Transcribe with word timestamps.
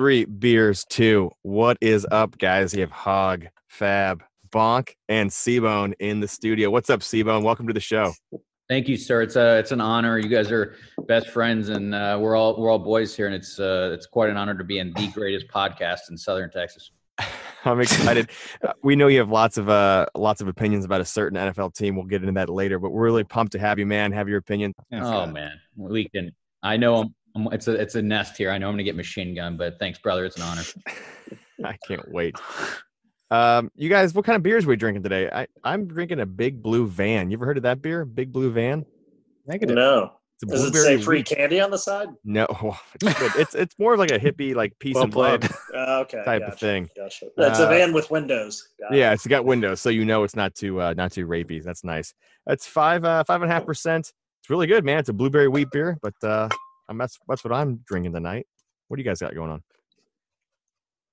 three 0.00 0.24
beers, 0.24 0.86
two. 0.88 1.30
What 1.42 1.76
is 1.82 2.06
up, 2.10 2.38
guys? 2.38 2.72
You 2.72 2.80
have 2.80 2.90
Hog, 2.90 3.44
Fab, 3.68 4.22
Bonk, 4.48 4.94
and 5.10 5.28
Seabone 5.28 5.92
in 6.00 6.20
the 6.20 6.26
studio. 6.26 6.70
What's 6.70 6.88
up, 6.88 7.00
Seabone? 7.00 7.42
Welcome 7.42 7.66
to 7.66 7.74
the 7.74 7.80
show. 7.80 8.14
Thank 8.66 8.88
you, 8.88 8.96
sir. 8.96 9.20
It's 9.20 9.36
a 9.36 9.58
it's 9.58 9.72
an 9.72 9.80
honor. 9.82 10.16
You 10.16 10.30
guys 10.30 10.50
are 10.50 10.74
best 11.06 11.28
friends, 11.28 11.68
and 11.68 11.94
uh, 11.94 12.16
we're 12.18 12.34
all 12.34 12.58
we're 12.58 12.70
all 12.70 12.78
boys 12.78 13.14
here, 13.14 13.26
and 13.26 13.34
it's 13.34 13.60
uh, 13.60 13.90
it's 13.92 14.06
quite 14.06 14.30
an 14.30 14.38
honor 14.38 14.54
to 14.56 14.64
be 14.64 14.78
in 14.78 14.94
the 14.94 15.08
greatest 15.08 15.48
podcast 15.48 16.08
in 16.08 16.16
Southern 16.16 16.50
Texas. 16.50 16.92
I'm 17.66 17.82
excited. 17.82 18.30
Uh, 18.66 18.72
we 18.82 18.96
know 18.96 19.08
you 19.08 19.18
have 19.18 19.28
lots 19.28 19.58
of 19.58 19.68
uh 19.68 20.06
lots 20.14 20.40
of 20.40 20.48
opinions 20.48 20.86
about 20.86 21.02
a 21.02 21.04
certain 21.04 21.38
NFL 21.38 21.74
team. 21.74 21.94
We'll 21.94 22.06
get 22.06 22.22
into 22.22 22.32
that 22.32 22.48
later, 22.48 22.78
but 22.78 22.88
we're 22.88 23.04
really 23.04 23.24
pumped 23.24 23.52
to 23.52 23.58
have 23.58 23.78
you, 23.78 23.84
man. 23.84 24.12
Have 24.12 24.30
your 24.30 24.38
opinion. 24.38 24.72
oh 24.94 25.26
man, 25.26 25.60
we 25.76 26.08
can. 26.08 26.32
I 26.62 26.78
know 26.78 26.96
I'm, 26.96 27.02
I'm, 27.02 27.14
it's 27.36 27.68
a 27.68 27.72
it's 27.72 27.94
a 27.94 28.02
nest 28.02 28.36
here. 28.36 28.50
I 28.50 28.58
know 28.58 28.68
I'm 28.68 28.74
gonna 28.74 28.84
get 28.84 28.96
machine 28.96 29.34
gun, 29.34 29.56
but 29.56 29.78
thanks, 29.78 29.98
brother. 29.98 30.24
It's 30.24 30.36
an 30.36 30.42
honor. 30.42 30.62
I 31.64 31.76
can't 31.86 32.10
wait. 32.10 32.34
Um, 33.30 33.70
you 33.76 33.88
guys, 33.88 34.12
what 34.12 34.24
kind 34.24 34.36
of 34.36 34.42
beers 34.42 34.64
are 34.64 34.68
we 34.68 34.76
drinking 34.76 35.02
today? 35.02 35.28
I 35.30 35.46
I'm 35.62 35.86
drinking 35.86 36.20
a 36.20 36.26
Big 36.26 36.62
Blue 36.62 36.86
Van. 36.86 37.30
You 37.30 37.36
ever 37.36 37.46
heard 37.46 37.56
of 37.56 37.62
that 37.62 37.80
beer? 37.80 38.04
Big 38.04 38.32
Blue 38.32 38.50
Van. 38.50 38.84
Negative. 39.46 39.76
No. 39.76 40.12
It's 40.42 40.50
a 40.50 40.56
Does 40.56 40.64
it 40.64 40.74
say 40.74 41.02
free 41.02 41.18
wheat. 41.18 41.26
candy 41.26 41.60
on 41.60 41.70
the 41.70 41.76
side? 41.76 42.08
No, 42.24 42.46
it's, 43.02 43.36
it's 43.36 43.54
it's 43.54 43.78
more 43.78 43.92
of 43.92 43.98
like 43.98 44.10
a 44.10 44.18
hippie, 44.18 44.54
like 44.54 44.72
peace 44.78 44.94
well 44.94 45.04
and 45.04 45.14
love 45.14 45.44
uh, 45.74 45.98
okay, 46.00 46.22
type 46.24 46.40
gotcha, 46.40 46.52
of 46.52 46.58
thing. 46.58 46.88
Gotcha. 46.96 47.26
That's 47.36 47.60
uh, 47.60 47.66
a 47.66 47.68
van 47.68 47.92
with 47.92 48.10
windows. 48.10 48.68
Got 48.80 48.94
yeah, 48.96 49.10
it. 49.10 49.14
it's 49.14 49.26
got 49.26 49.44
windows, 49.44 49.82
so 49.82 49.90
you 49.90 50.06
know 50.06 50.24
it's 50.24 50.34
not 50.34 50.54
too 50.54 50.80
uh, 50.80 50.94
not 50.94 51.12
too 51.12 51.26
rapey. 51.26 51.62
That's 51.62 51.84
nice. 51.84 52.14
That's 52.46 52.66
five 52.66 53.04
uh, 53.04 53.22
five 53.24 53.42
and 53.42 53.50
a 53.50 53.54
half 53.54 53.66
percent. 53.66 54.12
It's 54.40 54.48
really 54.48 54.66
good, 54.66 54.82
man. 54.82 54.98
It's 54.98 55.10
a 55.10 55.12
blueberry 55.12 55.48
wheat 55.48 55.68
beer, 55.72 55.98
but 56.00 56.14
uh, 56.22 56.48
I'm 56.90 56.98
that's 56.98 57.18
that's 57.28 57.44
what 57.44 57.52
I'm 57.52 57.76
drinking 57.86 58.12
tonight. 58.12 58.46
What 58.88 58.96
do 58.96 59.02
you 59.02 59.08
guys 59.08 59.20
got 59.20 59.34
going 59.34 59.50
on? 59.50 59.62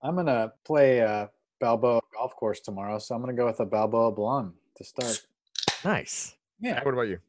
I'm 0.01 0.15
gonna 0.15 0.51
play 0.65 1.01
uh, 1.01 1.27
Balboa 1.61 2.01
golf 2.13 2.35
course 2.35 2.59
tomorrow, 2.59 2.97
so 2.97 3.13
I'm 3.13 3.21
gonna 3.21 3.33
go 3.33 3.45
with 3.45 3.59
a 3.59 3.65
Balboa 3.65 4.11
Blonde 4.11 4.53
to 4.75 4.83
start. 4.83 5.21
Nice. 5.85 6.35
Yeah. 6.59 6.83
What 6.83 6.95
about 6.95 7.07
you? 7.07 7.19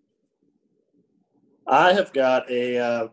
I 1.67 1.93
have 1.93 2.15
got 2.15 2.51
a 2.51 2.79
uh, 2.79 3.09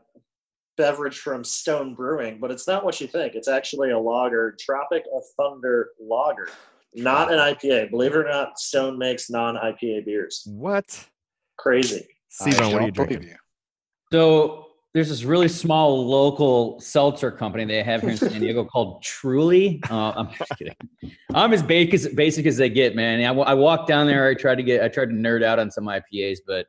beverage 0.78 1.19
from 1.19 1.44
Stone 1.44 1.95
Brewing, 1.95 2.39
but 2.39 2.52
it's 2.52 2.67
not 2.67 2.86
what 2.86 3.02
you 3.02 3.08
think. 3.08 3.36
It's 3.36 3.50
actually 3.50 3.91
a 3.91 4.00
lager, 4.00 4.56
Tropic 4.58 5.03
of 5.13 5.23
Thunder 5.36 5.89
Lager, 6.00 6.47
not 6.94 7.33
an 7.33 7.39
IPA. 7.39 7.91
Believe 7.91 8.13
it 8.13 8.17
or 8.17 8.23
not, 8.23 8.58
Stone 8.58 8.97
makes 8.97 9.30
non-IPA 9.30 10.06
beers. 10.06 10.47
What? 10.50 11.06
Crazy. 11.58 12.08
Steven, 12.30 12.72
what 12.72 12.81
are 12.81 12.86
you 12.86 12.91
drinking? 12.91 13.23
You. 13.23 13.36
So 14.13 14.64
there's 14.95 15.09
this 15.09 15.25
really 15.25 15.49
small 15.49 16.07
local 16.07 16.79
seltzer 16.79 17.29
company 17.29 17.65
they 17.65 17.83
have 17.83 17.99
here 17.99 18.11
in 18.11 18.17
San 18.17 18.39
Diego 18.39 18.63
called 18.71 19.03
Truly. 19.03 19.81
Uh, 19.89 20.13
I'm 20.15 20.31
just 20.31 20.57
kidding. 20.57 20.73
I'm 21.33 21.51
as 21.51 21.61
basic 21.61 21.93
as, 21.93 22.07
basic 22.13 22.45
as 22.45 22.55
they 22.55 22.69
get, 22.69 22.95
man. 22.95 23.19
I, 23.19 23.38
I 23.41 23.53
walked 23.53 23.89
down 23.89 24.07
there. 24.07 24.25
I 24.25 24.33
tried 24.33 24.55
to 24.55 24.63
get, 24.63 24.81
I 24.81 24.88
tried 24.88 25.07
to 25.07 25.11
nerd 25.11 25.43
out 25.43 25.59
on 25.59 25.69
some 25.69 25.83
IPAs, 25.83 26.38
but 26.47 26.67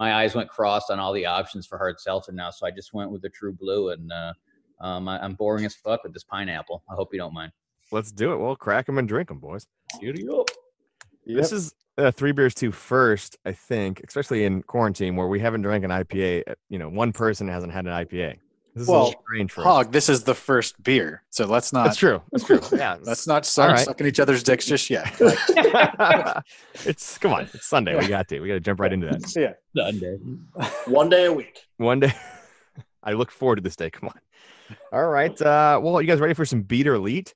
my 0.00 0.12
eyes 0.14 0.34
went 0.34 0.48
crossed 0.48 0.90
on 0.90 0.98
all 0.98 1.12
the 1.12 1.24
options 1.24 1.68
for 1.68 1.78
hard 1.78 2.00
seltzer 2.00 2.32
now. 2.32 2.50
So 2.50 2.66
I 2.66 2.72
just 2.72 2.92
went 2.92 3.12
with 3.12 3.22
the 3.22 3.28
True 3.28 3.52
Blue, 3.52 3.90
and 3.90 4.10
uh, 4.10 4.32
um, 4.80 5.06
I, 5.06 5.24
am 5.24 5.34
boring 5.34 5.64
as 5.64 5.76
fuck 5.76 6.02
with 6.02 6.12
this 6.12 6.24
pineapple. 6.24 6.82
I 6.90 6.94
hope 6.94 7.10
you 7.12 7.20
don't 7.20 7.32
mind. 7.32 7.52
Let's 7.92 8.10
do 8.10 8.32
it. 8.32 8.38
Well, 8.38 8.56
crack 8.56 8.86
them 8.86 8.98
and 8.98 9.06
drink 9.06 9.28
them, 9.28 9.38
boys. 9.38 9.68
Giddy 10.00 10.28
up. 10.28 10.50
Yep. 11.28 11.36
This 11.36 11.52
is 11.52 11.74
uh, 11.98 12.10
three 12.10 12.32
beers 12.32 12.54
to 12.54 12.72
first, 12.72 13.36
I 13.44 13.52
think, 13.52 14.00
especially 14.06 14.44
in 14.44 14.62
quarantine 14.62 15.14
where 15.14 15.28
we 15.28 15.38
haven't 15.40 15.60
drank 15.60 15.84
an 15.84 15.90
IPA. 15.90 16.44
Uh, 16.48 16.54
you 16.70 16.78
know, 16.78 16.88
one 16.88 17.12
person 17.12 17.48
hasn't 17.48 17.72
had 17.72 17.86
an 17.86 17.92
IPA. 17.92 18.38
This 18.74 18.84
is 18.84 18.88
well, 18.88 19.12
strange 19.24 19.52
for 19.52 19.62
Hog, 19.62 19.86
us. 19.86 19.92
this 19.92 20.08
is 20.08 20.22
the 20.22 20.34
first 20.34 20.80
beer, 20.82 21.22
so 21.30 21.44
let's 21.46 21.72
not. 21.72 21.84
That's 21.84 21.96
true. 21.96 22.22
That's 22.32 22.44
true. 22.44 22.60
Yeah, 22.72 22.96
let's 23.02 23.26
not 23.26 23.44
start 23.44 23.72
right. 23.72 23.84
sucking 23.84 24.06
each 24.06 24.20
other's 24.20 24.42
dicks 24.42 24.64
just 24.66 24.88
yet. 24.88 25.14
it's 26.86 27.18
come 27.18 27.32
on. 27.32 27.42
It's 27.52 27.66
Sunday. 27.66 27.98
We 27.98 28.06
got 28.06 28.28
to. 28.28 28.40
We 28.40 28.48
got 28.48 28.54
to 28.54 28.60
jump 28.60 28.80
right 28.80 28.92
into 28.92 29.06
that. 29.08 29.34
Yeah, 29.36 29.54
Sunday. 29.76 30.16
One 30.86 31.08
day 31.10 31.26
a 31.26 31.32
week. 31.32 31.58
One 31.76 32.00
day. 32.00 32.14
I 33.02 33.12
look 33.12 33.30
forward 33.30 33.56
to 33.56 33.62
this 33.62 33.76
day. 33.76 33.90
Come 33.90 34.08
on. 34.08 34.76
All 34.92 35.08
right. 35.08 35.40
Uh, 35.40 35.80
well, 35.82 36.00
you 36.00 36.06
guys 36.06 36.20
ready 36.20 36.34
for 36.34 36.44
some 36.44 36.62
beat 36.62 36.86
or 36.86 36.94
elite? 36.94 37.34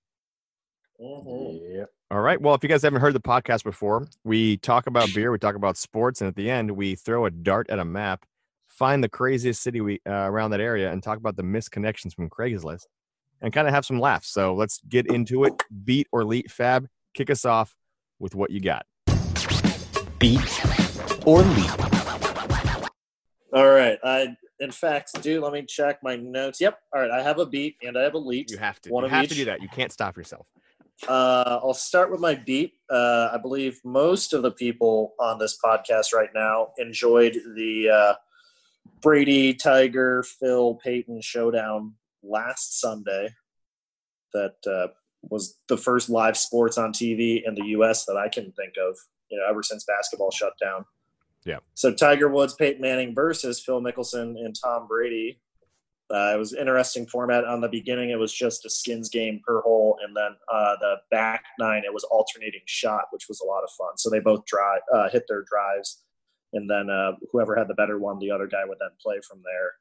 Mm-hmm. 1.00 1.76
Yeah. 1.76 1.84
All 2.12 2.20
right. 2.20 2.38
Well, 2.38 2.54
if 2.54 2.62
you 2.62 2.68
guys 2.68 2.82
haven't 2.82 3.00
heard 3.00 3.14
the 3.14 3.20
podcast 3.20 3.64
before, 3.64 4.06
we 4.22 4.58
talk 4.58 4.86
about 4.86 5.08
beer, 5.14 5.32
we 5.32 5.38
talk 5.38 5.54
about 5.54 5.78
sports, 5.78 6.20
and 6.20 6.28
at 6.28 6.36
the 6.36 6.50
end, 6.50 6.70
we 6.70 6.94
throw 6.94 7.24
a 7.24 7.30
dart 7.30 7.70
at 7.70 7.78
a 7.78 7.84
map 7.84 8.26
find 8.72 9.04
the 9.04 9.08
craziest 9.08 9.62
city 9.62 9.80
we 9.80 10.00
uh, 10.08 10.12
around 10.12 10.50
that 10.50 10.60
area 10.60 10.90
and 10.90 11.02
talk 11.02 11.18
about 11.18 11.36
the 11.36 11.42
misconnections 11.42 11.70
connections 11.70 12.14
from 12.14 12.30
Craigslist 12.30 12.86
and 13.40 13.52
kind 13.52 13.68
of 13.68 13.74
have 13.74 13.84
some 13.84 14.00
laughs. 14.00 14.28
So 14.28 14.54
let's 14.54 14.80
get 14.88 15.06
into 15.06 15.44
it. 15.44 15.54
Beat 15.84 16.06
or 16.10 16.24
leap, 16.24 16.50
Fab, 16.50 16.88
kick 17.14 17.30
us 17.30 17.44
off 17.44 17.74
with 18.18 18.34
what 18.34 18.50
you 18.50 18.60
got. 18.60 18.86
Beat 20.18 20.40
or 21.26 21.42
leap. 21.42 21.70
All 23.52 23.70
right. 23.70 23.98
I 24.02 24.36
in 24.60 24.70
fact 24.70 25.20
do. 25.22 25.42
Let 25.42 25.52
me 25.52 25.62
check 25.62 25.98
my 26.02 26.16
notes. 26.16 26.60
Yep. 26.60 26.78
All 26.94 27.02
right. 27.02 27.10
I 27.10 27.22
have 27.22 27.38
a 27.38 27.46
beat 27.46 27.76
and 27.82 27.98
I 27.98 28.02
have 28.02 28.14
a 28.14 28.18
leap. 28.18 28.50
You 28.50 28.56
have 28.58 28.80
to. 28.82 28.90
One 28.90 29.04
you 29.04 29.10
have 29.10 29.24
each. 29.24 29.30
to 29.30 29.36
do 29.36 29.44
that. 29.46 29.60
You 29.60 29.68
can't 29.68 29.92
stop 29.92 30.16
yourself. 30.16 30.46
Uh, 31.08 31.58
I'll 31.62 31.74
start 31.74 32.10
with 32.10 32.20
my 32.20 32.34
beat. 32.34 32.74
Uh, 32.90 33.30
I 33.32 33.38
believe 33.38 33.80
most 33.84 34.32
of 34.32 34.42
the 34.42 34.52
people 34.52 35.14
on 35.18 35.38
this 35.38 35.58
podcast 35.62 36.12
right 36.14 36.30
now 36.34 36.68
enjoyed 36.78 37.34
the 37.56 37.88
uh, 37.88 38.14
Brady, 39.00 39.54
Tiger, 39.54 40.22
Phil, 40.22 40.76
Peyton 40.76 41.20
showdown 41.20 41.94
last 42.22 42.80
Sunday. 42.80 43.30
That 44.32 44.54
uh, 44.66 44.88
was 45.22 45.58
the 45.68 45.76
first 45.76 46.08
live 46.08 46.36
sports 46.36 46.78
on 46.78 46.92
TV 46.92 47.42
in 47.46 47.54
the 47.54 47.66
U.S. 47.66 48.06
that 48.06 48.16
I 48.16 48.28
can 48.28 48.52
think 48.52 48.74
of. 48.80 48.96
You 49.30 49.38
know, 49.38 49.46
ever 49.48 49.62
since 49.62 49.84
basketball 49.84 50.30
shut 50.30 50.52
down. 50.62 50.84
Yeah. 51.44 51.58
So 51.74 51.92
Tiger 51.92 52.28
Woods, 52.28 52.54
Peyton 52.54 52.80
Manning 52.80 53.14
versus 53.14 53.60
Phil 53.60 53.80
Mickelson 53.80 54.36
and 54.38 54.54
Tom 54.54 54.86
Brady. 54.86 55.40
Uh, 56.12 56.34
it 56.34 56.38
was 56.38 56.52
interesting 56.52 57.06
format. 57.06 57.44
On 57.44 57.60
the 57.60 57.68
beginning, 57.68 58.10
it 58.10 58.18
was 58.18 58.32
just 58.32 58.66
a 58.66 58.70
skins 58.70 59.08
game 59.08 59.40
per 59.46 59.62
hole, 59.62 59.98
and 60.04 60.14
then 60.16 60.36
uh, 60.52 60.76
the 60.80 60.96
back 61.10 61.44
nine, 61.58 61.82
it 61.86 61.94
was 61.94 62.04
alternating 62.04 62.60
shot, 62.66 63.04
which 63.10 63.28
was 63.28 63.40
a 63.40 63.46
lot 63.46 63.62
of 63.62 63.70
fun. 63.70 63.96
So 63.96 64.10
they 64.10 64.20
both 64.20 64.44
drive, 64.44 64.80
uh, 64.94 65.08
hit 65.08 65.24
their 65.28 65.44
drives 65.48 66.02
and 66.52 66.68
then 66.68 66.90
uh, 66.90 67.12
whoever 67.30 67.56
had 67.56 67.68
the 67.68 67.74
better 67.74 67.98
one, 67.98 68.18
the 68.18 68.30
other 68.30 68.46
guy 68.46 68.64
would 68.64 68.78
then 68.78 68.90
play 69.00 69.20
from 69.26 69.42
there. 69.44 69.72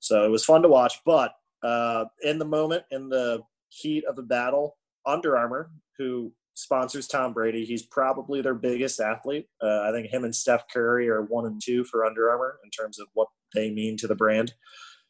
So 0.00 0.24
it 0.24 0.28
was 0.28 0.44
fun 0.44 0.62
to 0.62 0.68
watch. 0.68 1.00
But 1.04 1.32
uh, 1.62 2.06
in 2.22 2.38
the 2.38 2.44
moment, 2.44 2.84
in 2.90 3.08
the 3.08 3.42
heat 3.70 4.04
of 4.04 4.16
the 4.16 4.22
battle, 4.22 4.76
Under 5.06 5.36
Armour, 5.36 5.70
who 5.96 6.32
sponsors 6.54 7.06
Tom 7.06 7.32
Brady, 7.32 7.64
he's 7.64 7.84
probably 7.84 8.42
their 8.42 8.54
biggest 8.54 9.00
athlete. 9.00 9.46
Uh, 9.62 9.82
I 9.82 9.92
think 9.92 10.08
him 10.08 10.24
and 10.24 10.34
Steph 10.34 10.64
Curry 10.72 11.08
are 11.08 11.22
one 11.22 11.46
and 11.46 11.60
two 11.62 11.84
for 11.84 12.04
Under 12.04 12.30
Armour 12.30 12.58
in 12.64 12.70
terms 12.70 12.98
of 12.98 13.06
what 13.14 13.28
they 13.54 13.70
mean 13.70 13.96
to 13.98 14.06
the 14.06 14.14
brand. 14.14 14.52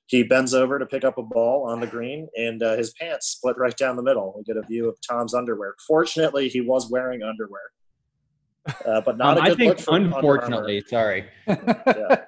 He 0.09 0.23
bends 0.25 0.55
over 0.55 0.79
to 0.79 0.87
pick 0.87 1.05
up 1.05 1.19
a 1.19 1.23
ball 1.23 1.69
on 1.69 1.81
the 1.81 1.87
green, 1.87 2.29
and 2.37 2.63
uh, 2.63 2.77
his 2.77 2.93
pants 2.95 3.29
split 3.29 3.57
right 3.57 3.77
down 3.77 3.97
the 3.97 4.03
middle. 4.03 4.35
We 4.37 4.43
get 4.43 4.57
a 4.57 4.67
view 4.67 4.89
of 4.89 4.97
Tom's 5.09 5.35
underwear. 5.35 5.75
Fortunately, 5.87 6.49
he 6.49 6.61
was 6.61 6.91
wearing 6.91 7.23
underwear 7.23 7.61
uh, 8.87 9.01
but 9.01 9.17
not 9.17 9.39
um, 9.39 9.45
a 9.45 9.55
good 9.55 9.71
I 9.71 9.75
think, 9.75 9.89
unfortunately, 9.89 10.83
sorry. 10.87 11.27
yeah. 11.47 12.25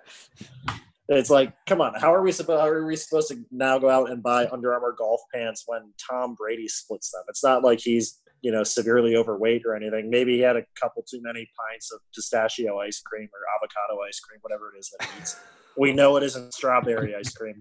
It's 1.12 1.30
like, 1.30 1.52
come 1.66 1.80
on, 1.80 1.94
how 1.98 2.14
are 2.14 2.22
we 2.22 2.30
supposed? 2.30 2.60
How 2.60 2.68
are 2.68 2.86
we 2.86 2.94
supposed 2.94 3.28
to 3.28 3.44
now 3.50 3.78
go 3.78 3.90
out 3.90 4.10
and 4.10 4.22
buy 4.22 4.46
Under 4.46 4.72
Armour 4.72 4.94
golf 4.96 5.20
pants 5.34 5.64
when 5.66 5.92
Tom 5.98 6.34
Brady 6.34 6.68
splits 6.68 7.10
them? 7.10 7.22
It's 7.28 7.42
not 7.42 7.64
like 7.64 7.80
he's 7.80 8.20
you 8.42 8.52
know 8.52 8.62
severely 8.62 9.16
overweight 9.16 9.62
or 9.66 9.74
anything. 9.74 10.08
Maybe 10.08 10.36
he 10.36 10.40
had 10.40 10.56
a 10.56 10.62
couple 10.80 11.02
too 11.02 11.20
many 11.20 11.50
pints 11.58 11.92
of 11.92 12.00
pistachio 12.14 12.78
ice 12.78 13.00
cream 13.00 13.28
or 13.34 13.40
avocado 13.56 14.00
ice 14.06 14.20
cream, 14.20 14.38
whatever 14.42 14.72
it 14.72 14.78
is 14.78 14.94
that 14.98 15.08
he 15.08 15.18
eats. 15.20 15.36
we 15.76 15.92
know 15.92 16.16
it 16.16 16.22
isn't 16.22 16.54
strawberry 16.54 17.16
ice 17.16 17.34
cream, 17.34 17.60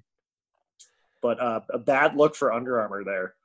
but 1.22 1.40
uh, 1.40 1.62
a 1.72 1.80
bad 1.80 2.16
look 2.16 2.36
for 2.36 2.54
Under 2.54 2.80
Armour 2.80 3.04
there. 3.04 3.36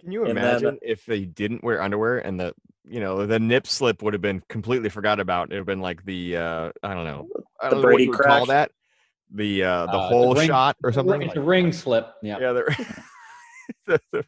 Can 0.00 0.12
you 0.12 0.24
imagine 0.24 0.64
then, 0.64 0.78
if 0.82 1.06
they 1.06 1.24
didn't 1.24 1.62
wear 1.62 1.80
underwear 1.80 2.18
and 2.18 2.38
the 2.38 2.54
you 2.84 2.98
know 2.98 3.24
the 3.24 3.38
nip 3.38 3.68
slip 3.68 4.02
would 4.02 4.14
have 4.14 4.22
been 4.22 4.42
completely 4.48 4.88
forgot 4.88 5.20
about? 5.20 5.50
It 5.50 5.54
would 5.54 5.58
have 5.58 5.66
been 5.66 5.80
like 5.80 6.04
the 6.04 6.36
uh, 6.36 6.72
I 6.82 6.94
don't 6.94 7.04
know, 7.04 7.28
I 7.60 7.70
don't 7.70 7.82
know 7.82 7.88
what 7.88 8.02
you 8.02 8.12
call 8.12 8.46
that 8.46 8.72
the 9.32 9.64
uh, 9.64 9.86
the 9.86 9.92
uh, 9.92 10.08
whole 10.08 10.34
the 10.34 10.40
ring, 10.40 10.48
shot 10.48 10.76
or 10.84 10.92
something. 10.92 11.12
The 11.12 11.18
ring, 11.18 11.30
the 11.34 11.40
ring 11.40 11.72
slip. 11.72 12.14
Yeah. 12.22 12.38
Yeah. 12.40 12.52
The, 12.52 12.86
the, 13.86 14.00
the, 14.12 14.24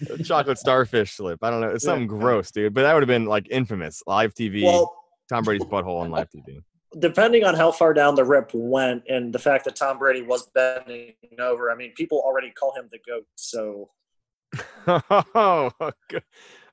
the, 0.00 0.24
chocolate 0.24 0.58
starfish 0.58 1.12
slip. 1.12 1.42
I 1.42 1.50
don't 1.50 1.60
know. 1.60 1.70
It's 1.70 1.84
something 1.84 2.02
yeah. 2.02 2.20
gross, 2.20 2.50
dude. 2.50 2.74
But 2.74 2.82
that 2.82 2.94
would 2.94 3.02
have 3.02 3.08
been 3.08 3.26
like 3.26 3.48
infamous. 3.50 4.02
Live 4.06 4.34
TV. 4.34 4.62
Well, 4.62 4.94
Tom 5.28 5.44
Brady's 5.44 5.66
butthole 5.66 6.00
on 6.00 6.10
live 6.10 6.28
TV. 6.30 6.62
Depending 6.98 7.44
on 7.44 7.54
how 7.54 7.72
far 7.72 7.94
down 7.94 8.14
the 8.14 8.24
rip 8.24 8.50
went, 8.52 9.02
and 9.08 9.32
the 9.32 9.38
fact 9.38 9.64
that 9.64 9.76
Tom 9.76 9.98
Brady 9.98 10.22
was 10.22 10.46
bending 10.54 11.14
over, 11.38 11.70
I 11.70 11.74
mean, 11.74 11.92
people 11.96 12.18
already 12.20 12.50
call 12.50 12.74
him 12.74 12.88
the 12.92 12.98
goat. 13.06 13.26
So 13.36 13.90
oh, 14.86 15.70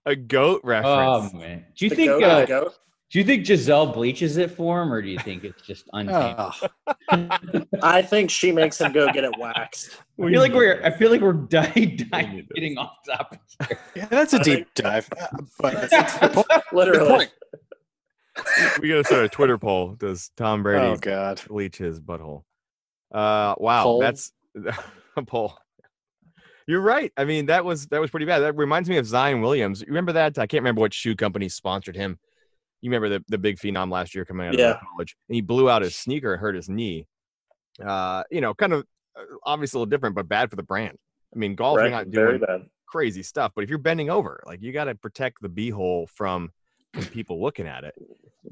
a 0.05 0.15
goat 0.15 0.61
reference. 0.63 1.31
Oh 1.33 1.37
man, 1.37 1.65
do 1.77 1.85
you 1.85 1.89
the 1.89 1.95
think? 1.95 2.09
Goat, 2.09 2.23
uh, 2.23 2.45
goat? 2.45 2.73
Do 3.11 3.17
you 3.17 3.25
think 3.25 3.43
Gisele 3.43 3.87
bleaches 3.87 4.37
it 4.37 4.51
for 4.51 4.83
him, 4.83 4.93
or 4.93 5.01
do 5.01 5.07
you 5.09 5.17
think 5.19 5.43
it's 5.43 5.61
just 5.63 5.85
untamed? 5.93 6.35
Oh, 7.11 7.27
I 7.81 8.03
think 8.03 8.29
she 8.29 8.51
makes 8.51 8.79
him 8.79 8.91
go 8.91 9.11
get 9.11 9.23
it 9.23 9.31
waxed. 9.39 9.97
I 10.21 10.29
feel 10.29 10.41
like 10.41 10.53
we're 10.53 10.81
I 10.83 10.91
feel 10.91 11.09
like 11.09 11.21
we're 11.21 11.33
di- 11.33 11.71
di- 11.73 11.85
need 11.85 11.99
this. 11.99 12.47
getting 12.53 12.77
off 12.77 12.97
topic. 13.07 13.39
here. 13.67 13.79
yeah, 13.95 14.05
that's 14.07 14.33
a 14.33 14.39
I 14.39 14.43
deep 14.43 14.67
dive. 14.75 15.09
Uh, 15.19 15.27
But 15.59 15.89
that's 15.89 16.15
a 16.17 16.19
good 16.19 16.33
point. 16.33 16.47
Good 16.49 16.61
Literally. 16.73 17.27
We 18.81 18.89
gotta 18.89 19.03
start 19.03 19.25
a 19.25 19.29
Twitter 19.29 19.57
poll. 19.57 19.95
Does 19.95 20.31
Tom 20.37 20.63
Brady 20.63 20.85
Oh 20.85 20.95
God. 20.97 21.41
bleach 21.47 21.77
his 21.77 21.99
butthole? 21.99 22.43
Uh, 23.11 23.55
wow, 23.57 23.83
Poll? 23.83 23.99
that's 23.99 24.31
a 25.17 25.23
poll. 25.27 25.57
You're 26.67 26.81
right. 26.81 27.11
I 27.17 27.25
mean, 27.25 27.47
that 27.47 27.65
was 27.65 27.87
that 27.87 27.99
was 27.99 28.11
pretty 28.11 28.27
bad. 28.27 28.39
That 28.39 28.55
reminds 28.55 28.87
me 28.89 28.97
of 28.97 29.05
Zion 29.07 29.41
Williams. 29.41 29.81
You 29.81 29.87
remember 29.87 30.11
that? 30.13 30.37
I 30.37 30.45
can't 30.45 30.61
remember 30.61 30.81
what 30.81 30.93
shoe 30.93 31.15
company 31.15 31.49
sponsored 31.49 31.95
him. 31.95 32.19
You 32.81 32.91
remember 32.91 33.09
the, 33.09 33.25
the 33.27 33.37
big 33.37 33.57
phenom 33.57 33.91
last 33.91 34.13
year 34.15 34.23
coming 34.25 34.47
out 34.47 34.53
of 34.53 34.59
Yeah. 34.59 34.77
college, 34.93 35.15
and 35.27 35.35
he 35.35 35.41
blew 35.41 35.69
out 35.69 35.81
his 35.81 35.95
sneaker 35.95 36.33
and 36.33 36.39
hurt 36.39 36.55
his 36.55 36.69
knee. 36.69 37.07
Uh, 37.83 38.23
you 38.29 38.39
know, 38.41 38.53
kind 38.53 38.73
of 38.73 38.85
uh, 39.17 39.23
obviously 39.45 39.77
a 39.77 39.81
little 39.81 39.89
different, 39.89 40.15
but 40.15 40.29
bad 40.29 40.49
for 40.49 40.55
the 40.55 40.63
brand. 40.63 40.97
I 41.35 41.39
mean, 41.39 41.55
golf, 41.55 41.75
you're 41.77 41.83
Right, 41.85 41.91
not 41.91 42.07
very 42.07 42.37
doing 42.39 42.69
crazy 42.87 43.23
stuff, 43.23 43.51
but 43.55 43.63
if 43.63 43.69
you're 43.69 43.79
bending 43.79 44.09
over, 44.09 44.41
like 44.45 44.61
you 44.61 44.71
got 44.71 44.85
to 44.85 44.95
protect 44.95 45.41
the 45.41 45.49
beehole 45.49 46.07
from 46.09 46.51
from 46.93 47.05
people 47.05 47.41
looking 47.41 47.67
at 47.67 47.83
it. 47.83 47.95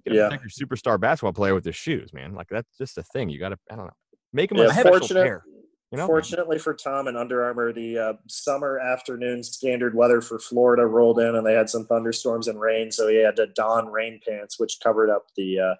You 0.05 0.13
Yeah. 0.13 0.29
protect 0.29 0.43
your 0.43 0.67
superstar 0.67 0.99
basketball 0.99 1.33
player 1.33 1.53
with 1.53 1.65
his 1.65 1.75
shoes, 1.75 2.13
man. 2.13 2.33
Like 2.33 2.47
that's 2.49 2.77
just 2.77 2.97
a 2.97 3.03
thing. 3.03 3.29
You 3.29 3.39
got 3.39 3.49
to, 3.49 3.59
I 3.71 3.75
don't 3.75 3.85
know, 3.85 3.93
make 4.33 4.51
him 4.51 4.57
Yeah, 4.57 4.65
a 4.65 4.73
special 4.73 5.07
pair. 5.07 5.45
You 5.91 5.97
know, 5.97 6.05
Fortunately 6.05 6.59
for 6.59 6.73
Tom 6.73 7.07
and 7.07 7.17
Under 7.17 7.45
Armour, 7.45 7.71
the 7.71 7.97
uh, 7.97 8.13
summer 8.27 8.77
afternoon 8.77 9.41
standard 9.41 9.95
weather 9.95 10.19
for 10.19 10.37
Florida 10.37 10.85
rolled 10.85 11.17
in, 11.19 11.35
and 11.35 11.47
they 11.47 11.53
had 11.53 11.69
some 11.69 11.85
thunderstorms 11.85 12.49
and 12.49 12.59
rain. 12.59 12.91
So 12.91 13.07
he 13.07 13.15
had 13.23 13.37
to 13.37 13.47
don 13.47 13.87
rain 13.87 14.19
pants, 14.27 14.59
which 14.59 14.79
covered 14.83 15.09
up 15.09 15.27
the 15.37 15.59
uh, 15.61 15.75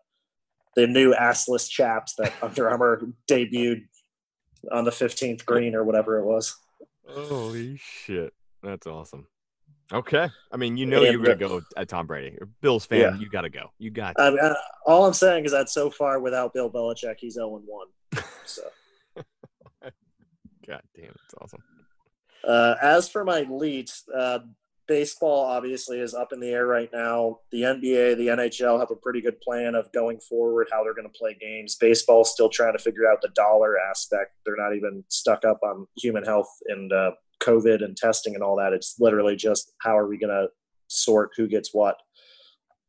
the 0.78 0.88
new 0.88 1.14
assless 1.14 1.70
chaps 1.70 2.16
that 2.16 2.34
Under 2.42 2.70
Armour 2.70 3.02
debuted 3.30 3.84
on 4.72 4.86
the 4.86 4.92
15th 4.92 5.44
green 5.46 5.76
or 5.76 5.84
whatever 5.84 6.20
it 6.20 6.26
was. 6.26 6.56
holy 7.06 7.76
shit, 7.78 8.34
that's 8.64 8.88
awesome. 8.88 9.28
Okay, 9.94 10.28
I 10.52 10.58
mean, 10.58 10.76
you 10.76 10.86
know 10.86 11.04
And, 11.04 11.14
you're 11.14 11.36
gonna 11.36 11.56
uh, 11.56 11.60
go 11.60 11.62
at 11.78 11.88
Tom 11.88 12.08
Brady. 12.08 12.36
You're 12.38 12.50
Bills 12.62 12.86
fan, 12.86 13.00
Yeah. 13.00 13.18
you 13.18 13.30
got 13.30 13.42
to 13.42 13.50
go. 13.50 13.72
You 13.80 13.90
got. 13.90 14.16
I 14.20 14.30
mean, 14.32 14.40
uh, 14.40 14.54
all 14.86 15.06
I'm 15.06 15.14
saying 15.14 15.46
is 15.46 15.52
that 15.52 15.70
so 15.70 15.90
far, 15.90 16.20
without 16.20 16.54
Bill 16.54 16.70
Belichick, 16.70 17.16
he's 17.20 17.36
0 17.36 17.62
1. 17.66 17.88
So. 18.46 18.64
God 20.68 20.82
damn, 20.96 21.06
it's 21.06 21.34
awesome. 21.40 21.64
Uh, 22.46 22.76
as 22.82 23.08
for 23.08 23.24
my 23.24 23.42
lead, 23.50 23.90
uh, 24.14 24.40
baseball 24.88 25.46
obviously 25.46 26.00
is 26.00 26.14
up 26.14 26.34
in 26.34 26.40
the 26.42 26.50
air 26.50 26.66
right 26.66 26.90
now. 26.92 27.40
The 27.52 27.62
NBA, 27.62 28.18
the 28.18 28.28
NHL 28.28 28.80
have 28.80 28.92
a 28.92 28.96
pretty 28.96 29.22
good 29.22 29.40
plan 29.40 29.76
of 29.76 29.92
going 29.94 30.20
forward, 30.20 30.68
how 30.72 30.84
they're 30.84 30.94
going 30.94 31.10
to 31.10 31.18
play 31.18 31.38
games. 31.40 31.76
Baseball's 31.76 32.32
still 32.32 32.50
trying 32.50 32.74
to 32.74 32.80
figure 32.84 33.10
out 33.10 33.22
the 33.22 33.30
dollar 33.30 33.78
aspect. 33.80 34.34
They're 34.46 34.58
not 34.58 34.76
even 34.76 35.04
stuck 35.10 35.46
up 35.46 35.60
on 35.64 35.88
human 35.98 36.24
health 36.26 36.50
and 36.68 36.92
uh, 36.92 37.12
COVID 37.42 37.84
and 37.84 37.96
testing 37.96 38.36
and 38.36 38.44
all 38.44 38.58
that. 38.58 38.74
It's 38.74 38.96
literally 39.00 39.36
just 39.36 39.74
how 39.82 39.98
are 39.98 40.08
we 40.08 40.18
going 40.18 40.34
to 40.34 40.48
sort 40.88 41.32
who 41.38 41.48
gets 41.48 41.74
what. 41.74 41.98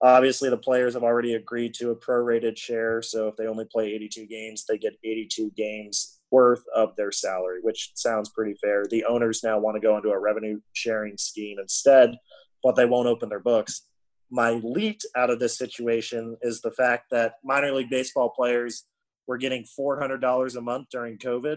Obviously, 0.01 0.49
the 0.49 0.57
players 0.57 0.95
have 0.95 1.03
already 1.03 1.35
agreed 1.35 1.75
to 1.75 1.91
a 1.91 1.97
prorated 1.97 2.57
share. 2.57 3.03
So 3.03 3.27
if 3.27 3.37
they 3.37 3.47
only 3.47 3.65
play 3.65 3.93
82 3.93 4.27
games, 4.27 4.65
they 4.65 4.79
get 4.79 4.99
82 5.03 5.51
games 5.57 6.21
worth 6.31 6.63
of 6.75 6.95
their 6.97 7.11
salary, 7.11 7.59
which 7.63 7.91
sounds 7.95 8.29
pretty 8.29 8.55
fair. 8.63 8.85
The 8.89 9.05
owners 9.05 9.43
now 9.43 9.59
want 9.59 9.75
to 9.75 9.81
go 9.81 9.97
into 9.97 10.11
a 10.11 10.19
revenue 10.19 10.61
sharing 10.73 11.17
scheme 11.17 11.59
instead, 11.59 12.15
but 12.63 12.77
they 12.77 12.85
won't 12.85 13.09
open 13.09 13.29
their 13.29 13.41
books. 13.41 13.87
My 14.31 14.53
lead 14.63 15.01
out 15.17 15.31
of 15.31 15.41
this 15.41 15.59
situation 15.59 16.37
is 16.43 16.61
the 16.61 16.71
fact 16.71 17.07
that 17.11 17.35
minor 17.43 17.73
league 17.73 17.91
baseball 17.91 18.31
players 18.31 18.85
were 19.27 19.39
getting 19.39 19.65
$400 19.79 20.57
a 20.57 20.61
month 20.61 20.89
during 20.93 21.19
COVID, 21.19 21.57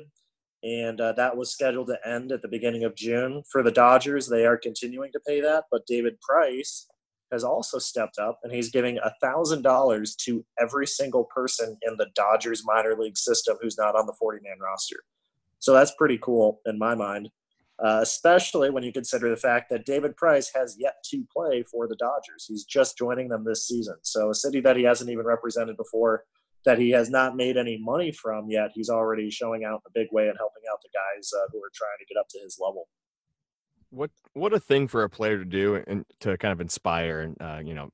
and 0.63 1.01
uh, 1.01 1.13
that 1.13 1.35
was 1.35 1.51
scheduled 1.51 1.87
to 1.87 2.07
end 2.07 2.31
at 2.31 2.41
the 2.41 2.47
beginning 2.47 2.83
of 2.83 2.95
June. 2.95 3.43
For 3.51 3.63
the 3.63 3.71
Dodgers, 3.71 4.27
they 4.27 4.45
are 4.45 4.57
continuing 4.57 5.11
to 5.11 5.19
pay 5.25 5.41
that, 5.41 5.65
but 5.71 5.87
David 5.87 6.19
Price 6.21 6.87
has 7.31 7.43
also 7.43 7.79
stepped 7.79 8.19
up 8.19 8.39
and 8.43 8.51
he's 8.51 8.69
giving 8.69 8.99
$1,000 9.23 10.15
to 10.17 10.45
every 10.59 10.85
single 10.85 11.23
person 11.33 11.77
in 11.81 11.95
the 11.97 12.07
Dodgers 12.13 12.63
minor 12.65 12.95
league 12.97 13.17
system 13.17 13.57
who's 13.61 13.77
not 13.77 13.95
on 13.95 14.05
the 14.05 14.13
40 14.19 14.39
man 14.43 14.59
roster. 14.59 14.97
So 15.59 15.73
that's 15.73 15.95
pretty 15.97 16.17
cool 16.17 16.59
in 16.65 16.77
my 16.77 16.93
mind, 16.93 17.29
uh, 17.83 17.99
especially 18.01 18.69
when 18.69 18.83
you 18.83 18.91
consider 18.91 19.29
the 19.29 19.37
fact 19.37 19.69
that 19.69 19.85
David 19.85 20.17
Price 20.17 20.51
has 20.53 20.75
yet 20.77 20.95
to 21.11 21.23
play 21.35 21.63
for 21.63 21.87
the 21.87 21.95
Dodgers. 21.95 22.45
He's 22.47 22.65
just 22.65 22.97
joining 22.97 23.29
them 23.29 23.45
this 23.45 23.67
season. 23.67 23.95
So 24.01 24.29
a 24.29 24.35
city 24.35 24.59
that 24.61 24.75
he 24.75 24.83
hasn't 24.83 25.09
even 25.09 25.25
represented 25.25 25.77
before, 25.77 26.25
that 26.65 26.77
he 26.79 26.91
has 26.91 27.09
not 27.09 27.35
made 27.35 27.57
any 27.57 27.77
money 27.77 28.11
from 28.11 28.49
yet, 28.49 28.71
he's 28.73 28.89
already 28.89 29.29
showing 29.29 29.63
out 29.63 29.81
in 29.85 29.89
a 29.89 29.91
big 29.93 30.07
way 30.11 30.27
and 30.27 30.37
helping 30.37 30.63
out 30.71 30.79
the 30.81 30.89
guys 30.93 31.31
uh, 31.35 31.47
who 31.51 31.57
are 31.59 31.71
trying 31.73 31.97
to 31.99 32.05
get 32.13 32.19
up 32.19 32.27
to 32.29 32.39
his 32.39 32.57
level. 32.61 32.87
What 33.89 34.11
what 34.33 34.53
a 34.53 34.59
thing 34.59 34.87
for 34.87 35.03
a 35.03 35.09
player 35.09 35.37
to 35.37 35.45
do 35.45 35.75
and 35.85 36.05
to 36.21 36.37
kind 36.37 36.53
of 36.53 36.61
inspire 36.61 37.21
and 37.21 37.41
uh, 37.41 37.59
you 37.63 37.73
know 37.73 37.89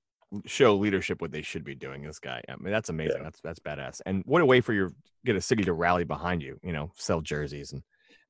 show 0.45 0.75
leadership 0.75 1.21
what 1.21 1.31
they 1.31 1.41
should 1.41 1.63
be 1.63 1.73
doing. 1.73 2.03
This 2.03 2.19
guy, 2.19 2.41
I 2.47 2.55
mean, 2.59 2.71
that's 2.71 2.89
amazing. 2.89 3.17
Yeah. 3.17 3.23
That's 3.23 3.39
that's 3.41 3.59
badass. 3.59 4.01
And 4.05 4.23
what 4.25 4.41
a 4.41 4.45
way 4.45 4.61
for 4.61 4.73
your 4.73 4.91
get 5.25 5.35
a 5.35 5.41
city 5.41 5.63
to 5.63 5.73
rally 5.73 6.03
behind 6.03 6.43
you. 6.43 6.59
You 6.63 6.73
know, 6.73 6.91
sell 6.95 7.21
jerseys 7.21 7.71
and 7.71 7.81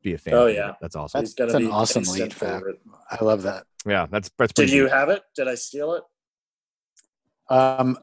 be 0.03 0.13
a 0.13 0.17
fan. 0.17 0.35
Oh, 0.35 0.45
yeah. 0.45 0.73
that's 0.79 0.95
awesome. 0.95 1.21
He's 1.21 1.33
gonna 1.33 1.51
That's 1.51 1.65
an 1.65 1.71
awesome 1.71 2.03
lead, 2.03 2.33
Fab. 2.33 2.59
favorite. 2.59 2.79
I 3.09 3.23
love 3.23 3.41
that. 3.43 3.65
yeah, 3.85 4.05
that's 4.09 4.29
that's 4.37 4.53
Did 4.53 4.69
you 4.69 4.83
deep. 4.83 4.91
have 4.93 5.09
it? 5.09 5.23
Did 5.35 5.47
I 5.47 5.55
steal 5.55 5.93
it? 5.95 6.03
Um, 7.49 7.97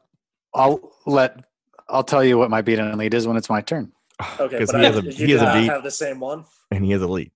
I'll 0.53 0.91
let 1.05 1.43
I'll 1.87 2.03
tell 2.03 2.23
you 2.23 2.37
what 2.37 2.49
my 2.49 2.61
beat 2.61 2.79
and 2.79 2.97
lead 2.97 3.13
is 3.13 3.27
when 3.27 3.37
it's 3.37 3.49
my 3.49 3.61
turn. 3.61 3.91
Okay, 4.39 4.59
'Cause 4.59 4.71
but 4.71 4.79
he 4.79 4.85
I, 4.87 4.89
has 4.91 4.97
a 4.97 5.01
you 5.03 5.11
he 5.27 5.31
has 5.33 5.41
a 5.41 5.53
beat 5.53 5.69
have 5.69 5.83
the 5.83 5.91
same 5.91 6.19
one. 6.19 6.45
and 6.71 6.83
he 6.85 6.91
has 6.91 7.01
a 7.01 7.07
lead. 7.07 7.31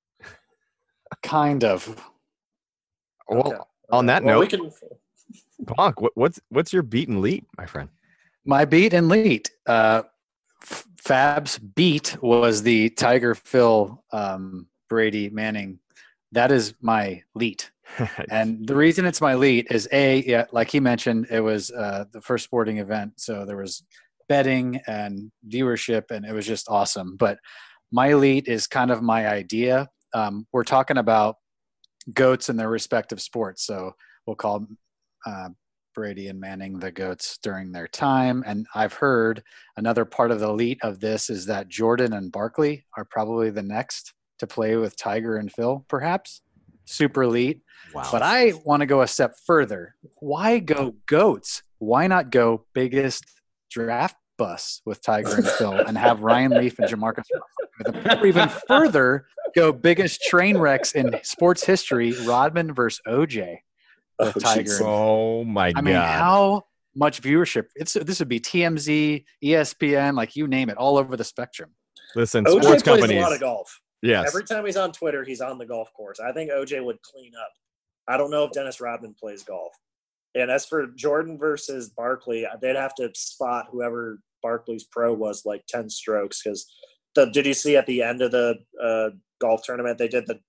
Kind 1.24 1.64
of. 1.64 1.88
Well, 3.28 3.48
Okay. 3.48 3.58
on 3.92 4.06
that 4.08 4.24
well, 4.24 4.40
we 4.40 4.46
note, 4.48 4.50
can. 4.52 4.72
Bonk, 5.66 6.02
what, 6.02 6.14
what's 6.16 6.40
what's 6.50 6.72
your 6.74 6.84
beat 6.84 7.10
and 7.10 7.22
lead, 7.22 7.46
my 7.58 7.66
friend? 7.66 7.90
My 8.46 8.66
beat 8.66 8.94
and 8.94 9.10
lead. 9.10 9.50
Uh, 9.66 10.04
Fab's 10.62 11.58
beat 11.60 12.18
was 12.22 12.64
the 12.64 12.90
Tiger 12.92 13.36
Phil 13.36 14.04
um, 14.12 14.68
Brady 14.90 15.30
Manning. 15.30 15.80
That 16.32 16.52
is 16.52 16.74
my 16.82 17.24
lead. 17.36 17.64
And 18.30 18.66
the 18.68 18.76
reason 18.76 19.06
it's 19.06 19.20
my 19.22 19.36
lead 19.36 19.68
is 19.72 19.88
a 19.92 20.22
yeah, 20.24 20.46
like 20.52 20.70
he 20.72 20.80
mentioned, 20.80 21.28
it 21.30 21.42
was 21.42 21.72
uh, 21.72 22.06
the 22.12 22.22
first 22.22 22.46
sporting 22.46 22.78
event, 22.78 23.14
so 23.20 23.46
there 23.46 23.58
was 23.58 23.84
betting 24.30 24.80
and 24.88 25.32
viewership, 25.52 26.12
and 26.12 26.26
it 26.26 26.34
was 26.34 26.48
just 26.48 26.70
awesome. 26.70 27.18
But 27.18 27.38
my 27.92 28.10
elite 28.10 28.48
is 28.48 28.68
kind 28.68 28.92
of 28.92 29.02
my 29.02 29.28
idea. 29.28 29.90
Um, 30.14 30.48
we're 30.54 30.64
talking 30.64 30.98
about 30.98 31.36
goats 32.14 32.48
in 32.48 32.56
their 32.56 32.70
respective 32.70 33.22
sports, 33.22 33.66
so 33.66 33.92
we'll 34.26 34.36
call 34.36 34.66
uh, 35.26 35.50
Brady 35.94 36.28
and 36.28 36.40
Manning 36.40 36.80
the 36.80 36.92
goats 36.92 37.38
during 37.44 37.72
their 37.72 37.88
time. 37.88 38.44
And 38.46 38.66
I've 38.74 38.94
heard 38.94 39.44
another 39.76 40.06
part 40.06 40.32
of 40.32 40.40
the 40.40 40.50
elite 40.50 40.80
of 40.84 41.00
this 41.00 41.30
is 41.30 41.46
that 41.48 41.68
Jordan 41.68 42.14
and 42.14 42.32
Barkley 42.32 42.86
are 42.96 43.06
probably 43.06 43.50
the 43.50 43.64
next 43.64 44.14
to 44.38 44.48
play 44.48 44.78
with 44.78 44.96
Tiger 44.96 45.38
and 45.38 45.52
Phil, 45.52 45.86
perhaps 45.90 46.42
super 46.86 47.24
elite. 47.24 47.62
wow. 47.94 48.08
But 48.12 48.22
I 48.22 48.54
want 48.64 48.82
to 48.82 48.86
go 48.86 49.02
a 49.02 49.08
step 49.08 49.34
further. 49.46 49.96
Why 50.20 50.60
go 50.60 50.96
goats? 51.06 51.64
Why 51.80 52.08
not 52.08 52.32
go 52.32 52.66
biggest 52.74 53.26
draft 53.70 54.16
bus 54.38 54.82
with 54.86 55.02
Tiger 55.02 55.36
and 55.36 55.48
Phil 55.48 55.74
and 55.74 55.98
have 55.98 56.22
Ryan 56.22 56.52
Leaf 56.52 56.80
and 56.80 56.90
Jamarcus 56.90 57.24
Or 58.20 58.26
even 58.26 58.50
further, 58.68 59.26
go 59.56 59.72
biggest 59.72 60.22
train 60.22 60.58
wrecks 60.58 60.94
in 60.94 61.20
sports 61.24 61.64
history, 61.66 62.14
Rodman 62.26 62.74
versus 62.74 63.02
OJ 63.08 63.60
with 64.18 64.38
Oh, 64.38 64.40
Tiger. 64.40 64.64
jeez. 64.72 64.78
and 64.80 64.86
oh 64.88 65.44
my 65.44 65.68
I 65.68 65.72
god. 65.74 65.84
mean, 65.84 65.96
how 65.96 66.64
much 66.96 67.22
viewership? 67.22 67.66
It's 67.76 67.94
this 67.94 68.20
would 68.20 68.28
be 68.30 68.40
TMZ, 68.40 69.24
ESPN, 69.44 70.16
like 70.16 70.36
you 70.36 70.48
name 70.48 70.70
it, 70.70 70.78
all 70.78 70.98
over 70.98 71.16
the 71.18 71.24
spectrum. 71.24 71.72
Listen, 72.16 72.44
OJ 72.46 72.50
sports 72.64 72.84
plays 72.84 72.84
companies. 72.84 73.18
a 73.18 73.22
lot 73.22 73.34
of 73.34 73.40
golf. 73.40 73.80
yes. 74.02 74.28
Every 74.28 74.44
time 74.46 74.66
he's 74.66 74.78
on 74.78 74.92
Twitter, 74.92 75.24
he's 75.24 75.42
on 75.42 75.58
the 75.58 75.66
golf 75.66 75.92
course. 75.94 76.20
I 76.20 76.32
think 76.32 76.50
OJ 76.52 76.84
would 76.84 77.02
clean 77.02 77.32
up. 77.36 77.52
I 78.08 78.18
don't 78.18 78.32
know 78.32 78.46
if 78.46 78.52
Dennis 78.52 78.82
Rodman 78.82 79.14
plays 79.20 79.44
golf. 79.44 79.72
And 80.36 80.52
as 80.52 80.66
for 80.66 80.88
Jordan 80.88 81.38
versus 81.38 81.90
Barkley, 81.90 82.46
they'd 82.62 82.76
have 82.76 82.96
to 82.96 83.10
spot 83.16 83.68
whoever 83.72 84.20
Barkley's 84.44 84.84
pro 84.84 85.14
was 85.14 85.46
like 85.46 85.64
10 85.68 85.90
strokes 85.90 86.42
because 86.44 86.72
the 87.16 87.26
did 87.28 87.46
you 87.46 87.54
see 87.54 87.76
at 87.76 87.86
the 87.88 88.02
end 88.04 88.22
of 88.22 88.32
the 88.32 88.56
uh, 88.82 89.10
golf 89.42 89.62
tournament 89.64 89.98
they 89.98 90.08
did 90.08 90.28
the 90.28 90.40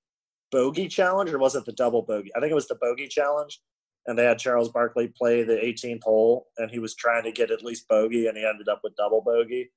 bogey 0.53 0.89
challenge 0.89 1.33
or 1.33 1.39
was 1.39 1.55
it 1.57 1.65
the 1.65 1.73
double 1.73 2.03
bogey? 2.03 2.31
I 2.37 2.41
think 2.41 2.51
it 2.51 2.57
was 2.57 2.69
the 2.69 2.79
bogey 2.81 3.09
challenge. 3.09 3.61
And 4.07 4.19
they 4.19 4.25
had 4.25 4.39
Charles 4.39 4.71
Barkley 4.71 5.13
play 5.17 5.43
the 5.43 5.57
18th 5.57 6.03
hole 6.03 6.47
and 6.59 6.71
he 6.71 6.79
was 6.79 6.95
trying 6.95 7.23
to 7.25 7.33
get 7.33 7.51
at 7.51 7.63
least 7.65 7.89
bogey 7.89 8.27
and 8.27 8.37
he 8.37 8.45
ended 8.45 8.69
up 8.69 8.81
with 8.83 8.97
double 8.97 9.23
bogey. 9.23 9.71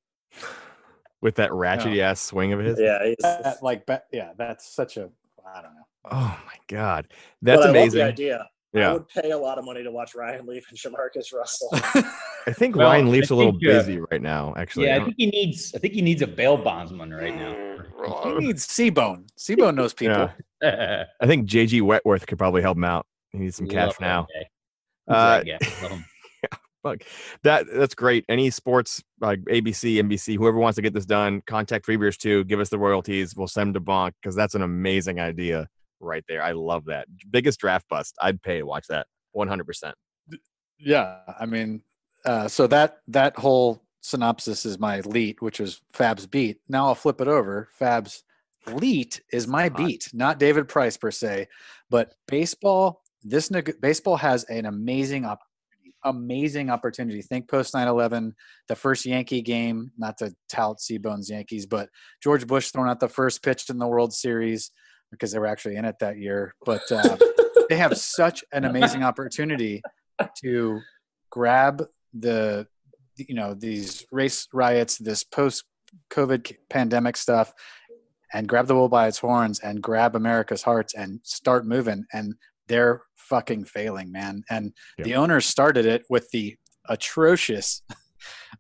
with 1.22 1.36
that 1.36 1.52
ratchety 1.52 2.00
ass 2.00 2.22
swing 2.22 2.54
of 2.54 2.60
his. 2.60 2.80
Yeah, 2.80 3.04
he's, 3.06 3.16
That, 3.22 3.58
like, 3.62 3.88
yeah, 4.12 4.32
that's 4.38 4.74
such 4.74 4.98
a 4.98 5.10
I 5.46 5.62
don't 5.62 5.74
know. 5.74 5.86
Oh 6.12 6.40
my 6.46 6.56
god, 6.68 7.08
but 7.10 7.16
that's 7.42 7.62
I 7.62 7.66
love 7.66 7.76
amazing. 7.76 8.16
the 8.16 8.46
idea. 8.76 8.90
I 8.90 8.94
would 8.94 9.08
pay 9.08 9.32
a 9.32 9.38
lot 9.38 9.58
of 9.58 9.66
money 9.66 9.84
to 9.84 9.92
watch 9.92 10.16
Ryan 10.16 10.46
Leaf 10.46 10.66
and 10.70 10.78
Jamarcus 10.78 11.34
Russell. 11.34 11.70
I 11.74 12.52
think 12.54 12.76
Well, 12.76 12.88
Ryan 12.90 13.12
Leaf's 13.12 13.32
I 13.32 13.36
a 13.36 13.38
little 13.38 13.52
think, 13.54 13.64
uh, 13.66 13.74
busy 13.80 14.00
right 14.12 14.22
now. 14.22 14.54
Actually, 14.58 14.88
yeah, 14.88 14.98
I 14.98 15.02
I 15.02 15.04
think 15.06 15.16
he 15.18 15.26
needs. 15.28 15.74
I 15.76 15.80
think 15.80 15.94
he 15.94 16.02
needs 16.02 16.22
a 16.22 16.28
bail 16.28 16.58
bondsman 16.58 17.14
right 17.14 17.36
now. 17.36 17.54
he 18.40 18.46
needs 18.48 18.68
Seabone. 18.68 19.28
Seabone 19.38 19.76
knows 19.76 19.94
people. 19.94 20.30
Yeah. 20.62 21.06
I 21.22 21.28
think 21.28 21.48
JG 21.48 21.82
Wentworth 21.82 22.26
could 22.26 22.38
probably 22.38 22.62
help 22.62 22.78
him 22.78 22.84
out. 22.84 23.06
He 23.32 23.40
needs 23.40 23.56
some 23.58 23.68
cash 23.68 23.88
Love 23.88 23.98
that 24.00 24.06
now. 24.06 24.28
guy. 24.34 25.14
Uh, 25.14 25.44
that 25.44 25.46
guy? 25.46 25.82
Love 25.84 25.92
him. 25.92 26.06
Fuck. 26.84 27.04
That 27.44 27.66
that's 27.74 27.96
great. 27.96 28.26
Any 28.28 28.50
sports 28.50 29.02
like 29.22 29.40
ABC, 29.46 29.96
NBC, 30.04 30.36
whoever 30.36 30.58
wants 30.58 30.76
to 30.76 30.82
get 30.82 30.94
this 30.94 31.06
done, 31.06 31.42
contact 31.48 31.86
Freebeers 31.88 32.18
too. 32.18 32.44
Give 32.44 32.60
us 32.60 32.68
the 32.68 32.78
royalties. 32.78 33.36
We'll 33.38 33.48
send 33.48 33.74
them 33.74 33.82
to 33.86 33.90
Bonk 33.90 34.12
because 34.22 34.36
that's 34.36 34.54
an 34.54 34.64
amazing 34.64 35.20
idea 35.20 35.70
right 36.04 36.24
there. 36.28 36.44
I 36.44 36.52
love 36.52 36.86
that. 36.86 37.08
Biggest 37.30 37.60
draft 37.60 37.88
bust. 37.90 38.16
I'd 38.22 38.42
pay 38.42 38.60
to 38.60 38.66
watch 38.66 38.86
that. 38.90 39.08
One 39.32 39.48
hundred 39.48 39.66
percent. 39.66 39.96
Yeah, 40.80 41.20
I 41.40 41.46
mean, 41.46 41.82
uh, 42.26 42.48
so 42.48 42.68
that 42.68 42.98
that 43.08 43.38
whole 43.38 43.84
synopsis 44.02 44.66
is 44.66 44.80
my 44.80 45.00
leet, 45.02 45.42
which 45.42 45.60
was 45.60 45.82
Fab's 45.94 46.28
beat. 46.28 46.60
Now 46.68 46.88
I'll 46.88 46.96
flip 46.96 47.22
it 47.22 47.28
over. 47.28 47.70
Fab's 47.74 48.24
leet 48.68 49.22
is 49.32 49.48
my 49.48 49.70
beat, 49.70 50.10
not 50.14 50.40
David 50.40 50.68
Price 50.68 50.98
per 50.98 51.12
se, 51.12 51.48
but 51.90 52.14
baseball. 52.28 53.02
This 53.24 53.50
neg- 53.50 53.80
baseball 53.82 54.18
has 54.18 54.44
an 54.46 54.66
amazing 54.66 55.24
opportunity. 55.26 55.50
Amazing 56.06 56.70
opportunity. 56.70 57.22
Think 57.22 57.50
post 57.50 57.74
9/11, 57.74 58.34
the 58.68 58.76
first 58.76 59.06
Yankee 59.06 59.42
game. 59.42 59.92
Not 59.98 60.18
to 60.18 60.34
tout 60.52 60.80
Seabones 60.80 61.30
Yankees, 61.30 61.66
but 61.66 61.88
George 62.22 62.46
Bush 62.46 62.72
throwing 62.72 62.90
out 62.90 63.00
the 63.00 63.08
first 63.08 63.42
pitch 63.42 63.70
in 63.70 63.78
the 63.78 63.88
World 63.88 64.14
Series 64.14 64.72
because 65.14 65.32
they 65.32 65.40
were 65.40 65.48
actually 65.48 65.76
in 65.78 65.86
it 65.86 65.96
that 66.00 66.18
year. 66.18 66.54
But 66.66 66.92
uh, 66.92 67.18
they 67.70 67.78
have 67.78 67.98
such 67.98 68.44
an 68.52 68.66
amazing 68.66 69.04
opportunity 69.04 69.82
to 70.42 70.80
grab 71.30 71.84
the 72.14 72.68
you 73.16 73.36
know 73.36 73.54
these 73.54 74.06
race 74.12 74.48
riots 74.54 74.98
this 74.98 75.24
post 75.24 75.64
covid 76.12 76.56
pandemic 76.70 77.18
stuff 77.18 77.54
and 78.34 78.48
grab 78.48 78.68
the 78.68 78.74
bull 78.74 78.90
by 78.90 79.08
its 79.08 79.20
horns 79.20 79.60
and 79.60 79.82
grab 79.82 80.16
america's 80.16 80.64
hearts 80.64 80.94
and 80.94 81.20
start 81.24 81.66
moving 81.66 82.06
and 82.14 82.36
they're 82.68 83.02
fucking 83.16 83.66
failing 83.66 84.12
man 84.12 84.44
and 84.50 84.74
the 85.00 85.16
owners 85.16 85.46
started 85.46 85.86
it 85.86 86.04
with 86.10 86.30
the 86.32 86.56
atrocious 86.90 87.82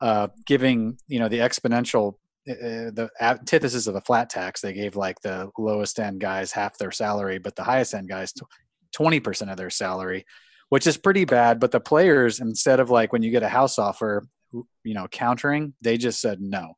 uh 0.01 0.27
giving 0.45 0.97
you 1.07 1.19
know 1.19 1.27
the 1.27 1.39
exponential 1.39 2.15
uh, 2.49 2.91
the 2.91 3.09
antithesis 3.21 3.87
of 3.87 3.95
a 3.95 4.01
flat 4.01 4.29
tax 4.29 4.61
they 4.61 4.73
gave 4.73 4.95
like 4.95 5.19
the 5.21 5.49
lowest 5.57 5.99
end 5.99 6.19
guys 6.19 6.51
half 6.51 6.77
their 6.77 6.91
salary 6.91 7.37
but 7.37 7.55
the 7.55 7.63
highest 7.63 7.93
end 7.93 8.09
guys 8.09 8.33
20% 8.95 9.51
of 9.51 9.57
their 9.57 9.69
salary 9.69 10.25
which 10.69 10.87
is 10.87 10.97
pretty 10.97 11.25
bad 11.25 11.59
but 11.59 11.71
the 11.71 11.79
players 11.79 12.39
instead 12.39 12.79
of 12.79 12.89
like 12.89 13.13
when 13.13 13.23
you 13.23 13.31
get 13.31 13.43
a 13.43 13.49
house 13.49 13.79
offer 13.79 14.23
you 14.83 14.93
know 14.93 15.07
countering 15.07 15.73
they 15.81 15.97
just 15.97 16.21
said 16.21 16.41
no. 16.41 16.73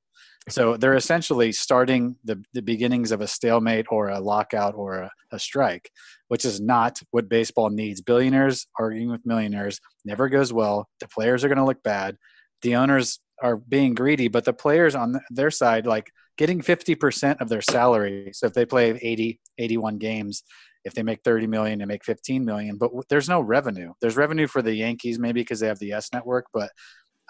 So 0.47 0.77
they're 0.77 0.95
essentially 0.95 1.51
starting 1.51 2.17
the, 2.23 2.39
the 2.53 2.61
beginnings 2.61 3.11
of 3.11 3.19
a 3.19 3.27
stalemate 3.27 3.87
or 3.89 4.09
a 4.09 4.19
lockout 4.19 4.75
or 4.75 4.99
a, 4.99 5.11
a 5.31 5.39
strike 5.39 5.89
which 6.27 6.45
is 6.45 6.59
not 6.59 7.01
what 7.11 7.29
baseball 7.29 7.69
needs. 7.69 8.01
Billionaires 8.01 8.67
arguing 8.79 9.09
with 9.09 9.25
millionaires 9.25 9.79
never 10.05 10.29
goes 10.29 10.51
well. 10.51 10.87
The 10.99 11.07
players 11.07 11.43
are 11.43 11.47
going 11.47 11.57
to 11.57 11.65
look 11.65 11.83
bad. 11.83 12.17
The 12.61 12.75
owners 12.75 13.19
are 13.41 13.57
being 13.57 13.93
greedy 13.93 14.27
but 14.27 14.45
the 14.45 14.53
players 14.53 14.95
on 14.95 15.19
their 15.29 15.51
side 15.51 15.85
like 15.85 16.11
getting 16.37 16.61
50% 16.61 17.39
of 17.39 17.49
their 17.49 17.61
salary. 17.61 18.31
So 18.33 18.47
if 18.47 18.53
they 18.53 18.65
play 18.65 18.97
80 19.01 19.39
81 19.57 19.97
games 19.97 20.43
if 20.83 20.93
they 20.93 21.03
make 21.03 21.23
30 21.23 21.47
million 21.47 21.79
they 21.79 21.85
make 21.85 22.05
15 22.05 22.45
million 22.45 22.77
but 22.77 22.91
there's 23.09 23.29
no 23.29 23.41
revenue. 23.41 23.93
There's 24.01 24.17
revenue 24.17 24.47
for 24.47 24.61
the 24.61 24.73
yankees 24.73 25.19
maybe 25.19 25.41
because 25.41 25.59
they 25.59 25.67
have 25.67 25.79
the 25.79 25.87
YES 25.87 26.09
network 26.13 26.45
but 26.53 26.71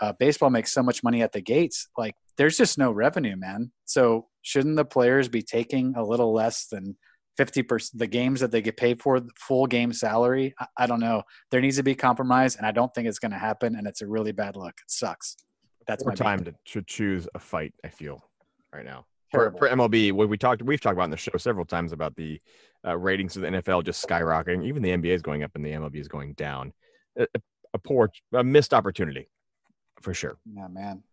uh, 0.01 0.11
baseball 0.19 0.49
makes 0.49 0.73
so 0.73 0.83
much 0.83 1.03
money 1.03 1.21
at 1.21 1.31
the 1.31 1.41
gates. 1.41 1.87
Like 1.97 2.15
there's 2.37 2.57
just 2.57 2.77
no 2.77 2.91
revenue 2.91 3.37
man. 3.37 3.71
So 3.85 4.27
shouldn't 4.41 4.75
the 4.75 4.85
players 4.85 5.29
be 5.29 5.41
taking 5.41 5.95
a 5.95 6.03
little 6.03 6.33
less 6.33 6.67
than 6.67 6.97
50% 7.39 7.91
the 7.93 8.07
games 8.07 8.39
that 8.39 8.51
they 8.51 8.61
get 8.61 8.77
paid 8.77 9.01
for 9.01 9.21
full 9.37 9.67
game 9.67 9.93
salary? 9.93 10.53
I, 10.59 10.65
I 10.79 10.85
don't 10.87 10.99
know. 10.99 11.23
There 11.51 11.61
needs 11.61 11.77
to 11.77 11.83
be 11.83 11.95
compromise 11.95 12.55
and 12.55 12.65
i 12.65 12.71
don't 12.71 12.93
think 12.93 13.07
it's 13.07 13.19
going 13.19 13.31
to 13.31 13.37
happen 13.37 13.75
and 13.75 13.87
it's 13.87 14.01
a 14.01 14.07
really 14.07 14.31
bad 14.31 14.55
look. 14.55 14.73
It 14.81 14.91
sucks 14.91 15.37
that's 15.87 16.03
More 16.03 16.11
my 16.11 16.15
beat. 16.15 16.23
time 16.23 16.43
to, 16.45 16.55
to 16.65 16.81
choose 16.83 17.27
a 17.35 17.39
fight. 17.39 17.73
I 17.83 17.89
feel 17.89 18.23
right 18.73 18.85
now. 18.85 19.05
For, 19.31 19.51
for 19.57 19.67
MLB, 19.67 20.13
what 20.13 20.29
we 20.29 20.37
talked, 20.37 20.61
we've 20.61 20.79
talked 20.79 20.93
about 20.93 21.05
in 21.05 21.09
the 21.11 21.17
show 21.17 21.35
several 21.37 21.65
times 21.65 21.91
about 21.91 22.15
the 22.15 22.39
uh, 22.87 22.95
ratings 22.97 23.35
of 23.35 23.41
the 23.41 23.49
NFL 23.49 23.83
just 23.83 24.07
skyrocketing. 24.07 24.63
Even 24.65 24.81
the 24.81 24.91
NBA 24.91 25.07
is 25.07 25.21
going 25.21 25.43
up 25.43 25.51
and 25.55 25.65
the 25.65 25.71
MLB 25.71 25.95
is 25.95 26.07
going 26.07 26.33
down. 26.33 26.71
A, 27.17 27.23
a- 27.23 27.41
a 27.73 27.77
poor, 27.77 28.09
a 28.33 28.41
missed 28.41 28.73
opportunity, 28.73 29.27
for 30.01 30.13
sure. 30.13 30.37
yeah 30.45 30.67
man 30.69 31.03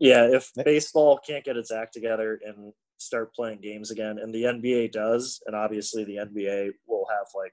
Yeah, 0.00 0.26
if 0.26 0.50
baseball 0.64 1.20
can't 1.24 1.44
get 1.44 1.56
its 1.56 1.70
act 1.70 1.92
together 1.94 2.40
and 2.44 2.72
start 2.98 3.32
playing 3.32 3.60
games 3.60 3.92
again, 3.92 4.18
and 4.18 4.34
the 4.34 4.42
NBA 4.44 4.90
does, 4.90 5.40
and 5.46 5.54
obviously 5.54 6.02
the 6.02 6.16
NBA 6.16 6.72
will 6.88 7.06
have 7.08 7.26
like 7.36 7.52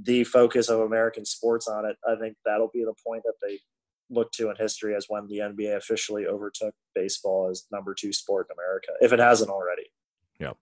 the 0.00 0.22
focus 0.22 0.68
of 0.68 0.78
American 0.80 1.24
sports 1.24 1.66
on 1.66 1.84
it, 1.84 1.96
I 2.08 2.14
think 2.14 2.36
that'll 2.44 2.70
be 2.72 2.84
the 2.84 2.94
point 3.04 3.24
that 3.24 3.34
they 3.42 3.58
look 4.10 4.32
to 4.32 4.50
in 4.50 4.56
history 4.56 4.94
as 4.94 5.06
when 5.08 5.26
the 5.28 5.38
NBA 5.38 5.76
officially 5.76 6.26
overtook 6.26 6.74
baseball 6.94 7.48
as 7.50 7.66
number 7.72 7.94
two 7.94 8.12
sport 8.12 8.46
in 8.50 8.54
America, 8.54 8.92
if 9.00 9.12
it 9.12 9.18
hasn't 9.18 9.50
already. 9.50 9.90
Yeah, 10.40 10.52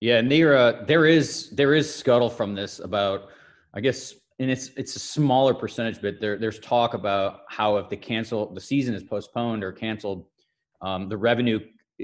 Yeah. 0.00 0.18
and 0.18 0.30
there 0.30 0.56
uh, 0.56 0.84
there 0.86 1.06
is 1.06 1.50
there 1.50 1.74
is 1.74 1.92
scuttle 1.92 2.30
from 2.30 2.54
this 2.54 2.78
about 2.80 3.28
I 3.74 3.80
guess 3.80 4.14
and 4.38 4.50
it's 4.50 4.70
it's 4.76 4.96
a 4.96 5.00
smaller 5.00 5.54
percentage, 5.54 6.00
but 6.00 6.20
there 6.20 6.38
there's 6.38 6.58
talk 6.60 6.94
about 6.94 7.40
how 7.48 7.76
if 7.76 7.88
the 7.88 7.96
cancel 7.96 8.52
the 8.54 8.60
season 8.60 8.94
is 8.94 9.02
postponed 9.02 9.62
or 9.62 9.72
canceled, 9.72 10.26
um, 10.80 11.08
the 11.08 11.16
revenue 11.16 11.60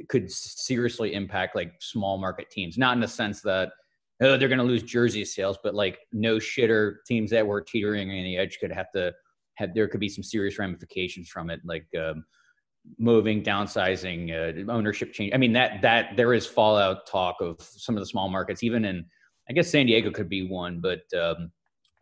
could 0.08 0.30
seriously 0.30 1.14
impact 1.14 1.56
like 1.56 1.72
small 1.80 2.18
market 2.18 2.50
teams. 2.50 2.76
Not 2.76 2.94
in 2.94 3.00
the 3.00 3.08
sense 3.08 3.40
that 3.42 3.70
oh, 4.20 4.36
they're 4.36 4.48
going 4.48 4.58
to 4.58 4.64
lose 4.64 4.82
jersey 4.82 5.24
sales, 5.24 5.58
but 5.62 5.74
like 5.74 5.98
no 6.12 6.36
shitter 6.36 6.96
teams 7.06 7.30
that 7.30 7.46
were 7.46 7.60
teetering 7.60 8.10
on 8.10 8.16
the 8.24 8.36
edge 8.36 8.58
could 8.60 8.72
have 8.72 8.90
to 8.92 9.12
have 9.56 9.74
there 9.74 9.88
could 9.88 10.00
be 10.00 10.08
some 10.08 10.24
serious 10.24 10.58
ramifications 10.58 11.28
from 11.28 11.50
it, 11.50 11.60
like 11.64 11.86
um, 11.98 12.24
moving, 12.98 13.42
downsizing, 13.42 14.30
uh, 14.30 14.70
ownership 14.70 15.12
change. 15.12 15.32
I 15.34 15.38
mean 15.38 15.52
that 15.54 15.82
that 15.82 16.16
there 16.16 16.32
is 16.32 16.46
fallout 16.46 17.06
talk 17.06 17.36
of 17.40 17.56
some 17.60 17.96
of 17.96 18.00
the 18.00 18.06
small 18.06 18.28
markets, 18.28 18.62
even 18.62 18.84
in 18.84 19.04
I 19.48 19.52
guess 19.52 19.70
San 19.70 19.86
Diego 19.86 20.10
could 20.10 20.28
be 20.28 20.48
one, 20.48 20.80
but 20.80 21.00
um, 21.18 21.50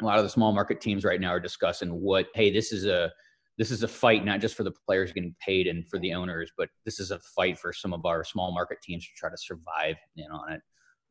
a 0.00 0.04
lot 0.04 0.18
of 0.18 0.24
the 0.24 0.30
small 0.30 0.52
market 0.52 0.80
teams 0.80 1.04
right 1.04 1.20
now 1.20 1.30
are 1.30 1.40
discussing 1.40 2.00
what 2.00 2.26
hey 2.34 2.50
this 2.50 2.72
is 2.72 2.86
a 2.86 3.10
this 3.56 3.70
is 3.70 3.82
a 3.82 3.88
fight 3.88 4.24
not 4.24 4.40
just 4.40 4.56
for 4.56 4.64
the 4.64 4.72
players 4.86 5.12
getting 5.12 5.34
paid 5.40 5.68
and 5.68 5.88
for 5.88 5.98
the 6.00 6.12
owners, 6.12 6.50
but 6.58 6.68
this 6.84 6.98
is 6.98 7.12
a 7.12 7.20
fight 7.36 7.58
for 7.58 7.72
some 7.72 7.92
of 7.92 8.04
our 8.04 8.24
small 8.24 8.52
market 8.52 8.78
teams 8.82 9.04
to 9.04 9.10
try 9.16 9.30
to 9.30 9.36
survive 9.36 9.96
in 10.16 10.30
on 10.30 10.52
it. 10.52 10.60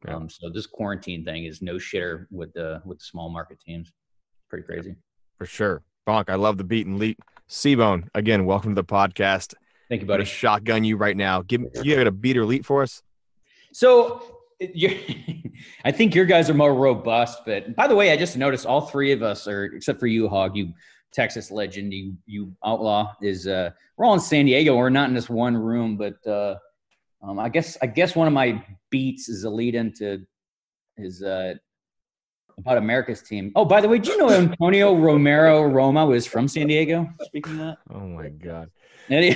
Yeah. 0.05 0.15
Um, 0.15 0.29
so 0.29 0.49
this 0.49 0.67
quarantine 0.67 1.23
thing 1.23 1.45
is 1.45 1.61
no 1.61 1.75
shitter 1.75 2.25
with 2.31 2.51
the 2.53 2.81
with 2.85 2.99
the 2.99 3.05
small 3.05 3.29
market 3.29 3.59
teams. 3.61 3.93
Pretty 4.49 4.65
crazy. 4.65 4.95
For 5.37 5.45
sure. 5.45 5.83
Bonk, 6.05 6.29
I 6.29 6.35
love 6.35 6.57
the 6.57 6.65
beat 6.65 6.85
and 6.85 6.99
leap. 6.99 7.21
Seabone, 7.49 8.09
again, 8.13 8.45
welcome 8.45 8.71
to 8.71 8.81
the 8.81 8.83
podcast. 8.83 9.53
Thank 9.87 10.01
you, 10.01 10.07
buddy. 10.07 10.25
shotgun 10.25 10.83
you 10.83 10.97
right 10.97 11.15
now. 11.15 11.43
Give 11.43 11.61
me, 11.61 11.69
you 11.81 11.95
got 11.95 12.07
a 12.07 12.11
beat 12.11 12.35
or 12.35 12.45
leap 12.45 12.65
for 12.65 12.83
us? 12.83 13.01
So 13.71 14.21
you 14.59 14.99
I 15.85 15.91
think 15.91 16.13
your 16.13 16.25
guys 16.25 16.49
are 16.49 16.53
more 16.53 16.73
robust. 16.75 17.43
But 17.45 17.75
by 17.75 17.87
the 17.87 17.95
way, 17.95 18.11
I 18.11 18.17
just 18.17 18.35
noticed 18.35 18.65
all 18.65 18.81
three 18.81 19.13
of 19.13 19.23
us 19.23 19.47
are, 19.47 19.65
except 19.65 19.99
for 19.99 20.07
you, 20.07 20.27
Hog, 20.27 20.57
you 20.57 20.73
Texas 21.13 21.51
legend, 21.51 21.93
you 21.93 22.15
you 22.25 22.53
outlaw, 22.65 23.13
is 23.21 23.47
uh, 23.47 23.69
we're 23.95 24.05
all 24.05 24.13
in 24.13 24.19
San 24.19 24.45
Diego. 24.45 24.75
We're 24.75 24.89
not 24.89 25.07
in 25.07 25.15
this 25.15 25.29
one 25.29 25.55
room, 25.55 25.95
but 25.95 26.15
uh, 26.27 26.55
um, 27.21 27.39
I 27.39 27.47
guess 27.47 27.77
I 27.81 27.85
guess 27.85 28.15
one 28.15 28.27
of 28.27 28.33
my 28.33 28.61
beats 28.89 29.29
is 29.29 29.45
a 29.45 29.49
lead 29.49 29.75
into 29.75 30.25
is 30.97 31.23
uh, 31.23 31.53
about 32.57 32.77
America's 32.77 33.21
team. 33.21 33.51
Oh, 33.55 33.65
by 33.65 33.81
the 33.81 33.87
way, 33.87 33.99
do 33.99 34.11
you 34.11 34.17
know 34.17 34.29
Antonio 34.29 34.95
Romero 34.95 35.63
Roma 35.63 36.05
was 36.05 36.25
from 36.25 36.47
San 36.47 36.67
Diego? 36.67 37.09
Speaking 37.23 37.53
of 37.53 37.57
that, 37.59 37.77
Oh 37.93 37.99
my 38.07 38.29
god. 38.29 38.69
Any- 39.09 39.35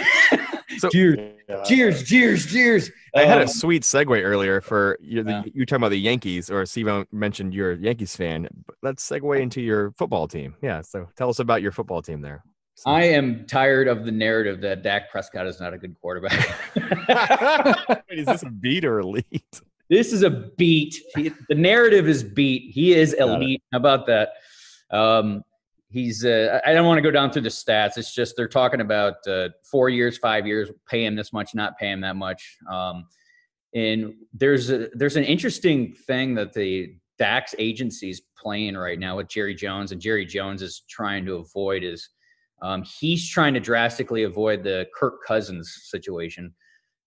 So- 0.80 0.90
cheers, 0.92 1.20
cheers, 1.66 2.04
cheers, 2.04 2.46
cheers. 2.46 2.92
I 3.16 3.24
had 3.26 3.40
a 3.40 3.42
Um, 3.42 3.48
sweet 3.48 3.84
segue 3.84 4.22
earlier 4.24 4.62
for 4.62 4.98
you. 5.02 5.24
The, 5.24 5.32
Yeah. 5.32 5.44
You 5.54 5.66
talking 5.66 5.82
about 5.82 5.90
the 5.90 6.00
Yankees, 6.00 6.50
or 6.52 6.64
Seabone 6.64 7.06
mentioned 7.12 7.54
you're 7.54 7.72
a 7.72 7.78
Yankees 7.78 8.16
fan. 8.16 8.48
But 8.66 8.76
let's 8.84 9.08
segue 9.10 9.40
into 9.42 9.62
your 9.62 9.92
football 9.98 10.28
team. 10.28 10.56
Yeah. 10.62 10.82
So 10.82 11.08
tell 11.18 11.30
us 11.30 11.40
about 11.40 11.62
your 11.62 11.72
football 11.72 12.02
team 12.02 12.22
there. 12.22 12.44
So- 12.76 12.92
I 12.92 13.04
am 13.04 13.46
tired 13.48 13.88
of 13.88 14.06
the 14.06 14.12
narrative 14.12 14.62
that 14.62 14.84
Dak 14.84 15.10
Prescott 15.10 15.48
is 15.48 15.60
not 15.60 15.74
a 15.74 15.78
good 15.78 15.96
quarterback. 16.00 16.48
Wait, 18.10 18.20
is 18.20 18.26
this 18.28 18.44
a 18.44 18.50
beat 18.50 18.86
or 18.86 19.00
a 19.00 19.06
lead? 19.08 19.24
This 19.90 20.14
is 20.14 20.24
a 20.24 20.30
beat. 20.30 20.96
He- 21.16 21.32
the 21.50 21.56
narrative 21.56 22.08
is 22.08 22.24
beat. 22.24 22.72
He 22.74 22.94
is 22.94 23.14
elite. 23.14 23.62
How 23.72 23.80
about 23.80 24.06
that? 24.08 24.34
Um, 24.92 25.44
he's. 25.90 26.26
Uh, 26.26 26.60
I 26.66 26.74
don't 26.74 26.86
want 26.86 26.98
to 26.98 27.02
go 27.02 27.12
down 27.12 27.32
through 27.32 27.44
the 27.44 27.50
stats. 27.50 27.98
It's 27.98 28.14
just 28.14 28.36
they're 28.36 28.48
talking 28.48 28.82
about 28.82 29.16
uh, 29.28 29.50
four 29.70 29.90
years, 29.90 30.18
five 30.18 30.46
years, 30.46 30.70
pay 30.90 31.06
him 31.06 31.16
this 31.16 31.34
much, 31.34 31.56
not 31.56 31.78
pay 31.78 31.92
him 31.92 32.02
that 32.02 32.16
much. 32.16 32.58
Um, 32.70 33.06
and 33.74 34.14
there's 34.34 34.70
a, 34.70 34.90
there's 34.94 35.18
an 35.18 35.24
interesting 35.24 35.94
thing 35.94 36.36
that 36.36 36.54
the 36.54 36.96
Dak's 37.20 37.56
agency's 37.58 38.22
playing 38.38 38.78
right 38.78 39.00
now 39.00 39.18
with 39.18 39.28
Jerry 39.28 39.56
Jones, 39.56 39.92
and 39.92 40.02
Jerry 40.02 40.26
Jones 40.26 40.62
is 40.62 40.84
trying 40.90 41.26
to 41.26 41.36
avoid 41.36 41.84
is 41.84 42.10
um, 42.62 42.84
he's 42.84 43.28
trying 43.30 43.54
to 43.54 43.60
drastically 43.60 44.24
avoid 44.24 44.64
the 44.64 44.88
Kirk 44.96 45.24
Cousins 45.26 45.82
situation, 45.86 46.54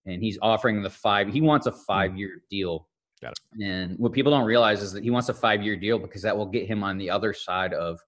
and 0.07 0.23
he's 0.23 0.39
offering 0.43 0.83
the 0.83 0.91
five. 0.91 1.33
He 1.33 1.41
wants 1.41 1.67
a 1.67 1.73
five 1.73 2.17
year 2.17 2.43
deal. 2.51 2.89
Got 3.23 3.33
it. 3.33 3.65
And 3.65 3.99
what 3.99 4.13
people 4.13 4.33
don't 4.33 4.47
realize 4.47 4.83
is 4.83 4.93
that 4.93 5.03
he 5.03 5.11
wants 5.11 5.29
a 5.29 5.35
five 5.35 5.63
year 5.63 5.77
deal 5.77 5.99
because 5.99 6.23
that 6.23 6.37
will 6.37 6.47
get 6.47 6.67
him 6.67 6.83
on 6.83 6.99
the 6.99 7.11
other 7.11 7.33
side 7.33 7.73
of 7.75 7.99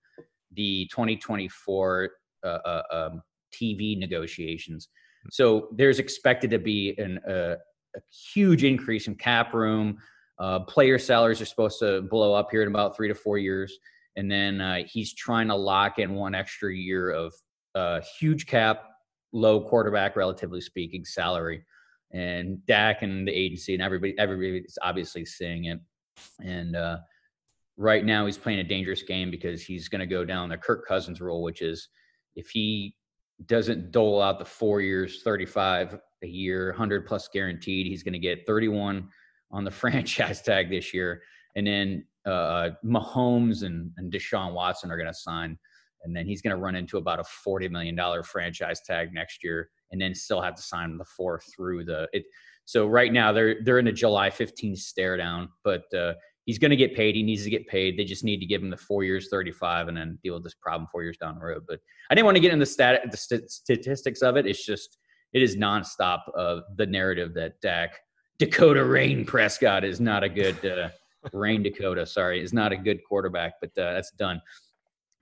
the 0.52 0.86
2024 0.90 2.10
uh, 2.44 2.46
uh, 2.46 2.82
um, 2.90 3.22
TV 3.52 3.98
negotiations. 3.98 4.88
So 5.30 5.68
there's 5.76 5.98
expected 5.98 6.50
to 6.50 6.58
be 6.58 6.94
an, 6.98 7.18
uh, 7.28 7.56
a 7.94 8.00
huge 8.32 8.64
increase 8.64 9.06
in 9.06 9.14
cap 9.14 9.54
room. 9.54 9.98
Uh, 10.38 10.60
player 10.60 10.98
salaries 10.98 11.40
are 11.40 11.46
supposed 11.46 11.78
to 11.80 12.02
blow 12.02 12.34
up 12.34 12.48
here 12.50 12.62
in 12.62 12.68
about 12.68 12.96
three 12.96 13.08
to 13.08 13.14
four 13.14 13.38
years. 13.38 13.78
And 14.16 14.30
then 14.30 14.60
uh, 14.60 14.78
he's 14.86 15.14
trying 15.14 15.48
to 15.48 15.54
lock 15.54 15.98
in 15.98 16.14
one 16.14 16.34
extra 16.34 16.74
year 16.74 17.10
of 17.10 17.34
uh, 17.74 18.00
huge 18.18 18.46
cap, 18.46 18.84
low 19.32 19.60
quarterback, 19.60 20.16
relatively 20.16 20.60
speaking, 20.60 21.04
salary. 21.04 21.64
And 22.12 22.64
Dak 22.66 23.02
and 23.02 23.26
the 23.26 23.32
agency 23.32 23.74
and 23.74 23.82
everybody, 23.82 24.14
everybody's 24.18 24.78
obviously 24.82 25.24
seeing 25.24 25.66
it. 25.66 25.80
And 26.42 26.76
uh, 26.76 26.98
right 27.76 28.04
now, 28.04 28.26
he's 28.26 28.36
playing 28.36 28.58
a 28.58 28.64
dangerous 28.64 29.02
game 29.02 29.30
because 29.30 29.62
he's 29.62 29.88
going 29.88 30.00
to 30.00 30.06
go 30.06 30.24
down 30.24 30.50
the 30.50 30.58
Kirk 30.58 30.86
Cousins 30.86 31.20
rule, 31.20 31.42
which 31.42 31.62
is 31.62 31.88
if 32.36 32.50
he 32.50 32.94
doesn't 33.46 33.92
dole 33.92 34.20
out 34.20 34.38
the 34.38 34.44
four 34.44 34.80
years, 34.80 35.22
35 35.22 35.98
a 36.22 36.26
year, 36.26 36.68
100 36.70 37.06
plus 37.06 37.28
guaranteed, 37.28 37.86
he's 37.86 38.02
going 38.02 38.12
to 38.12 38.18
get 38.18 38.46
31 38.46 39.08
on 39.50 39.64
the 39.64 39.70
franchise 39.70 40.42
tag 40.42 40.70
this 40.70 40.92
year. 40.92 41.22
And 41.56 41.66
then 41.66 42.04
uh, 42.26 42.70
Mahomes 42.84 43.64
and, 43.64 43.90
and 43.96 44.12
Deshaun 44.12 44.52
Watson 44.52 44.90
are 44.90 44.96
going 44.96 45.08
to 45.08 45.14
sign. 45.14 45.58
And 46.04 46.16
then 46.16 46.26
he's 46.26 46.42
going 46.42 46.54
to 46.54 46.60
run 46.60 46.74
into 46.74 46.98
about 46.98 47.20
a 47.20 47.48
$40 47.48 47.70
million 47.70 47.98
franchise 48.24 48.80
tag 48.84 49.12
next 49.12 49.44
year 49.44 49.70
and 49.92 50.00
then 50.00 50.14
still 50.14 50.40
have 50.40 50.56
to 50.56 50.62
sign 50.62 50.96
the 50.98 51.04
four 51.04 51.40
through 51.54 51.84
the 51.84 52.08
it. 52.12 52.24
So 52.64 52.86
right 52.86 53.12
now 53.12 53.32
they're, 53.32 53.56
they're 53.62 53.78
in 53.78 53.88
a 53.88 53.92
July 53.92 54.30
15 54.30 54.76
stare 54.76 55.16
down, 55.16 55.48
but 55.64 55.92
uh, 55.94 56.14
he's 56.46 56.58
going 56.58 56.70
to 56.70 56.76
get 56.76 56.94
paid. 56.94 57.14
He 57.14 57.22
needs 57.22 57.44
to 57.44 57.50
get 57.50 57.66
paid. 57.66 57.98
They 57.98 58.04
just 58.04 58.24
need 58.24 58.38
to 58.38 58.46
give 58.46 58.62
him 58.62 58.70
the 58.70 58.76
four 58.76 59.04
years, 59.04 59.28
35, 59.28 59.88
and 59.88 59.96
then 59.96 60.18
deal 60.22 60.34
with 60.34 60.44
this 60.44 60.54
problem 60.54 60.88
four 60.90 61.02
years 61.02 61.16
down 61.16 61.36
the 61.36 61.44
road. 61.44 61.64
But 61.66 61.80
I 62.10 62.14
didn't 62.14 62.26
want 62.26 62.36
to 62.36 62.40
get 62.40 62.52
into 62.52 62.64
the, 62.64 62.70
stat, 62.70 63.02
the 63.10 63.16
st- 63.16 63.50
statistics 63.50 64.22
of 64.22 64.36
it. 64.36 64.46
It's 64.46 64.64
just, 64.64 64.98
it 65.32 65.42
is 65.42 65.56
nonstop 65.56 66.20
of 66.34 66.62
the 66.76 66.86
narrative 66.86 67.34
that 67.34 67.60
Dak, 67.60 68.00
Dakota 68.38 68.84
Rayne 68.84 69.24
Prescott 69.24 69.84
is 69.84 70.00
not 70.00 70.24
a 70.24 70.28
good, 70.28 70.64
uh, 70.64 70.88
Rayne 71.32 71.62
Dakota, 71.62 72.06
sorry, 72.06 72.42
is 72.42 72.52
not 72.52 72.72
a 72.72 72.76
good 72.76 73.00
quarterback, 73.08 73.54
but 73.60 73.70
uh, 73.78 73.94
that's 73.94 74.10
done. 74.12 74.40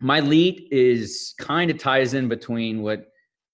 My 0.00 0.21
lead 0.21 0.67
is 0.71 1.35
kind 1.39 1.71
of 1.71 1.79
ties 1.79 2.15
in 2.15 2.29
between 2.29 2.81
what 2.83 3.10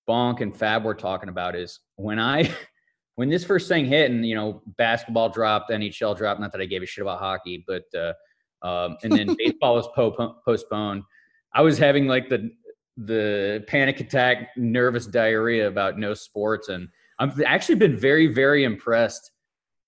Bonk 0.09 0.41
and 0.41 0.57
Fab 0.57 0.85
were 0.85 0.95
talking 0.95 1.29
about 1.29 1.57
is 1.57 1.81
when 1.97 2.19
I 2.19 2.53
when 3.17 3.29
this 3.29 3.45
first 3.45 3.69
thing 3.69 3.87
hit 3.87 4.11
and 4.11 4.25
you 4.25 4.35
know 4.35 4.63
basketball 4.79 5.29
dropped, 5.29 5.71
NHL 5.71 6.17
dropped. 6.17 6.41
Not 6.41 6.53
that 6.53 6.61
I 6.61 6.67
gave 6.67 6.83
a 6.83 6.87
shit 6.87 7.03
about 7.03 7.19
hockey, 7.19 7.65
but 7.67 7.85
uh, 7.95 8.13
um, 8.67 8.97
and 9.03 9.13
then 9.13 9.35
baseball 9.39 9.75
was 9.75 9.89
po- 9.95 10.37
postponed. 10.45 11.03
I 11.55 11.63
was 11.63 11.79
having 11.79 12.07
like 12.07 12.29
the 12.29 12.51
the 12.97 13.65
panic 13.67 14.01
attack, 14.01 14.51
nervous 14.57 15.07
diarrhea 15.07 15.69
about 15.69 15.99
no 15.99 16.15
sports, 16.15 16.69
and 16.69 16.89
I've 17.19 17.41
actually 17.43 17.77
been 17.77 17.97
very 17.97 18.27
very 18.27 18.65
impressed 18.65 19.33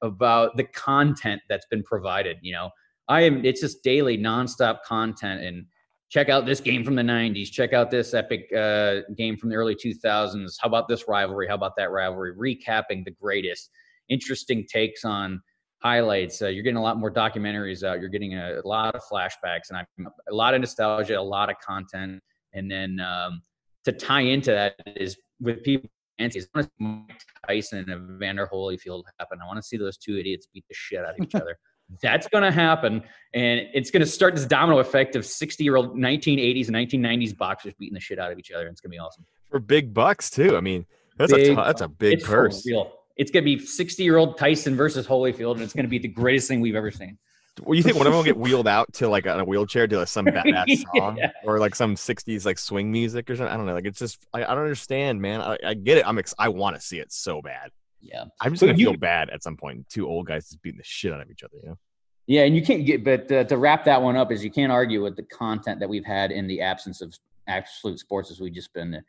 about 0.03 0.57
the 0.57 0.65
content 0.65 1.43
that's 1.49 1.67
been 1.67 1.83
provided. 1.83 2.39
You 2.43 2.53
know, 2.53 2.71
I 3.09 3.23
am 3.23 3.45
it's 3.45 3.61
just 3.61 3.83
daily 3.83 4.19
nonstop 4.19 4.83
content 4.85 5.43
and 5.43 5.67
check 6.11 6.29
out 6.29 6.47
this 6.47 6.61
game 6.61 6.85
from 6.85 6.95
the 6.95 7.03
90s 7.03 7.51
check 7.51 7.73
out 7.73 7.91
this 7.91 8.15
epic 8.15 8.51
uh, 8.53 9.01
game 9.17 9.37
from 9.37 9.51
the 9.51 9.55
early 9.55 9.75
2000s 9.75 10.55
how 10.61 10.69
about 10.69 10.89
this 10.89 11.07
rivalry? 11.09 11.47
How 11.49 11.55
about 11.55 11.77
that 11.77 11.91
rivalry? 11.91 12.35
Recapping 12.35 13.05
the 13.05 13.11
greatest. 13.11 13.71
Interesting 14.09 14.67
takes 14.71 15.05
on 15.05 15.41
highlights. 15.83 16.43
Uh, 16.43 16.49
you're 16.49 16.63
getting 16.63 16.77
a 16.77 16.83
lot 16.83 16.99
more 16.99 17.13
documentaries 17.13 17.85
out. 17.85 18.01
You're 18.01 18.09
getting 18.09 18.35
a, 18.35 18.61
a 18.65 18.67
lot 18.67 18.95
of 18.95 19.03
flashbacks 19.11 19.71
and 19.71 20.09
a 20.29 20.35
lot 20.35 20.55
of 20.55 20.61
nostalgia 20.61 21.19
a 21.19 21.21
lot 21.21 21.51
of 21.51 21.57
content. 21.65 22.21
And 22.53 22.71
then 22.71 23.01
um, 23.01 23.43
to 23.85 23.93
tie 23.93 24.23
into 24.23 24.51
that 24.51 24.75
is 24.97 25.17
with 25.41 25.63
people 25.63 25.89
antes. 26.19 26.49
I 26.55 26.59
want 26.59 26.71
to 26.81 27.15
see 27.15 27.17
Tyson 27.47 27.91
and 27.91 28.15
Evander 28.15 28.49
Holyfield 28.53 29.05
happen. 29.19 29.39
I 29.43 29.47
want 29.47 29.59
to 29.59 29.63
see 29.63 29.77
those 29.77 29.97
two 29.97 30.19
idiots 30.19 30.49
beat 30.53 30.65
the 30.69 30.75
shit 30.75 31.05
out 31.05 31.19
of 31.19 31.25
each 31.25 31.35
other. 31.41 31.59
That's 32.03 32.29
going 32.29 32.45
to 32.45 32.51
happen, 32.51 33.03
and 33.35 33.61
it's 33.73 33.91
going 33.91 34.01
to 34.01 34.07
start 34.07 34.35
this 34.35 34.45
domino 34.45 34.79
effect 34.79 35.17
of 35.17 35.25
60 35.25 35.65
year 35.65 35.77
old 35.77 35.97
1980s 35.97 36.69
and 36.69 36.77
1990s 36.77 37.37
boxers 37.37 37.75
beating 37.79 37.95
the 37.95 38.01
shit 38.01 38.19
out 38.19 38.31
of 38.31 38.39
each 38.39 38.51
other. 38.51 38.67
And 38.67 38.73
It's 38.73 38.81
going 38.81 38.91
to 38.91 38.97
be 38.97 38.99
awesome 38.99 39.25
for 39.51 39.61
big 39.61 39.95
bucks 39.95 40.31
too. 40.31 40.57
I 40.57 40.61
mean, 40.61 40.87
that's 41.17 41.33
big, 41.33 41.53
a 41.53 41.55
that's 41.57 41.81
a 41.81 41.89
big 41.89 42.15
it's 42.15 42.27
purse. 42.27 42.67
Real. 42.67 42.93
It's 43.17 43.31
going 43.31 43.45
to 43.45 43.57
be 43.57 43.65
60 43.65 44.03
year 44.03 44.17
old 44.17 44.39
Tyson 44.39 44.77
versus 44.77 45.07
Holyfield, 45.07 45.55
and 45.55 45.63
it's 45.63 45.73
going 45.73 45.85
to 45.85 45.91
be 45.91 45.99
the 45.99 46.09
greatest 46.09 46.49
thing 46.49 46.61
we've 46.61 46.77
ever 46.77 46.91
seen. 46.91 47.19
Well, 47.61 47.75
you 47.75 47.83
think 47.83 47.97
one 47.97 48.07
of 48.07 48.13
them 48.13 48.19
will 48.19 48.25
get 48.25 48.37
wheeled 48.37 48.69
out 48.69 48.93
to 48.95 49.09
like 49.09 49.27
on 49.27 49.41
a 49.41 49.45
wheelchair 49.45 49.89
to 49.89 49.99
like 49.99 50.09
some 50.09 50.27
badass 50.27 50.85
song 50.95 51.17
yeah. 51.17 51.33
or 51.45 51.59
like 51.59 51.75
some 51.75 51.97
'60s 51.97 52.47
like 52.47 52.59
swing 52.59 52.93
music 52.93 53.29
or 53.29 53.37
something? 53.37 53.53
I 53.53 53.57
don't 53.57 53.67
know. 53.67 53.75
Like 53.75 53.87
it's 53.87 53.99
just 53.99 54.25
I, 54.33 54.45
I 54.45 54.55
don't 54.55 54.59
understand, 54.59 55.21
man. 55.21 55.41
I, 55.41 55.59
I 55.65 55.75
get 55.75 55.99
it. 55.99 56.07
I'm 56.07 56.19
ex- 56.19 56.35
I 56.39 56.51
want 56.51 56.77
to 56.77 56.83
see 56.83 57.01
it 57.01 57.13
so 57.13 57.43
bad. 57.43 57.71
Yeah, 58.01 58.25
I'm 58.41 58.53
just 58.53 58.61
gonna 58.61 58.75
you, 58.75 58.87
feel 58.87 58.97
bad 58.97 59.31
at 59.31 59.43
some 59.43 59.57
point. 59.57 59.89
Two 59.89 60.09
old 60.09 60.27
guys 60.27 60.49
just 60.49 60.63
beating 60.63 60.79
the 60.79 60.85
shit 60.85 61.13
out 61.13 61.21
of 61.21 61.31
each 61.31 61.43
other. 61.43 61.57
You 61.63 61.69
know. 61.71 61.79
Yeah, 62.27 62.43
and 62.43 62.55
you 62.55 62.63
can't 62.63 62.85
get, 62.85 63.05
but 63.05 63.31
uh, 63.33 63.45
to 63.45 63.57
wrap 63.57 63.85
that 63.87 64.01
one 64.01 64.17
up 64.17 64.31
is 64.31 64.45
you 64.45 64.51
can't 64.51 64.71
argue 64.71 65.03
with 65.03 65.17
the 65.17 65.23
content 65.23 65.81
that 65.81 65.89
we've 65.89 66.05
had 66.05 66.31
in 66.31 66.47
the 66.47 66.61
absence 66.61 67.01
of 67.01 67.15
absolute 67.49 67.99
sports 67.99 68.31
as 68.31 68.41
we've 68.41 68.53
just 68.53 68.73
been. 68.75 69.03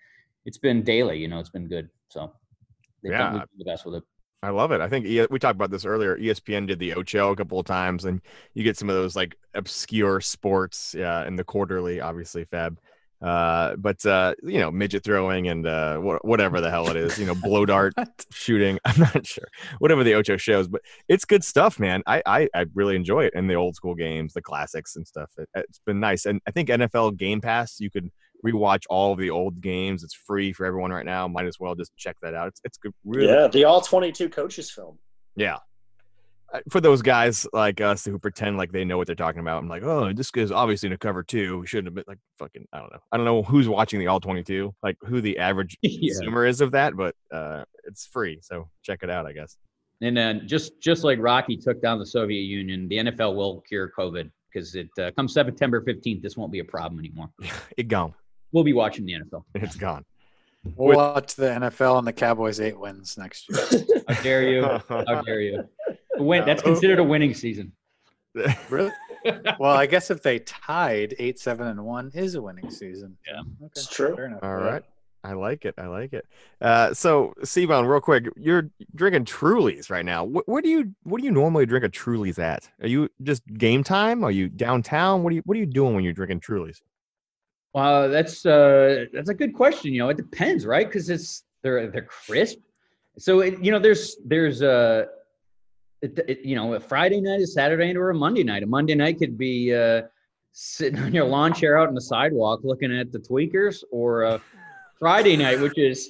It's 0.46 0.58
been 0.58 0.84
daily, 0.84 1.20
you 1.20 1.28
know. 1.28 1.40
It's 1.40 1.50
been 1.50 1.68
good. 1.68 1.90
So 2.08 2.32
they've 3.04 3.12
yeah. 3.12 3.32
done 3.32 3.44
the 3.58 3.66
best 3.66 3.86
with 3.86 3.96
it. 3.96 4.04
I 4.42 4.52
love 4.52 4.72
it. 4.72 4.80
I 4.80 4.88
think 4.88 5.06
we 5.30 5.38
talked 5.38 5.56
about 5.56 5.70
this 5.70 5.84
earlier. 5.84 6.18
ESPN 6.18 6.66
did 6.66 6.80
the 6.80 6.94
Ocho 6.94 7.32
a 7.32 7.36
couple 7.36 7.60
of 7.60 7.66
times, 7.66 8.06
and 8.06 8.22
you 8.54 8.64
get 8.64 8.78
some 8.78 8.90
of 8.90 8.96
those 8.96 9.16
like 9.16 9.36
obscure 9.54 10.22
sports 10.22 10.96
uh, 10.96 11.26
in 11.28 11.36
the 11.36 11.44
quarterly, 11.44 12.00
obviously, 12.00 12.46
Fab. 12.46 12.80
Uh, 13.22 13.76
but 13.76 14.04
uh, 14.06 14.34
you 14.44 14.60
know, 14.60 14.72
midget 14.72 15.04
throwing 15.04 15.48
and 15.50 15.68
uh, 15.68 15.98
wh- 15.98 16.24
whatever 16.24 16.62
the 16.62 16.70
hell 16.70 16.90
it 16.90 16.96
is, 16.96 17.20
you 17.20 17.26
know, 17.26 17.36
blow 17.36 17.66
dart 17.68 17.94
shooting. 18.32 18.80
I'm 18.86 19.00
not 19.00 19.26
sure. 19.26 19.48
Whatever 19.80 20.04
the 20.04 20.14
Ocho 20.14 20.38
shows, 20.38 20.68
but 20.68 20.82
it's 21.08 21.26
good 21.26 21.44
stuff, 21.44 21.80
man. 21.80 22.02
I, 22.08 22.22
I 22.26 22.48
I 22.54 22.66
really 22.74 22.96
enjoy 22.96 23.26
it 23.26 23.34
and 23.36 23.50
the 23.50 23.56
old 23.56 23.76
school 23.76 23.96
games, 23.96 24.34
the 24.34 24.42
classics 24.42 24.96
and 24.96 25.06
stuff. 25.06 25.30
It, 25.38 25.50
it's 25.54 25.82
been 25.86 26.00
nice, 26.00 26.26
and 26.26 26.40
I 26.48 26.52
think 26.52 26.70
NFL 26.70 27.18
Game 27.18 27.42
Pass 27.42 27.80
you 27.80 27.92
could 27.92 28.10
rewatch 28.46 28.84
all 28.90 29.12
of 29.12 29.20
the 29.20 29.30
old 29.30 29.60
games. 29.60 30.04
It's 30.04 30.14
free 30.14 30.54
for 30.54 30.66
everyone 30.66 30.92
right 30.92 31.06
now. 31.06 31.28
Might 31.28 31.46
as 31.46 31.60
well 31.60 31.76
just 31.76 31.96
check 31.98 32.16
that 32.22 32.34
out. 32.34 32.48
It's 32.48 32.62
it's 32.64 32.78
good. 32.78 32.94
Really 33.04 33.34
yeah, 33.34 33.48
the 33.48 33.66
all 33.66 33.82
twenty 33.82 34.12
two 34.12 34.30
coaches 34.30 34.72
film. 34.72 34.98
Yeah. 35.36 35.58
For 36.70 36.82
those 36.82 37.02
guys 37.02 37.48
like 37.54 37.82
us 37.82 38.06
who 38.06 38.18
pretend 38.20 38.58
like 38.58 38.72
they 38.72 38.86
know 38.86 38.98
what 38.98 39.08
they're 39.08 39.16
talking 39.16 39.42
about, 39.42 39.60
I'm 39.60 39.70
like, 39.70 39.84
oh, 39.84 40.12
this 40.14 40.32
guy's 40.32 40.52
obviously 40.52 40.88
in 40.88 40.94
a 40.94 40.98
cover 40.98 41.24
two. 41.24 41.60
We 41.60 41.68
shouldn't 41.68 41.88
have 41.88 41.96
been 41.96 42.06
like 42.08 42.20
fucking. 42.38 42.68
I 42.74 42.80
don't 42.80 42.92
know. 42.92 43.00
I 43.12 43.18
don't 43.18 43.26
know 43.26 43.44
who's 43.44 43.70
watching 43.70 44.00
the 44.00 44.08
all 44.08 44.20
22, 44.20 44.74
like 44.84 44.98
who 45.02 45.22
the 45.22 45.38
average 45.38 45.78
yeah. 45.82 46.14
consumer 46.14 46.46
is 46.46 46.62
of 46.62 46.72
that, 46.72 46.96
but 46.96 47.16
uh, 47.32 47.64
it's 47.86 48.06
free, 48.08 48.40
so 48.42 48.70
check 48.84 49.00
it 49.04 49.10
out, 49.10 49.26
I 49.26 49.34
guess. 49.34 49.58
And 50.02 50.16
then 50.16 50.48
just 50.48 50.82
just 50.82 51.04
like 51.04 51.20
Rocky 51.20 51.58
took 51.58 51.82
down 51.82 52.00
the 52.00 52.06
Soviet 52.06 52.44
Union, 52.44 52.88
the 52.88 52.98
NFL 52.98 53.36
will 53.36 53.62
cure 53.62 53.92
COVID 53.98 54.32
because 54.52 54.76
it 54.76 54.90
uh, 55.00 55.12
comes 55.12 55.34
September 55.34 55.82
15th. 55.82 56.22
This 56.22 56.38
won't 56.38 56.52
be 56.52 56.60
a 56.60 56.66
problem 56.66 57.00
anymore. 57.00 57.30
it 57.78 57.88
gone 57.88 58.14
we'll 58.52 58.64
be 58.64 58.74
watching 58.74 59.06
the 59.06 59.14
NFL. 59.14 59.44
It's 59.56 59.76
gone. 59.76 60.06
We'll 60.76 60.98
watch 60.98 61.36
the 61.36 61.46
NFL 61.46 62.00
and 62.00 62.08
the 62.08 62.14
Cowboys 62.14 62.60
eight 62.60 62.78
wins 62.78 63.18
next 63.18 63.48
year. 63.50 63.86
How 64.10 64.22
dare 64.22 64.44
you? 64.44 64.64
How 64.90 65.22
dare 65.22 65.40
you? 65.40 65.64
Win. 66.24 66.46
That's 66.46 66.62
considered 66.62 67.00
a 67.00 67.04
winning 67.04 67.34
season. 67.34 67.72
Really? 68.70 68.92
well, 69.60 69.76
I 69.76 69.86
guess 69.86 70.12
if 70.12 70.22
they 70.22 70.40
tied 70.40 71.16
eight, 71.20 71.40
seven, 71.40 71.68
and 71.68 71.84
one 71.84 72.12
is 72.14 72.36
a 72.36 72.42
winning 72.42 72.70
season. 72.70 73.18
Yeah, 73.28 73.40
okay. 73.40 73.72
it's 73.76 73.88
true. 73.88 74.16
All 74.42 74.56
right. 74.56 74.84
I 75.24 75.34
like 75.34 75.66
it. 75.66 75.76
I 75.78 75.88
like 75.88 76.14
it. 76.14 76.26
Uh, 76.62 76.94
so, 76.94 77.34
Seabone, 77.42 77.90
real 77.90 78.00
quick, 78.00 78.28
you're 78.38 78.70
drinking 78.96 79.26
Trulies 79.26 79.90
right 79.90 80.06
now. 80.06 80.24
What, 80.24 80.48
what, 80.48 80.64
do 80.64 80.70
you 80.70 80.94
What 81.04 81.20
do 81.20 81.26
you 81.26 81.32
normally 81.32 81.66
drink 81.66 81.84
a 81.84 81.90
Trulies 81.90 82.40
at? 82.40 82.70
Are 82.82 82.88
you 82.88 83.10
just 83.24 83.46
game 83.58 83.84
time? 83.84 84.24
Are 84.24 84.32
you 84.32 84.48
downtown? 84.48 85.24
What 85.24 85.32
are 85.32 85.36
you 85.36 85.42
What 85.46 85.58
are 85.58 85.60
you 85.60 85.66
doing 85.66 85.96
when 85.96 86.04
you're 86.04 86.14
drinking 86.14 86.40
Trulies? 86.40 86.82
Well, 87.74 88.10
that's 88.10 88.46
uh, 88.46 89.06
that's 89.14 89.30
a 89.30 89.34
good 89.34 89.54
question. 89.54 89.94
You 89.94 90.00
know, 90.00 90.10
it 90.10 90.18
depends, 90.18 90.66
right? 90.66 90.88
Because 90.88 91.10
it's 91.10 91.44
they're 91.62 91.90
they're 91.92 92.04
crisp. 92.04 92.60
So 93.18 93.42
it, 93.42 93.62
you 93.64 93.72
know, 93.72 93.80
there's 93.80 94.16
there's 94.26 94.62
a 94.62 95.08
it, 96.02 96.20
it, 96.28 96.40
you 96.42 96.56
know 96.56 96.74
a 96.74 96.80
Friday 96.80 97.22
night, 97.22 97.42
a 97.42 97.48
Saturday 97.48 97.88
night, 97.88 97.98
or 97.98 98.10
a 98.10 98.16
Monday 98.16 98.44
night. 98.44 98.64
A 98.64 98.68
Monday 98.68 98.96
night 98.96 99.18
could 99.20 99.38
be 99.38 99.74
uh, 99.74 100.04
sitting 100.52 101.00
on 101.00 101.14
your 101.14 101.26
lawn 101.26 101.54
chair 101.54 101.78
out 101.78 101.88
on 101.88 101.96
the 101.96 102.02
sidewalk 102.02 102.62
looking 102.64 102.96
at 102.98 103.12
the 103.12 103.20
tweakers, 103.20 103.84
or 103.92 104.24
a 104.24 104.42
Friday 105.00 105.38
night, 105.38 105.60
which 105.60 105.78
is 105.78 106.10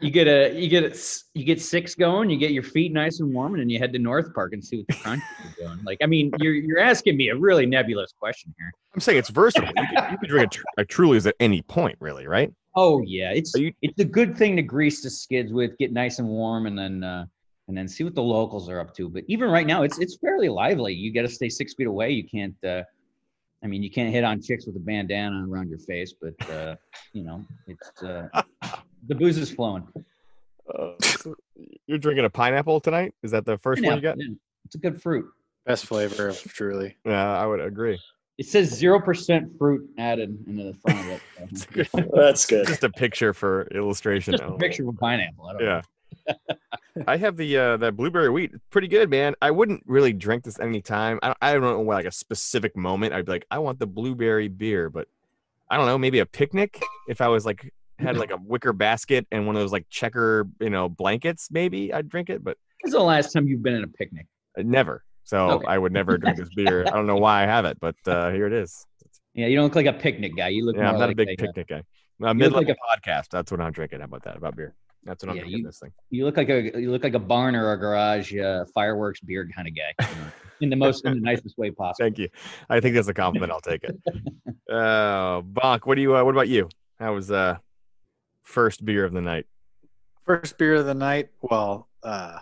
You 0.00 0.10
get 0.10 0.26
a 0.26 0.52
you 0.60 0.68
get 0.68 0.82
a, 0.84 0.98
you 1.34 1.44
get 1.44 1.60
six 1.62 1.94
going. 1.94 2.28
You 2.28 2.36
get 2.36 2.50
your 2.50 2.62
feet 2.64 2.92
nice 2.92 3.20
and 3.20 3.32
warm, 3.32 3.54
and 3.54 3.60
then 3.60 3.70
you 3.70 3.78
head 3.78 3.92
to 3.92 3.98
North 3.98 4.34
Park 4.34 4.52
and 4.52 4.62
see 4.62 4.78
what 4.78 4.86
the 4.88 4.94
crunch 4.94 5.22
is 5.46 5.54
doing. 5.56 5.78
Like, 5.84 5.98
I 6.02 6.06
mean, 6.06 6.30
you're 6.40 6.52
you're 6.54 6.80
asking 6.80 7.16
me 7.16 7.28
a 7.30 7.36
really 7.36 7.64
nebulous 7.64 8.12
question 8.18 8.52
here. 8.58 8.70
I'm 8.92 9.00
saying 9.00 9.18
it's 9.18 9.30
versatile. 9.30 9.68
You 9.68 9.86
can, 9.96 10.12
you 10.12 10.18
can 10.18 10.28
drink 10.28 10.46
a, 10.46 10.50
tr- 10.50 10.64
a 10.78 10.84
Truly's 10.84 11.26
at 11.26 11.34
any 11.40 11.62
point, 11.62 11.96
really, 12.00 12.26
right? 12.26 12.52
Oh 12.76 13.02
yeah, 13.06 13.30
it's 13.32 13.54
you- 13.54 13.72
it's 13.82 13.98
a 14.00 14.04
good 14.04 14.36
thing 14.36 14.56
to 14.56 14.62
grease 14.62 15.00
the 15.00 15.10
skids 15.10 15.52
with, 15.52 15.78
get 15.78 15.92
nice 15.92 16.18
and 16.18 16.28
warm, 16.28 16.66
and 16.66 16.76
then 16.76 17.04
uh, 17.04 17.24
and 17.68 17.76
then 17.76 17.88
see 17.88 18.04
what 18.04 18.14
the 18.14 18.22
locals 18.22 18.68
are 18.68 18.80
up 18.80 18.94
to. 18.96 19.08
But 19.08 19.24
even 19.26 19.50
right 19.50 19.66
now, 19.66 19.82
it's 19.82 19.98
it's 19.98 20.16
fairly 20.16 20.48
lively. 20.48 20.92
You 20.92 21.12
got 21.12 21.22
to 21.22 21.28
stay 21.28 21.48
six 21.48 21.74
feet 21.74 21.86
away. 21.86 22.10
You 22.10 22.24
can't. 22.24 22.56
Uh, 22.64 22.82
I 23.62 23.66
mean, 23.66 23.82
you 23.82 23.90
can't 23.90 24.12
hit 24.12 24.24
on 24.24 24.42
chicks 24.42 24.66
with 24.66 24.76
a 24.76 24.80
bandana 24.80 25.46
around 25.48 25.70
your 25.70 25.78
face, 25.78 26.14
but 26.20 26.50
uh, 26.50 26.76
you 27.12 27.24
know, 27.24 27.44
it's 27.66 28.02
uh, 28.02 28.28
the 29.06 29.14
booze 29.14 29.38
is 29.38 29.50
flowing. 29.50 29.86
Uh, 30.78 30.92
so 31.00 31.34
you're 31.86 31.98
drinking 31.98 32.24
a 32.24 32.30
pineapple 32.30 32.80
tonight? 32.80 33.14
Is 33.22 33.30
that 33.30 33.44
the 33.44 33.58
first 33.58 33.82
one 33.82 33.96
you 33.96 34.02
got? 34.02 34.16
Yeah, 34.18 34.34
it's 34.64 34.74
a 34.74 34.78
good 34.78 35.00
fruit. 35.00 35.26
Best 35.66 35.86
flavor 35.86 36.32
truly. 36.32 36.96
Yeah, 37.06 37.38
I 37.38 37.46
would 37.46 37.60
agree. 37.60 37.98
It 38.36 38.46
says 38.46 38.68
zero 38.68 39.00
percent 39.00 39.56
fruit 39.58 39.88
added 39.96 40.36
into 40.46 40.64
the 40.64 40.74
front 40.74 41.00
of 41.00 41.06
it. 41.06 41.20
so 41.56 41.66
good. 41.72 42.10
That's 42.14 42.44
good. 42.46 42.66
Just 42.66 42.84
a 42.84 42.90
picture 42.90 43.32
for 43.32 43.66
illustration. 43.68 44.32
Just 44.32 44.42
a 44.42 44.52
picture 44.56 44.82
of 44.82 44.88
a 44.88 44.98
pineapple. 44.98 45.46
I 45.46 45.52
don't 45.52 45.62
know. 45.62 45.82
I 47.06 47.16
have 47.16 47.36
the 47.36 47.56
uh 47.58 47.76
that 47.78 47.96
blueberry 47.96 48.30
wheat. 48.30 48.52
Pretty 48.70 48.88
good, 48.88 49.10
man. 49.10 49.34
I 49.42 49.50
wouldn't 49.50 49.82
really 49.86 50.12
drink 50.12 50.44
this 50.44 50.60
any 50.60 50.80
time. 50.80 51.18
I, 51.22 51.34
I 51.42 51.52
don't 51.52 51.62
know 51.62 51.80
like 51.82 52.06
a 52.06 52.12
specific 52.12 52.76
moment. 52.76 53.12
I'd 53.12 53.26
be 53.26 53.32
like, 53.32 53.46
I 53.50 53.58
want 53.58 53.78
the 53.78 53.86
blueberry 53.86 54.48
beer, 54.48 54.90
but 54.90 55.08
I 55.70 55.76
don't 55.76 55.86
know, 55.86 55.98
maybe 55.98 56.20
a 56.20 56.26
picnic 56.26 56.80
if 57.08 57.20
I 57.20 57.28
was 57.28 57.44
like 57.44 57.72
had 57.98 58.16
like 58.16 58.30
a 58.30 58.36
wicker 58.36 58.72
basket 58.72 59.26
and 59.32 59.46
one 59.46 59.56
of 59.56 59.62
those 59.62 59.72
like 59.72 59.86
checker, 59.88 60.48
you 60.60 60.70
know, 60.70 60.88
blankets, 60.88 61.48
maybe 61.50 61.92
I'd 61.92 62.08
drink 62.08 62.30
it, 62.30 62.42
but 62.44 62.56
When's 62.82 62.92
the 62.92 63.00
last 63.00 63.32
time 63.32 63.48
you've 63.48 63.62
been 63.62 63.74
in 63.74 63.84
a 63.84 63.88
picnic? 63.88 64.26
uh, 64.58 64.62
never. 64.64 65.04
So 65.24 65.50
Okay. 65.52 65.66
I 65.66 65.78
would 65.78 65.92
never 65.92 66.18
drink 66.18 66.36
this 66.36 66.50
beer. 66.54 66.84
I 66.86 66.90
don't 66.90 67.06
know 67.06 67.16
why 67.16 67.42
I 67.42 67.46
have 67.46 67.64
it, 67.64 67.78
but 67.80 67.96
uh 68.06 68.30
here 68.30 68.46
it 68.46 68.52
is. 68.52 68.86
Yeah, 69.32 69.46
you 69.48 69.56
don't 69.56 69.64
look 69.64 69.74
like 69.74 69.86
a 69.86 69.92
picnic 69.92 70.36
guy. 70.36 70.48
You 70.48 70.64
look 70.64 70.76
Yeah, 70.76 70.90
I'm 70.90 70.98
not 70.98 71.08
like 71.08 71.12
a 71.12 71.16
big 71.16 71.40
uh, 71.40 71.46
picnic 71.46 71.66
guy. 71.68 71.82
A 72.22 72.32
mid-level 72.32 72.68
like 72.68 72.76
a- 72.76 73.10
podcast. 73.10 73.30
That's 73.30 73.50
what 73.50 73.60
I'm 73.60 73.72
drinking. 73.72 73.98
How 73.98 74.04
about 74.04 74.22
that? 74.24 74.36
About 74.36 74.54
beer. 74.54 74.74
That's 75.04 75.22
what 75.22 75.30
I'm 75.30 75.36
Yeah, 75.36 75.42
drinking. 75.42 75.60
you- 75.60 75.66
this 75.66 75.78
thing. 75.78 75.92
You 76.10 76.24
look 76.24 76.36
like 76.36 76.48
a 76.48 76.80
you 76.80 76.90
look 76.90 77.04
like 77.04 77.14
a 77.14 77.18
barn 77.18 77.54
or 77.54 77.72
a 77.72 77.76
garage 77.76 78.34
uh, 78.36 78.64
fireworks 78.74 79.20
beer 79.20 79.48
kind 79.54 79.68
of 79.68 79.74
guy, 79.76 80.08
you 80.08 80.14
know, 80.16 80.30
in 80.62 80.70
the 80.70 80.76
most 80.76 81.04
in 81.04 81.14
the 81.14 81.20
nicest 81.20 81.58
way 81.58 81.70
possible. 81.70 82.04
Thank 82.06 82.18
you. 82.18 82.28
I 82.70 82.80
think 82.80 82.94
that's 82.94 83.08
a 83.08 83.14
compliment. 83.14 83.52
I'll 83.52 83.60
take 83.60 83.84
it. 83.84 83.96
Uh, 84.66 85.42
Bonk, 85.42 85.80
what 85.84 85.94
do 85.96 86.00
you? 86.00 86.16
Uh, 86.16 86.24
what 86.24 86.30
about 86.34 86.48
you? 86.48 86.70
How 86.98 87.14
was 87.14 87.30
uh 87.30 87.58
first 88.44 88.82
beer 88.84 89.04
of 89.04 89.12
the 89.12 89.20
night? 89.20 89.44
First 90.24 90.56
beer 90.56 90.76
of 90.76 90.86
the 90.86 90.94
night. 90.94 91.28
Well, 91.42 91.86
uh, 92.02 92.38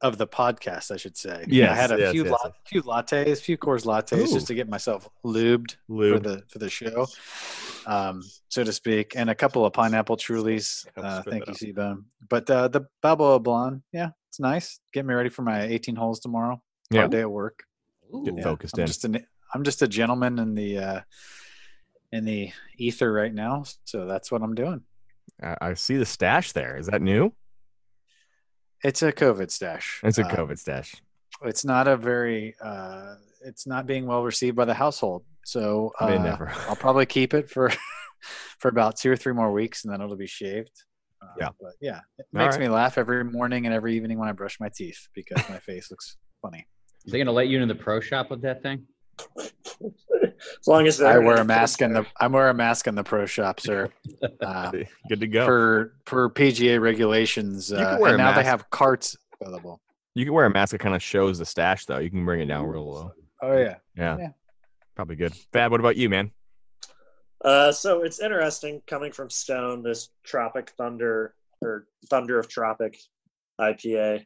of 0.00 0.16
the 0.16 0.26
podcast, 0.26 0.90
I 0.90 0.96
should 0.96 1.16
say. 1.16 1.44
Yeah, 1.46 1.70
I 1.72 1.74
had 1.76 1.92
a 1.92 1.98
yes, 1.98 2.12
few 2.12 2.22
yes, 2.24 2.32
la- 2.32 2.38
yes. 2.46 2.54
few 2.64 2.82
lattes, 2.82 3.40
few 3.42 3.58
Coors 3.58 3.84
lattes, 3.84 4.16
Ooh. 4.18 4.32
just 4.32 4.46
to 4.46 4.54
get 4.54 4.66
myself 4.68 5.08
lubed 5.24 5.76
for 5.86 6.18
the 6.18 6.42
for 6.48 6.58
the 6.58 6.70
show, 6.70 7.06
um, 7.86 8.22
so 8.48 8.64
to 8.64 8.72
speak, 8.72 9.14
and 9.16 9.30
a 9.30 9.34
couple 9.34 9.64
of 9.66 9.72
pineapple 9.72 10.16
Trulies. 10.16 10.86
Uh, 10.96 11.22
thank 11.22 11.46
you, 11.46 11.52
out. 11.52 11.56
Seabone. 11.58 12.04
But 12.28 12.48
uh, 12.50 12.68
the 12.68 12.82
Balboa 13.02 13.40
Blonde, 13.40 13.82
yeah, 13.92 14.10
it's 14.28 14.40
nice. 14.40 14.80
Get 14.92 15.04
me 15.06 15.14
ready 15.14 15.28
for 15.28 15.42
my 15.42 15.62
18 15.62 15.96
holes 15.96 16.20
tomorrow. 16.20 16.62
Yeah. 16.90 17.00
Hard 17.00 17.10
day 17.12 17.20
at 17.20 17.30
work. 17.30 17.64
Get 18.24 18.38
Ooh. 18.38 18.42
focused 18.42 18.76
I'm 18.76 18.82
in. 18.82 18.86
just 18.86 19.04
an 19.04 19.26
I'm 19.54 19.64
just 19.64 19.82
a 19.82 19.88
gentleman 19.88 20.38
in 20.38 20.54
the 20.54 20.78
uh, 20.78 21.00
in 22.12 22.24
the 22.24 22.50
ether 22.78 23.10
right 23.12 23.32
now, 23.32 23.64
so 23.84 24.06
that's 24.06 24.30
what 24.30 24.42
I'm 24.42 24.54
doing. 24.54 24.82
I, 25.42 25.56
I 25.60 25.74
see 25.74 25.96
the 25.96 26.04
stash 26.06 26.52
there. 26.52 26.76
Is 26.76 26.86
that 26.86 27.00
new? 27.02 27.32
It's 28.84 29.02
a 29.02 29.12
COVID 29.12 29.50
stash. 29.50 30.00
It's 30.02 30.18
a 30.18 30.26
Uh, 30.26 30.30
COVID 30.34 30.58
stash. 30.58 30.94
it's 31.44 31.64
not 31.64 31.88
a 31.88 31.96
very 31.96 32.54
uh, 32.62 33.14
it's 33.44 33.66
not 33.66 33.86
being 33.86 34.06
well 34.06 34.22
received 34.22 34.56
by 34.56 34.64
the 34.64 34.74
household 34.74 35.24
so 35.44 35.92
May 36.00 36.16
uh, 36.16 36.22
never. 36.22 36.52
i'll 36.68 36.76
probably 36.76 37.06
keep 37.06 37.34
it 37.34 37.50
for 37.50 37.70
for 38.58 38.68
about 38.68 38.96
two 38.96 39.10
or 39.10 39.16
three 39.16 39.32
more 39.32 39.52
weeks 39.52 39.84
and 39.84 39.92
then 39.92 40.00
it'll 40.00 40.16
be 40.16 40.26
shaved 40.26 40.70
uh, 41.22 41.26
Yeah. 41.38 41.48
but 41.60 41.72
yeah 41.80 42.00
it 42.18 42.26
All 42.34 42.42
makes 42.44 42.56
right. 42.56 42.62
me 42.62 42.68
laugh 42.68 42.98
every 42.98 43.24
morning 43.24 43.66
and 43.66 43.74
every 43.74 43.96
evening 43.96 44.18
when 44.18 44.28
i 44.28 44.32
brush 44.32 44.58
my 44.60 44.68
teeth 44.74 45.08
because 45.14 45.42
my 45.48 45.58
face 45.58 45.90
looks 45.90 46.16
funny 46.40 46.66
Is 47.04 47.12
they 47.12 47.18
gonna 47.18 47.32
let 47.32 47.48
you 47.48 47.60
into 47.60 47.72
the 47.74 47.80
pro 47.80 48.00
shop 48.00 48.30
with 48.30 48.42
that 48.42 48.62
thing? 48.62 48.86
As 49.80 50.66
long 50.66 50.86
as 50.86 51.00
i 51.00 51.18
wear 51.18 51.36
a 51.36 51.44
mask 51.44 51.82
in 51.82 51.92
the 51.92 52.04
i 52.20 52.26
wear 52.26 52.48
a 52.48 52.54
mask 52.54 52.86
in 52.86 52.94
the 52.94 53.04
pro 53.04 53.26
shop 53.26 53.60
sir 53.60 53.88
uh, 54.40 54.70
Good 55.08 55.20
to 55.20 55.26
go. 55.26 55.46
per 55.46 55.92
per 56.04 56.28
pga 56.30 56.80
regulations 56.80 57.72
uh, 57.72 57.98
and 58.00 58.14
a 58.14 58.16
now 58.16 58.32
they 58.34 58.44
have 58.44 58.68
carts 58.70 59.16
available 59.40 59.80
you 60.14 60.24
can 60.24 60.34
wear 60.34 60.46
a 60.46 60.50
mask 60.50 60.72
that 60.72 60.78
kind 60.78 60.94
of 60.94 61.02
shows 61.02 61.38
the 61.38 61.46
stash, 61.46 61.86
though. 61.86 61.96
You 61.96 62.10
can 62.10 62.26
bring 62.26 62.40
it 62.42 62.46
down 62.46 62.66
real 62.66 62.86
low. 62.92 63.12
oh 63.42 63.56
yeah 63.56 63.76
Yeah. 63.96 64.16
Yeah. 64.18 64.28
Probably 65.02 65.16
good. 65.16 65.34
Fab, 65.52 65.72
what 65.72 65.80
about 65.80 65.96
you, 65.96 66.08
man? 66.08 66.30
Uh, 67.44 67.72
so 67.72 68.04
it's 68.04 68.20
interesting 68.20 68.80
coming 68.86 69.10
from 69.10 69.28
Stone, 69.28 69.82
this 69.82 70.10
Tropic 70.22 70.70
Thunder 70.78 71.34
or 71.60 71.88
Thunder 72.08 72.38
of 72.38 72.46
Tropic 72.46 72.96
IPA. 73.60 74.24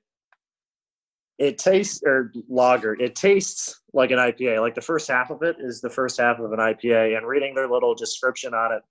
It 1.39 1.57
tastes 1.57 2.03
or 2.05 2.31
lager. 2.47 2.93
It 2.93 3.17
tastes 3.17 3.81
like 3.95 4.11
an 4.11 4.19
IPA. 4.19 4.61
Like 4.61 4.75
the 4.75 4.83
first 4.83 5.09
half 5.09 5.31
of 5.31 5.43
it 5.43 5.57
is 5.61 5.81
the 5.81 5.89
first 5.89 6.21
half 6.21 6.41
of 6.41 6.53
an 6.53 6.59
IPA. 6.59 7.17
And 7.17 7.27
reading 7.27 7.55
their 7.55 7.69
little 7.69 7.95
description 7.95 8.53
on 8.53 8.73
it, 8.73 8.83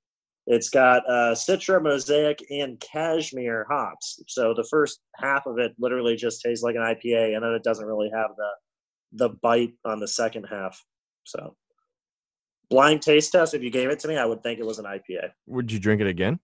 it's 0.47 0.69
got 0.69 1.07
uh, 1.07 1.35
Citra, 1.35 1.79
Mosaic, 1.83 2.43
and 2.49 2.79
Cashmere 2.79 3.67
hops. 3.69 4.23
So 4.27 4.55
the 4.55 4.67
first 4.71 5.01
half 5.17 5.45
of 5.45 5.59
it 5.59 5.75
literally 5.77 6.15
just 6.15 6.41
tastes 6.41 6.63
like 6.63 6.73
an 6.73 6.81
IPA, 6.81 7.35
and 7.35 7.43
then 7.43 7.51
it 7.51 7.63
doesn't 7.63 7.85
really 7.85 8.09
have 8.11 8.31
the 8.37 8.49
the 9.11 9.29
bite 9.43 9.73
on 9.85 9.99
the 9.99 10.07
second 10.07 10.45
half. 10.45 10.83
So 11.25 11.55
blind 12.69 13.01
taste 13.01 13.31
test. 13.31 13.53
If 13.53 13.61
you 13.63 13.69
gave 13.69 13.89
it 13.89 13.99
to 13.99 14.07
me, 14.07 14.17
I 14.17 14.25
would 14.25 14.41
think 14.43 14.59
it 14.59 14.65
was 14.65 14.79
an 14.79 14.85
IPA. 14.85 15.31
Would 15.47 15.71
you 15.71 15.79
drink 15.79 16.01
it 16.01 16.07
again? 16.07 16.39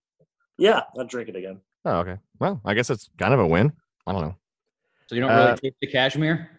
Yeah, 0.58 0.82
I'd 0.98 1.08
drink 1.08 1.28
it 1.28 1.36
again. 1.36 1.60
Oh, 1.84 1.98
okay. 1.98 2.18
Well, 2.38 2.60
I 2.64 2.74
guess 2.74 2.90
it's 2.90 3.08
kind 3.18 3.34
of 3.34 3.40
a 3.40 3.46
win. 3.46 3.72
I 4.06 4.12
don't 4.12 4.22
know. 4.22 4.36
So 5.08 5.14
you 5.16 5.20
don't 5.22 5.30
really 5.30 5.50
Uh, 5.52 5.56
taste 5.56 5.76
the 5.80 5.86
cashmere? 5.88 6.50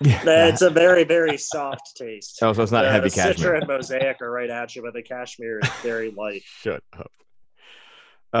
Yeah. 0.00 0.46
It's 0.48 0.62
a 0.62 0.70
very, 0.70 1.04
very 1.04 1.36
soft 1.36 1.96
taste. 1.96 2.38
Oh, 2.42 2.52
so 2.52 2.62
it's 2.62 2.72
not 2.72 2.82
the, 2.82 2.90
heavy 2.92 3.08
the 3.10 3.14
cashmere. 3.14 3.52
Citra 3.54 3.58
and 3.58 3.68
Mosaic 3.68 4.22
are 4.22 4.30
right 4.30 4.48
at 4.48 4.74
you, 4.74 4.82
but 4.82 4.94
the 4.94 5.02
cashmere 5.02 5.58
is 5.60 5.68
very 5.82 6.10
light. 6.12 6.42
Shut 6.46 6.82
up. 6.98 7.10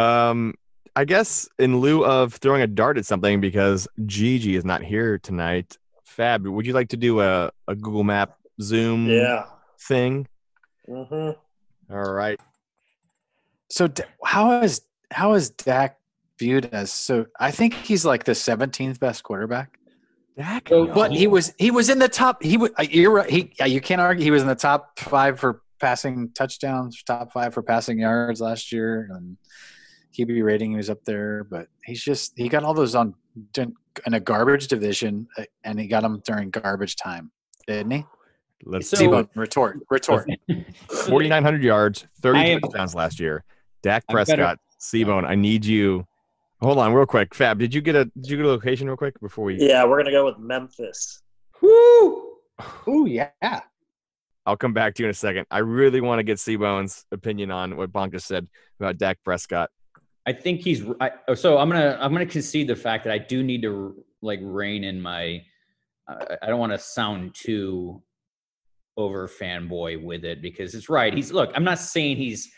Um, 0.00 0.54
I 0.96 1.04
guess 1.04 1.48
in 1.58 1.78
lieu 1.78 2.04
of 2.04 2.34
throwing 2.34 2.62
a 2.62 2.66
dart 2.66 2.96
at 2.98 3.04
something 3.06 3.40
because 3.40 3.86
Gigi 4.06 4.56
is 4.56 4.64
not 4.64 4.82
here 4.82 5.18
tonight, 5.18 5.76
Fab, 6.04 6.46
would 6.46 6.66
you 6.66 6.72
like 6.72 6.90
to 6.90 6.96
do 6.96 7.20
a, 7.20 7.50
a 7.68 7.74
Google 7.74 8.04
Map 8.04 8.36
Zoom 8.60 9.06
Yeah. 9.08 9.44
thing? 9.80 10.26
Hmm 10.86 11.30
All 11.90 12.12
right. 12.12 12.40
So 13.70 13.88
how 14.24 14.62
is 14.62 14.82
how 15.10 15.34
is 15.34 15.50
Dak 15.50 15.98
viewed 16.38 16.66
as 16.72 16.92
so? 16.92 17.26
I 17.38 17.50
think 17.50 17.74
he's 17.74 18.04
like 18.04 18.24
the 18.24 18.32
17th 18.32 18.98
best 19.00 19.22
quarterback. 19.22 19.78
Dak. 20.36 20.68
So- 20.68 20.86
But 20.86 21.12
he 21.12 21.26
was 21.26 21.54
he 21.58 21.70
was 21.70 21.88
in 21.88 21.98
the 21.98 22.08
top. 22.08 22.42
He 22.42 22.56
was 22.56 22.70
you're 22.90 23.10
right. 23.12 23.30
He 23.30 23.52
yeah, 23.58 23.66
you 23.66 23.80
can't 23.80 24.00
argue. 24.00 24.24
He 24.24 24.30
was 24.30 24.42
in 24.42 24.48
the 24.48 24.54
top 24.54 24.98
five 24.98 25.38
for 25.40 25.62
passing 25.80 26.30
touchdowns, 26.32 27.02
top 27.02 27.32
five 27.32 27.54
for 27.54 27.62
passing 27.62 27.98
yards 27.98 28.40
last 28.40 28.72
year, 28.72 29.08
and 29.12 29.36
QB 30.18 30.44
rating 30.44 30.70
he 30.72 30.76
was 30.76 30.90
up 30.90 31.04
there. 31.04 31.44
But 31.44 31.68
he's 31.84 32.02
just 32.02 32.32
he 32.36 32.48
got 32.48 32.64
all 32.64 32.74
those 32.74 32.94
on 32.94 33.14
in 33.58 34.14
a 34.14 34.20
garbage 34.20 34.68
division, 34.68 35.28
uh, 35.38 35.44
and 35.64 35.78
he 35.80 35.86
got 35.86 36.02
them 36.02 36.20
during 36.24 36.50
garbage 36.50 36.96
time, 36.96 37.30
didn't 37.66 37.90
he? 37.92 38.04
Let's 38.64 38.88
So- 38.88 38.96
see. 38.96 39.04
T-Bone, 39.04 39.28
retort, 39.34 39.80
retort. 39.90 40.28
4,900 40.90 41.62
yards, 41.62 42.06
30 42.20 42.38
I 42.38 42.42
am- 42.44 42.60
touchdowns 42.60 42.94
last 42.94 43.18
year. 43.20 43.44
Dak 43.82 44.04
I'm 44.08 44.14
better- 44.16 44.36
Prescott, 44.36 44.58
Seabone. 44.80 45.24
I 45.26 45.34
need 45.34 45.64
you. 45.64 46.06
Hold 46.60 46.78
on, 46.78 46.92
real 46.92 47.06
quick. 47.06 47.34
Fab, 47.34 47.58
did 47.58 47.74
you 47.74 47.80
get 47.80 47.96
a 47.96 48.04
did 48.04 48.28
you 48.30 48.36
get 48.36 48.46
a 48.46 48.48
location 48.48 48.86
real 48.86 48.96
quick 48.96 49.18
before 49.20 49.44
we? 49.46 49.56
Yeah, 49.58 49.84
we're 49.84 49.98
gonna 49.98 50.12
go 50.12 50.24
with 50.24 50.38
Memphis. 50.38 51.20
Woo! 51.60 52.36
Ooh 52.88 53.06
yeah. 53.06 53.60
I'll 54.46 54.56
come 54.56 54.72
back 54.72 54.94
to 54.94 55.02
you 55.02 55.06
in 55.06 55.10
a 55.10 55.14
second. 55.14 55.46
I 55.50 55.58
really 55.58 56.00
want 56.00 56.18
to 56.20 56.22
get 56.24 56.38
Seabone's 56.38 57.04
opinion 57.12 57.50
on 57.50 57.76
what 57.76 57.92
Bonk 57.92 58.12
just 58.12 58.26
said 58.26 58.48
about 58.80 58.98
Dak 58.98 59.18
Prescott. 59.24 59.70
I 60.26 60.32
think 60.32 60.60
he's 60.60 60.84
I, 61.00 61.10
oh, 61.26 61.34
so 61.34 61.58
I'm 61.58 61.68
gonna 61.68 61.98
I'm 62.00 62.12
gonna 62.12 62.26
concede 62.26 62.68
the 62.68 62.76
fact 62.76 63.04
that 63.04 63.12
I 63.12 63.18
do 63.18 63.42
need 63.42 63.62
to 63.62 63.96
like 64.20 64.38
rein 64.42 64.84
in 64.84 65.00
my 65.00 65.42
I 66.08 66.36
I 66.42 66.46
don't 66.46 66.60
want 66.60 66.72
to 66.72 66.78
sound 66.78 67.34
too 67.34 68.02
over 68.96 69.28
fanboy 69.28 70.02
with 70.02 70.24
it 70.24 70.42
because 70.42 70.74
it's 70.74 70.88
right. 70.88 71.12
He's 71.14 71.32
look. 71.32 71.50
I'm 71.54 71.64
not 71.64 71.78
saying 71.78 72.16
he's 72.16 72.50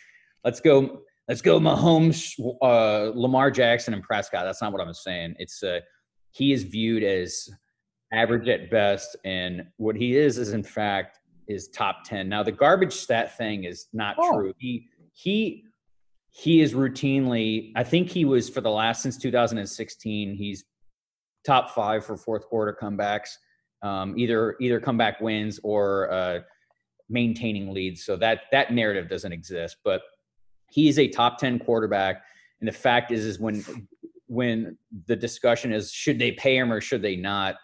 let's 0.45 0.61
go 0.61 1.01
let's 1.29 1.41
go 1.43 1.59
Mahomes, 1.61 2.33
uh, 2.63 3.13
Lamar 3.19 3.51
Jackson, 3.51 3.95
and 3.95 4.03
Prescott. 4.03 4.45
That's 4.45 4.61
not 4.63 4.73
what 4.73 4.81
I'm 4.81 4.93
saying. 4.95 5.37
It's 5.39 5.63
uh, 5.63 5.81
he 6.31 6.53
is 6.53 6.65
viewed 6.65 7.03
as 7.05 7.49
average 8.13 8.49
at 8.49 8.71
best, 8.71 9.17
and 9.25 9.65
what 9.77 9.97
he 9.97 10.17
is 10.17 10.39
is 10.39 10.53
in 10.53 10.63
fact 10.63 11.19
is 11.49 11.69
top 11.69 12.05
ten. 12.05 12.29
Now 12.29 12.43
the 12.43 12.53
garbage 12.53 12.93
stat 12.95 13.37
thing 13.37 13.65
is 13.65 13.87
not 13.93 14.17
Oh. 14.19 14.33
true. 14.33 14.55
He 14.59 14.89
he 15.13 15.65
he 16.37 16.61
is 16.63 16.75
routinely, 16.75 17.71
I 17.77 17.85
think 17.85 18.09
he 18.11 18.25
was 18.25 18.49
for 18.51 18.61
the 18.61 18.71
last 18.71 19.03
since 19.03 19.17
2016, 19.19 20.35
he's 20.35 20.65
top 21.47 21.71
five 21.71 22.05
for 22.05 22.17
fourth 22.17 22.45
quarter 22.49 22.77
comebacks, 22.81 23.29
um, 23.85 24.19
either 24.19 24.57
either 24.61 24.81
comeback 24.81 25.21
wins 25.21 25.61
or 25.63 26.11
uh, 26.11 26.41
maintaining 27.09 27.73
leads. 27.73 28.05
So 28.05 28.17
that 28.17 28.43
that 28.51 28.73
narrative 28.73 29.09
doesn't 29.09 29.33
exist. 29.33 29.77
But 29.85 30.03
he 30.71 30.89
is 30.89 30.99
a 30.99 31.07
top 31.07 31.39
10 31.39 31.61
quarterback. 31.61 32.23
And 32.61 32.67
the 32.67 32.73
fact 32.73 33.13
is, 33.13 33.25
is 33.25 33.39
when 33.39 33.65
when 34.27 34.77
the 35.07 35.15
discussion 35.15 35.73
is 35.73 35.93
should 35.93 36.19
they 36.19 36.33
pay 36.33 36.57
him 36.57 36.73
or 36.73 36.81
should 36.81 37.03
they 37.03 37.15
not, 37.15 37.57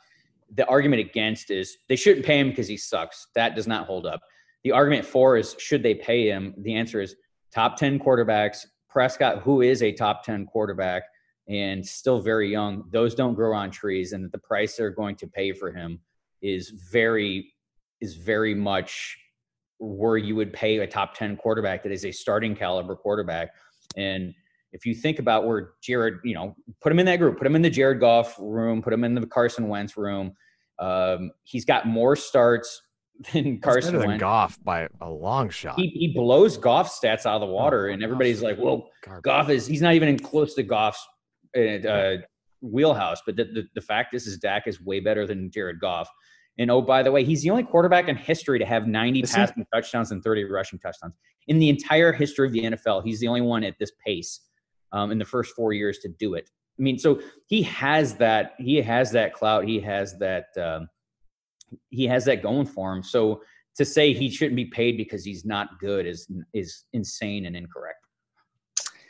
the 0.55 0.67
argument 0.67 1.01
against 1.01 1.51
is 1.51 1.79
they 1.89 1.97
shouldn't 1.97 2.27
pay 2.27 2.39
him 2.39 2.51
because 2.51 2.69
he 2.69 2.77
sucks. 2.77 3.29
That 3.35 3.57
does 3.57 3.67
not 3.67 3.87
hold 3.87 4.07
up. 4.07 4.21
The 4.63 4.73
argument 4.73 5.07
for 5.07 5.39
is 5.39 5.57
should 5.59 5.83
they 5.83 5.95
pay 5.95 6.29
him? 6.29 6.55
The 6.59 6.75
answer 6.75 7.01
is 7.01 7.17
top 7.53 7.77
10 7.77 7.99
quarterbacks. 7.99 8.67
Prescott, 8.91 9.43
who 9.43 9.63
is 9.63 9.83
a 9.83 9.93
top 9.93 10.25
10 10.25 10.47
quarterback 10.47 11.05
and 11.49 11.87
still 11.87 12.21
very 12.21 12.51
young, 12.51 12.85
those 12.93 13.15
don't 13.15 13.35
grow 13.35 13.57
on 13.57 13.71
trees. 13.71 14.13
And 14.13 14.31
the 14.31 14.39
price 14.39 14.77
they're 14.77 14.91
going 14.91 15.17
to 15.17 15.27
pay 15.27 15.53
for 15.53 15.71
him 15.71 16.01
is 16.43 16.71
very, 16.91 17.53
is 18.01 18.17
very 18.17 18.55
much 18.55 19.17
where 19.79 20.17
you 20.17 20.37
would 20.37 20.53
pay 20.53 20.79
a 20.79 20.87
top 20.87 21.15
10 21.15 21.37
quarterback 21.37 21.83
that 21.83 21.93
is 21.93 22.05
a 22.05 22.13
starting 22.13 22.55
caliber 22.55 22.95
quarterback. 22.95 23.51
And 23.97 24.35
if 24.73 24.87
you 24.87 24.95
think 24.95 25.19
about 25.19 25.47
where 25.47 25.71
Jared, 25.83 26.19
you 26.23 26.35
know, 26.35 26.55
put 26.81 26.93
him 26.93 26.99
in 26.99 27.07
that 27.07 27.17
group, 27.17 27.39
put 27.39 27.47
him 27.47 27.57
in 27.57 27.63
the 27.63 27.71
Jared 27.71 27.99
Goff 28.01 28.37
room, 28.39 28.83
put 28.83 28.93
him 28.93 29.05
in 29.05 29.15
the 29.15 29.27
Carson 29.27 29.69
Wentz 29.69 29.97
room. 29.97 30.33
Um, 30.79 31.31
he's 31.45 31.65
got 31.65 31.87
more 31.87 32.15
starts 32.15 32.83
than 33.33 33.61
Carson 33.61 33.99
than 33.99 34.07
Wentz. 34.07 34.21
Goff 34.21 34.59
by 34.63 34.89
a 35.01 35.11
long 35.11 35.51
shot. 35.51 35.79
He, 35.79 35.89
he 35.89 36.13
blows 36.15 36.57
Goff 36.57 36.91
stats 36.91 37.27
out 37.27 37.35
of 37.35 37.41
the 37.41 37.47
water, 37.47 37.89
Oh, 37.89 37.93
and 37.93 38.03
everybody's 38.03 38.43
like, 38.43 38.59
"Well. 38.59 38.89
Goff 39.23 39.49
is 39.51 39.67
he's 39.67 39.83
not 39.83 39.95
even 39.95 40.09
in 40.09 40.19
close 40.19 40.55
to 40.55 40.63
Goff's 40.63 41.05
uh, 41.57 41.61
uh, 41.61 42.17
wheelhouse." 42.61 43.23
But 43.25 43.37
the, 43.37 43.45
the 43.45 43.69
the 43.75 43.81
fact 43.81 44.15
is, 44.15 44.27
is 44.27 44.39
Dak 44.39 44.67
is 44.67 44.81
way 44.81 45.01
better 45.01 45.27
than 45.27 45.51
Jared 45.51 45.81
Goff. 45.81 46.09
And 46.59 46.71
oh, 46.71 46.83
by 46.83 47.03
the 47.03 47.11
way, 47.11 47.25
he's 47.25 47.43
the 47.43 47.51
only 47.51 47.63
quarterback 47.63 48.09
in 48.09 48.17
history 48.17 48.59
to 48.59 48.67
have 48.67 48.87
90 48.87 49.21
Is 49.21 49.31
he? 49.31 49.37
passing 49.37 49.67
touchdowns 49.73 50.11
and 50.11 50.23
30 50.23 50.45
rushing 50.45 50.79
touchdowns 50.79 51.15
in 51.49 51.59
the 51.59 51.71
entire 51.71 52.13
history 52.13 52.47
of 52.47 52.53
the 52.53 52.63
NFL. 52.63 53.03
He's 53.05 53.19
the 53.21 53.29
only 53.29 53.41
one 53.41 53.65
at 53.65 53.79
this 53.79 53.93
pace 54.05 54.41
um, 54.93 55.11
in 55.11 55.19
the 55.19 55.25
first 55.25 55.55
four 55.55 55.73
years 55.73 55.99
to 56.01 56.09
do 56.19 56.35
it. 56.35 56.51
I 56.79 56.83
mean, 56.83 56.99
so 56.99 57.21
he 57.47 57.63
has 57.63 58.15
that. 58.17 58.55
He 58.59 58.77
has 58.77 59.11
that 59.13 59.33
clout. 59.35 59.65
He 59.65 59.81
has 59.81 60.19
that. 60.19 60.47
Um, 60.61 60.89
he 61.91 62.07
has 62.07 62.25
that 62.25 62.43
going 62.43 62.67
for 62.67 62.93
him. 62.93 63.03
So 63.03 63.43
to 63.77 63.85
say 63.85 64.13
he 64.13 64.29
shouldn't 64.29 64.57
be 64.57 64.67
paid 64.67 64.97
because 64.97 65.25
he's 65.25 65.45
not 65.45 65.79
good 65.79 66.07
is 66.07 66.29
is 66.53 66.85
insane 66.93 67.47
and 67.47 67.57
incorrect. 67.57 68.00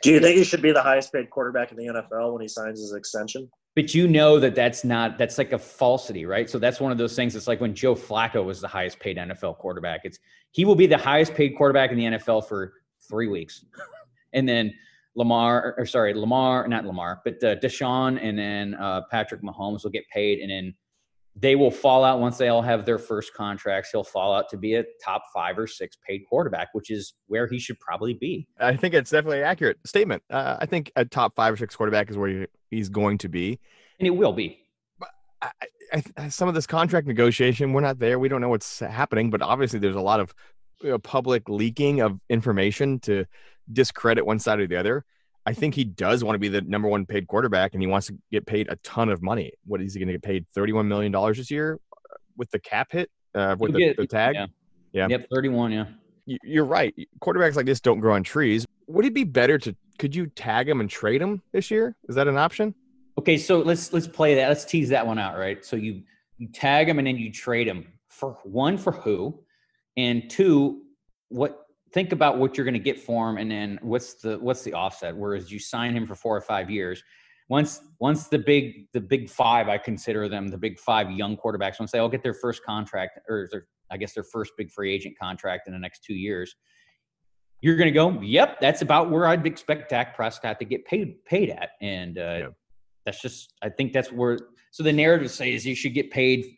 Do 0.01 0.11
you 0.11 0.19
think 0.19 0.37
he 0.37 0.43
should 0.43 0.61
be 0.61 0.71
the 0.71 0.81
highest 0.81 1.13
paid 1.13 1.29
quarterback 1.29 1.71
in 1.71 1.77
the 1.77 1.85
NFL 1.85 2.33
when 2.33 2.41
he 2.41 2.47
signs 2.47 2.79
his 2.79 2.93
extension? 2.93 3.49
But 3.75 3.93
you 3.93 4.07
know 4.07 4.39
that 4.39 4.55
that's 4.55 4.83
not 4.83 5.17
that's 5.17 5.37
like 5.37 5.53
a 5.53 5.59
falsity, 5.59 6.25
right? 6.25 6.49
So 6.49 6.59
that's 6.59 6.81
one 6.81 6.91
of 6.91 6.97
those 6.97 7.15
things. 7.15 7.35
It's 7.35 7.47
like 7.47 7.61
when 7.61 7.73
Joe 7.73 7.95
Flacco 7.95 8.43
was 8.43 8.59
the 8.59 8.67
highest 8.67 8.99
paid 8.99 9.17
NFL 9.17 9.59
quarterback. 9.59 10.01
It's 10.03 10.19
he 10.51 10.65
will 10.65 10.75
be 10.75 10.87
the 10.87 10.97
highest 10.97 11.33
paid 11.33 11.51
quarterback 11.55 11.91
in 11.91 11.97
the 11.97 12.03
NFL 12.03 12.47
for 12.47 12.73
three 13.07 13.27
weeks, 13.27 13.63
and 14.33 14.47
then 14.47 14.73
Lamar 15.15 15.75
or 15.77 15.85
sorry 15.85 16.13
Lamar 16.13 16.67
not 16.67 16.85
Lamar 16.85 17.21
but 17.23 17.41
uh, 17.43 17.55
Deshaun 17.57 18.17
and 18.21 18.37
then 18.37 18.73
uh, 18.75 19.01
Patrick 19.09 19.41
Mahomes 19.41 19.83
will 19.83 19.91
get 19.91 20.07
paid, 20.09 20.39
and 20.39 20.51
then 20.51 20.73
they 21.35 21.55
will 21.55 21.71
fall 21.71 22.03
out 22.03 22.19
once 22.19 22.37
they 22.37 22.49
all 22.49 22.61
have 22.61 22.85
their 22.85 22.97
first 22.97 23.33
contracts. 23.33 23.89
He'll 23.91 24.03
fall 24.03 24.33
out 24.33 24.49
to 24.49 24.57
be 24.57 24.75
a 24.75 24.83
top 25.03 25.23
five 25.33 25.57
or 25.57 25.65
six 25.67 25.97
paid 26.07 26.23
quarterback, 26.27 26.69
which 26.73 26.91
is 26.91 27.13
where 27.27 27.47
he 27.47 27.57
should 27.57 27.79
probably 27.79 28.13
be. 28.13 28.47
I 28.59 28.75
think 28.75 28.93
it's 28.93 29.11
definitely 29.11 29.39
an 29.39 29.45
accurate 29.45 29.77
statement. 29.85 30.23
Uh, 30.29 30.57
I 30.59 30.65
think 30.65 30.91
a 30.95 31.05
top 31.05 31.35
five 31.35 31.53
or 31.53 31.57
six 31.57 31.75
quarterback 31.75 32.09
is 32.09 32.17
where 32.17 32.47
he's 32.69 32.89
going 32.89 33.17
to 33.19 33.29
be. 33.29 33.59
And 33.99 34.07
it 34.07 34.11
will 34.11 34.33
be. 34.33 34.59
I, 35.41 35.51
I- 36.17 36.29
some 36.29 36.47
of 36.47 36.55
this 36.55 36.67
contract 36.67 37.07
negotiation, 37.07 37.73
we're 37.73 37.81
not 37.81 37.99
there. 37.99 38.17
We 38.17 38.29
don't 38.29 38.41
know 38.41 38.49
what's 38.49 38.79
happening, 38.79 39.29
but 39.29 39.41
obviously 39.41 39.79
there's 39.79 39.95
a 39.95 40.01
lot 40.01 40.19
of 40.19 40.33
you 40.81 40.89
know, 40.89 40.99
public 40.99 41.49
leaking 41.49 41.99
of 42.01 42.19
information 42.29 42.99
to 43.01 43.25
discredit 43.71 44.25
one 44.25 44.39
side 44.39 44.59
or 44.59 44.67
the 44.67 44.75
other. 44.77 45.05
I 45.45 45.53
think 45.53 45.73
he 45.73 45.83
does 45.83 46.23
want 46.23 46.35
to 46.35 46.39
be 46.39 46.49
the 46.49 46.61
number 46.61 46.87
one 46.87 47.05
paid 47.05 47.27
quarterback, 47.27 47.73
and 47.73 47.81
he 47.81 47.87
wants 47.87 48.07
to 48.07 48.17
get 48.31 48.45
paid 48.45 48.67
a 48.69 48.75
ton 48.77 49.09
of 49.09 49.21
money. 49.21 49.51
What 49.65 49.81
is 49.81 49.93
he 49.93 49.99
going 49.99 50.07
to 50.07 50.13
get 50.13 50.21
paid? 50.23 50.45
Thirty-one 50.53 50.87
million 50.87 51.11
dollars 51.11 51.37
this 51.37 51.49
year 51.49 51.79
uh, 51.93 52.15
with 52.37 52.51
the 52.51 52.59
cap 52.59 52.91
hit, 52.91 53.09
uh, 53.33 53.55
with 53.59 53.73
the, 53.73 53.79
get- 53.79 53.97
the 53.97 54.07
tag. 54.07 54.35
yeah. 54.35 54.45
Yeah. 54.93 55.07
Yep, 55.07 55.27
31, 55.33 55.71
yeah. 55.71 55.85
You're 56.25 56.65
right. 56.65 56.93
Quarterbacks 57.21 57.55
like 57.55 57.65
this 57.65 57.79
don't 57.79 58.01
grow 58.01 58.13
on 58.13 58.23
trees. 58.23 58.65
Would 58.87 59.05
it 59.05 59.13
be 59.13 59.23
better 59.23 59.57
to? 59.59 59.73
Could 59.99 60.13
you 60.13 60.27
tag 60.27 60.67
him 60.67 60.81
and 60.81 60.89
trade 60.89 61.21
him 61.21 61.41
this 61.53 61.71
year? 61.71 61.95
Is 62.09 62.15
that 62.15 62.27
an 62.27 62.37
option? 62.37 62.75
Okay, 63.17 63.37
so 63.37 63.59
let's 63.59 63.93
let's 63.93 64.07
play 64.07 64.35
that. 64.35 64.49
Let's 64.49 64.65
tease 64.65 64.89
that 64.89 65.07
one 65.07 65.17
out, 65.17 65.37
right? 65.37 65.63
So 65.63 65.77
you 65.77 66.03
you 66.37 66.49
tag 66.49 66.89
him 66.89 66.97
and 66.99 67.07
then 67.07 67.15
you 67.17 67.31
trade 67.31 67.67
him 67.67 67.87
for 68.09 68.37
one 68.43 68.77
for 68.77 68.91
who, 68.91 69.39
and 69.95 70.29
two, 70.29 70.81
what? 71.29 71.60
Think 71.93 72.11
about 72.13 72.37
what 72.37 72.57
you're 72.57 72.63
going 72.65 72.73
to 72.73 72.79
get 72.79 72.99
for 72.99 73.29
him, 73.29 73.37
and 73.37 73.51
then 73.51 73.77
what's 73.81 74.13
the 74.15 74.37
what's 74.39 74.63
the 74.63 74.73
offset? 74.73 75.15
Whereas 75.15 75.51
you 75.51 75.59
sign 75.59 75.95
him 75.95 76.07
for 76.07 76.15
four 76.15 76.35
or 76.35 76.41
five 76.41 76.69
years, 76.69 77.03
once 77.49 77.81
once 77.99 78.27
the 78.27 78.39
big 78.39 78.87
the 78.93 79.01
big 79.01 79.29
five, 79.29 79.67
I 79.67 79.77
consider 79.77 80.29
them 80.29 80.47
the 80.47 80.57
big 80.57 80.79
five 80.79 81.11
young 81.11 81.35
quarterbacks. 81.35 81.79
Once 81.79 81.91
they 81.91 81.99
all 81.99 82.07
get 82.09 82.23
their 82.23 82.33
first 82.33 82.63
contract, 82.63 83.19
or 83.27 83.49
their 83.51 83.67
I 83.89 83.97
guess 83.97 84.13
their 84.13 84.23
first 84.23 84.53
big 84.57 84.71
free 84.71 84.93
agent 84.93 85.15
contract 85.21 85.67
in 85.67 85.73
the 85.73 85.79
next 85.79 86.03
two 86.05 86.13
years, 86.13 86.55
you're 87.59 87.75
going 87.75 87.87
to 87.87 87.91
go, 87.91 88.21
yep, 88.21 88.61
that's 88.61 88.81
about 88.81 89.11
where 89.11 89.27
I'd 89.27 89.45
expect 89.45 89.89
Dak 89.89 90.15
Prescott 90.15 90.59
to 90.59 90.65
get 90.65 90.85
paid 90.85 91.25
paid 91.25 91.49
at, 91.49 91.71
and 91.81 92.17
uh, 92.17 92.21
Yeah. 92.39 92.47
that's 93.05 93.21
just 93.21 93.53
I 93.61 93.69
think 93.69 93.91
that's 93.91 94.11
where. 94.11 94.39
So 94.71 94.83
the 94.83 94.93
narrative 94.93 95.29
says 95.29 95.65
you 95.65 95.75
should 95.75 95.93
get 95.93 96.09
paid. 96.11 96.55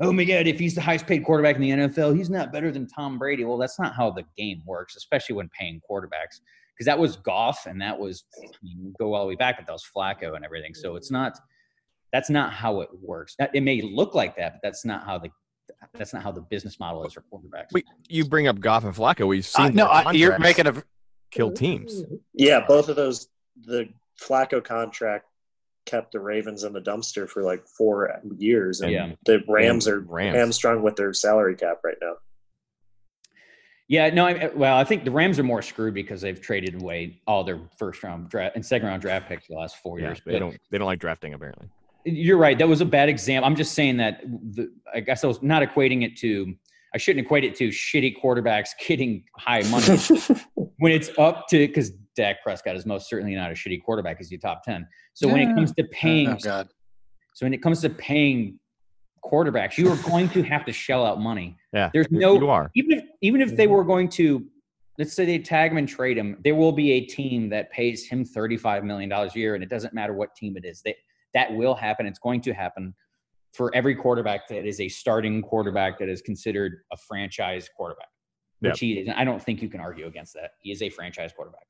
Oh 0.00 0.12
my 0.12 0.24
God! 0.24 0.46
If 0.46 0.58
he's 0.58 0.74
the 0.74 0.80
highest 0.80 1.06
paid 1.06 1.24
quarterback 1.24 1.56
in 1.56 1.62
the 1.62 1.70
NFL, 1.70 2.16
he's 2.16 2.30
not 2.30 2.52
better 2.52 2.70
than 2.70 2.86
Tom 2.86 3.18
Brady. 3.18 3.44
Well, 3.44 3.58
that's 3.58 3.78
not 3.78 3.94
how 3.94 4.10
the 4.10 4.24
game 4.36 4.62
works, 4.66 4.96
especially 4.96 5.34
when 5.36 5.48
paying 5.50 5.80
quarterbacks, 5.88 6.40
because 6.74 6.86
that 6.86 6.98
was 6.98 7.16
Goff 7.16 7.66
and 7.66 7.80
that 7.82 7.98
was 7.98 8.24
you 8.62 8.92
go 8.98 9.12
all 9.14 9.24
the 9.24 9.28
way 9.28 9.34
back, 9.34 9.56
but 9.58 9.66
that 9.66 9.72
was 9.72 9.84
Flacco 9.94 10.36
and 10.36 10.44
everything. 10.44 10.74
So 10.74 10.96
it's 10.96 11.10
not. 11.10 11.38
That's 12.12 12.30
not 12.30 12.52
how 12.52 12.80
it 12.80 12.88
works. 13.00 13.36
It 13.54 13.62
may 13.62 13.82
look 13.82 14.14
like 14.16 14.36
that, 14.36 14.54
but 14.54 14.60
that's 14.62 14.84
not 14.84 15.04
how 15.04 15.18
the 15.18 15.28
that's 15.94 16.12
not 16.12 16.22
how 16.22 16.32
the 16.32 16.40
business 16.40 16.80
model 16.80 17.06
is 17.06 17.12
for 17.12 17.22
quarterbacks. 17.32 17.66
We, 17.72 17.84
you 18.08 18.24
bring 18.24 18.48
up 18.48 18.58
Goff 18.58 18.84
and 18.84 18.94
Flacco. 18.94 19.28
We've 19.28 19.44
Uh, 19.54 19.66
seen 19.66 19.74
no, 19.76 19.84
their 19.84 19.92
I, 20.08 20.12
you're 20.12 20.38
making 20.38 20.66
a 20.66 20.82
kill 21.30 21.52
teams. 21.52 22.02
Yeah, 22.34 22.64
both 22.66 22.88
of 22.88 22.96
those. 22.96 23.28
The 23.66 23.88
Flacco 24.20 24.64
contract 24.64 25.26
kept 25.86 26.12
the 26.12 26.20
Ravens 26.20 26.64
in 26.64 26.72
the 26.72 26.80
dumpster 26.80 27.28
for 27.28 27.42
like 27.42 27.66
four 27.66 28.20
years, 28.38 28.80
and 28.80 28.92
Yeah. 28.92 29.12
the 29.26 29.42
Rams 29.48 29.88
are 29.88 30.00
Rams. 30.00 30.36
hamstrung 30.36 30.82
with 30.82 30.96
their 30.96 31.12
salary 31.12 31.56
cap 31.56 31.78
right 31.84 31.96
now. 32.00 32.14
Yeah, 33.88 34.08
no, 34.10 34.26
I, 34.26 34.50
well, 34.54 34.76
I 34.76 34.84
think 34.84 35.04
the 35.04 35.10
Rams 35.10 35.38
are 35.40 35.42
more 35.42 35.62
screwed 35.62 35.94
because 35.94 36.20
they've 36.20 36.40
traded 36.40 36.80
away 36.80 37.20
all 37.26 37.42
their 37.42 37.58
first 37.76 38.02
round 38.04 38.28
draft 38.28 38.54
and 38.54 38.64
second 38.64 38.86
round 38.86 39.02
draft 39.02 39.28
picks 39.28 39.48
the 39.48 39.54
last 39.54 39.76
four 39.78 39.98
Yeah, 39.98 40.08
years. 40.08 40.20
they 40.24 40.32
But 40.34 40.38
don't. 40.38 40.56
They 40.70 40.78
don't 40.78 40.86
like 40.86 41.00
drafting 41.00 41.34
apparently. 41.34 41.68
You're 42.04 42.38
right. 42.38 42.56
That 42.56 42.68
was 42.68 42.80
a 42.80 42.86
bad 42.86 43.08
example. 43.08 43.46
I'm 43.46 43.56
just 43.56 43.72
saying 43.74 43.96
that 43.98 44.22
the, 44.22 44.72
I 44.94 45.00
guess 45.00 45.24
I 45.24 45.26
was 45.26 45.42
not 45.42 45.62
equating 45.62 46.04
it 46.04 46.16
to. 46.18 46.54
I 46.94 46.98
shouldn't 46.98 47.24
equate 47.24 47.44
it 47.44 47.54
to 47.56 47.68
shitty 47.68 48.16
quarterbacks 48.22 48.70
getting 48.86 49.24
high 49.36 49.62
money 49.70 49.98
when 50.78 50.92
it's 50.92 51.10
up 51.18 51.46
to 51.48 51.66
because 51.66 51.90
Dak 52.16 52.42
Prescott 52.42 52.76
is 52.76 52.84
most 52.84 53.08
certainly 53.08 53.34
not 53.34 53.50
a 53.50 53.54
shitty 53.54 53.82
quarterback. 53.82 54.18
He's 54.18 54.30
your 54.30 54.40
top 54.40 54.62
ten. 54.64 54.86
So 55.14 55.28
when 55.28 55.40
it 55.40 55.54
comes 55.54 55.72
to 55.74 55.84
oh, 55.84 55.88
paying, 55.92 56.30
oh 56.30 56.36
god 56.42 56.68
so 57.34 57.46
when 57.46 57.54
it 57.54 57.62
comes 57.62 57.80
to 57.82 57.90
paying 57.90 58.58
quarterbacks, 59.24 59.78
you 59.78 59.90
are 59.90 59.96
going 60.08 60.28
to 60.30 60.42
have 60.42 60.64
to 60.66 60.72
shell 60.72 61.04
out 61.04 61.20
money. 61.20 61.56
Yeah, 61.72 61.90
There's 61.92 62.10
no 62.10 62.34
You 62.34 62.50
are. 62.50 62.70
even 62.74 62.92
if 62.98 63.04
even 63.20 63.40
if 63.40 63.56
they 63.56 63.64
mm-hmm. 63.64 63.74
were 63.74 63.84
going 63.84 64.08
to 64.10 64.46
let's 64.98 65.14
say 65.14 65.24
they 65.24 65.38
tag 65.38 65.70
him 65.70 65.78
and 65.78 65.88
trade 65.88 66.18
him 66.18 66.36
there 66.44 66.54
will 66.54 66.72
be 66.72 66.92
a 66.92 67.00
team 67.00 67.48
that 67.48 67.70
pays 67.70 68.06
him 68.06 68.24
35 68.24 68.84
million 68.84 69.08
dollars 69.08 69.34
a 69.34 69.38
year 69.38 69.54
and 69.54 69.64
it 69.64 69.70
doesn't 69.70 69.94
matter 69.94 70.12
what 70.12 70.34
team 70.34 70.56
it 70.56 70.64
is 70.64 70.82
that 70.82 70.96
that 71.32 71.54
will 71.54 71.74
happen 71.74 72.06
it's 72.06 72.18
going 72.18 72.40
to 72.42 72.52
happen 72.52 72.94
for 73.52 73.74
every 73.74 73.94
quarterback 73.94 74.48
that 74.48 74.66
is 74.66 74.80
a 74.80 74.88
starting 74.88 75.42
quarterback 75.42 75.98
that 75.98 76.08
is 76.08 76.22
considered 76.22 76.82
a 76.92 76.96
franchise 76.96 77.68
quarterback 77.76 78.08
which 78.60 78.80
he 78.80 78.92
is 78.94 79.08
and 79.08 79.16
i 79.16 79.24
don't 79.24 79.42
think 79.42 79.62
you 79.62 79.68
can 79.68 79.80
argue 79.80 80.06
against 80.06 80.34
that 80.34 80.52
he 80.62 80.70
is 80.70 80.82
a 80.82 80.90
franchise 80.90 81.32
quarterback 81.34 81.66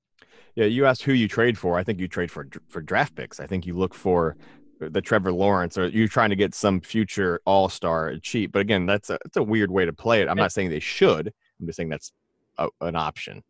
Yeah, 0.57 0.67
you 0.67 0.85
asked 0.87 1.03
who 1.05 1.13
you 1.13 1.29
trade 1.29 1.57
for. 1.57 1.79
I 1.79 1.85
think 1.85 2.01
you 2.01 2.09
trade 2.09 2.31
for 2.31 2.49
for 2.69 2.81
draft 2.83 3.15
picks. 3.15 3.39
I 3.41 3.47
think 3.47 3.67
you 3.67 3.75
look 3.75 3.95
for 3.95 4.37
the 4.81 5.01
Trevor 5.01 5.33
Lawrence, 5.33 5.79
or 5.79 5.89
you're 5.89 6.09
trying 6.09 6.31
to 6.31 6.37
get 6.37 6.55
some 6.55 6.81
future 6.81 7.41
All 7.45 7.69
Star 7.69 8.17
cheap. 8.23 8.53
But 8.53 8.61
again, 8.61 8.87
that's 8.87 9.11
a 9.11 9.19
it's 9.25 9.37
a 9.37 9.43
weird 9.43 9.71
way 9.71 9.85
to 9.85 9.93
play 9.93 10.23
it. 10.23 10.29
I'm 10.29 10.37
not 10.37 10.53
saying 10.53 10.71
they 10.71 10.81
should. 10.81 11.33
I'm 11.61 11.67
just 11.67 11.77
saying 11.77 11.91
that's 11.91 12.13
a, 12.59 12.69
an 12.81 12.97
option. 12.97 13.43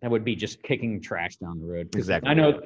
that 0.00 0.10
would 0.10 0.24
be 0.24 0.36
just 0.36 0.62
kicking 0.62 1.00
trash 1.00 1.36
down 1.36 1.60
the 1.60 1.66
road. 1.66 1.94
Exactly. 1.94 2.30
i 2.30 2.34
know 2.34 2.60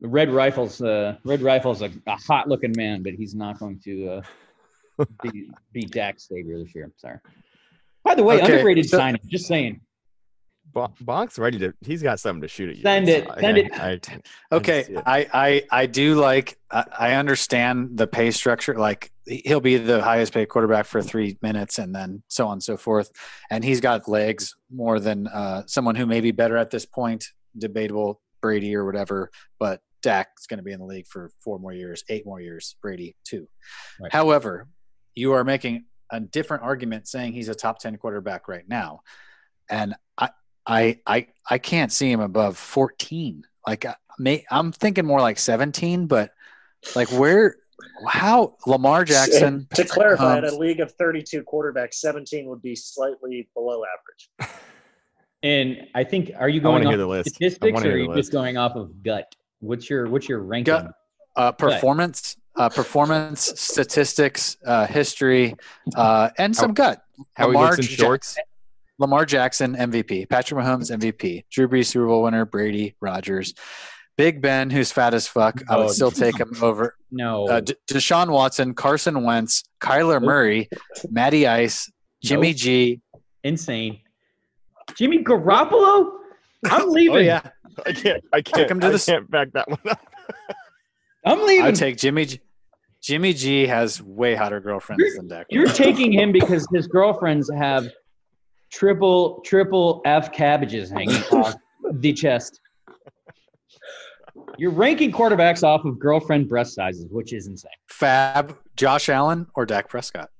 red 0.00 0.30
rifles 0.30 0.80
uh 0.82 1.16
red 1.24 1.40
rifles 1.42 1.82
a, 1.82 1.90
a 2.06 2.16
hot 2.16 2.48
looking 2.48 2.72
man 2.76 3.02
but 3.02 3.12
he's 3.14 3.34
not 3.34 3.58
going 3.58 3.78
to 3.80 4.08
uh 4.08 4.22
be, 5.22 5.50
be 5.72 5.82
Dak's 5.82 6.28
savior 6.28 6.58
this 6.58 6.74
year. 6.74 6.90
Sorry. 6.98 7.18
By 8.04 8.14
the 8.14 8.22
way, 8.22 8.40
Okay, 8.42 8.54
underrated 8.56 8.88
so- 8.88 8.98
signing. 8.98 9.20
Just 9.26 9.46
saying. 9.46 9.80
Bon- 10.72 10.92
Bonk's 11.02 11.38
ready 11.38 11.58
to. 11.58 11.72
He's 11.80 12.02
got 12.02 12.18
something 12.20 12.42
to 12.42 12.48
shoot 12.48 12.70
at 12.70 12.76
you. 12.76 12.82
Send 12.82 13.08
it, 13.08 13.28
I- 13.30 13.40
send 13.40 13.56
I- 13.56 13.60
it. 13.60 13.72
I- 13.80 13.90
I 13.92 14.00
Okay. 14.56 14.96
I, 15.04 15.26
I 15.34 15.62
I 15.82 15.86
do 15.86 16.14
like 16.14 16.58
I, 16.70 16.84
I 16.98 17.12
understand 17.14 17.96
the 17.98 18.06
pay 18.06 18.30
structure. 18.30 18.74
Like 18.74 19.10
he'll 19.26 19.60
be 19.60 19.76
the 19.78 20.00
highest 20.02 20.32
paid 20.32 20.46
quarterback 20.48 20.86
for 20.86 21.02
three 21.02 21.38
minutes, 21.42 21.78
and 21.78 21.94
then 21.94 22.22
so 22.28 22.46
on 22.46 22.54
and 22.54 22.62
so 22.62 22.76
forth. 22.76 23.10
And 23.50 23.64
he's 23.64 23.80
got 23.80 24.08
legs 24.08 24.54
more 24.72 25.00
than 25.00 25.26
uh, 25.28 25.62
someone 25.66 25.94
who 25.96 26.06
may 26.06 26.20
be 26.20 26.30
better 26.30 26.56
at 26.56 26.70
this 26.70 26.86
point. 26.86 27.26
Debatable 27.58 28.20
Brady 28.44 28.76
or 28.76 28.84
whatever, 28.84 29.30
but 29.58 29.80
Dak's 30.02 30.46
going 30.46 30.58
to 30.58 30.62
be 30.62 30.72
in 30.72 30.80
the 30.80 30.84
league 30.84 31.06
for 31.06 31.30
four 31.42 31.58
more 31.58 31.72
years, 31.72 32.04
eight 32.10 32.26
more 32.26 32.42
years. 32.42 32.76
Brady 32.82 33.16
two. 33.24 33.48
Right. 33.98 34.12
However, 34.12 34.68
you 35.14 35.32
are 35.32 35.44
making 35.44 35.86
a 36.12 36.20
different 36.20 36.62
argument 36.62 37.08
saying 37.08 37.32
he's 37.32 37.48
a 37.48 37.54
top 37.54 37.78
ten 37.78 37.96
quarterback 37.96 38.46
right 38.46 38.68
now, 38.68 39.00
and 39.70 39.94
I 40.18 40.28
I 40.66 41.00
I 41.06 41.28
I 41.48 41.56
can't 41.56 41.90
see 41.90 42.12
him 42.12 42.20
above 42.20 42.58
fourteen. 42.58 43.44
Like 43.66 43.86
I- 43.86 43.96
may 44.18 44.44
I'm 44.50 44.72
thinking 44.72 45.06
more 45.06 45.22
like 45.22 45.38
17, 45.38 46.06
but 46.06 46.32
like 46.94 47.08
where 47.08 47.56
how 48.06 48.56
Lamar 48.66 49.06
Jackson 49.06 49.66
to 49.74 49.86
clarify, 49.86 50.36
in 50.36 50.44
um, 50.44 50.54
a 50.54 50.58
league 50.58 50.80
of 50.80 50.92
32 50.92 51.44
quarterbacks, 51.44 51.94
17 51.94 52.46
would 52.46 52.60
be 52.60 52.76
slightly 52.76 53.48
below 53.54 53.82
average. 53.84 54.50
And 55.44 55.86
I 55.94 56.02
think, 56.04 56.32
are 56.36 56.48
you 56.48 56.60
going 56.60 56.82
to 56.82 56.88
off 56.88 56.96
the 56.96 57.06
list. 57.06 57.28
statistics 57.34 57.84
or 57.84 57.92
are 57.92 57.96
you 57.98 58.06
just 58.06 58.16
list. 58.16 58.32
going 58.32 58.56
off 58.56 58.74
of 58.76 59.02
gut? 59.02 59.32
What's 59.60 59.88
your 59.88 60.08
what's 60.08 60.28
your 60.28 60.40
ranking? 60.40 60.72
Gut. 60.74 60.92
uh, 61.36 61.52
performance 61.52 62.36
uh, 62.56 62.68
performance 62.70 63.52
statistics 63.60 64.56
uh, 64.66 64.86
history 64.86 65.54
uh, 65.96 66.30
and 66.38 66.56
some 66.56 66.72
gut 66.72 67.02
How 67.34 67.48
he 67.50 67.56
Lamar 67.56 67.70
looks 67.72 67.86
in 67.86 67.92
Ja- 67.92 67.96
shorts. 68.04 68.36
Lamar 68.98 69.24
Jackson 69.26 69.74
MVP 69.74 70.28
Patrick 70.30 70.60
Mahomes 70.64 70.90
MVP 70.96 71.44
Drew 71.50 71.68
Brees 71.68 71.86
Super 71.86 72.06
Bowl 72.06 72.22
winner 72.22 72.44
Brady 72.46 72.94
Rogers 73.00 73.52
Big 74.16 74.40
Ben 74.40 74.70
who's 74.70 74.92
fat 74.92 75.12
as 75.14 75.26
fuck 75.26 75.60
I 75.68 75.76
would 75.76 75.86
Oh, 75.86 75.88
still 75.88 76.10
take 76.12 76.38
him 76.38 76.52
over 76.62 76.94
No. 77.10 77.48
uh, 77.48 77.60
D- 77.60 77.74
Deshaun 77.90 78.30
Watson 78.30 78.72
Carson 78.74 79.24
Wentz 79.24 79.64
Kyler 79.80 80.22
Murray 80.22 80.68
Matty 81.10 81.46
Ice 81.48 81.90
Jimmy 82.22 82.48
Nope. 82.50 82.56
G 82.56 83.00
Insane. 83.42 83.98
Jimmy 84.96 85.22
Garoppolo? 85.24 86.12
I'm 86.70 86.82
oh, 86.82 86.86
leaving. 86.86 87.16
oh 87.16 87.20
yeah 87.20 87.42
I 87.86 87.92
can't. 87.92 88.24
I 88.32 88.40
can't. 88.42 88.70
him 88.70 88.80
to 88.80 88.86
I 88.86 88.90
the 88.90 88.94
s- 88.94 89.06
can't 89.06 89.30
back 89.30 89.52
that 89.52 89.68
one 89.68 89.78
up. 89.88 90.00
I'm 91.26 91.40
leaving. 91.46 91.62
I 91.64 91.66
would 91.66 91.76
take 91.76 91.96
Jimmy 91.96 92.26
G 92.26 92.40
Jimmy 93.02 93.32
G 93.34 93.66
has 93.66 94.00
way 94.02 94.34
hotter 94.34 94.60
girlfriends 94.60 95.16
than 95.16 95.28
Dak 95.28 95.46
You're 95.50 95.66
taking 95.66 96.12
him 96.12 96.32
because 96.32 96.66
his 96.72 96.86
girlfriends 96.86 97.50
have 97.54 97.88
triple 98.72 99.40
triple 99.44 100.00
F 100.04 100.32
cabbages 100.32 100.90
hanging 100.90 101.22
off 101.32 101.54
the 101.92 102.12
chest. 102.12 102.60
You're 104.56 104.70
ranking 104.70 105.10
quarterbacks 105.10 105.62
off 105.64 105.84
of 105.84 105.98
girlfriend 105.98 106.48
breast 106.48 106.74
sizes, 106.74 107.06
which 107.10 107.32
is 107.32 107.46
insane. 107.46 107.70
Fab 107.88 108.56
Josh 108.76 109.08
Allen 109.08 109.46
or 109.54 109.66
Dak 109.66 109.88
Prescott 109.88 110.30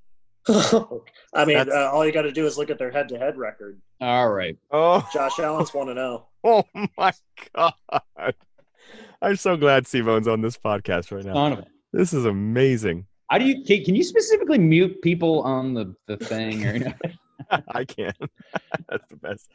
I 1.35 1.45
mean, 1.47 1.57
uh, 1.57 1.91
all 1.93 2.05
you 2.05 2.13
got 2.13 2.23
to 2.23 2.33
do 2.33 2.47
is 2.47 2.59
look 2.59 2.71
at 2.71 2.79
their 2.79 2.91
head-to-head 2.91 3.39
record. 3.39 3.81
All 4.01 4.29
right. 4.31 4.59
Oh, 4.71 5.07
Josh 5.13 5.39
Allen's 5.39 5.73
one 5.73 5.87
to 5.87 5.95
zero. 5.95 6.27
oh 6.45 6.65
my 6.99 7.13
god! 7.55 8.35
I'm 9.23 9.37
so 9.37 9.57
glad 9.57 9.87
Simon's 9.87 10.29
on 10.29 10.43
this 10.43 10.59
podcast 10.59 11.13
right 11.13 11.25
now. 11.25 11.33
Son 11.33 11.67
This 11.93 12.13
is 12.13 12.27
amazing. 12.27 13.07
How 13.31 13.39
do 13.39 13.47
you 13.47 13.65
can, 13.65 13.85
can 13.85 13.95
you 13.95 14.05
specifically 14.05 14.59
mute 14.59 15.01
people 15.01 15.41
on 15.43 15.73
the, 15.73 15.95
the 16.07 16.19
thing 16.19 16.67
or 16.67 16.95
I 17.69 17.85
can. 17.85 18.13
That's 18.89 19.07
the 19.09 19.17
best. 19.17 19.51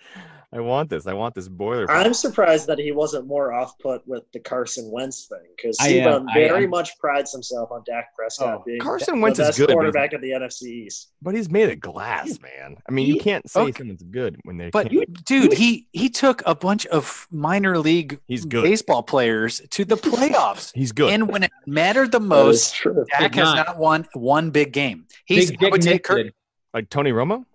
I 0.51 0.59
want 0.59 0.89
this. 0.89 1.05
I 1.07 1.13
want 1.13 1.35
this 1.35 1.47
boiler. 1.47 1.89
I'm 1.91 2.13
surprised 2.13 2.67
that 2.67 2.79
he 2.79 2.91
wasn't 2.91 3.27
more 3.27 3.53
off-put 3.53 4.07
with 4.07 4.23
the 4.33 4.39
Carson 4.39 4.89
Wentz 4.91 5.25
thing 5.27 5.39
because 5.55 5.77
I 5.79 5.89
am. 5.89 6.27
Very 6.33 6.63
am. 6.63 6.69
much 6.71 6.97
prides 6.99 7.31
himself 7.31 7.71
on 7.71 7.83
Dak 7.85 8.15
Prescott 8.15 8.59
Oh, 8.59 8.63
being 8.65 8.79
Carson 8.79 9.17
the 9.17 9.21
Wentz 9.21 9.39
is 9.39 9.55
good, 9.57 9.67
but 9.67 9.69
he's- 9.69 9.73
quarterback 9.75 10.13
of 10.13 10.21
the 10.21 10.31
NFC 10.31 10.63
East. 10.85 11.11
but 11.21 11.35
he's 11.35 11.49
made 11.49 11.69
of 11.69 11.79
glass, 11.79 12.39
man. 12.41 12.77
I 12.87 12.91
mean, 12.91 13.07
you 13.07 13.19
can't 13.19 13.47
say 13.49 13.61
okay. 13.61 13.77
someone's 13.77 14.03
good 14.03 14.39
when 14.43 14.57
they. 14.57 14.69
But 14.71 14.89
can't. 14.89 15.25
dude, 15.25 15.53
he 15.53 15.87
he 15.93 16.09
took 16.09 16.41
a 16.45 16.55
bunch 16.55 16.85
of 16.87 17.27
minor 17.31 17.77
league 17.77 18.19
He's 18.27 18.45
good. 18.45 18.63
baseball 18.63 19.03
players 19.03 19.61
to 19.71 19.85
the 19.85 19.95
playoffs, 19.97 20.71
he's 20.75 20.91
good. 20.91 21.13
and 21.13 21.27
when 21.29 21.43
it 21.43 21.51
mattered 21.67 22.11
the 22.11 22.19
most. 22.19 22.75
Dak 22.83 23.31
Did 23.31 23.35
has 23.35 23.53
not. 23.55 23.67
not 23.67 23.77
won 23.77 24.07
one 24.13 24.49
big 24.51 24.73
game. 24.73 25.05
He's 25.25 25.51
Big 25.51 25.57
I 25.59 25.61
Dick 25.65 25.71
would 25.71 25.81
take 25.81 26.09
Nick 26.09 26.33
like 26.73 26.89
Tony 26.89 27.11
Romo. 27.11 27.45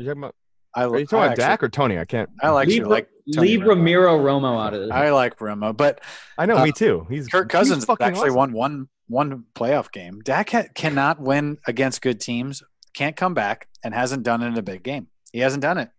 Are 0.00 0.02
you 0.02 0.08
talking 0.08 0.22
about, 0.22 0.34
I, 0.74 0.84
are 0.84 0.86
you 0.88 0.94
I 0.94 1.04
talking 1.04 1.18
about 1.18 1.30
actually- 1.32 1.44
Dak 1.44 1.62
or 1.62 1.68
Tony? 1.68 1.98
I 1.98 2.04
can't. 2.06 2.30
I 2.42 2.48
like 2.50 2.68
leave, 2.68 2.86
like 2.86 3.08
Tony 3.34 3.48
leave 3.48 3.60
Romo. 3.60 3.68
Ramiro 3.68 4.18
Romo 4.18 4.64
out 4.66 4.72
of 4.72 4.80
this. 4.80 4.90
I 4.90 5.10
like 5.10 5.36
Romo, 5.38 5.76
but 5.76 6.00
I 6.38 6.46
know. 6.46 6.56
Uh, 6.56 6.64
me 6.64 6.72
too. 6.72 7.06
He's 7.10 7.28
Kirk 7.28 7.48
Cousins 7.50 7.84
fucking 7.84 8.06
actually 8.06 8.30
awesome. 8.30 8.34
won 8.34 8.52
one 8.52 8.88
one 9.08 9.44
playoff 9.54 9.92
game. 9.92 10.20
Dak 10.20 10.50
ha- 10.50 10.64
cannot 10.74 11.20
win 11.20 11.58
against 11.66 12.00
good 12.00 12.18
teams, 12.20 12.62
can't 12.94 13.14
come 13.16 13.34
back, 13.34 13.68
and 13.84 13.92
hasn't 13.92 14.22
done 14.22 14.42
it 14.42 14.46
in 14.46 14.56
a 14.56 14.62
big 14.62 14.82
game. 14.82 15.08
He 15.32 15.40
hasn't 15.40 15.62
done 15.62 15.76
it 15.78 15.90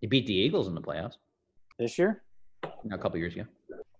He 0.00 0.06
beat 0.06 0.26
the 0.26 0.34
Eagles 0.34 0.66
in 0.66 0.74
the 0.74 0.80
playoffs 0.82 1.14
this 1.78 1.98
year. 1.98 2.22
a 2.90 2.98
couple 2.98 3.18
years 3.18 3.34
ago. 3.34 3.44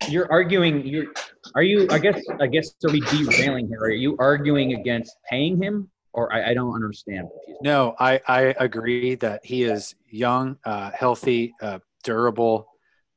You're 0.09 0.31
arguing. 0.33 0.85
You're 0.87 1.07
are 1.55 1.63
you? 1.63 1.87
I 1.91 1.99
guess. 1.99 2.21
I 2.41 2.47
guess. 2.49 2.73
So 2.81 2.91
we 2.91 3.01
derailing 3.01 3.69
here. 3.69 3.79
Are 3.81 3.91
you 3.91 4.17
arguing 4.19 4.75
against 4.75 5.17
paying 5.31 5.63
him, 5.63 5.89
or 6.17 6.33
I, 6.33 6.51
I 6.51 6.55
don't 6.55 6.75
understand. 6.75 7.29
No, 7.61 7.95
I, 8.01 8.21
I 8.27 8.41
agree 8.59 9.15
that 9.17 9.45
he 9.45 9.65
is 9.65 9.95
young, 10.09 10.57
uh, 10.65 10.91
healthy, 10.93 11.55
uh, 11.63 11.79
durable, 12.03 12.67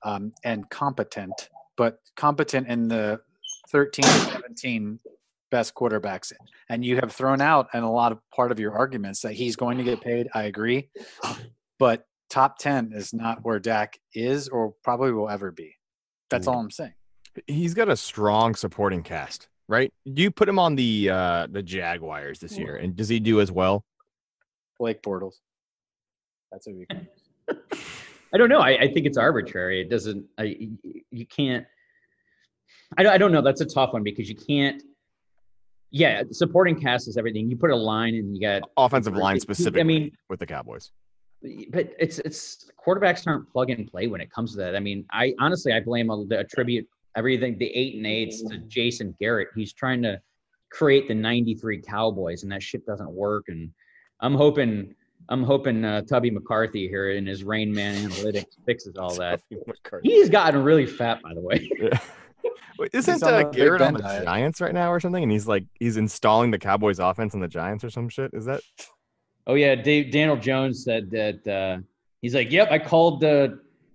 um, 0.04 0.34
and 0.44 0.70
competent, 0.70 1.50
but 1.78 2.00
competent 2.16 2.68
in 2.68 2.90
the 2.90 3.22
13, 3.70 4.04
17 4.06 5.00
best 5.50 5.74
quarterbacks. 5.74 6.32
And 6.70 6.86
you 6.86 6.98
have 6.98 7.12
thrown 7.12 7.42
out 7.42 7.70
and 7.74 7.84
a 7.84 7.90
lot 7.90 8.12
of 8.12 8.20
part 8.36 8.52
of 8.52 8.60
your 8.60 8.74
arguments 8.74 9.22
that 9.22 9.34
he's 9.34 9.56
going 9.56 9.78
to 9.78 9.84
get 9.84 10.02
paid. 10.02 10.28
I 10.34 10.44
agree. 10.44 10.90
But 11.80 12.06
top 12.30 12.60
10 12.60 12.92
is 12.94 13.14
not 13.14 13.40
where 13.44 13.60
Dak 13.60 14.00
is 14.14 14.50
or 14.50 14.74
probably 14.84 15.12
will 15.12 15.30
ever 15.30 15.52
be. 15.52 15.76
That's 16.30 16.48
all 16.48 16.60
I'm 16.60 16.70
saying. 16.70 16.94
He's 17.48 17.74
got 17.74 17.90
a 17.90 17.96
strong 17.96 18.54
supporting 18.56 19.02
cast, 19.02 19.48
right? 19.70 19.94
Do 20.12 20.22
you 20.22 20.32
put 20.32 20.50
him 20.50 20.60
on 20.60 20.76
the 20.76 21.10
uh 21.10 21.48
the 21.50 21.64
Jaguars 21.64 22.40
this 22.40 22.58
year, 22.58 22.76
and 22.76 22.96
does 22.96 23.08
he 23.08 23.22
do 23.22 23.40
as 23.40 23.52
well? 23.52 23.86
Blake 24.78 25.02
Bortles. 25.02 25.36
That's 26.52 26.68
what 26.68 26.76
we 26.76 26.86
can. 26.88 27.08
I 28.34 28.38
don't 28.38 28.50
know. 28.50 28.60
I, 28.60 28.78
I 28.82 28.94
think 28.94 29.06
it's 29.06 29.18
arbitrary. 29.18 29.82
It 29.82 29.90
doesn't. 29.90 30.26
I 30.38 30.70
you 31.12 31.26
can't. 31.26 31.66
I 32.98 33.04
don't, 33.04 33.14
I 33.14 33.18
don't 33.18 33.32
know. 33.32 33.42
That's 33.42 33.62
a 33.62 33.66
tough 33.66 33.94
one 33.94 34.04
because 34.04 34.28
you 34.28 34.36
can't. 34.36 34.82
Yeah, 35.92 36.24
supporting 36.32 36.80
cast 36.80 37.08
is 37.08 37.18
everything. 37.18 37.50
You 37.50 37.56
put 37.56 37.72
a 37.72 37.76
line 37.76 38.16
and 38.16 38.36
you 38.36 38.42
got. 38.42 38.64
Offensive 38.78 39.16
line 39.16 39.40
specific. 39.40 39.80
I 39.80 39.84
mean, 39.84 40.12
with 40.30 40.40
the 40.40 40.46
Cowboys. 40.46 40.92
but 41.72 41.94
it's 42.00 42.20
it's 42.20 42.70
quarterbacks 42.86 43.26
aren't 43.26 43.50
plug 43.52 43.70
and 43.70 43.90
play 43.90 44.08
when 44.08 44.22
it 44.22 44.32
comes 44.32 44.52
to 44.52 44.58
that. 44.58 44.76
I 44.76 44.80
mean, 44.80 45.06
I 45.12 45.34
honestly 45.40 45.74
I 45.74 45.80
blame 45.80 46.10
a, 46.10 46.26
attribute 46.36 46.88
everything 47.16 47.58
the 47.58 47.68
eight 47.76 47.96
and 47.96 48.06
eights 48.06 48.42
to 48.44 48.58
Jason 48.60 49.16
Garrett. 49.20 49.50
He's 49.56 49.74
trying 49.74 50.02
to 50.04 50.22
create 50.72 51.08
the 51.08 51.16
'93 51.16 51.82
Cowboys, 51.82 52.44
and 52.44 52.52
that 52.52 52.64
shit 52.64 52.86
doesn't 52.86 53.12
work. 53.12 53.46
And 53.48 53.72
I'm 54.22 54.36
hoping 54.36 54.96
I'm 55.30 55.44
hoping 55.44 55.84
uh, 55.86 56.02
Tubby 56.02 56.32
McCarthy 56.32 56.88
here 56.88 57.12
in 57.12 57.26
his 57.26 57.44
Rain 57.44 57.74
Man 57.74 58.10
analytics 58.10 58.56
fixes 58.66 58.96
all 58.98 59.14
that. 59.16 59.42
He's 60.04 60.30
gotten 60.30 60.64
really 60.64 60.86
fat, 60.86 61.22
by 61.22 61.34
the 61.34 61.42
way. 61.42 61.70
Yeah. 62.42 62.54
Wait, 62.78 62.92
isn't 62.94 63.16
He's 63.16 63.24
on 63.24 63.34
uh, 63.34 63.38
the 63.40 63.50
Garrett 63.50 63.82
on 63.82 63.94
the 63.94 64.00
diet. 64.00 64.24
Giants 64.24 64.62
right 64.62 64.74
now 64.74 64.90
or 64.90 65.02
something? 65.02 65.22
And 65.22 65.30
he's 65.30 65.50
like 65.50 65.66
he's 65.82 65.98
installing 65.98 66.50
the 66.50 66.58
Cowboys 66.58 66.98
offense 67.00 67.34
on 67.34 67.42
the 67.42 67.48
Giants 67.50 67.84
or 67.84 67.90
some 67.90 68.08
shit. 68.08 68.32
Is 68.34 68.46
that 68.46 68.62
Oh 69.50 69.56
yeah, 69.56 69.74
Dave, 69.74 70.12
Daniel 70.12 70.38
Jones 70.38 70.84
said 70.84 71.10
that 71.10 71.48
uh, 71.48 71.82
he's 72.22 72.36
like, 72.36 72.52
"Yep, 72.52 72.72
I 72.72 72.78
called 72.78 73.24
uh, 73.24 73.50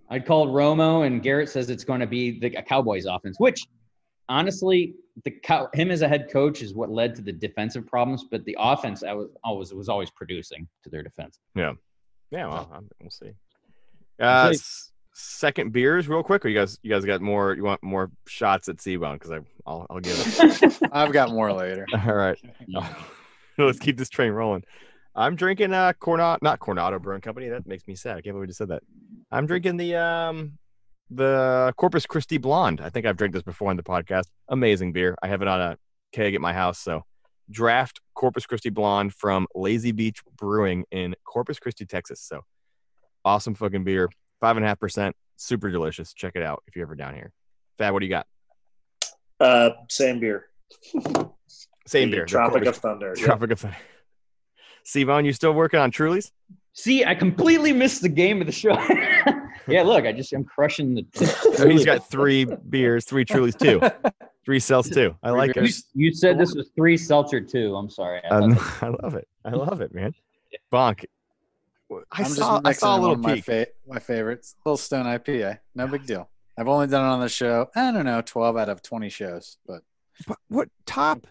I 0.09 0.19
called 0.19 0.49
Romo, 0.49 1.05
and 1.07 1.21
Garrett 1.23 1.49
says 1.49 1.69
it's 1.69 1.83
going 1.83 1.99
to 1.99 2.07
be 2.07 2.39
the 2.39 2.49
Cowboys 2.49 3.05
offense." 3.05 3.39
Which, 3.39 3.65
honestly, 4.29 4.95
the 5.23 5.31
cow, 5.31 5.69
him 5.73 5.91
as 5.91 6.01
a 6.01 6.07
head 6.07 6.29
coach 6.31 6.61
is 6.61 6.73
what 6.73 6.89
led 6.89 7.15
to 7.15 7.21
the 7.21 7.31
defensive 7.31 7.87
problems, 7.87 8.25
but 8.29 8.43
the 8.45 8.55
offense 8.59 9.03
I 9.03 9.13
was 9.13 9.29
always 9.43 9.73
was 9.73 9.89
always 9.89 10.09
producing 10.09 10.67
to 10.83 10.89
their 10.89 11.03
defense. 11.03 11.39
yeah? 11.55 11.73
Yeah. 12.31 12.47
Well, 12.47 12.69
I'm- 12.73 12.89
we'll 13.01 13.09
see. 13.11 13.31
Uh, 14.19 14.49
s- 14.53 14.91
second 15.13 15.71
beers, 15.71 16.07
real 16.07 16.23
quick. 16.23 16.43
Or 16.45 16.49
you 16.49 16.57
guys, 16.59 16.77
you 16.83 16.89
guys 16.91 17.05
got 17.05 17.21
more? 17.21 17.53
You 17.53 17.63
want 17.63 17.81
more 17.83 18.11
shots 18.27 18.67
at 18.69 18.77
Seabone? 18.77 19.13
Because 19.13 19.31
I, 19.31 19.39
I'll, 19.65 19.85
I'll 19.89 19.99
give 19.99 20.17
it. 20.17 20.79
I've 20.91 21.11
got 21.13 21.29
more 21.31 21.51
later. 21.53 21.85
All 21.93 22.13
right. 22.13 22.37
Let's 23.57 23.79
keep 23.79 23.97
this 23.97 24.09
train 24.09 24.31
rolling. 24.33 24.63
I'm 25.15 25.35
drinking 25.35 25.73
uh 25.73 25.93
Cornado, 25.99 26.37
not 26.41 26.59
Coronado 26.59 26.99
Brewing 26.99 27.21
Company. 27.21 27.49
That 27.49 27.65
makes 27.65 27.87
me 27.87 27.95
sad. 27.95 28.17
I 28.17 28.21
can't 28.21 28.33
believe 28.35 28.41
we 28.41 28.47
just 28.47 28.57
said 28.57 28.67
that. 28.69 28.83
I'm 29.31 29.45
drinking 29.45 29.77
the 29.77 29.95
um 29.95 30.57
the 31.09 31.73
Corpus 31.77 32.05
Christi 32.05 32.37
Blonde. 32.37 32.81
I 32.81 32.89
think 32.89 33.05
I've 33.05 33.15
drank 33.17 33.33
this 33.33 33.43
before 33.43 33.69
on 33.69 33.77
the 33.77 33.83
podcast. 33.83 34.25
Amazing 34.49 34.91
beer. 34.91 35.15
I 35.21 35.27
have 35.27 35.41
it 35.41 35.47
on 35.47 35.61
a 35.61 35.77
keg 36.11 36.35
at 36.35 36.41
my 36.41 36.51
house. 36.53 36.79
So 36.79 37.03
draft 37.49 38.01
Corpus 38.15 38.45
Christi 38.45 38.69
Blonde 38.71 39.13
from 39.13 39.47
Lazy 39.55 39.91
Beach 39.91 40.19
Brewing 40.37 40.83
in 40.91 41.15
Corpus 41.23 41.59
Christi, 41.59 41.85
Texas. 41.85 42.21
So 42.21 42.41
awesome 43.23 43.55
fucking 43.55 43.83
beer. 43.83 44.09
five 44.41 44.57
and 44.57 44.65
a 44.65 44.67
half 44.69 44.79
percent. 44.79 45.15
Super 45.37 45.69
delicious. 45.69 46.13
Check 46.13 46.33
it 46.35 46.43
out 46.43 46.63
if 46.67 46.75
you're 46.75 46.85
ever 46.85 46.95
down 46.95 47.13
here. 47.13 47.31
Fab, 47.77 47.93
what 47.93 47.99
do 47.99 48.05
you 48.05 48.09
got? 48.11 48.25
Uh, 49.39 49.69
same 49.89 50.19
beer. 50.19 50.47
Same 51.87 52.09
The 52.09 52.17
beer. 52.17 52.25
Tropic 52.25 52.65
of 52.65 52.77
Thunder. 52.77 53.13
Tropic 53.15 53.51
of 53.51 53.59
Thunder. 53.59 53.77
Sevon, 54.85 55.25
you 55.25 55.33
still 55.33 55.53
working 55.53 55.79
on 55.79 55.91
Truly's? 55.91 56.31
See, 56.73 57.05
I 57.05 57.15
completely 57.15 57.73
missed 57.73 58.01
the 58.01 58.09
game 58.09 58.41
of 58.41 58.47
the 58.47 58.53
show. 58.53 58.73
yeah, 59.67 59.81
look, 59.83 60.05
I 60.05 60.11
just 60.11 60.31
I'm 60.33 60.43
crushing 60.43 60.93
the. 60.95 61.05
So 61.55 61.67
he's 61.69 61.85
got 61.85 62.09
three 62.09 62.45
beers, 62.69 63.05
three 63.05 63.23
Truly's, 63.25 63.55
two, 63.55 63.81
three 64.45 64.59
cells, 64.59 64.89
two. 64.89 65.15
I 65.23 65.29
like 65.31 65.55
You, 65.55 65.63
it. 65.63 65.75
you 65.93 66.13
said 66.13 66.37
this 66.37 66.53
was 66.53 66.69
three 66.75 66.97
seltzer 66.97 67.39
too. 67.39 67.75
I'm 67.75 67.89
sorry. 67.89 68.21
I 68.25 68.27
Um, 68.35 68.55
thought 68.55 68.83
I 68.83 68.87
love 69.03 69.15
it. 69.15 69.27
I 69.45 69.49
love 69.51 69.81
it, 69.81 69.93
man. 69.95 70.13
Bonk. 70.71 71.05
I 72.11 72.23
I'm 72.23 72.25
saw. 72.25 72.61
I 72.65 72.73
saw 72.73 72.97
a 72.97 72.99
little 72.99 73.15
one 73.15 73.35
peek. 73.35 73.47
My, 73.47 73.53
fa- 73.63 73.67
my 73.87 73.99
favorites, 73.99 74.55
Little 74.65 74.77
Stone 74.77 75.05
IPA. 75.05 75.59
No 75.75 75.87
big 75.87 76.05
deal. 76.05 76.29
I've 76.57 76.67
only 76.67 76.87
done 76.87 77.05
it 77.05 77.13
on 77.13 77.19
the 77.21 77.29
show. 77.29 77.69
I 77.75 77.91
don't 77.91 78.05
know, 78.05 78.21
12 78.21 78.57
out 78.57 78.69
of 78.69 78.81
20 78.81 79.09
shows, 79.09 79.57
but 79.67 79.81
But 80.27 80.37
what 80.49 80.69
top 80.85 81.25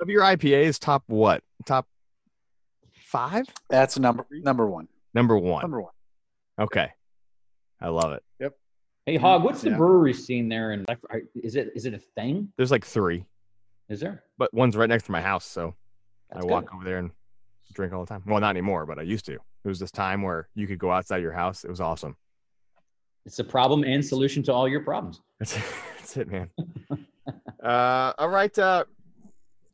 of 0.00 0.08
your 0.08 0.22
IPAs? 0.22 0.78
Top 0.78 1.02
what? 1.06 1.42
Top 1.64 1.86
five? 3.06 3.46
that's 3.70 3.98
number 3.98 4.26
number 4.30 4.66
one. 4.66 4.88
Number 5.14 5.38
one. 5.38 5.62
Number 5.62 5.80
one. 5.80 5.92
Okay. 6.58 6.88
I 7.80 7.88
love 7.88 8.12
it. 8.12 8.22
Yep. 8.40 8.54
Hey, 9.06 9.16
Hog, 9.16 9.44
what's 9.44 9.62
the 9.62 9.70
Yeah. 9.70 9.76
brewery 9.76 10.12
scene 10.14 10.48
there? 10.48 10.72
And 10.72 10.84
is 11.34 11.56
it 11.56 11.70
is 11.74 11.86
it 11.86 11.94
a 11.94 11.98
thing? 11.98 12.52
There's 12.56 12.70
like 12.70 12.84
three, 12.84 13.24
Is 13.88 14.00
there? 14.00 14.24
but 14.38 14.52
one's 14.52 14.76
right 14.76 14.88
next 14.88 15.04
to 15.06 15.12
my 15.12 15.22
house, 15.22 15.44
so 15.44 15.74
That's 16.30 16.38
I 16.38 16.48
good. 16.48 16.50
walk 16.50 16.74
over 16.74 16.84
there 16.84 16.98
and 16.98 17.10
drink 17.72 17.92
all 17.92 18.04
the 18.04 18.08
time. 18.08 18.22
Well, 18.26 18.40
not 18.40 18.50
anymore, 18.50 18.86
but 18.86 18.98
I 18.98 19.02
used 19.02 19.26
to. 19.26 19.34
It 19.34 19.68
was 19.68 19.78
this 19.78 19.90
time 19.90 20.22
where 20.22 20.48
you 20.54 20.66
could 20.66 20.78
go 20.78 20.90
outside 20.90 21.18
your 21.22 21.32
house. 21.32 21.64
It 21.64 21.70
was 21.70 21.80
awesome. 21.80 22.16
It's 23.24 23.38
a 23.40 23.44
problem 23.44 23.82
and 23.84 24.04
solution 24.04 24.42
to 24.44 24.52
all 24.52 24.68
your 24.68 24.80
problems. 24.84 25.20
That's, 25.40 25.54
that's 25.98 26.16
it, 26.16 26.28
man. 26.30 26.50
uh, 27.62 28.12
all 28.18 28.28
right. 28.28 28.56
Uh, 28.58 28.84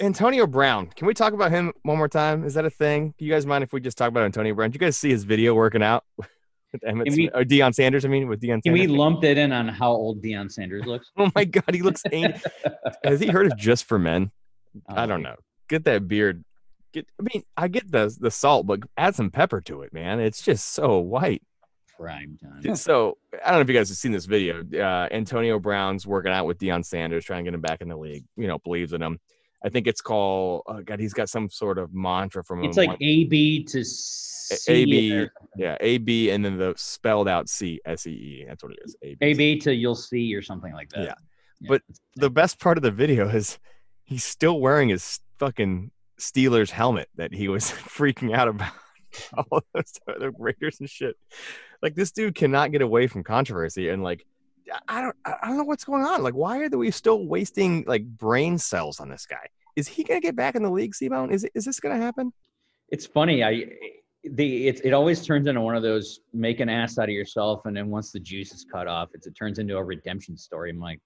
Antonio 0.02 0.46
Brown. 0.48 0.88
Can 0.88 1.06
we 1.06 1.14
talk 1.14 1.32
about 1.32 1.52
him 1.52 1.72
one 1.84 1.96
more 1.96 2.08
time? 2.08 2.44
Is 2.44 2.54
that 2.54 2.64
a 2.64 2.70
thing? 2.70 3.14
Do 3.18 3.24
you 3.24 3.30
guys 3.32 3.46
mind 3.46 3.62
if 3.62 3.72
we 3.72 3.80
just 3.80 3.96
talk 3.96 4.08
about 4.08 4.24
Antonio 4.24 4.52
Brown? 4.54 4.70
Did 4.70 4.80
you 4.80 4.84
guys 4.86 4.96
see 4.96 5.10
his 5.10 5.22
video 5.22 5.54
working 5.54 5.82
out 5.82 6.04
with 6.16 6.82
Emmett 6.84 7.08
we- 7.10 7.30
or 7.30 7.44
Deion 7.44 7.72
Sanders? 7.72 8.04
I 8.04 8.08
mean, 8.08 8.26
with 8.28 8.40
Deion 8.40 8.62
Can 8.64 8.72
we 8.72 8.80
Sanders. 8.80 8.96
lump 8.96 9.22
it 9.22 9.38
in 9.38 9.52
on 9.52 9.68
how 9.68 9.92
old 9.92 10.20
Deion 10.20 10.50
Sanders 10.50 10.86
looks? 10.86 11.10
oh 11.16 11.30
my 11.36 11.44
God, 11.44 11.72
he 11.72 11.82
looks. 11.82 12.02
Has 13.04 13.20
he 13.20 13.28
heard 13.28 13.46
of 13.46 13.56
Just 13.56 13.84
for 13.84 13.98
Men? 13.98 14.32
I 14.88 15.04
Oh, 15.04 15.06
don't 15.06 15.22
know. 15.22 15.36
Get 15.68 15.84
that 15.84 16.08
beard. 16.08 16.44
Get. 16.92 17.06
I 17.20 17.22
mean, 17.32 17.44
I 17.56 17.68
get 17.68 17.90
the 17.90 18.14
the 18.18 18.30
salt, 18.30 18.66
but 18.66 18.80
add 18.96 19.14
some 19.14 19.30
pepper 19.30 19.60
to 19.62 19.82
it, 19.82 19.92
man. 19.92 20.18
It's 20.18 20.42
just 20.42 20.70
so 20.74 20.98
white. 20.98 21.42
Prime 21.96 22.36
time. 22.42 22.74
So 22.74 23.18
I 23.44 23.50
don't 23.50 23.58
know 23.58 23.60
if 23.62 23.68
you 23.68 23.74
guys 23.74 23.88
have 23.88 23.96
seen 23.98 24.10
this 24.12 24.26
video. 24.26 24.62
Uh, 24.74 25.08
Antonio 25.12 25.58
Brown's 25.60 26.06
working 26.06 26.32
out 26.32 26.46
with 26.46 26.58
Deion 26.58 26.84
Sanders, 26.84 27.24
trying 27.24 27.44
to 27.44 27.50
get 27.50 27.54
him 27.54 27.60
back 27.60 27.80
in 27.80 27.88
the 27.88 27.96
league. 27.96 28.24
You 28.36 28.48
know, 28.48 28.58
believes 28.58 28.92
in 28.92 29.00
him. 29.00 29.20
I 29.64 29.68
think 29.68 29.86
it's 29.86 30.00
called. 30.00 30.62
Oh 30.66 30.82
God, 30.82 31.00
he's 31.00 31.12
got 31.14 31.28
some 31.28 31.48
sort 31.48 31.78
of 31.78 31.94
mantra 31.94 32.44
from 32.44 32.60
him. 32.60 32.66
It's 32.66 32.76
like 32.76 32.88
One- 32.88 32.98
A 33.00 33.24
B 33.24 33.64
to 33.64 33.84
C. 33.84 34.72
A 34.72 34.84
B. 34.84 35.26
Yeah, 35.56 35.76
A 35.80 35.98
B, 35.98 36.30
and 36.30 36.44
then 36.44 36.58
the 36.58 36.74
spelled 36.76 37.28
out 37.28 37.48
C 37.48 37.80
S 37.84 38.06
E 38.06 38.10
E. 38.10 38.44
That's 38.46 38.62
what 38.62 38.72
it 38.72 38.80
is. 38.84 38.96
A 39.02 39.16
A 39.20 39.34
B 39.34 39.58
to 39.60 39.74
you'll 39.74 39.94
see 39.94 40.34
or 40.34 40.42
something 40.42 40.72
like 40.72 40.88
that. 40.90 41.04
Yeah. 41.04 41.14
But 41.68 41.82
the 42.16 42.30
best 42.30 42.58
part 42.58 42.76
of 42.76 42.82
the 42.82 42.90
video 42.90 43.28
is 43.28 43.58
he's 44.04 44.24
still 44.24 44.60
wearing 44.60 44.88
his 44.88 45.20
fucking 45.38 45.92
Steelers 46.18 46.70
helmet 46.70 47.08
that 47.16 47.32
he 47.32 47.48
was 47.48 47.64
freaking 47.70 48.36
out 48.36 48.48
about. 48.48 48.72
All 49.50 49.62
those 49.74 49.92
other 50.08 50.32
Raiders 50.38 50.80
and 50.80 50.88
shit. 50.88 51.16
Like 51.82 51.94
this 51.94 52.12
dude 52.12 52.34
cannot 52.34 52.72
get 52.72 52.80
away 52.80 53.06
from 53.06 53.22
controversy 53.22 53.90
and 53.90 54.02
like 54.02 54.24
I 54.88 55.00
don't 55.02 55.16
I 55.24 55.48
don't 55.48 55.58
know 55.58 55.64
what's 55.64 55.84
going 55.84 56.04
on. 56.04 56.22
Like 56.22 56.34
why 56.34 56.60
are 56.60 56.68
we 56.68 56.90
still 56.90 57.26
wasting 57.26 57.84
like 57.86 58.04
brain 58.06 58.58
cells 58.58 59.00
on 59.00 59.08
this 59.08 59.26
guy? 59.26 59.46
Is 59.76 59.88
he 59.88 60.04
gonna 60.04 60.20
get 60.20 60.36
back 60.36 60.54
in 60.54 60.62
the 60.62 60.70
league, 60.70 60.92
Seabone? 60.92 61.32
Is 61.32 61.44
it, 61.44 61.52
is 61.54 61.64
this 61.64 61.80
gonna 61.80 61.98
happen? 61.98 62.32
it's 62.92 63.06
funny. 63.06 63.42
I 63.42 63.64
the 64.22 64.68
it, 64.68 64.80
it 64.84 64.92
always 64.92 65.26
turns 65.26 65.48
into 65.48 65.60
one 65.60 65.74
of 65.74 65.82
those 65.82 66.20
make 66.32 66.60
an 66.60 66.68
ass 66.68 66.98
out 66.98 67.04
of 67.04 67.10
yourself, 67.10 67.62
and 67.64 67.76
then 67.76 67.88
once 67.88 68.12
the 68.12 68.20
juice 68.20 68.52
is 68.52 68.64
cut 68.70 68.86
off, 68.86 69.08
it's, 69.14 69.26
it 69.26 69.34
turns 69.34 69.58
into 69.58 69.76
a 69.76 69.82
redemption 69.82 70.36
story. 70.36 70.70
I'm 70.70 70.78
like, 70.78 71.00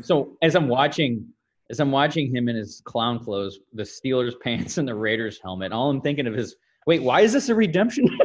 so 0.00 0.38
as 0.40 0.54
I'm 0.54 0.68
watching, 0.68 1.26
as 1.68 1.80
I'm 1.80 1.90
watching 1.90 2.34
him 2.34 2.48
in 2.48 2.56
his 2.56 2.80
clown 2.86 3.22
clothes, 3.22 3.58
the 3.74 3.82
Steelers 3.82 4.40
pants 4.42 4.78
and 4.78 4.88
the 4.88 4.94
Raiders 4.94 5.38
helmet, 5.42 5.72
all 5.72 5.90
I'm 5.90 6.00
thinking 6.00 6.26
of 6.26 6.34
is, 6.36 6.56
wait, 6.86 7.02
why 7.02 7.20
is 7.20 7.32
this 7.34 7.50
a 7.50 7.54
redemption? 7.54 8.08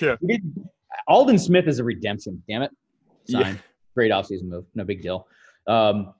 Yeah. 0.00 0.16
Aldon 1.06 1.38
Smith 1.38 1.68
is 1.68 1.80
a 1.80 1.84
redemption. 1.84 2.42
Damn 2.48 2.62
it. 2.62 2.70
Yeah. 3.26 3.56
Great 3.94 4.12
offseason 4.12 4.44
move. 4.44 4.64
No 4.74 4.84
big 4.84 5.02
deal. 5.02 5.26
Um, 5.66 6.14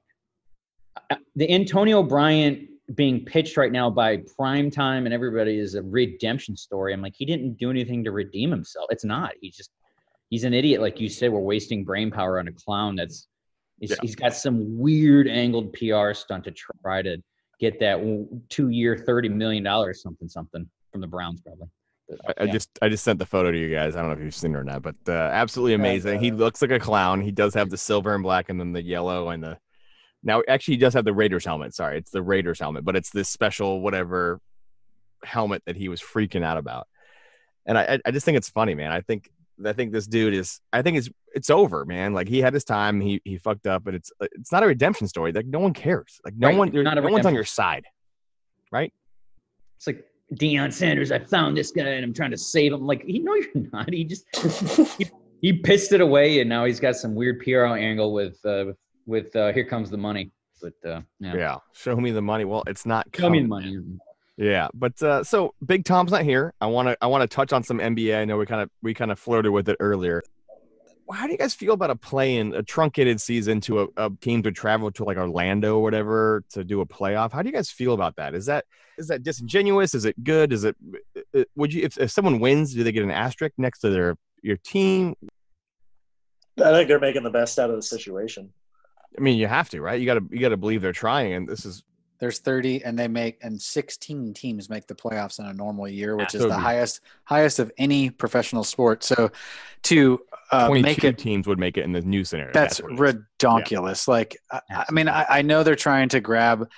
uh, 1.10 1.16
the 1.36 1.50
Antonio 1.52 2.02
Bryant 2.02 2.68
being 2.94 3.24
pitched 3.24 3.56
right 3.56 3.70
now 3.70 3.88
by 3.88 4.18
prime 4.36 4.70
time 4.70 5.04
and 5.04 5.14
everybody 5.14 5.58
is 5.58 5.74
a 5.74 5.82
redemption 5.82 6.56
story. 6.56 6.92
I'm 6.92 7.00
like, 7.00 7.14
he 7.16 7.24
didn't 7.24 7.54
do 7.54 7.70
anything 7.70 8.02
to 8.04 8.10
redeem 8.10 8.50
himself. 8.50 8.86
It's 8.90 9.04
not. 9.04 9.32
He's 9.40 9.56
just 9.56 9.70
he's 10.30 10.44
an 10.44 10.54
idiot. 10.54 10.80
Like 10.80 11.00
you 11.00 11.08
said, 11.08 11.30
we're 11.30 11.40
wasting 11.40 11.84
brain 11.84 12.10
power 12.10 12.38
on 12.38 12.48
a 12.48 12.52
clown 12.52 12.96
that's 12.96 13.28
he's, 13.78 13.90
Yeah. 13.90 13.96
he's 14.02 14.16
got 14.16 14.34
some 14.34 14.78
weird 14.78 15.28
angled 15.28 15.72
PR 15.72 16.12
stunt 16.14 16.44
to 16.44 16.52
try 16.52 17.02
to 17.02 17.22
get 17.60 17.78
that 17.80 18.00
two 18.48 18.70
year, 18.70 18.96
thirty 18.96 19.28
million 19.28 19.62
dollars 19.62 20.02
something 20.02 20.28
something 20.28 20.68
from 20.90 21.00
the 21.00 21.06
Browns 21.06 21.40
probably. 21.40 21.68
I, 22.26 22.32
I 22.38 22.44
yeah. 22.44 22.52
just 22.52 22.70
I 22.82 22.88
just 22.88 23.04
sent 23.04 23.18
the 23.18 23.26
photo 23.26 23.50
to 23.52 23.58
you 23.58 23.72
guys. 23.72 23.94
I 23.96 24.00
don't 24.00 24.08
know 24.11 24.16
if 24.16 24.22
you've 24.22 24.34
seen 24.34 24.54
it 24.54 24.58
or 24.58 24.64
not, 24.64 24.82
but 24.82 24.96
uh, 25.08 25.12
absolutely 25.12 25.74
amazing. 25.74 26.20
he 26.20 26.30
uh, 26.30 26.34
looks 26.34 26.61
like 26.62 26.70
a 26.70 26.78
clown. 26.78 27.20
He 27.20 27.30
does 27.30 27.54
have 27.54 27.70
the 27.70 27.76
silver 27.76 28.14
and 28.14 28.22
black, 28.22 28.48
and 28.48 28.58
then 28.58 28.72
the 28.72 28.82
yellow 28.82 29.28
and 29.28 29.42
the. 29.42 29.58
Now, 30.22 30.42
actually, 30.48 30.74
he 30.74 30.78
does 30.80 30.94
have 30.94 31.04
the 31.04 31.14
Raiders 31.14 31.44
helmet. 31.44 31.74
Sorry, 31.74 31.96
it's 31.98 32.11
the 32.11 32.22
Raiders 32.22 32.61
helmet, 32.61 32.84
but 32.84 32.96
it's 32.96 33.11
this 33.11 33.28
special 33.28 33.80
whatever 33.80 34.40
helmet 35.24 35.62
that 35.66 35.76
he 35.76 35.88
was 35.88 36.00
freaking 36.00 36.44
out 36.44 36.58
about. 36.58 36.86
And 37.66 37.78
I, 37.78 38.00
I- 38.04 38.11
just 38.11 38.24
think 38.26 38.36
it's 38.36 38.48
funny, 38.50 38.74
man. 38.74 38.90
I 38.92 39.00
think 39.00 39.30
I 39.64 39.72
think 39.72 39.92
this 39.92 40.06
dude 40.06 40.34
is. 40.34 40.61
I 40.72 40.82
think 40.82 40.96
it's 40.98 41.08
it's 41.34 41.50
over, 41.50 41.84
man. 41.84 42.12
Like 42.12 42.28
he 42.28 42.40
had 42.40 42.54
his 42.54 42.64
time. 42.64 43.00
He 43.00 43.20
he 43.24 43.38
fucked 43.38 43.66
up, 43.66 43.84
but 43.84 43.94
it's 43.94 44.11
it's 44.20 44.50
not 44.50 44.62
a 44.62 44.66
redemption 44.66 45.06
story. 45.06 45.32
Like 45.32 45.46
no 45.46 45.61
one 45.61 45.72
cares. 45.74 46.20
Like 46.24 46.34
no 46.36 46.48
Right, 46.48 46.56
one. 46.56 46.68
it's 46.68 46.76
not 46.76 46.98
a 46.98 47.02
no 47.02 47.08
one's 47.08 47.26
on 47.26 47.34
your 47.34 47.44
side. 47.44 47.84
Right? 48.72 48.92
It's 49.76 49.86
like 49.86 50.04
Deion 50.34 50.72
Sanders. 50.72 51.10
I 51.12 51.18
found 51.18 51.56
this 51.56 51.70
guy 51.70 51.82
and 51.82 52.04
I'm 52.04 52.14
trying 52.14 52.30
to 52.30 52.38
save 52.38 52.72
him. 52.72 52.86
Like, 52.86 53.04
he 53.04 53.18
no, 53.20 53.34
you're 53.34 53.68
not. 53.72 53.92
He 53.92 54.04
just 54.04 54.24
he, 54.98 55.06
he 55.40 55.52
pissed 55.52 55.92
it 55.92 56.00
away, 56.00 56.40
and 56.40 56.48
now 56.48 56.64
he's 56.64 56.80
got 56.80 56.96
some 56.96 57.14
weird 57.14 57.40
PR 57.40 57.64
angle 57.64 58.12
with 58.12 58.38
uh, 58.44 58.64
with, 58.66 58.76
with 59.06 59.36
uh, 59.36 59.52
here 59.52 59.64
comes 59.64 59.90
the 59.90 59.98
money. 59.98 60.30
But 60.62 60.74
uh, 60.88 61.00
yeah, 61.20 61.34
Yeah. 61.34 61.56
Show 61.72 61.96
me 61.96 62.10
the 62.10 62.22
money. 62.22 62.44
Well, 62.44 62.62
it's 62.66 62.84
not. 62.84 63.06
show 63.14 63.30
me 63.30 63.40
the 63.40 63.48
coming. 63.48 63.48
money. 63.48 63.82
Yeah, 64.36 64.68
but 64.72 65.02
uh, 65.02 65.22
so 65.22 65.54
Big 65.66 65.84
Tom's 65.84 66.12
not 66.12 66.22
here. 66.22 66.54
I 66.62 66.66
want 66.66 66.88
to 66.88 66.96
I 67.02 67.06
want 67.08 67.22
to 67.22 67.28
touch 67.28 67.52
on 67.52 67.62
some 67.62 67.78
NBA. 67.78 68.18
I 68.18 68.24
know 68.24 68.38
we 68.38 68.46
kind 68.46 68.62
of 68.62 68.70
we 68.82 68.94
kind 68.94 69.10
of 69.10 69.18
flirted 69.18 69.52
with 69.52 69.68
it 69.68 69.76
earlier. 69.80 70.22
How 71.12 71.26
do 71.26 71.32
you 71.32 71.38
guys 71.38 71.54
feel 71.54 71.74
about 71.74 71.90
a 71.90 71.96
play-in, 71.96 72.54
a 72.54 72.62
truncated 72.62 73.20
season 73.20 73.61
to 73.62 73.82
a, 73.82 73.86
a 73.96 74.11
team 74.20 74.42
to 74.44 74.52
travel 74.52 74.90
to 74.92 75.04
like 75.04 75.16
Orlando 75.16 75.76
or 75.76 75.82
whatever 75.82 76.44
to 76.50 76.64
do 76.64 76.80
a 76.80 76.86
playoff? 76.86 77.32
How 77.32 77.42
do 77.42 77.48
you 77.48 77.54
guys 77.54 77.70
feel 77.70 77.94
about 77.94 78.16
that? 78.16 78.34
Is 78.34 78.46
that 78.46 78.64
is 78.98 79.08
that 79.08 79.22
disingenuous? 79.22 79.94
Is 79.94 80.04
it 80.04 80.22
good? 80.22 80.52
Is 80.52 80.64
it 80.64 80.76
uh, 81.34 81.44
would 81.56 81.72
you 81.72 81.82
if, 81.82 81.98
if 81.98 82.11
someone 82.11 82.38
wins, 82.38 82.74
do 82.74 82.84
they 82.84 82.92
get 82.92 83.02
an 83.02 83.11
asterisk 83.11 83.54
next 83.58 83.80
to 83.80 83.90
their 83.90 84.16
your 84.42 84.56
team? 84.58 85.14
I 86.58 86.72
think 86.72 86.88
they're 86.88 87.00
making 87.00 87.22
the 87.22 87.30
best 87.30 87.58
out 87.58 87.70
of 87.70 87.76
the 87.76 87.82
situation. 87.82 88.52
I 89.16 89.20
mean, 89.20 89.38
you 89.38 89.46
have 89.46 89.68
to, 89.70 89.80
right? 89.80 89.98
You 89.98 90.06
got 90.06 90.14
to 90.14 90.24
you 90.30 90.40
got 90.40 90.50
to 90.50 90.56
believe 90.56 90.82
they're 90.82 90.92
trying, 90.92 91.32
and 91.32 91.48
this 91.48 91.64
is 91.64 91.82
There's 92.18 92.38
30 92.38 92.84
and 92.84 92.98
they 92.98 93.08
make 93.08 93.38
and 93.42 93.61
16 93.61 94.34
teams 94.34 94.68
make 94.68 94.86
the 94.86 94.94
playoffs 94.94 95.38
in 95.38 95.46
a 95.46 95.52
normal 95.52 95.88
year, 95.88 96.16
which 96.16 96.34
is 96.34 96.42
So 96.42 96.48
the 96.48 96.58
highest 96.58 97.00
highest 97.24 97.58
of 97.58 97.72
any 97.78 98.11
professional 98.11 98.62
sport. 98.62 99.02
So 99.02 99.32
to 99.84 100.20
uh, 100.53 100.66
twenty 100.66 100.82
make 100.82 101.05
it 101.05 101.18
teams 101.18 101.46
would 101.46 101.59
make 101.59 101.76
it 101.76 101.84
in 101.84 101.92
the 101.92 102.01
new 102.01 102.24
scenario. 102.24 102.53
that's 102.53 102.80
is. 102.80 102.86
redonkulous. 102.86 104.09
Like 104.09 104.36
I, 104.51 104.61
I 104.70 104.92
mean, 104.92 105.09
I, 105.09 105.24
I 105.28 105.42
know 105.42 105.62
they're 105.62 105.76
trying 105.76 106.09
to 106.11 106.20
grab. 106.20 106.68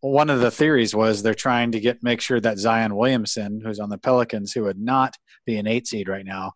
One 0.00 0.30
of 0.30 0.40
the 0.40 0.50
theories 0.50 0.94
was 0.94 1.22
they're 1.22 1.34
trying 1.34 1.72
to 1.72 1.80
get 1.80 2.02
make 2.02 2.20
sure 2.20 2.40
that 2.40 2.58
Zion 2.58 2.96
Williamson, 2.96 3.60
who's 3.64 3.80
on 3.80 3.90
the 3.90 3.98
Pelicans, 3.98 4.52
who 4.52 4.62
would 4.64 4.80
not 4.80 5.16
be 5.46 5.56
an 5.58 5.66
eight 5.66 5.86
seed 5.86 6.08
right 6.08 6.24
now, 6.24 6.52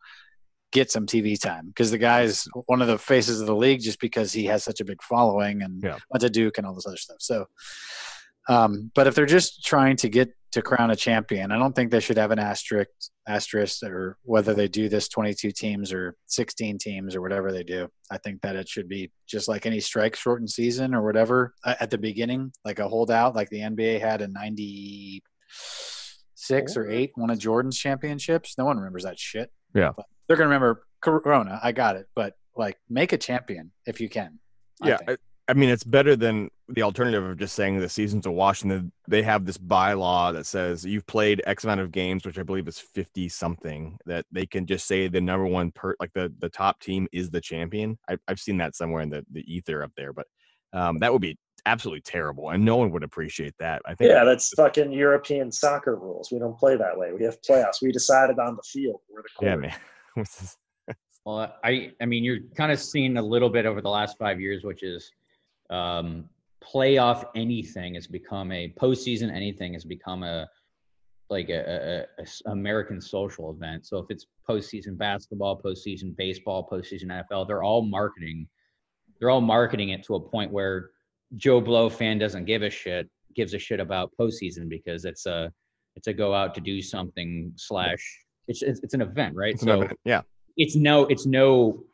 get 0.72 0.90
some 0.90 1.06
TV 1.06 1.40
time 1.40 1.66
because 1.68 1.90
the 1.90 1.98
guy's 1.98 2.46
one 2.66 2.80
of 2.82 2.88
the 2.88 2.98
faces 2.98 3.40
of 3.40 3.46
the 3.46 3.54
league 3.56 3.80
just 3.80 4.00
because 4.00 4.32
he 4.32 4.44
has 4.46 4.64
such 4.64 4.80
a 4.80 4.84
big 4.84 5.02
following 5.02 5.62
and 5.62 5.82
Yeah. 5.82 5.98
went 6.10 6.20
to 6.22 6.30
Duke 6.30 6.58
and 6.58 6.66
all 6.66 6.74
this 6.74 6.86
other 6.86 6.96
stuff. 6.96 7.16
So, 7.20 7.46
um, 8.48 8.90
but 8.94 9.06
if 9.06 9.14
they're 9.14 9.26
just 9.26 9.64
trying 9.64 9.96
to 9.98 10.08
get 10.08 10.30
to 10.56 10.62
crown 10.62 10.90
a 10.90 10.96
champion, 10.96 11.52
I 11.52 11.58
don't 11.58 11.76
think 11.76 11.90
they 11.90 12.00
should 12.00 12.16
have 12.16 12.30
an 12.30 12.38
asterisk 12.38 12.88
asterisk 13.28 13.82
or 13.82 14.16
whether 14.22 14.54
they 14.54 14.68
do 14.68 14.88
this 14.88 15.06
22 15.08 15.52
teams 15.52 15.92
or 15.92 16.16
16 16.28 16.78
teams 16.78 17.14
or 17.14 17.20
whatever 17.20 17.52
they 17.52 17.62
do. 17.62 17.88
I 18.10 18.16
think 18.16 18.40
that 18.40 18.56
it 18.56 18.66
should 18.66 18.88
be 18.88 19.12
just 19.26 19.48
like 19.48 19.66
any 19.66 19.80
strike 19.80 20.16
shortened 20.16 20.48
season 20.48 20.94
or 20.94 21.04
whatever 21.04 21.52
uh, 21.62 21.74
at 21.78 21.90
the 21.90 21.98
beginning, 21.98 22.52
like 22.64 22.78
a 22.78 22.88
holdout, 22.88 23.36
like 23.36 23.50
the 23.50 23.60
NBA 23.60 24.00
had 24.00 24.22
in 24.22 24.32
96 24.32 26.76
or 26.78 26.90
8, 26.90 27.10
one 27.16 27.28
of 27.28 27.38
Jordan's 27.38 27.78
championships. 27.78 28.56
No 28.56 28.64
one 28.64 28.78
remembers 28.78 29.04
that 29.04 29.18
shit. 29.18 29.52
Yeah. 29.74 29.90
But 29.94 30.06
they're 30.26 30.38
going 30.38 30.48
to 30.48 30.54
remember 30.54 30.86
Corona, 31.02 31.60
I 31.62 31.72
got 31.72 31.96
it, 31.96 32.06
but 32.14 32.32
like 32.56 32.78
make 32.88 33.12
a 33.12 33.18
champion 33.18 33.72
if 33.84 34.00
you 34.00 34.08
can. 34.08 34.38
I 34.80 34.88
yeah, 34.88 34.96
think. 34.96 35.18
I, 35.48 35.52
I 35.52 35.54
mean 35.54 35.68
it's 35.68 35.84
better 35.84 36.16
than 36.16 36.50
the 36.68 36.82
alternative 36.82 37.24
of 37.24 37.38
just 37.38 37.54
saying 37.54 37.78
the 37.78 37.88
season's 37.88 38.26
a 38.26 38.30
wash. 38.30 38.62
And 38.62 38.90
they 39.06 39.22
have 39.22 39.44
this 39.44 39.58
bylaw 39.58 40.32
that 40.32 40.46
says 40.46 40.84
you've 40.84 41.06
played 41.06 41.42
X 41.46 41.64
amount 41.64 41.80
of 41.80 41.92
games, 41.92 42.24
which 42.24 42.38
I 42.38 42.42
believe 42.42 42.68
is 42.68 42.78
fifty 42.78 43.28
something. 43.28 43.98
That 44.06 44.26
they 44.32 44.46
can 44.46 44.66
just 44.66 44.86
say 44.86 45.08
the 45.08 45.20
number 45.20 45.46
one 45.46 45.70
per 45.72 45.94
like 46.00 46.12
the 46.14 46.32
the 46.38 46.48
top 46.48 46.80
team 46.80 47.06
is 47.12 47.30
the 47.30 47.40
champion. 47.40 47.98
I, 48.08 48.16
I've 48.28 48.40
seen 48.40 48.56
that 48.58 48.74
somewhere 48.74 49.02
in 49.02 49.10
the 49.10 49.24
the 49.32 49.44
ether 49.52 49.82
up 49.82 49.92
there, 49.96 50.12
but 50.12 50.26
um, 50.72 50.98
that 50.98 51.12
would 51.12 51.22
be 51.22 51.38
absolutely 51.64 52.02
terrible, 52.02 52.50
and 52.50 52.64
no 52.64 52.76
one 52.76 52.90
would 52.92 53.02
appreciate 53.02 53.54
that. 53.58 53.82
I 53.86 53.94
think. 53.94 54.10
Yeah, 54.10 54.24
that's 54.24 54.50
fucking 54.54 54.92
European 54.92 55.52
soccer 55.52 55.96
rules. 55.96 56.30
We 56.30 56.38
don't 56.38 56.58
play 56.58 56.76
that 56.76 56.96
way. 56.96 57.12
We 57.12 57.24
have 57.24 57.40
playoffs. 57.42 57.82
We 57.82 57.92
decided 57.92 58.38
on 58.38 58.56
the 58.56 58.62
field. 58.62 59.00
We're 59.08 59.22
the 59.22 59.28
court. 59.36 59.50
yeah, 59.50 59.56
man. 59.56 60.26
Well, 61.26 61.52
I 61.64 61.90
I 62.00 62.06
mean, 62.06 62.22
you're 62.22 62.38
kind 62.56 62.70
of 62.70 62.78
seeing 62.78 63.16
a 63.16 63.22
little 63.22 63.50
bit 63.50 63.66
over 63.66 63.82
the 63.82 63.90
last 63.90 64.16
five 64.16 64.40
years, 64.40 64.62
which 64.62 64.84
is 64.84 65.10
um, 65.70 66.28
playoff 66.64 67.26
anything 67.34 67.94
has 67.94 68.06
become 68.06 68.50
a 68.52 68.72
postseason 68.80 69.30
anything 69.30 69.72
has 69.74 69.84
become 69.84 70.22
a 70.22 70.48
like 71.28 71.48
a 71.48 72.06
American 72.46 73.00
social 73.00 73.50
event. 73.50 73.86
So 73.86 73.98
if 73.98 74.06
it's 74.10 74.26
postseason 74.48 74.96
basketball, 74.96 75.60
postseason 75.60 76.16
baseball, 76.16 76.68
postseason 76.70 77.06
NFL, 77.06 77.48
they're 77.48 77.62
all 77.62 77.82
marketing. 77.82 78.46
They're 79.18 79.30
all 79.30 79.40
marketing 79.40 79.88
it 79.88 80.04
to 80.04 80.14
a 80.14 80.20
point 80.20 80.52
where 80.52 80.90
Joe 81.36 81.60
Blow 81.60 81.88
fan 81.88 82.18
doesn't 82.18 82.44
give 82.44 82.62
a 82.62 82.70
shit, 82.70 83.08
gives 83.34 83.54
a 83.54 83.58
shit 83.58 83.80
about 83.80 84.12
postseason 84.20 84.68
because 84.68 85.04
it's 85.04 85.26
a 85.26 85.52
it's 85.96 86.06
a 86.06 86.12
go 86.12 86.34
out 86.34 86.54
to 86.54 86.60
do 86.60 86.80
something 86.80 87.52
slash 87.56 88.02
it's 88.46 88.62
it's, 88.62 88.80
it's 88.82 88.94
an 88.94 89.00
event, 89.02 89.34
right? 89.34 89.54
It's 89.54 89.62
an 89.62 89.70
event. 89.70 89.98
Yeah, 90.04 90.22
it's 90.56 90.76
no 90.76 91.06
it's 91.06 91.26
no 91.26 91.84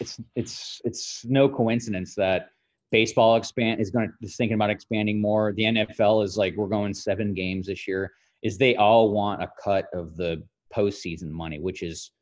it's 0.00 0.20
it's 0.36 0.82
it's 0.84 1.24
no 1.24 1.48
coincidence 1.48 2.14
that 2.16 2.50
baseball 2.90 3.36
expand 3.36 3.80
is 3.80 3.90
going 3.90 4.08
to 4.08 4.14
is 4.26 4.36
thinking 4.36 4.54
about 4.54 4.70
expanding 4.70 5.20
more 5.20 5.52
the 5.54 5.64
nfl 5.64 6.24
is 6.24 6.36
like 6.36 6.54
we're 6.56 6.66
going 6.66 6.94
seven 6.94 7.34
games 7.34 7.66
this 7.66 7.86
year 7.86 8.10
is 8.42 8.56
they 8.56 8.76
all 8.76 9.10
want 9.10 9.42
a 9.42 9.50
cut 9.62 9.86
of 9.92 10.16
the 10.16 10.42
postseason 10.74 11.30
money 11.30 11.58
which 11.58 11.82
is 11.82 12.12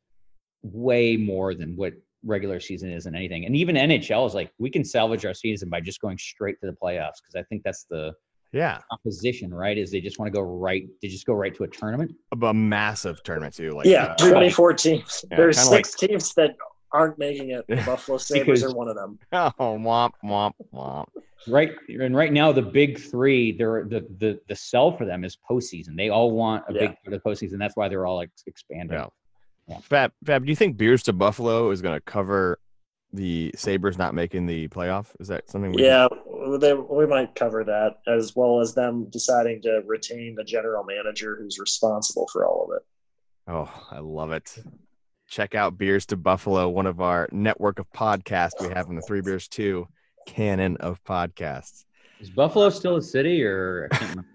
way 0.63 1.15
more 1.15 1.53
than 1.53 1.75
what 1.75 1.93
regular 2.25 2.59
season 2.59 2.91
is 2.91 3.05
and 3.05 3.15
anything 3.15 3.45
and 3.45 3.55
even 3.55 3.75
nhl 3.75 4.27
is 4.27 4.33
like 4.33 4.51
we 4.57 4.69
can 4.69 4.83
salvage 4.83 5.25
our 5.25 5.33
season 5.33 5.69
by 5.69 5.79
just 5.79 6.01
going 6.01 6.17
straight 6.17 6.59
to 6.59 6.67
the 6.67 6.75
playoffs 6.83 7.21
because 7.21 7.35
i 7.35 7.43
think 7.43 7.61
that's 7.63 7.85
the 7.89 8.13
yeah. 8.53 8.79
opposition 8.91 9.53
right 9.53 9.77
is 9.77 9.91
they 9.91 10.01
just 10.01 10.19
want 10.19 10.31
to 10.31 10.35
go 10.35 10.41
right 10.41 10.87
they 11.01 11.07
just 11.07 11.25
go 11.25 11.33
right 11.33 11.55
to 11.55 11.63
a 11.63 11.67
tournament 11.67 12.13
A, 12.33 12.45
a 12.45 12.53
massive 12.53 13.21
tournament 13.23 13.53
too. 13.53 13.71
Like 13.71 13.85
yeah, 13.85 14.15
uh, 14.19 14.29
24 14.29 14.73
teams. 14.73 15.25
Yeah, 15.29 15.37
There's 15.37 15.57
kinda 15.57 15.71
like- 15.71 15.85
six 15.85 15.99
teams 15.99 16.33
that 16.35 16.55
aren't 16.91 17.17
making 17.19 17.51
it. 17.51 17.65
The 17.67 17.75
Buffalo 17.85 18.17
Sabres 18.17 18.61
Because- 18.61 18.63
are 18.63 18.75
one 18.75 18.87
of 18.87 18.95
them. 18.95 19.19
oh, 19.31 19.51
womp 19.59 20.11
womp 20.23 20.53
womp. 20.73 21.05
right 21.47 21.71
and 21.87 22.15
right 22.15 22.33
now 22.33 22.51
the 22.51 22.61
big 22.61 22.99
three 22.99 23.51
they're 23.57 23.85
the 23.85 24.05
the 24.19 24.39
the 24.47 24.55
sell 24.55 24.95
for 24.97 25.05
them 25.05 25.23
is 25.23 25.37
postseason 25.49 25.95
they 25.95 26.09
all 26.09 26.31
want 26.31 26.63
a 26.69 26.73
Yeah. 26.73 26.79
big 26.79 26.89
part 26.89 27.07
of 27.07 27.11
the 27.13 27.19
postseason 27.29 27.57
that's 27.59 27.75
why 27.77 27.87
they're 27.87 28.05
all 28.05 28.15
like 28.15 28.31
expanding 28.47 28.97
Yeah. 28.97 29.07
Yeah. 29.67 29.79
Fab, 29.81 30.11
Fab, 30.25 30.45
do 30.45 30.49
you 30.49 30.55
think 30.55 30.77
Beers 30.77 31.03
to 31.03 31.13
Buffalo 31.13 31.71
is 31.71 31.81
going 31.81 31.93
to 31.95 32.01
cover 32.01 32.57
the 33.13 33.51
Sabers 33.55 33.97
not 33.97 34.13
making 34.13 34.45
the 34.45 34.67
playoff? 34.69 35.07
Is 35.19 35.27
that 35.27 35.49
something? 35.49 35.73
We 35.73 35.83
Yeah, 35.85 36.07
they, 36.59 36.73
we 36.73 37.05
might 37.05 37.35
cover 37.35 37.63
that 37.65 37.97
as 38.07 38.33
well 38.35 38.61
as 38.61 38.73
them 38.73 39.07
deciding 39.09 39.61
to 39.63 39.81
retain 39.85 40.35
the 40.35 40.43
general 40.45 40.83
manager 40.85 41.35
who's 41.37 41.59
responsible 41.59 42.27
for 42.31 42.45
all 42.45 42.65
of 42.69 42.77
it. 42.77 42.85
Oh, 43.49 43.69
I 43.91 43.99
love 43.99 44.31
it. 44.31 44.57
Check 45.27 45.55
out 45.55 45.77
Beers 45.77 46.05
to 46.07 46.17
Buffalo, 46.17 46.69
one 46.69 46.85
of 46.85 47.01
our 47.01 47.27
network 47.31 47.79
of 47.79 47.89
podcasts 47.91 48.61
we 48.61 48.73
have 48.73 48.87
in 48.87 48.95
the 48.95 49.01
Three 49.01 49.21
Beers 49.21 49.47
Two 49.47 49.87
canon 50.25 50.75
of 50.77 51.01
podcasts. 51.05 51.85
is 52.19 52.29
buffalo 52.29 52.69
still 52.69 52.97
a 52.97 53.01
city 53.01 53.43
or 53.43 53.87
I 53.91 53.95
can't 53.97 54.09
remember. 54.11 54.29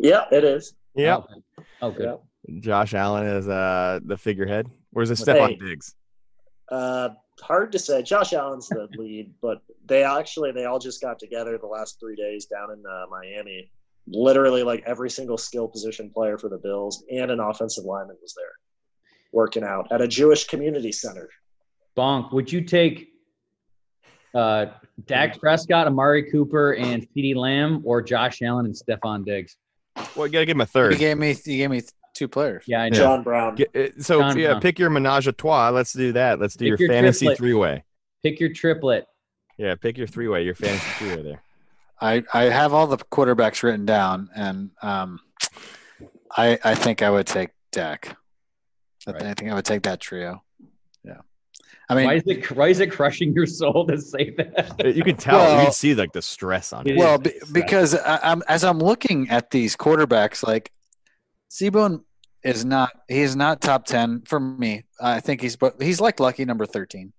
Yeah, 0.00 0.24
it 0.32 0.44
is. 0.44 0.74
Yep. 0.94 1.24
oh, 1.28 1.34
good. 1.34 1.64
oh 1.82 1.90
good 1.90 2.04
Yep. 2.48 2.62
Josh 2.62 2.94
Allen 2.94 3.26
is 3.26 3.48
uh 3.48 4.00
the 4.04 4.16
figurehead. 4.16 4.66
Where's 4.90 5.08
the 5.08 5.32
Hey. 5.32 5.38
Stefon 5.38 5.60
Diggs? 5.60 5.94
Uh, 6.68 7.10
hard 7.40 7.72
to 7.72 7.78
say. 7.78 8.02
Josh 8.02 8.32
Allen's 8.32 8.68
the 8.68 8.88
lead, 8.98 9.32
but 9.42 9.62
they 9.86 10.02
actually 10.04 10.52
they 10.52 10.64
all 10.64 10.78
just 10.78 11.00
got 11.00 11.18
together 11.18 11.58
the 11.58 11.66
last 11.66 11.98
three 12.00 12.16
days 12.16 12.46
down 12.46 12.70
in 12.72 12.82
uh, 12.86 13.06
Miami. 13.10 13.70
Literally, 14.06 14.62
like 14.62 14.82
every 14.86 15.10
single 15.10 15.38
skill 15.38 15.68
position 15.68 16.10
player 16.10 16.38
for 16.38 16.48
the 16.48 16.58
Bills 16.58 17.04
and 17.10 17.30
an 17.30 17.38
offensive 17.40 17.84
lineman 17.84 18.16
was 18.20 18.34
there, 18.34 18.52
working 19.32 19.62
out 19.64 19.88
at 19.92 20.00
a 20.00 20.08
Jewish 20.08 20.46
community 20.46 20.92
center. 20.92 21.28
bonk 21.96 22.32
would 22.32 22.50
you 22.52 22.60
take 22.62 23.08
uh 24.34 24.66
Dak 25.06 25.38
Prescott, 25.40 25.86
Amari 25.86 26.30
Cooper, 26.30 26.72
and 26.74 27.06
CeeDee 27.16 27.34
Lamb, 27.34 27.82
or 27.84 28.02
Josh 28.02 28.42
Allen 28.42 28.66
and 28.66 28.74
Stefon 28.74 29.24
Diggs? 29.24 29.56
Well, 30.14 30.26
you 30.26 30.32
gotta 30.32 30.46
give 30.46 30.56
him 30.56 30.60
a 30.60 30.64
You 30.64 30.66
third. 30.66 30.98
gave 30.98 31.18
me 31.18 31.30
you 31.46 31.56
gave 31.56 31.70
me 31.70 31.82
two 32.14 32.28
players. 32.28 32.64
Yeah, 32.66 32.82
I 32.82 32.88
know. 32.90 32.98
John 32.98 33.22
Brown. 33.22 33.54
Get- 33.56 33.74
uh, 33.74 33.88
so 34.02 34.20
John 34.20 34.38
yeah, 34.38 34.48
Brown. 34.50 34.60
pick 34.60 34.78
your 34.78 34.90
menage 34.90 35.26
a 35.26 35.32
trois. 35.32 35.70
Let's 35.70 35.92
do 35.92 36.12
that. 36.12 36.38
Let's 36.38 36.54
do 36.54 36.64
Pick 36.70 36.80
your 36.80 36.88
your 36.88 36.88
fantasy 36.96 37.26
triplet. 37.26 37.38
three 37.38 37.54
way. 37.54 37.84
Pick 38.22 38.40
your 38.40 38.52
triplet. 38.52 39.06
Yeah, 39.58 39.74
pick 39.74 39.96
your 39.98 40.06
three 40.06 40.28
way. 40.28 40.44
Your 40.44 40.54
fantasy 40.54 40.86
three 40.98 41.16
way 41.16 41.22
there. 41.22 41.42
I, 42.02 42.22
I 42.32 42.44
have 42.44 42.72
all 42.72 42.86
the 42.86 42.96
quarterbacks 42.98 43.62
written 43.62 43.84
down, 43.84 44.30
and 44.34 44.70
um, 44.82 45.20
I 46.36 46.58
I 46.64 46.74
think 46.74 47.02
I 47.02 47.10
would 47.10 47.26
take 47.26 47.50
Dak. 47.72 48.16
I, 49.06 49.12
Right. 49.12 49.22
I 49.22 49.34
think 49.34 49.50
I 49.50 49.54
would 49.54 49.64
take 49.64 49.82
that 49.82 50.00
trio. 50.00 50.42
Yeah, 51.04 51.20
I 51.88 51.94
mean, 51.94 52.04
why 52.06 52.14
is 52.14 52.22
it 52.26 52.50
why 52.56 52.68
is 52.68 52.80
it 52.80 52.90
crushing 52.92 53.32
your 53.32 53.46
soul 53.46 53.86
to 53.86 53.98
say 54.00 54.30
that? 54.36 54.74
You 54.96 55.02
can 55.02 55.16
tell. 55.16 55.38
you 55.40 55.44
Well- 55.56 55.64
can 55.66 55.72
see 55.72 55.94
like 55.94 56.12
the 56.12 56.22
stress 56.22 56.72
on 56.72 56.86
it. 56.86 56.92
It 56.92 56.98
well, 56.98 57.20
is 57.20 57.48
be, 57.50 57.52
because 57.60 57.94
I, 57.94 58.18
I'm 58.22 58.42
as 58.48 58.64
I'm 58.64 58.78
looking 58.78 59.30
at 59.30 59.50
these 59.50 59.76
quarterbacks, 59.76 60.46
like 60.46 60.70
Seabone 61.50 62.02
is 62.44 62.64
not 62.64 62.90
he's 63.08 63.36
not 63.36 63.60
top 63.60 63.84
ten 63.86 64.22
for 64.26 64.38
me. 64.40 64.84
I 65.00 65.20
think 65.20 65.40
he's 65.40 65.56
but 65.56 65.80
he's 65.82 66.00
like 66.00 66.20
lucky 66.20 66.44
number 66.44 66.66
thirteen. 66.66 67.12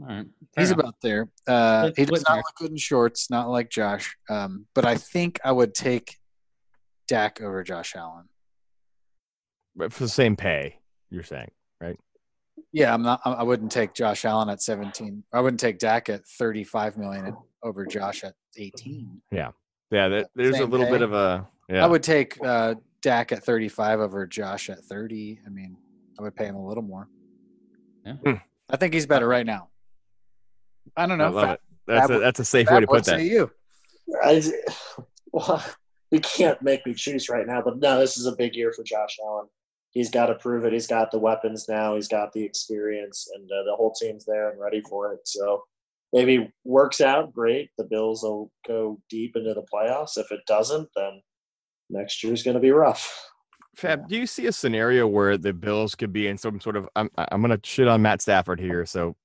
All 0.00 0.06
right, 0.08 0.26
He's 0.58 0.70
enough. 0.72 0.80
about 0.80 0.94
there. 1.00 1.28
Uh, 1.46 1.90
he 1.96 2.04
does 2.04 2.22
not 2.28 2.34
there. 2.34 2.36
look 2.36 2.54
good 2.56 2.70
in 2.70 2.76
shorts, 2.76 3.30
not 3.30 3.48
like 3.48 3.70
Josh. 3.70 4.14
Um, 4.28 4.66
but 4.74 4.84
I 4.84 4.96
think 4.96 5.40
I 5.42 5.52
would 5.52 5.74
take 5.74 6.16
Dak 7.08 7.40
over 7.40 7.62
Josh 7.62 7.96
Allen. 7.96 8.24
But 9.74 9.94
for 9.94 10.02
the 10.02 10.08
same 10.10 10.36
pay, 10.36 10.80
you're 11.10 11.22
saying. 11.22 11.50
Right? 11.80 11.98
Yeah, 12.72 12.92
I'm 12.92 13.02
not. 13.02 13.20
I 13.24 13.32
I 13.32 13.42
wouldn't 13.42 13.72
take 13.72 13.94
Josh 13.94 14.24
Allen 14.24 14.48
at 14.48 14.62
17. 14.62 15.24
I 15.32 15.40
wouldn't 15.40 15.60
take 15.60 15.78
Dak 15.78 16.08
at 16.08 16.26
35 16.26 16.96
million 16.96 17.36
over 17.62 17.86
Josh 17.86 18.24
at 18.24 18.34
18. 18.56 19.20
Yeah, 19.30 19.50
that, 19.90 20.28
there's 20.34 20.56
a 20.56 20.58
Same 20.58 20.70
little 20.70 20.86
bit 20.86 21.02
of 21.02 21.12
a 21.12 21.46
yeah. 21.68 21.84
I 21.84 21.86
would 21.86 22.02
take 22.02 22.42
uh, 22.44 22.74
Dak 23.02 23.32
at 23.32 23.44
35 23.44 24.00
over 24.00 24.26
Josh 24.26 24.70
at 24.70 24.84
30. 24.84 25.40
I 25.46 25.48
mean, 25.48 25.76
I 26.18 26.22
would 26.22 26.34
pay 26.34 26.46
him 26.46 26.56
a 26.56 26.66
little 26.66 26.82
more. 26.82 27.08
Yeah. 28.04 28.14
Hmm. 28.14 28.34
I 28.70 28.76
think 28.76 28.94
he's 28.94 29.06
better 29.06 29.28
right 29.28 29.46
now. 29.46 29.68
I 30.96 31.06
don't 31.06 31.20
I 31.20 31.28
know. 31.28 31.34
love 31.34 31.44
Fab- 31.44 31.54
it. 31.54 31.60
That's 31.86 32.10
a, 32.10 32.18
that's 32.18 32.40
a 32.40 32.44
safe 32.44 32.66
Fab, 32.66 32.74
way 32.74 32.80
to 32.80 32.86
put 32.86 33.04
that. 33.04 33.18
say 33.18 33.26
you? 33.26 33.50
I, 34.22 34.42
well, 35.32 35.64
you 36.10 36.20
can't 36.20 36.60
make 36.62 36.86
me 36.86 36.94
choose 36.94 37.28
right 37.28 37.46
now, 37.46 37.62
but 37.62 37.78
no, 37.78 37.98
this 37.98 38.16
is 38.16 38.26
a 38.26 38.34
big 38.34 38.54
year 38.54 38.72
for 38.72 38.82
Josh 38.82 39.18
Allen. 39.24 39.46
He's 39.96 40.10
got 40.10 40.26
to 40.26 40.34
prove 40.34 40.66
it. 40.66 40.74
He's 40.74 40.86
got 40.86 41.10
the 41.10 41.18
weapons 41.18 41.70
now. 41.70 41.94
He's 41.94 42.06
got 42.06 42.30
the 42.34 42.44
experience, 42.44 43.30
and 43.34 43.44
uh, 43.50 43.64
the 43.64 43.74
whole 43.74 43.94
team's 43.94 44.26
there 44.26 44.50
and 44.50 44.60
ready 44.60 44.82
for 44.82 45.14
it. 45.14 45.20
So 45.24 45.62
maybe 46.12 46.52
works 46.64 47.00
out 47.00 47.32
great. 47.32 47.70
The 47.78 47.84
Bills 47.84 48.22
will 48.22 48.52
go 48.68 49.00
deep 49.08 49.36
into 49.36 49.54
the 49.54 49.64
playoffs. 49.72 50.18
If 50.18 50.30
it 50.30 50.40
doesn't, 50.46 50.86
then 50.94 51.22
next 51.88 52.22
year's 52.22 52.42
going 52.42 52.56
to 52.56 52.60
be 52.60 52.72
rough. 52.72 53.10
Fab, 53.74 54.06
do 54.06 54.18
you 54.18 54.26
see 54.26 54.44
a 54.48 54.52
scenario 54.52 55.06
where 55.06 55.38
the 55.38 55.54
Bills 55.54 55.94
could 55.94 56.12
be 56.12 56.26
in 56.26 56.36
some 56.36 56.60
sort 56.60 56.76
of? 56.76 56.86
I'm 56.94 57.08
I'm 57.16 57.40
gonna 57.40 57.58
shit 57.64 57.88
on 57.88 58.02
Matt 58.02 58.20
Stafford 58.20 58.60
here, 58.60 58.84
so 58.84 59.16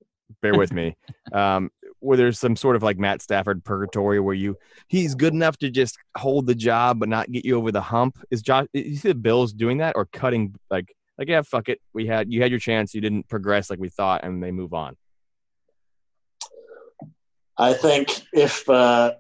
bear 0.42 0.58
with 0.58 0.72
me. 0.72 0.96
Um, 1.34 1.70
where 2.02 2.18
there's 2.18 2.38
some 2.40 2.56
sort 2.56 2.76
of 2.76 2.84
like 2.84 2.98
Matt 2.98 3.22
Stafford 3.22 3.64
purgatory 3.64 4.20
where 4.20 4.34
you 4.36 4.58
he's 4.88 5.16
good 5.16 5.34
enough 5.34 5.58
to 5.60 5.70
just 5.70 5.98
hold 6.18 6.46
the 6.48 6.56
job 6.56 7.00
but 7.00 7.08
not 7.10 7.32
get 7.32 7.46
you 7.46 7.56
over 7.58 7.72
the 7.72 7.82
hump. 7.82 8.18
Is 8.30 8.42
Josh? 8.42 8.68
You 8.74 8.96
see 8.98 9.08
the 9.10 9.16
Bills 9.16 9.54
doing 9.54 9.78
that 9.78 9.96
or 9.96 10.06
cutting 10.06 10.54
like 10.70 10.94
like 11.18 11.30
yeah, 11.30 11.42
fuck 11.44 11.70
it. 11.70 11.80
We 11.94 12.08
had 12.08 12.32
you 12.32 12.42
had 12.42 12.52
your 12.52 12.60
chance. 12.60 12.94
You 12.94 13.02
didn't 13.02 13.30
progress 13.30 13.70
like 13.70 13.80
we 13.80 13.90
thought, 13.90 14.24
and 14.24 14.44
they 14.44 14.52
move 14.52 14.74
on. 14.74 14.98
I 17.58 17.74
think 17.74 18.10
if 18.34 18.68
uh, 18.70 19.14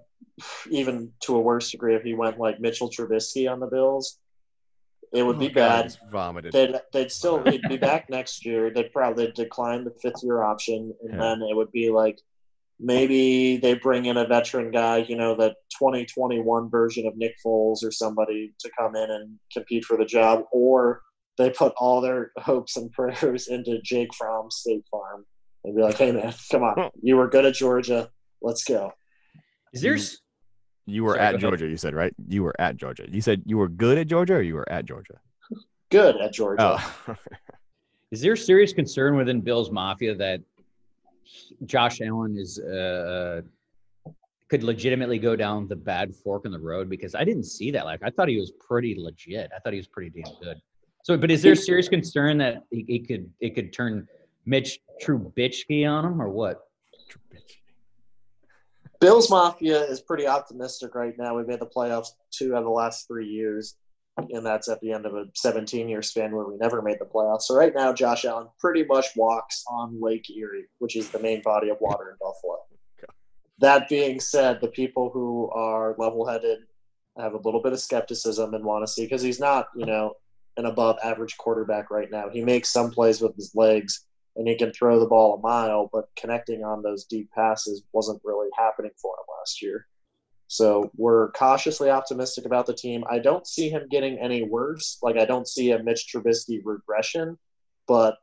even 0.70 1.12
to 1.22 1.36
a 1.36 1.40
worse 1.42 1.72
degree, 1.72 1.96
if 1.96 2.04
he 2.04 2.14
went 2.14 2.40
like 2.40 2.60
Mitchell 2.60 2.90
Trubisky 2.90 3.52
on 3.52 3.60
the 3.60 3.68
Bills, 3.68 4.18
it 5.14 5.24
would 5.24 5.36
Oh 5.36 5.40
be 5.40 5.50
God, 5.50 5.84
bad. 5.90 6.12
vomited. 6.12 6.54
They'd 6.54 6.76
they'd 6.94 7.12
still 7.12 7.44
he'd 7.44 7.62
be 7.70 7.78
back 7.78 8.10
next 8.10 8.46
year. 8.46 8.72
They'd 8.74 8.92
probably 8.92 9.32
decline 9.34 9.84
the 9.84 9.94
fifth 10.02 10.24
year 10.24 10.42
option, 10.42 10.94
and 11.04 11.12
Yeah. 11.12 11.18
then 11.20 11.42
it 11.44 11.56
would 11.56 11.72
be 11.72 11.90
like 11.92 12.20
maybe 12.82 13.58
they 13.58 13.76
bring 13.76 14.06
in 14.06 14.18
a 14.18 14.26
veteran 14.28 14.72
guy, 14.72 14.98
you 14.98 15.16
know, 15.16 15.36
the 15.36 15.50
2021 15.80 16.70
version 16.70 17.06
of 17.06 17.16
Nick 17.16 17.36
Foles 17.46 17.84
or 17.84 17.92
somebody 17.92 18.54
to 18.60 18.70
come 18.78 18.96
in 18.96 19.10
and 19.10 19.40
compete 19.54 19.86
for 19.86 19.98
the 19.98 20.06
job, 20.06 20.44
or 20.52 21.02
they 21.38 21.52
put 21.52 21.74
all 21.78 22.02
their 22.02 22.32
hopes 22.38 22.76
and 22.78 22.92
prayers 22.92 23.48
into 23.48 23.80
Jake 23.84 24.14
Fromm 24.16 24.50
State 24.50 24.84
Farm 24.90 25.26
and 25.64 25.76
be 25.76 25.82
like, 25.82 25.98
"Hey 25.98 26.12
man, 26.12 26.34
come 26.52 26.64
on, 26.64 26.90
you 27.02 27.16
were 27.16 27.30
good 27.30 27.46
at 27.46 27.54
Georgia, 27.54 28.10
let's 28.42 28.64
go." 28.64 28.92
Is 29.74 29.82
there? 29.82 29.96
You- 30.88 31.04
were 31.04 31.16
Sorry, 31.16 31.36
at. 31.36 31.40
Georgia. 31.40 31.68
You 31.68 31.78
said 31.78 31.94
right. 31.94 32.14
You 32.28 32.44
were 32.44 32.60
at 32.60 32.76
Georgia. 32.76 33.06
You 33.10 33.22
said 33.22 33.44
you 33.46 33.58
were 33.58 33.70
good 33.70 33.98
at 33.98 34.08
Georgia, 34.08 34.34
or 34.34 34.42
you 34.42 34.56
were 34.56 34.70
at 34.70 34.84
Georgia. 34.84 35.22
Good 35.90 36.18
at 36.18 36.34
Georgia. 36.34 36.82
Oh, 37.08 37.16
Is 38.12 38.20
there 38.20 38.36
serious 38.36 38.74
concern 38.74 39.16
within 39.16 39.40
Bills 39.40 39.72
Mafia 39.72 40.14
that 40.16 40.42
Josh 41.66 42.02
Allen 42.02 42.38
is 42.38 42.60
uh, 42.60 43.42
could 44.50 44.64
legitimately 44.64 45.18
go 45.18 45.36
down 45.36 45.68
the 45.68 45.76
bad 45.76 46.14
fork 46.14 46.46
in 46.46 46.52
the 46.52 46.60
road? 46.60 46.90
Because 46.90 47.16
I 47.16 47.24
didn't 47.24 47.46
see 47.46 47.72
that. 47.72 47.86
Like 47.86 48.02
I 48.04 48.10
thought 48.10 48.28
he 48.28 48.40
was 48.40 48.52
pretty 48.52 48.96
legit. 48.98 49.50
I 49.56 49.60
thought 49.60 49.74
he 49.74 49.80
was 49.80 49.88
pretty 49.88 50.10
damn 50.10 50.34
good. 50.42 50.62
So, 51.04 51.18
but 51.18 51.32
is 51.32 51.42
there 51.42 51.56
serious 51.56 51.88
concern 51.88 52.38
that 52.40 52.64
he, 52.70 52.86
he 52.88 53.00
could 53.00 53.32
it 53.40 53.56
could 53.56 53.74
turn 53.74 54.08
Mitch 54.46 54.80
Trubisky 55.02 55.90
on 55.90 56.06
him 56.06 56.22
or 56.22 56.30
what? 56.30 56.68
Bills 59.00 59.32
Mafia 59.32 59.82
is 59.86 60.00
pretty 60.00 60.28
optimistic 60.28 60.94
right 60.94 61.18
now. 61.18 61.36
We 61.36 61.44
made 61.44 61.60
the 61.60 61.66
playoffs 61.66 62.10
two 62.30 62.54
out 62.54 62.60
of 62.60 62.66
the 62.66 62.70
last 62.70 63.08
three 63.08 63.28
years, 63.28 63.76
and 64.18 64.46
that's 64.46 64.70
at 64.70 64.80
the 64.82 64.92
end 64.92 65.06
of 65.06 65.16
a 65.16 65.26
17 65.34 65.88
year 65.88 66.02
span 66.02 66.36
where 66.36 66.46
we 66.46 66.58
never 66.58 66.82
made 66.82 67.00
the 67.00 67.06
playoffs. 67.06 67.44
So 67.44 67.56
right 67.56 67.74
now, 67.74 67.94
Josh 67.94 68.26
Allen 68.26 68.48
pretty 68.60 68.84
much 68.84 69.08
walks 69.16 69.64
on 69.68 70.00
Lake 70.02 70.30
Erie, 70.30 70.66
which 70.80 70.96
is 70.96 71.10
the 71.10 71.20
main 71.20 71.42
body 71.42 71.70
of 71.70 71.78
water 71.80 72.10
in 72.12 72.18
Buffalo. 72.20 72.60
That 73.60 73.88
being 73.90 74.20
said, 74.20 74.60
the 74.60 74.68
people 74.68 75.12
who 75.14 75.50
are 75.52 75.96
level 75.98 76.26
headed 76.26 76.60
have 77.18 77.34
a 77.34 77.38
little 77.38 77.62
bit 77.62 77.74
of 77.74 77.80
skepticism 77.80 78.54
and 78.54 78.66
want 78.66 78.86
to 78.86 78.92
see 78.92 79.04
because 79.04 79.22
he's 79.22 79.40
not, 79.40 79.68
you 79.76 79.86
know, 79.86 80.14
an 80.58 80.66
above 80.66 80.98
average 81.04 81.38
quarterback 81.38 81.92
right 81.92 82.10
now. 82.12 82.30
He 82.30 82.44
makes 82.44 82.70
some 82.70 82.92
plays 82.92 83.22
with 83.22 83.36
his 83.36 83.54
legs 83.56 84.06
and 84.36 84.48
he 84.48 84.56
can 84.58 84.72
throw 84.72 85.00
the 85.00 85.08
ball 85.08 85.36
a 85.36 85.42
mile, 85.42 85.90
but 85.92 86.10
connecting 86.16 86.64
on 86.64 86.82
those 86.82 87.06
deep 87.06 87.30
passes 87.32 87.84
wasn't 87.92 88.22
really 88.24 88.50
happening 88.58 88.92
for 88.98 89.14
him 89.14 89.26
last 89.40 89.62
year. 89.62 89.88
So 90.52 90.92
we're 90.98 91.32
cautiously 91.32 91.90
optimistic 91.90 92.46
about 92.46 92.66
the 92.66 92.74
team. 92.74 93.06
I 93.10 93.20
don't 93.20 93.48
see 93.48 93.70
him 93.70 93.88
getting 93.90 94.20
any 94.20 94.44
worse. 94.44 94.98
Like 95.02 95.16
I 95.16 95.24
don't 95.24 95.48
see 95.48 95.72
a 95.72 95.82
Mitch 95.82 96.08
Trubisky 96.14 96.60
regression, 96.62 97.38
but 97.88 98.18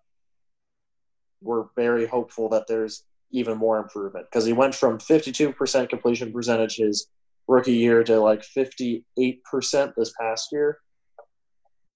we're 1.41 1.65
very 1.75 2.07
hopeful 2.07 2.51
that 2.51 2.67
there's 2.67 3.03
even 3.31 3.57
more 3.57 3.79
improvement 3.79 4.27
because 4.31 4.45
he 4.45 4.53
went 4.53 4.75
from 4.75 4.99
52% 4.99 5.89
completion 5.89 6.31
percentage 6.31 6.77
his 6.77 7.07
rookie 7.47 7.73
year 7.73 8.05
to 8.05 8.21
like 8.21 8.43
58% 8.43 9.05
this 9.97 10.13
past 10.21 10.49
year. 10.53 10.81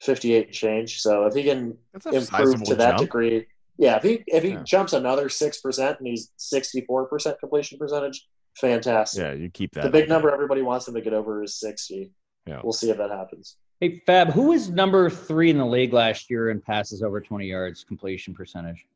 58 0.01 0.47
and 0.47 0.55
change. 0.55 1.01
So 1.01 1.27
if 1.27 1.35
he 1.35 1.43
can 1.45 1.77
improve 2.11 2.63
to 2.65 2.75
that 2.77 2.93
jump. 2.93 3.01
degree. 3.01 3.47
Yeah, 3.77 3.97
if 3.97 4.03
he 4.03 4.25
if 4.27 4.43
he 4.43 4.51
Yeah. 4.53 4.63
jumps 4.63 4.95
another 4.95 5.29
six 5.29 5.61
percent 5.61 5.99
and 5.99 6.09
he's 6.09 6.33
sixty 6.39 6.81
four 6.87 7.07
percent 7.07 7.39
completion 7.39 7.79
percentage, 7.79 8.27
fantastic. 8.57 9.23
Yeah, 9.23 9.33
you 9.33 9.49
keep 9.51 9.73
that. 9.73 9.85
the 9.85 9.91
big 9.91 10.09
number 10.09 10.31
everybody 10.31 10.63
wants 10.63 10.87
them 10.87 10.95
to 10.95 11.01
get 11.01 11.13
over 11.13 11.43
is 11.43 11.55
sixty. 11.55 12.11
Yeah. 12.47 12.61
We'll 12.63 12.73
see 12.73 12.91
if 12.91 12.97
that 12.99 13.11
happens. 13.11 13.57
Hey 13.81 14.03
Fab, 14.07 14.31
who 14.31 14.49
was 14.49 14.69
number 14.69 15.11
three 15.11 15.51
in 15.51 15.59
the 15.59 15.67
league 15.67 15.93
last 15.93 16.31
year 16.31 16.51
in 16.51 16.61
passes 16.61 17.03
over 17.03 17.21
20 17.21 17.47
yards 17.47 17.85
completion 17.85 18.35
percentage? 18.35 18.87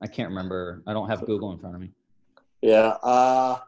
I 0.00 0.06
can't 0.06 0.28
remember. 0.28 0.82
I 0.86 0.92
don't 0.92 1.08
have 1.08 1.24
Google 1.26 1.52
in 1.52 1.58
front 1.58 1.74
of 1.74 1.80
me. 1.80 1.90
Yeah. 2.62 2.96
Uh, 3.02 3.58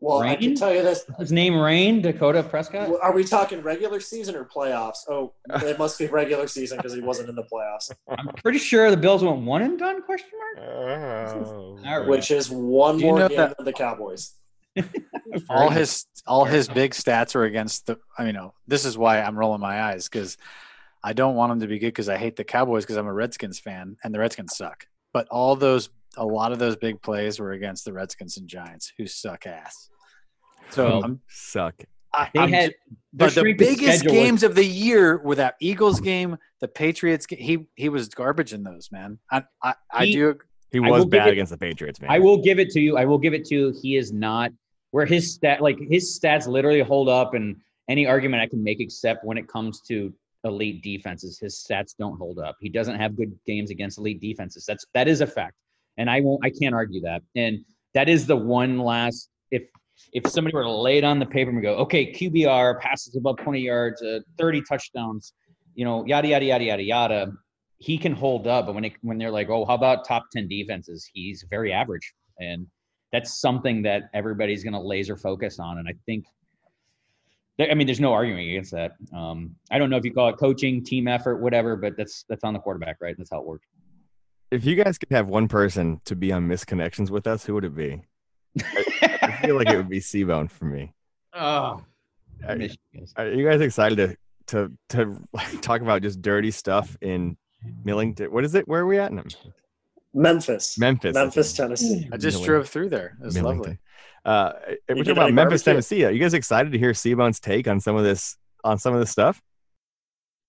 well, 0.00 0.20
I 0.20 0.36
can 0.36 0.48
Rayne? 0.48 0.56
tell 0.56 0.74
you 0.74 0.82
this. 0.82 1.04
His 1.18 1.32
name 1.32 1.58
Rayne 1.58 2.02
Dakota 2.02 2.42
Prescott. 2.42 2.90
Are 3.02 3.12
we 3.12 3.24
talking 3.24 3.62
regular 3.62 4.00
season 4.00 4.34
or 4.36 4.44
playoffs? 4.44 4.98
Oh, 5.08 5.32
it 5.62 5.78
must 5.78 5.98
be 5.98 6.06
regular 6.06 6.46
season 6.46 6.76
because 6.76 6.92
he 6.92 7.00
wasn't 7.00 7.28
in 7.30 7.34
the 7.34 7.44
playoffs, 7.44 7.90
I'm 8.08 8.28
pretty 8.42 8.58
sure 8.58 8.90
the 8.90 8.96
Bills 8.96 9.24
went 9.24 9.38
one 9.42 9.62
and 9.62 9.78
done? 9.78 10.02
Question 10.02 10.30
mark. 10.56 10.68
Oh. 10.68 11.78
All 11.86 12.00
right. 12.00 12.06
which 12.08 12.30
is 12.30 12.50
one 12.50 13.00
more 13.00 13.28
game 13.28 13.36
that- 13.38 13.56
than 13.56 13.64
the 13.64 13.72
Cowboys. 13.72 14.34
all 15.48 15.70
his 15.70 16.06
all 16.26 16.44
his 16.44 16.68
big 16.68 16.92
stats 16.92 17.34
were 17.34 17.44
against 17.44 17.86
the 17.86 17.98
I 18.18 18.24
mean, 18.24 18.34
no, 18.34 18.54
this 18.66 18.84
is 18.84 18.96
why 18.98 19.20
I'm 19.20 19.38
rolling 19.38 19.60
my 19.60 19.82
eyes 19.82 20.08
because 20.08 20.36
I 21.02 21.12
don't 21.12 21.34
want 21.34 21.52
him 21.52 21.60
to 21.60 21.66
be 21.66 21.78
good 21.78 21.88
because 21.88 22.08
I 22.08 22.16
hate 22.16 22.36
the 22.36 22.44
Cowboys 22.44 22.84
because 22.84 22.96
I'm 22.96 23.06
a 23.06 23.12
Redskins 23.12 23.58
fan 23.58 23.96
and 24.04 24.14
the 24.14 24.18
Redskins 24.18 24.56
suck. 24.56 24.86
But 25.12 25.28
all 25.28 25.54
those 25.56 25.90
a 26.16 26.24
lot 26.24 26.52
of 26.52 26.58
those 26.58 26.76
big 26.76 27.02
plays 27.02 27.38
were 27.40 27.52
against 27.52 27.84
the 27.84 27.92
Redskins 27.92 28.36
and 28.36 28.48
Giants 28.48 28.92
who 28.96 29.06
suck 29.06 29.46
ass. 29.46 29.90
So 30.70 30.86
Well, 30.88 31.04
I'm, 31.04 31.20
Suck. 31.28 31.74
I, 32.12 32.30
They 32.32 32.40
I'm 32.40 32.52
had 32.52 32.74
but 33.12 33.26
the 33.26 33.30
strength 33.40 33.58
biggest 33.58 33.98
schedule 34.00 34.12
was- 34.14 34.22
games 34.24 34.42
of 34.44 34.54
the 34.54 34.64
year 34.64 35.18
were 35.18 35.34
that 35.34 35.56
Eagles 35.60 36.00
game, 36.00 36.36
the 36.60 36.68
Patriots 36.68 37.26
game. 37.26 37.38
He 37.40 37.66
he 37.74 37.88
was 37.88 38.08
garbage 38.08 38.52
in 38.52 38.62
those, 38.62 38.90
man. 38.92 39.18
I 39.30 39.44
I, 39.62 39.74
I 39.92 40.06
do 40.10 40.36
He 40.70 40.78
was 40.80 41.04
bad 41.06 41.28
it- 41.28 41.32
against 41.32 41.50
the 41.52 41.58
Patriots, 41.58 42.00
man. 42.00 42.10
I 42.10 42.18
will 42.20 42.38
give 42.40 42.58
it 42.60 42.70
to 42.70 42.80
you. 42.80 42.96
I 42.96 43.04
will 43.04 43.18
give 43.18 43.34
it 43.34 43.44
to 43.46 43.54
you. 43.54 43.74
He 43.82 43.96
is 43.96 44.12
not 44.12 44.52
where 44.94 45.06
his 45.06 45.34
stat 45.34 45.60
like 45.60 45.76
his 45.90 46.16
stats 46.16 46.46
literally 46.46 46.80
hold 46.80 47.08
up 47.08 47.34
and 47.34 47.56
any 47.88 48.06
argument 48.06 48.40
I 48.40 48.46
can 48.46 48.62
make 48.62 48.78
except 48.78 49.24
when 49.24 49.36
it 49.36 49.48
comes 49.48 49.80
to 49.88 50.14
elite 50.44 50.84
defenses, 50.84 51.36
his 51.36 51.56
stats 51.56 51.96
don't 51.98 52.16
hold 52.16 52.38
up. 52.38 52.54
He 52.60 52.68
doesn't 52.68 52.94
have 52.94 53.16
good 53.16 53.36
games 53.44 53.70
against 53.70 53.98
elite 53.98 54.20
defenses. 54.20 54.64
That's 54.64 54.86
that 54.94 55.08
is 55.08 55.20
a 55.20 55.26
fact. 55.26 55.56
And 55.96 56.08
I 56.08 56.20
won't 56.20 56.44
I 56.44 56.50
can't 56.50 56.76
argue 56.76 57.00
that. 57.00 57.22
And 57.34 57.64
that 57.94 58.08
is 58.08 58.24
the 58.28 58.36
one 58.36 58.78
last 58.78 59.30
if 59.50 59.62
if 60.12 60.28
somebody 60.28 60.54
were 60.54 60.62
to 60.62 60.70
lay 60.70 60.98
it 60.98 61.02
on 61.02 61.18
the 61.18 61.26
paper 61.26 61.50
and 61.50 61.60
go, 61.60 61.74
okay, 61.78 62.12
QBR 62.12 62.78
passes 62.78 63.16
above 63.16 63.38
20 63.38 63.58
yards, 63.58 64.00
uh, 64.00 64.20
30 64.38 64.62
touchdowns, 64.62 65.32
you 65.74 65.84
know, 65.84 66.06
yada 66.06 66.28
yada 66.28 66.44
yada 66.44 66.64
yada 66.64 66.82
yada, 66.84 67.32
he 67.78 67.98
can 67.98 68.12
hold 68.12 68.46
up. 68.46 68.66
But 68.66 68.76
when 68.76 68.84
it 68.84 68.92
when 69.02 69.18
they're 69.18 69.32
like, 69.32 69.50
oh, 69.50 69.64
how 69.64 69.74
about 69.74 70.06
top 70.06 70.26
10 70.30 70.46
defenses? 70.46 71.10
He's 71.12 71.44
very 71.50 71.72
average. 71.72 72.14
And 72.38 72.68
that's 73.14 73.38
something 73.40 73.80
that 73.82 74.10
everybody's 74.12 74.64
going 74.64 74.72
to 74.74 74.80
laser 74.80 75.16
focus 75.16 75.60
on. 75.60 75.78
And 75.78 75.86
I 75.88 75.92
think, 76.04 76.24
there- 77.58 77.70
I 77.70 77.74
mean, 77.74 77.86
there's 77.86 78.00
no 78.00 78.12
arguing 78.12 78.48
against 78.50 78.72
that. 78.72 78.96
Um, 79.16 79.54
I 79.70 79.78
don't 79.78 79.88
know 79.88 79.96
if 79.96 80.04
you 80.04 80.12
call 80.12 80.28
it 80.30 80.36
coaching, 80.36 80.82
team 80.82 81.06
effort, 81.06 81.36
whatever, 81.36 81.76
but 81.76 81.96
that's 81.96 82.24
that's 82.28 82.42
on 82.42 82.52
the 82.54 82.58
quarterback, 82.58 82.96
right? 83.00 83.14
That's 83.16 83.30
how 83.30 83.38
it 83.38 83.46
works. 83.46 83.66
If 84.50 84.64
you 84.64 84.74
guys 84.74 84.98
could 84.98 85.12
have 85.12 85.28
one 85.28 85.46
person 85.46 86.00
to 86.06 86.16
be 86.16 86.32
on 86.32 86.48
misconnections 86.48 87.08
with 87.10 87.28
us, 87.28 87.44
who 87.46 87.54
would 87.54 87.64
it 87.64 87.76
be? 87.76 88.02
I 88.60 89.38
feel 89.44 89.56
like 89.56 89.68
it 89.70 89.76
would 89.76 89.88
be 89.88 90.00
Seabone 90.00 90.50
for 90.50 90.64
me. 90.64 90.92
oh, 91.34 91.82
Are, 92.46 92.56
you 92.56 92.68
guys. 92.94 93.12
are 93.16 93.28
you 93.30 93.48
guys 93.48 93.60
excited 93.60 93.96
to 93.96 94.16
to 94.48 94.72
to 94.90 95.20
talk 95.60 95.80
about 95.80 96.02
just 96.02 96.20
dirty 96.20 96.50
stuff 96.50 96.96
in 97.00 97.36
Millington? 97.84 98.32
What 98.32 98.44
is 98.44 98.54
it? 98.56 98.66
Where 98.68 98.80
are 98.82 98.86
we 98.86 98.98
at? 98.98 99.12
No, 99.12 99.22
Memphis, 100.14 100.78
Memphis. 100.78 101.14
Memphis, 101.14 101.52
it. 101.52 101.56
Tennessee. 101.56 102.08
I 102.12 102.16
just 102.16 102.36
Millington. 102.36 102.44
drove 102.46 102.68
through 102.68 102.88
there. 102.90 103.16
It 103.20 103.24
was 103.24 103.40
lovely. 103.42 103.78
Uh, 104.24 104.52
we're 104.88 104.96
talking 104.98 105.10
about 105.12 105.32
Memphis, 105.32 105.62
barbecue? 105.62 105.72
Tennessee. 105.72 106.04
Are 106.04 106.10
you 106.10 106.20
guys 106.20 106.32
excited 106.34 106.72
to 106.72 106.78
hear 106.78 106.92
Seabone's 106.92 107.40
take 107.40 107.68
on 107.68 107.80
some 107.80 107.96
of 107.96 108.04
this 108.04 108.36
on 108.62 108.78
some 108.78 108.94
of 108.94 109.00
this 109.00 109.10
stuff? 109.10 109.42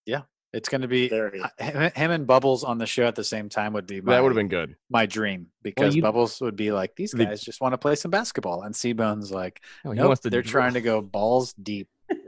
Yeah, 0.05 0.21
it's 0.53 0.69
going 0.69 0.81
to 0.81 0.87
be 0.87 1.09
him 1.09 1.91
him 1.93 2.11
and 2.11 2.25
Bubbles 2.27 2.63
on 2.63 2.77
the 2.77 2.85
show 2.85 3.03
at 3.05 3.15
the 3.15 3.23
same 3.23 3.49
time 3.49 3.73
would 3.73 3.87
be 3.87 3.99
my, 4.01 4.13
that 4.13 4.23
would 4.23 4.29
have 4.29 4.35
been 4.37 4.47
good. 4.47 4.75
my 4.89 5.05
dream 5.05 5.47
because 5.63 5.95
you- 5.95 6.01
Bubbles 6.01 6.39
would 6.41 6.55
be 6.55 6.71
like, 6.71 6.95
these 6.95 7.11
The- 7.11 7.25
guys 7.25 7.41
just 7.43 7.59
want 7.59 7.73
to 7.73 7.77
play 7.77 7.95
some 7.95 8.11
basketball, 8.11 8.61
and 8.61 8.73
Seabone's 8.75 9.31
like, 9.31 9.61
No, 9.83 9.91
nope, 9.93 10.19
they're 10.21 10.41
drill. 10.41 10.51
trying 10.51 10.73
to 10.75 10.81
go 10.81 11.01
balls 11.17 11.53
deep. 11.53 11.89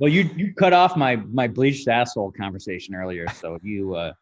Well, 0.00 0.08
you 0.12 0.30
you 0.36 0.54
cut 0.54 0.72
off 0.72 0.96
my 0.96 1.16
my 1.16 1.48
bleached 1.48 1.88
asshole 1.88 2.30
conversation 2.30 2.94
earlier, 2.94 3.26
so 3.30 3.58
you 3.64 3.96
uh, 3.96 4.12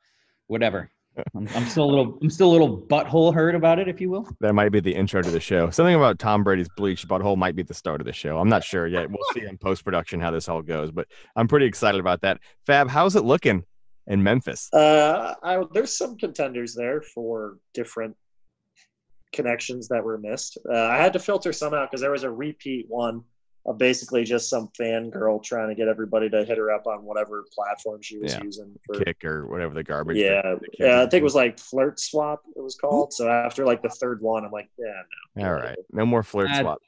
whatever. 0.46 0.90
I'm, 1.34 1.48
I'm 1.54 1.66
still 1.66 1.84
a 1.84 1.90
little 1.90 2.18
I'm 2.22 2.30
still 2.30 2.50
a 2.50 2.52
little 2.52 2.80
butthole 2.82 3.34
hurt 3.34 3.54
about 3.54 3.78
it, 3.78 3.88
if 3.88 4.00
you 4.00 4.10
will. 4.10 4.28
That 4.40 4.54
might 4.54 4.70
be 4.70 4.80
the 4.80 4.94
intro 4.94 5.22
to 5.22 5.30
the 5.30 5.40
show. 5.40 5.70
Something 5.70 5.94
about 5.94 6.18
Tom 6.18 6.44
Brady's 6.44 6.68
bleached 6.76 7.08
butthole 7.08 7.36
might 7.36 7.56
be 7.56 7.62
the 7.62 7.74
start 7.74 8.00
of 8.00 8.06
the 8.06 8.12
show. 8.12 8.38
I'm 8.38 8.48
not 8.48 8.64
sure 8.64 8.86
yet. 8.86 9.10
We'll 9.10 9.18
see 9.34 9.44
in 9.44 9.58
post 9.58 9.84
production 9.84 10.20
how 10.20 10.30
this 10.30 10.48
all 10.48 10.62
goes, 10.62 10.90
but 10.90 11.06
I'm 11.34 11.48
pretty 11.48 11.66
excited 11.66 12.00
about 12.00 12.22
that. 12.22 12.40
Fab, 12.66 12.88
how's 12.88 13.16
it 13.16 13.24
looking 13.24 13.64
in 14.06 14.22
Memphis? 14.22 14.72
Uh, 14.72 15.34
I, 15.42 15.62
there's 15.72 15.96
some 15.96 16.16
contenders 16.16 16.74
there 16.74 17.02
for 17.02 17.58
different 17.74 18.16
connections 19.32 19.88
that 19.88 20.02
were 20.02 20.18
missed. 20.18 20.58
Uh, 20.68 20.86
I 20.86 20.96
had 20.96 21.12
to 21.12 21.18
filter 21.18 21.52
some 21.52 21.74
out 21.74 21.90
because 21.90 22.00
there 22.00 22.10
was 22.10 22.24
a 22.24 22.30
repeat 22.30 22.86
one 22.88 23.16
of 23.16 23.22
basically 23.72 24.22
just 24.24 24.48
some 24.48 24.68
fangirl 24.78 25.42
trying 25.42 25.68
to 25.68 25.74
get 25.74 25.88
everybody 25.88 26.30
to 26.30 26.44
hit 26.44 26.56
her 26.58 26.70
up 26.70 26.86
on 26.86 27.04
whatever 27.04 27.44
platform 27.52 28.00
she 28.02 28.18
was 28.18 28.32
Yeah. 28.32 28.42
using 28.42 28.78
for. 28.86 29.00
Kick 29.02 29.24
or 29.24 29.46
whatever 29.48 29.74
the 29.74 29.82
garbage. 29.82 30.16
Yeah, 30.16 30.42
the 30.42 30.58
yeah, 30.78 30.98
I 31.02 31.06
think 31.06 31.20
it 31.20 31.24
was 31.24 31.34
like 31.34 31.58
flirt 31.58 31.98
swap. 31.98 32.42
It 32.54 32.62
was 32.62 32.76
called. 32.76 33.12
So 33.12 33.28
after 33.28 33.64
like 33.64 33.82
the 33.82 33.88
third 33.88 34.20
one, 34.22 34.44
I'm 34.44 34.52
like, 34.52 34.68
yeah, 34.78 34.92
doing. 35.34 35.46
All 35.48 35.54
right. 35.54 35.76
No 35.92 36.06
more 36.06 36.22
flirt 36.22 36.50
Uh, 36.50 36.60
swap. 36.60 36.78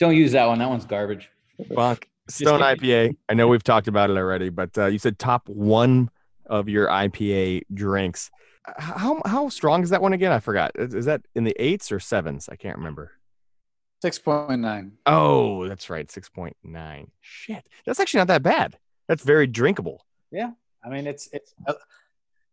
Don't 0.00 0.16
use 0.16 0.32
that 0.32 0.46
one. 0.46 0.58
That 0.58 0.68
one's 0.68 0.86
garbage. 0.86 1.28
Bonk. 1.60 2.04
Stone. 2.28 2.60
IPA. 2.60 3.16
I 3.28 3.34
know 3.34 3.48
we've 3.48 3.62
talked 3.62 3.88
about 3.88 4.08
it 4.08 4.16
already, 4.16 4.48
but 4.48 4.76
uh, 4.78 4.86
you 4.86 4.98
said 4.98 5.18
top 5.18 5.48
one 5.48 6.08
of 6.46 6.68
your 6.68 6.86
IPA 6.88 7.62
drinks. 7.74 8.30
How 8.78 9.20
how 9.26 9.48
strong 9.48 9.82
is 9.82 9.90
that 9.90 10.00
one 10.00 10.12
again? 10.12 10.32
I 10.32 10.38
forgot. 10.38 10.70
Is, 10.76 10.94
is 10.94 11.04
that 11.06 11.22
in 11.34 11.44
the 11.44 11.54
eights 11.58 11.90
or 11.92 11.98
sevens? 12.00 12.48
I 12.48 12.56
can't 12.56 12.78
remember. 12.78 13.12
Six 14.02 14.18
point 14.18 14.58
nine. 14.58 14.94
Oh, 15.06 15.68
that's 15.68 15.88
right. 15.88 16.08
6.9. 16.08 17.06
Shit. 17.20 17.64
That's 17.86 18.00
actually 18.00 18.18
not 18.18 18.26
that 18.26 18.42
bad. 18.42 18.76
That's 19.06 19.22
very 19.22 19.46
drinkable. 19.46 20.04
Yeah. 20.32 20.50
I 20.84 20.88
mean, 20.88 21.06
it's 21.06 21.28
it's 21.32 21.54
uh, 21.68 21.74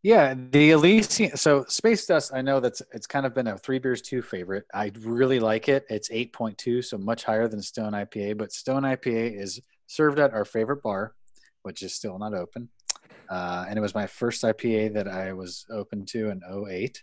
yeah. 0.04 0.36
The 0.52 0.70
Elysian. 0.70 1.36
So 1.38 1.66
Space 1.68 2.06
Dust. 2.06 2.34
I 2.36 2.43
know 2.43 2.60
that's 2.60 2.84
it's 2.93 3.08
kind 3.08 3.26
of 3.26 3.34
been 3.34 3.47
a 3.47 3.58
three 3.58 3.80
beers 3.80 4.04
two 4.04 4.22
favorite. 4.22 4.66
I 4.76 4.91
really 5.00 5.39
like 5.39 5.70
it. 5.70 5.88
It's 5.89 6.12
eight 6.12 6.34
point 6.34 6.56
two, 6.60 6.84
so 6.84 7.00
much 7.00 7.24
higher 7.24 7.47
than 7.47 7.64
Stone 7.64 7.93
IPA. 7.93 8.38
But 8.38 8.52
Stone 8.52 8.84
IPA 8.84 9.41
is 9.41 9.60
served 9.88 10.20
at 10.20 10.36
our 10.36 10.45
favorite 10.45 10.84
bar, 10.84 11.16
which 11.64 11.82
is 11.82 11.95
still 11.95 12.20
not 12.20 12.36
open. 12.36 12.70
Uh, 13.28 13.66
and 13.68 13.76
it 13.76 13.82
was 13.82 13.95
my 13.95 14.06
first 14.06 14.43
IPA 14.43 14.93
that 14.93 15.08
I 15.08 15.34
was 15.34 15.66
open 15.72 16.06
to 16.08 16.30
in 16.30 16.41
08. 16.70 17.02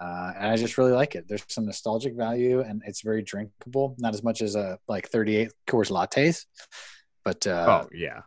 Uh, 0.00 0.32
and 0.36 0.48
I 0.48 0.56
just 0.56 0.76
really 0.78 0.92
like 0.92 1.14
it. 1.14 1.26
There's 1.28 1.44
some 1.48 1.64
nostalgic 1.66 2.14
value, 2.14 2.60
and 2.60 2.82
it's 2.86 3.00
very 3.02 3.22
drinkable. 3.22 3.94
Not 3.98 4.12
as 4.14 4.22
much 4.22 4.42
as 4.42 4.54
a 4.54 4.78
like 4.88 5.08
38 5.08 5.50
Coors 5.66 5.90
lattes, 5.90 6.44
but 7.24 7.46
uh, 7.46 7.82
oh 7.84 7.88
yeah, 7.94 8.20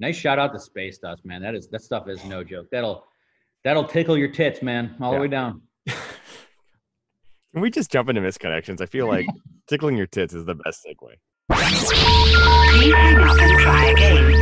Nice 0.00 0.16
shout 0.16 0.38
out 0.38 0.52
to 0.52 0.60
Space 0.60 0.98
Dust, 0.98 1.24
man. 1.24 1.42
That 1.42 1.54
is 1.54 1.68
that 1.70 1.82
stuff 1.82 2.08
is 2.08 2.24
no 2.24 2.44
joke. 2.44 2.66
That'll 2.70 3.04
that'll 3.64 3.84
tickle 3.84 4.16
your 4.18 4.28
tits, 4.28 4.62
man, 4.62 4.94
all 5.00 5.12
Yeah. 5.12 5.18
the 5.18 5.22
way 5.22 5.28
down. 5.28 5.62
Can 5.88 5.96
we 7.62 7.70
just 7.70 7.90
jump 7.90 8.08
into 8.08 8.20
misconnections? 8.20 8.80
I 8.80 8.86
feel 8.86 9.08
like 9.08 9.26
tickling 9.68 9.96
your 9.96 10.06
tits 10.06 10.34
is 10.34 10.44
the 10.44 10.54
best 10.54 10.86
segue. 10.86 11.14
Please 11.50 11.90
hang 12.92 13.16
up 13.18 13.38
and 13.40 13.60
try 13.60 13.86
again. 13.86 14.34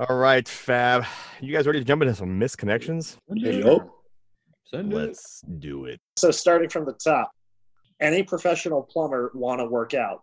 All 0.00 0.16
right, 0.16 0.46
Fab. 0.48 1.04
You 1.40 1.54
guys 1.54 1.68
ready 1.68 1.78
to 1.78 1.84
jump 1.84 2.02
into 2.02 2.16
some 2.16 2.40
misconnections? 2.40 3.16
Yup. 3.28 3.88
Let's 4.72 5.40
do 5.60 5.84
it. 5.84 6.00
So 6.16 6.32
starting 6.32 6.68
from 6.68 6.84
the 6.84 6.94
top, 6.94 7.30
any 8.00 8.24
professional 8.24 8.82
plumber 8.82 9.30
want 9.34 9.60
to 9.60 9.66
work 9.66 9.94
out? 9.94 10.22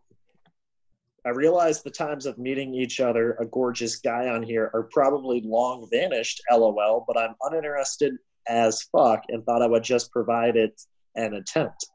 I 1.25 1.29
realize 1.29 1.81
the 1.81 1.89
times 1.89 2.25
of 2.25 2.37
meeting 2.37 2.73
each 2.73 2.99
other, 2.99 3.37
a 3.39 3.45
gorgeous 3.45 3.95
guy 3.95 4.27
on 4.27 4.43
here, 4.43 4.71
are 4.73 4.83
probably 4.91 5.41
long 5.45 5.87
vanished, 5.89 6.41
lol, 6.51 7.05
but 7.07 7.17
I'm 7.17 7.35
uninterested 7.41 8.15
as 8.49 8.81
fuck 8.91 9.23
and 9.29 9.45
thought 9.45 9.61
I 9.61 9.67
would 9.67 9.83
just 9.83 10.11
provide 10.11 10.57
it 10.57 10.81
an 11.15 11.35
attempt. 11.35 11.85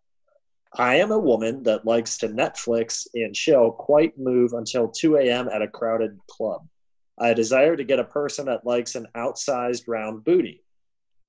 I 0.74 0.94
am 0.94 1.10
a 1.10 1.18
woman 1.18 1.62
that 1.64 1.84
likes 1.84 2.16
to 2.18 2.28
Netflix 2.28 3.06
and 3.12 3.34
chill, 3.34 3.70
quite 3.70 4.18
move 4.18 4.54
until 4.54 4.88
2 4.88 5.16
a.m. 5.18 5.50
at 5.52 5.60
a 5.60 5.68
crowded 5.68 6.16
club. 6.30 6.66
I 7.18 7.32
desire 7.32 7.76
to 7.76 7.84
get 7.84 7.98
a 7.98 8.04
person 8.04 8.46
that 8.46 8.66
likes 8.66 8.94
an 8.94 9.06
outsized 9.16 9.84
round 9.88 10.22
booty. 10.24 10.62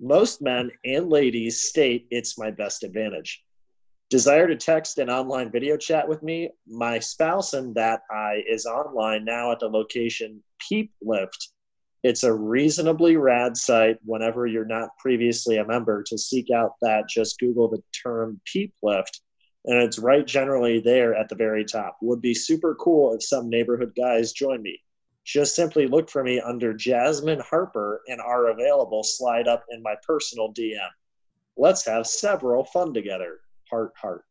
Most 0.01 0.41
men 0.41 0.69
and 0.83 1.09
ladies 1.09 1.63
state 1.63 2.07
it's 2.11 2.37
my 2.37 2.51
best 2.51 2.83
advantage. 2.83 3.43
Desire 4.09 4.47
to 4.47 4.55
text 4.57 4.97
and 4.97 5.09
online 5.09 5.49
video 5.49 5.77
chat 5.77 6.07
with 6.07 6.23
me. 6.23 6.49
My 6.67 6.99
spouse 6.99 7.53
and 7.53 7.73
that 7.75 8.01
I 8.11 8.43
is 8.47 8.65
online 8.65 9.23
now 9.23 9.51
at 9.53 9.59
the 9.59 9.69
location 9.69 10.43
Peep 10.59 10.91
Lift. 11.01 11.51
It's 12.03 12.23
a 12.23 12.33
reasonably 12.33 13.15
rad 13.15 13.55
site 13.55 13.97
whenever 14.03 14.45
you're 14.45 14.65
not 14.65 14.97
previously 14.99 15.57
a 15.57 15.65
member 15.65 16.03
to 16.03 16.17
seek 16.17 16.51
out 16.51 16.73
that. 16.81 17.09
Just 17.09 17.39
Google 17.39 17.69
the 17.69 17.81
term 18.03 18.39
Peep 18.45 18.73
Lift, 18.83 19.21
and 19.65 19.81
it's 19.81 19.99
right 19.99 20.27
generally 20.27 20.79
there 20.79 21.15
at 21.15 21.29
the 21.29 21.35
very 21.35 21.65
top. 21.65 21.97
Would 22.01 22.21
be 22.21 22.33
super 22.33 22.75
cool 22.75 23.13
if 23.13 23.23
some 23.23 23.49
neighborhood 23.49 23.93
guys 23.95 24.33
join 24.33 24.61
me 24.61 24.81
just 25.27 25.55
simply 25.55 25.87
look 25.87 26.09
for 26.09 26.23
me 26.23 26.39
under 26.39 26.73
Jasmine 26.73 27.41
Harper 27.41 28.01
and 28.07 28.21
are 28.21 28.47
available. 28.47 29.03
Slide 29.03 29.45
up 29.47 29.65
in 29.69 29.83
my 29.83 29.93
personal 30.01 30.53
DM. 30.53 30.87
Let's 31.57 31.85
have 31.85 32.07
several 32.07 32.63
fun 32.63 32.93
together. 32.93 33.41
Heart, 33.69 33.91
heart. 34.01 34.23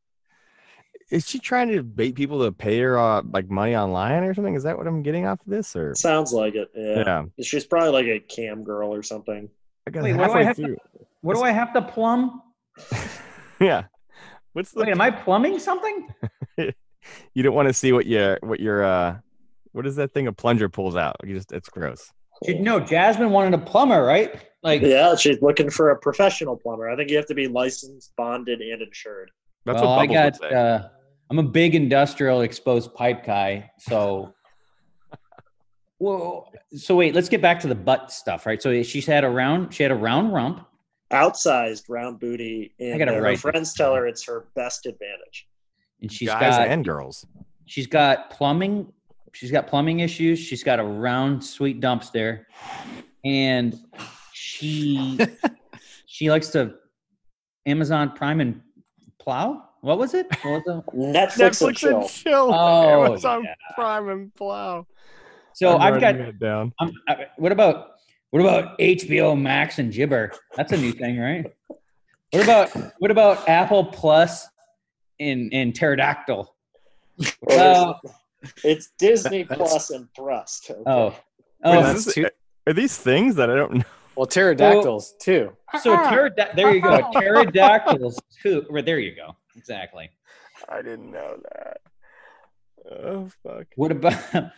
Is 1.11 1.29
she 1.29 1.39
trying 1.39 1.69
to 1.69 1.83
bait 1.83 2.15
people 2.15 2.43
to 2.45 2.51
pay 2.51 2.81
her 2.81 2.99
uh, 2.99 3.21
like 3.31 3.51
money 3.51 3.77
online 3.77 4.25
or 4.25 4.33
something? 4.33 4.55
Is 4.55 4.63
that 4.63 4.79
what 4.79 4.87
I'm 4.87 5.03
getting 5.03 5.27
off 5.27 5.39
of 5.41 5.47
this? 5.47 5.77
Or 5.77 5.95
Sounds 5.95 6.33
like 6.33 6.55
it. 6.55 6.71
Yeah. 6.75 7.25
yeah, 7.37 7.45
She's 7.45 7.67
probably 7.67 7.91
like 7.91 8.07
a 8.07 8.19
cam 8.19 8.65
girl 8.65 8.93
or 8.93 9.03
something. 9.03 9.51
I 9.87 9.91
got 9.91 10.03
Wait, 10.03 10.15
what 10.15 10.29
do 10.29 10.33
I 10.33 10.43
halfway 10.45 10.65
have 10.65 10.79
to- 10.79 11.09
What 11.21 11.35
do 11.37 11.43
I 11.43 11.51
have 11.51 11.73
to 11.75 11.83
plumb? 11.83 12.43
Yeah, 13.59 13.85
what's 14.53 14.73
the? 14.73 14.81
Wait, 14.81 14.91
am 14.91 15.01
I 15.01 15.11
plumbing 15.11 15.59
something? 15.59 16.09
you 16.59 17.43
don't 17.43 17.55
want 17.55 17.69
to 17.69 17.73
see 17.73 17.91
what 17.93 18.05
your 18.05 18.39
what 18.43 18.61
your 18.61 18.85
uh, 18.85 19.17
what 19.77 19.87
is 19.87 19.97
that 19.97 20.15
thing 20.15 20.27
a 20.27 20.33
plunger 20.33 20.69
pulls 20.71 20.97
out? 20.97 21.17
You 21.23 21.35
just 21.37 21.53
it's 21.53 21.69
gross. 21.69 22.11
You 22.43 22.59
know, 22.61 22.81
Jasmine 22.81 23.31
wanted 23.31 23.53
a 23.55 23.59
plumber, 23.59 24.03
right? 24.03 24.43
Like, 24.63 24.81
Yeah, 24.83 25.15
she's 25.17 25.41
looking 25.43 25.69
for 25.71 25.91
a 25.91 25.99
professional 25.99 26.57
plumber. 26.57 26.89
I 26.91 26.97
think 26.97 27.11
you 27.11 27.17
have 27.17 27.27
to 27.27 27.35
be 27.35 27.47
licensed, 27.47 28.13
bonded, 28.17 28.61
and 28.61 28.81
insured. 28.83 29.31
That's 29.67 29.81
well, 29.83 29.97
what 29.97 30.01
I 30.01 30.07
got. 30.07 30.25
would 30.25 30.37
say. 30.37 30.55
Uh, 30.55 30.89
I'm 31.31 31.39
a 31.39 31.43
big 31.43 31.75
industrial 31.75 32.41
exposed 32.41 32.95
pipe 32.95 33.25
guy, 33.25 33.71
so. 33.79 34.33
Well, 35.99 36.53
so 36.77 36.95
wait, 36.95 37.15
let's 37.15 37.31
get 37.31 37.41
back 37.41 37.59
to 37.61 37.69
the 37.69 37.75
butt 37.75 38.13
stuff, 38.13 38.45
right? 38.45 38.61
So 38.61 38.83
she's 38.83 39.07
had 39.07 39.25
a 39.25 39.31
round, 39.31 39.73
she 39.73 39.83
had 39.83 39.91
a 39.93 39.97
round 39.97 40.33
rump, 40.33 40.67
Outsized 41.13 41.85
round 41.89 42.21
booty, 42.21 42.75
and 42.81 42.99
gotta 42.99 43.15
her 43.15 43.23
write 43.23 43.33
this 43.37 43.41
friends 43.41 43.73
tell 43.75 43.95
her 43.95 44.07
it's 44.07 44.27
her 44.27 44.49
best 44.57 44.85
advantage. 44.87 45.47
and 46.03 46.13
she's 46.13 46.29
Guys 46.29 46.57
got 46.59 46.69
and 46.69 46.85
girls. 46.85 47.25
she's 47.65 47.87
got 47.87 48.29
plumbing, 48.31 48.93
she's 49.37 49.51
got 49.51 49.67
plumbing 49.67 50.01
issues. 50.01 50.39
She's 50.39 50.63
got 50.65 50.81
a 50.81 50.85
round 50.85 51.45
sweet 51.45 51.81
dumpster, 51.81 52.45
and 53.25 53.79
she 54.33 55.19
she 56.07 56.31
likes 56.31 56.49
to 56.49 56.75
Amazon 57.67 58.13
Prime 58.13 58.41
and 58.41 58.61
plow. 59.19 59.63
What 59.83 59.99
was 59.99 60.15
it? 60.15 60.27
What 60.43 60.63
was 60.67 60.83
it? 60.89 60.97
Netflix, 60.97 61.67
and 61.69 61.77
chill. 61.77 62.01
and 62.01 62.09
chill. 62.11 62.51
Oh, 62.53 63.05
Amazon 63.05 63.45
yeah. 63.45 63.55
Prime 63.75 64.09
and 64.09 64.35
Plow. 64.35 64.87
So 65.53 65.77
I'm 65.77 65.95
I've 65.95 66.01
got 66.01 66.07
writing 66.15 66.27
that 66.27 66.39
down. 66.39 66.73
Um, 66.81 66.93
I- 67.09 67.27
what 67.37 67.53
about 67.53 67.93
what 68.31 68.41
about 68.41 68.79
HBO 68.79 69.41
Max 69.41 69.79
and 69.79 69.93
Gibber? 69.93 70.33
That's 70.57 70.73
a 70.73 70.77
new 70.77 70.93
thing, 70.93 71.19
right? 71.19 71.47
What 72.33 72.43
about 72.43 72.71
what 72.99 73.11
about 73.11 73.49
Apple 73.49 73.85
Plus 73.85 74.49
and 75.21 75.53
and 75.53 75.75
Pterodactyl? 75.75 76.53
Well, 77.19 77.29
Well, 77.47 78.01
It's 78.65 78.91
Disney 78.99 79.45
Plus 79.45 79.91
and 79.91 80.09
Thrust. 80.15 80.71
okay? 80.71 80.83
oh, 80.87 81.15
oh, 81.65 81.79
is 81.81 81.85
that's 81.87 82.05
this- 82.07 82.15
too- 82.15 82.31
are 82.69 82.73
these 82.73 82.97
things 82.99 83.37
that 83.37 83.49
I 83.51 83.55
don't 83.55 83.75
know? 83.75 83.85
well, 84.17 84.27
pterodactyls 84.27 85.15
too. 85.21 85.53
so 85.83 85.97
pterod- 85.97 86.55
there 86.57 86.75
you 86.75 86.81
go, 86.83 87.11
pterodactyls 87.15 88.19
too. 88.43 88.65
Right 88.71 88.85
there 88.85 88.99
you 88.99 89.15
go, 89.15 89.37
exactly. 89.57 90.11
I 90.69 90.83
didn't 90.83 91.11
know 91.13 91.37
that. 91.55 91.79
Oh 93.03 93.29
fuck. 93.43 93.67
What 93.77 93.93
about 93.93 94.15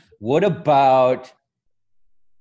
what 0.21 0.45
about 0.45 1.33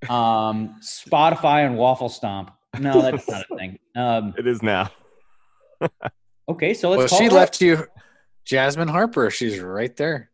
um 0.10 0.76
Spotify 0.82 1.66
and 1.66 1.78
Waffle 1.78 2.10
Stomp? 2.10 2.52
No, 2.80 3.02
that's 3.02 3.28
not 3.28 3.46
a 3.50 3.56
thing. 3.56 3.80
Um, 3.96 4.34
It 4.38 4.46
is 4.48 4.62
now. 4.62 4.92
okay, 6.50 6.74
so 6.74 6.90
let's 6.90 7.00
Well, 7.00 7.08
call 7.08 7.18
she 7.18 7.26
her 7.26 7.32
left 7.32 7.62
you, 7.62 7.88
Jasmine 8.46 8.88
Harper. 8.88 9.30
She's 9.32 9.60
right 9.60 9.96
there. 9.96 10.30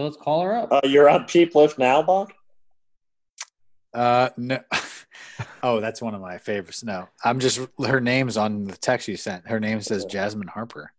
Up. 0.00 0.02
So 0.02 0.04
let's 0.04 0.16
call 0.16 0.42
her 0.42 0.56
up. 0.56 0.72
Uh, 0.72 0.80
you're 0.84 1.08
on 1.08 1.26
Peep 1.26 1.54
Lift 1.54 1.78
now, 1.78 2.02
Bach? 2.02 2.32
Uh, 3.92 4.30
no. 4.36 4.58
oh, 5.62 5.80
that's 5.80 6.00
one 6.00 6.14
of 6.14 6.20
my 6.20 6.38
favorites. 6.38 6.82
No, 6.82 7.08
I'm 7.24 7.40
just 7.40 7.60
her 7.84 8.00
name's 8.00 8.36
on 8.36 8.64
the 8.64 8.76
text 8.76 9.08
you 9.08 9.16
sent. 9.16 9.48
Her 9.48 9.60
name 9.60 9.80
says 9.80 10.04
Jasmine 10.04 10.48
Harper. 10.48 10.92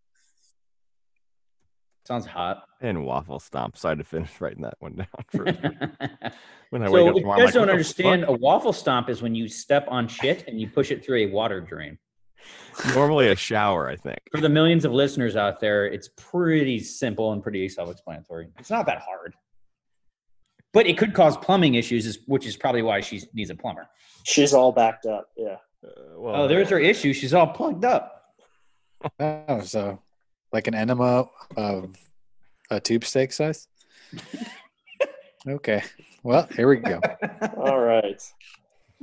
Sounds 2.08 2.26
hot. 2.26 2.64
And 2.82 3.06
waffle 3.06 3.40
stomp. 3.40 3.78
So 3.78 3.88
I 3.88 3.92
had 3.92 4.00
to 4.00 4.04
finish 4.04 4.30
writing 4.42 4.64
that 4.64 4.76
one 4.80 4.96
down 4.96 5.08
for 5.30 5.46
when 6.70 6.84
I 6.84 6.88
so 6.88 6.92
wake 6.92 7.04
up 7.04 7.10
if 7.10 7.16
you 7.16 7.22
tomorrow. 7.22 7.40
I'm 7.40 7.46
guys 7.46 7.46
like, 7.46 7.54
don't 7.54 7.62
"What 7.62 7.70
understand, 7.70 8.26
a 8.28 8.34
waffle 8.34 8.74
stomp 8.74 9.10
is 9.10 9.22
when 9.22 9.34
you 9.36 9.48
step 9.48 9.86
on 9.88 10.08
shit 10.08 10.48
and 10.48 10.60
you 10.60 10.68
push 10.68 10.92
it 10.92 11.06
through 11.06 11.18
a 11.18 11.26
water 11.28 11.62
drain. 11.62 11.98
Normally 12.96 13.30
a 13.30 13.36
shower, 13.36 13.90
I 13.90 13.96
think. 13.96 14.20
For 14.32 14.42
the 14.42 14.50
millions 14.50 14.86
of 14.86 14.92
listeners 14.92 15.36
out 15.36 15.60
there, 15.60 15.86
it's 15.86 16.10
pretty 16.18 16.80
simple 16.80 17.34
and 17.34 17.44
pretty 17.44 17.68
self-explanatory. 17.70 18.48
It's 18.60 18.70
not 18.70 18.86
that 18.88 19.00
hard, 19.02 19.36
but 20.74 20.88
it 20.88 20.98
could 20.98 21.14
cause 21.14 21.38
plumbing 21.38 21.76
issues, 21.76 22.20
which 22.28 22.46
is 22.46 22.56
probably 22.56 22.82
why 22.82 23.02
she 23.02 23.22
needs 23.34 23.50
a 23.50 23.56
plumber. 23.56 23.88
She's 24.24 24.54
all 24.54 24.72
backed 24.72 25.06
up. 25.06 25.30
Yeah. 25.36 25.58
Uh, 25.86 25.90
well, 26.16 26.44
Oh, 26.44 26.48
there's 26.48 26.70
her 26.70 26.80
issue. 26.80 27.14
She's 27.14 27.34
all 27.34 27.48
plugged 27.48 27.86
up. 27.86 28.34
Oh, 29.20 29.62
so 29.62 30.00
like 30.54 30.68
an 30.68 30.76
enema 30.76 31.28
of 31.58 31.96
a 32.70 32.80
tube 32.80 33.04
steak 33.04 33.34
size. 33.34 33.68
okay. 35.48 35.84
Well, 36.24 36.48
here 36.56 36.68
we 36.68 36.78
go. 36.78 37.02
All 37.58 37.80
right. 37.80 38.22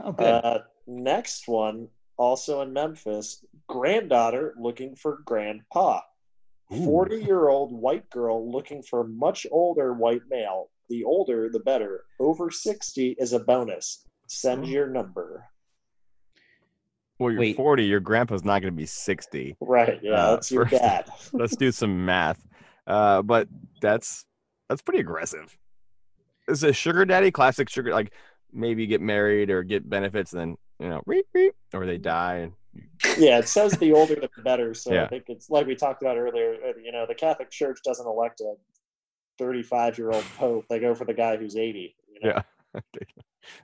Oh. 0.02 0.12
Uh, 0.12 0.62
next 0.86 1.48
one, 1.48 1.88
also 2.18 2.60
in 2.62 2.72
Memphis, 2.72 3.44
granddaughter 3.68 4.54
looking 4.58 4.94
for 4.96 5.20
grandpa. 5.24 6.00
40 6.70 7.22
year 7.22 7.48
old 7.48 7.72
white 7.72 8.10
girl 8.10 8.50
looking 8.52 8.82
for 8.82 9.04
much 9.04 9.46
older 9.50 9.94
white 9.94 10.20
male. 10.28 10.68
The 10.90 11.02
older, 11.04 11.48
the 11.50 11.60
better. 11.60 12.04
Over 12.20 12.50
60 12.50 13.16
is 13.18 13.32
a 13.32 13.38
bonus. 13.40 14.04
Send 14.26 14.66
your 14.66 14.86
number. 14.88 15.44
well, 17.18 17.30
you're 17.30 17.40
Wait. 17.40 17.56
40. 17.56 17.84
Your 17.84 18.00
grandpa's 18.00 18.44
not 18.44 18.60
going 18.60 18.72
to 18.72 18.76
be 18.76 18.84
60. 18.86 19.56
Right. 19.60 19.98
Yeah. 20.02 20.12
Uh, 20.12 20.30
that's 20.32 20.50
your 20.52 20.66
first- 20.68 20.82
dad. 20.82 21.10
Let's 21.32 21.56
do 21.56 21.72
some 21.72 22.04
math. 22.04 22.46
Uh, 22.86 23.22
but 23.22 23.48
that's 23.80 24.24
that's 24.68 24.82
pretty 24.82 25.00
aggressive. 25.00 25.56
is 26.48 26.62
a 26.64 26.72
sugar 26.74 27.04
daddy 27.06 27.30
classic 27.30 27.68
sugar 27.70 27.92
like 27.92 28.12
maybe 28.52 28.86
get 28.86 29.00
married 29.00 29.48
or 29.50 29.62
get 29.62 29.88
benefits 29.88 30.32
and 30.32 30.40
then 30.40 30.56
you 30.80 30.88
know 30.88 31.02
reep, 31.06 31.26
reep, 31.34 31.54
or 31.74 31.86
they 31.86 31.98
die 31.98 32.36
and 32.36 32.52
Yeah, 33.18 33.38
it 33.38 33.48
says 33.48 33.72
the 33.72 33.92
older 33.92 34.14
the 34.16 34.30
better. 34.42 34.74
So 34.82 34.92
Yeah. 34.92 35.04
I 35.04 35.08
think 35.08 35.24
it's 35.28 35.50
like 35.50 35.66
we 35.66 35.74
talked 35.74 36.02
about 36.02 36.16
earlier. 36.16 36.54
uh, 36.64 36.72
You 36.82 36.92
know, 36.92 37.06
the 37.06 37.14
Catholic 37.14 37.50
Church 37.50 37.78
doesn't 37.84 38.06
elect 38.06 38.40
a 38.40 38.54
35 39.38 39.98
year 39.98 40.10
old 40.10 40.24
pope. 40.36 40.64
They 40.68 40.78
go 40.78 40.94
for 40.94 41.04
the 41.04 41.14
guy 41.14 41.36
who's 41.36 41.56
80. 41.56 41.94
You 42.12 42.20
know? 42.28 42.42
Yeah. 42.74 42.80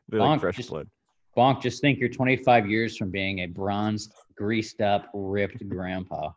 they're 0.08 0.20
like 0.20 0.38
Bonk, 0.38 0.40
fresh 0.40 0.56
just- 0.56 0.70
blood. 0.70 0.88
Bonk, 1.36 1.60
just 1.60 1.80
think 1.80 1.98
you're 1.98 2.08
25 2.08 2.70
years 2.70 2.96
from 2.96 3.10
being 3.10 3.40
a 3.40 3.46
bronzed, 3.46 4.12
greased 4.36 4.80
up, 4.80 5.10
ripped 5.14 5.68
grandpa. 5.68 6.30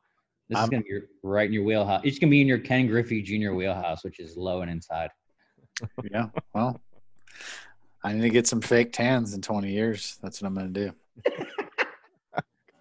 This 0.49 0.57
is 0.57 0.61
I'm- 0.61 0.69
gonna 0.69 0.83
be 0.83 0.99
right 1.23 1.45
in 1.47 1.53
your 1.53 1.63
wheelhouse. 1.63 2.01
It's 2.03 2.17
gonna 2.19 2.31
be 2.31 2.41
in 2.41 2.47
your 2.47 2.57
Ken 2.59 2.87
Griffey 2.87 3.21
Jr. 3.21 3.51
wheelhouse, 3.53 4.03
which 4.03 4.19
is 4.19 4.35
low 4.37 4.61
and 4.61 4.71
inside. 4.71 5.09
Yeah. 6.11 6.27
Well, 6.55 6.81
I 8.07 8.13
need 8.13 8.21
to 8.21 8.29
get 8.29 8.47
some 8.47 8.61
fake 8.61 8.93
tans 8.93 9.33
in 9.33 9.41
20 9.41 9.71
years. 9.71 10.17
That's 10.23 10.41
what 10.41 10.47
I'm 10.47 10.53
going 10.55 10.73
to 10.73 10.85
do. 10.87 11.31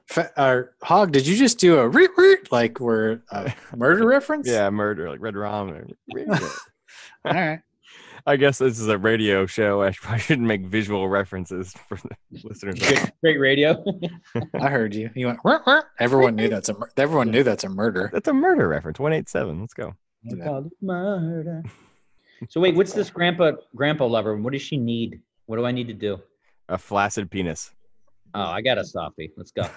Fa- 0.07 0.31
uh, 0.37 0.63
Hog, 0.83 1.13
did 1.13 1.27
you 1.27 1.37
just 1.37 1.59
do 1.59 1.79
a 1.79 1.89
reet, 1.89 2.11
reet, 2.17 2.53
like 2.53 2.79
we're 2.81 3.21
a 3.31 3.53
murder 3.77 4.07
reference? 4.07 4.49
Yeah, 4.49 4.71
murder 4.71 5.11
like 5.11 5.21
Red 5.21 5.35
Rum. 5.37 5.69
and- 6.15 6.41
All 7.25 7.33
right. 7.35 7.61
I 8.29 8.37
guess 8.37 8.59
this 8.59 8.81
is 8.81 8.89
a 8.89 8.99
radio 8.99 9.47
show. 9.47 9.83
I 9.83 9.93
probably 9.93 10.19
shouldn't 10.21 10.49
make 10.49 10.67
visual 10.67 11.09
references 11.09 11.73
for 11.89 11.97
the 11.97 12.41
listeners. 12.43 12.79
Great, 12.81 13.11
great 13.23 13.39
radio. 13.39 13.85
I 14.61 14.69
heard 14.69 14.95
you. 14.97 15.11
You 15.15 15.27
went. 15.29 15.39
Everyone 16.01 16.35
knew 16.35 16.49
that's 16.49 16.69
a. 16.69 16.75
mur- 16.77 16.91
Everyone 16.97 17.31
knew 17.31 17.45
that's 17.45 17.63
a 17.63 17.69
murder. 17.69 18.11
That's 18.13 18.27
a 18.27 18.33
murder 18.33 18.67
reference. 18.67 18.99
One 18.99 19.13
eight 19.13 19.29
seven. 19.29 19.61
Let's 19.61 19.75
go. 19.75 19.95
I 20.29 20.45
call 20.45 20.69
murder. 20.83 21.63
So 22.49 22.61
wait, 22.61 22.75
what's 22.75 22.93
this 22.93 23.11
grandpa 23.11 23.53
grandpa 23.75 24.07
lover? 24.07 24.37
What 24.37 24.53
does 24.53 24.63
she 24.63 24.77
need? 24.77 25.21
What 25.47 25.57
do 25.57 25.67
I 25.67 25.73
need 25.73 25.89
to 25.89 25.95
do? 25.95 26.21
A 26.69 26.79
flaccid 26.79 27.31
penis. 27.31 27.73
Oh, 28.35 28.41
I 28.41 28.61
got 28.61 28.79
a 28.79 28.85
softie. 28.85 29.33
Let's 29.37 29.53
go. 29.53 29.69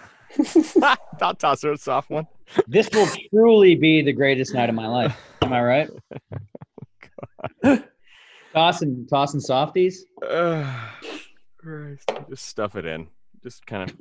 I'll 1.21 1.35
toss 1.35 1.61
her 1.63 1.73
a 1.73 1.77
soft 1.77 2.09
one. 2.09 2.27
This 2.67 2.89
will 2.93 3.07
truly 3.29 3.75
be 3.75 4.01
the 4.01 4.11
greatest 4.11 4.53
night 4.53 4.69
of 4.69 4.75
my 4.75 4.87
life. 4.87 5.17
Am 5.41 5.53
I 5.53 5.61
right? 5.61 5.89
Tossing 8.53 9.05
tossing 9.07 9.39
softies. 9.39 10.05
Uh, 10.27 10.89
Christ. 11.57 12.11
Just 12.29 12.47
stuff 12.47 12.75
it 12.75 12.85
in. 12.85 13.07
Just 13.43 13.65
kind 13.65 13.89
of. 13.89 13.95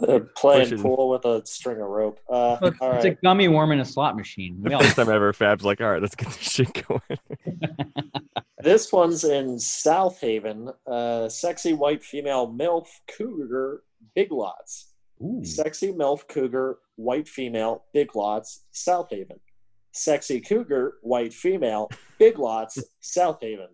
They're 0.00 0.20
playing 0.20 0.80
pool 0.80 1.10
with 1.10 1.24
a 1.26 1.44
string 1.46 1.80
of 1.80 1.86
rope. 1.88 2.18
Uh, 2.28 2.56
It's 2.62 2.78
all 2.80 2.92
a 2.92 2.94
right. 2.96 3.22
gummy 3.22 3.48
worm 3.48 3.72
in 3.72 3.80
a 3.80 3.84
slot 3.84 4.16
machine. 4.16 4.56
We 4.62 4.70
The 4.70 4.76
all, 4.76 4.82
first 4.82 4.96
time 4.96 5.10
ever, 5.10 5.32
Fab's 5.32 5.64
like, 5.64 5.80
all 5.80 5.90
right, 5.90 6.00
let's 6.00 6.14
get 6.14 6.28
this 6.28 6.38
shit 6.38 6.84
going. 6.88 7.00
This 8.62 8.92
one's 8.92 9.24
in 9.24 9.56
Southaven. 9.56 10.72
Uh, 10.86 11.28
sexy 11.28 11.72
white 11.72 12.04
female 12.04 12.46
MILF 12.46 12.86
cougar, 13.08 13.82
big 14.14 14.30
lots. 14.30 14.92
Ooh. 15.20 15.44
Sexy 15.44 15.92
MILF 15.92 16.28
cougar, 16.28 16.78
white 16.94 17.26
female, 17.26 17.84
big 17.92 18.14
lots, 18.14 18.62
Southaven. 18.72 19.40
Sexy 19.92 20.40
cougar, 20.40 20.94
white 21.02 21.34
female, 21.34 21.90
big 22.20 22.38
lots, 22.38 22.78
Southaven. 23.02 23.66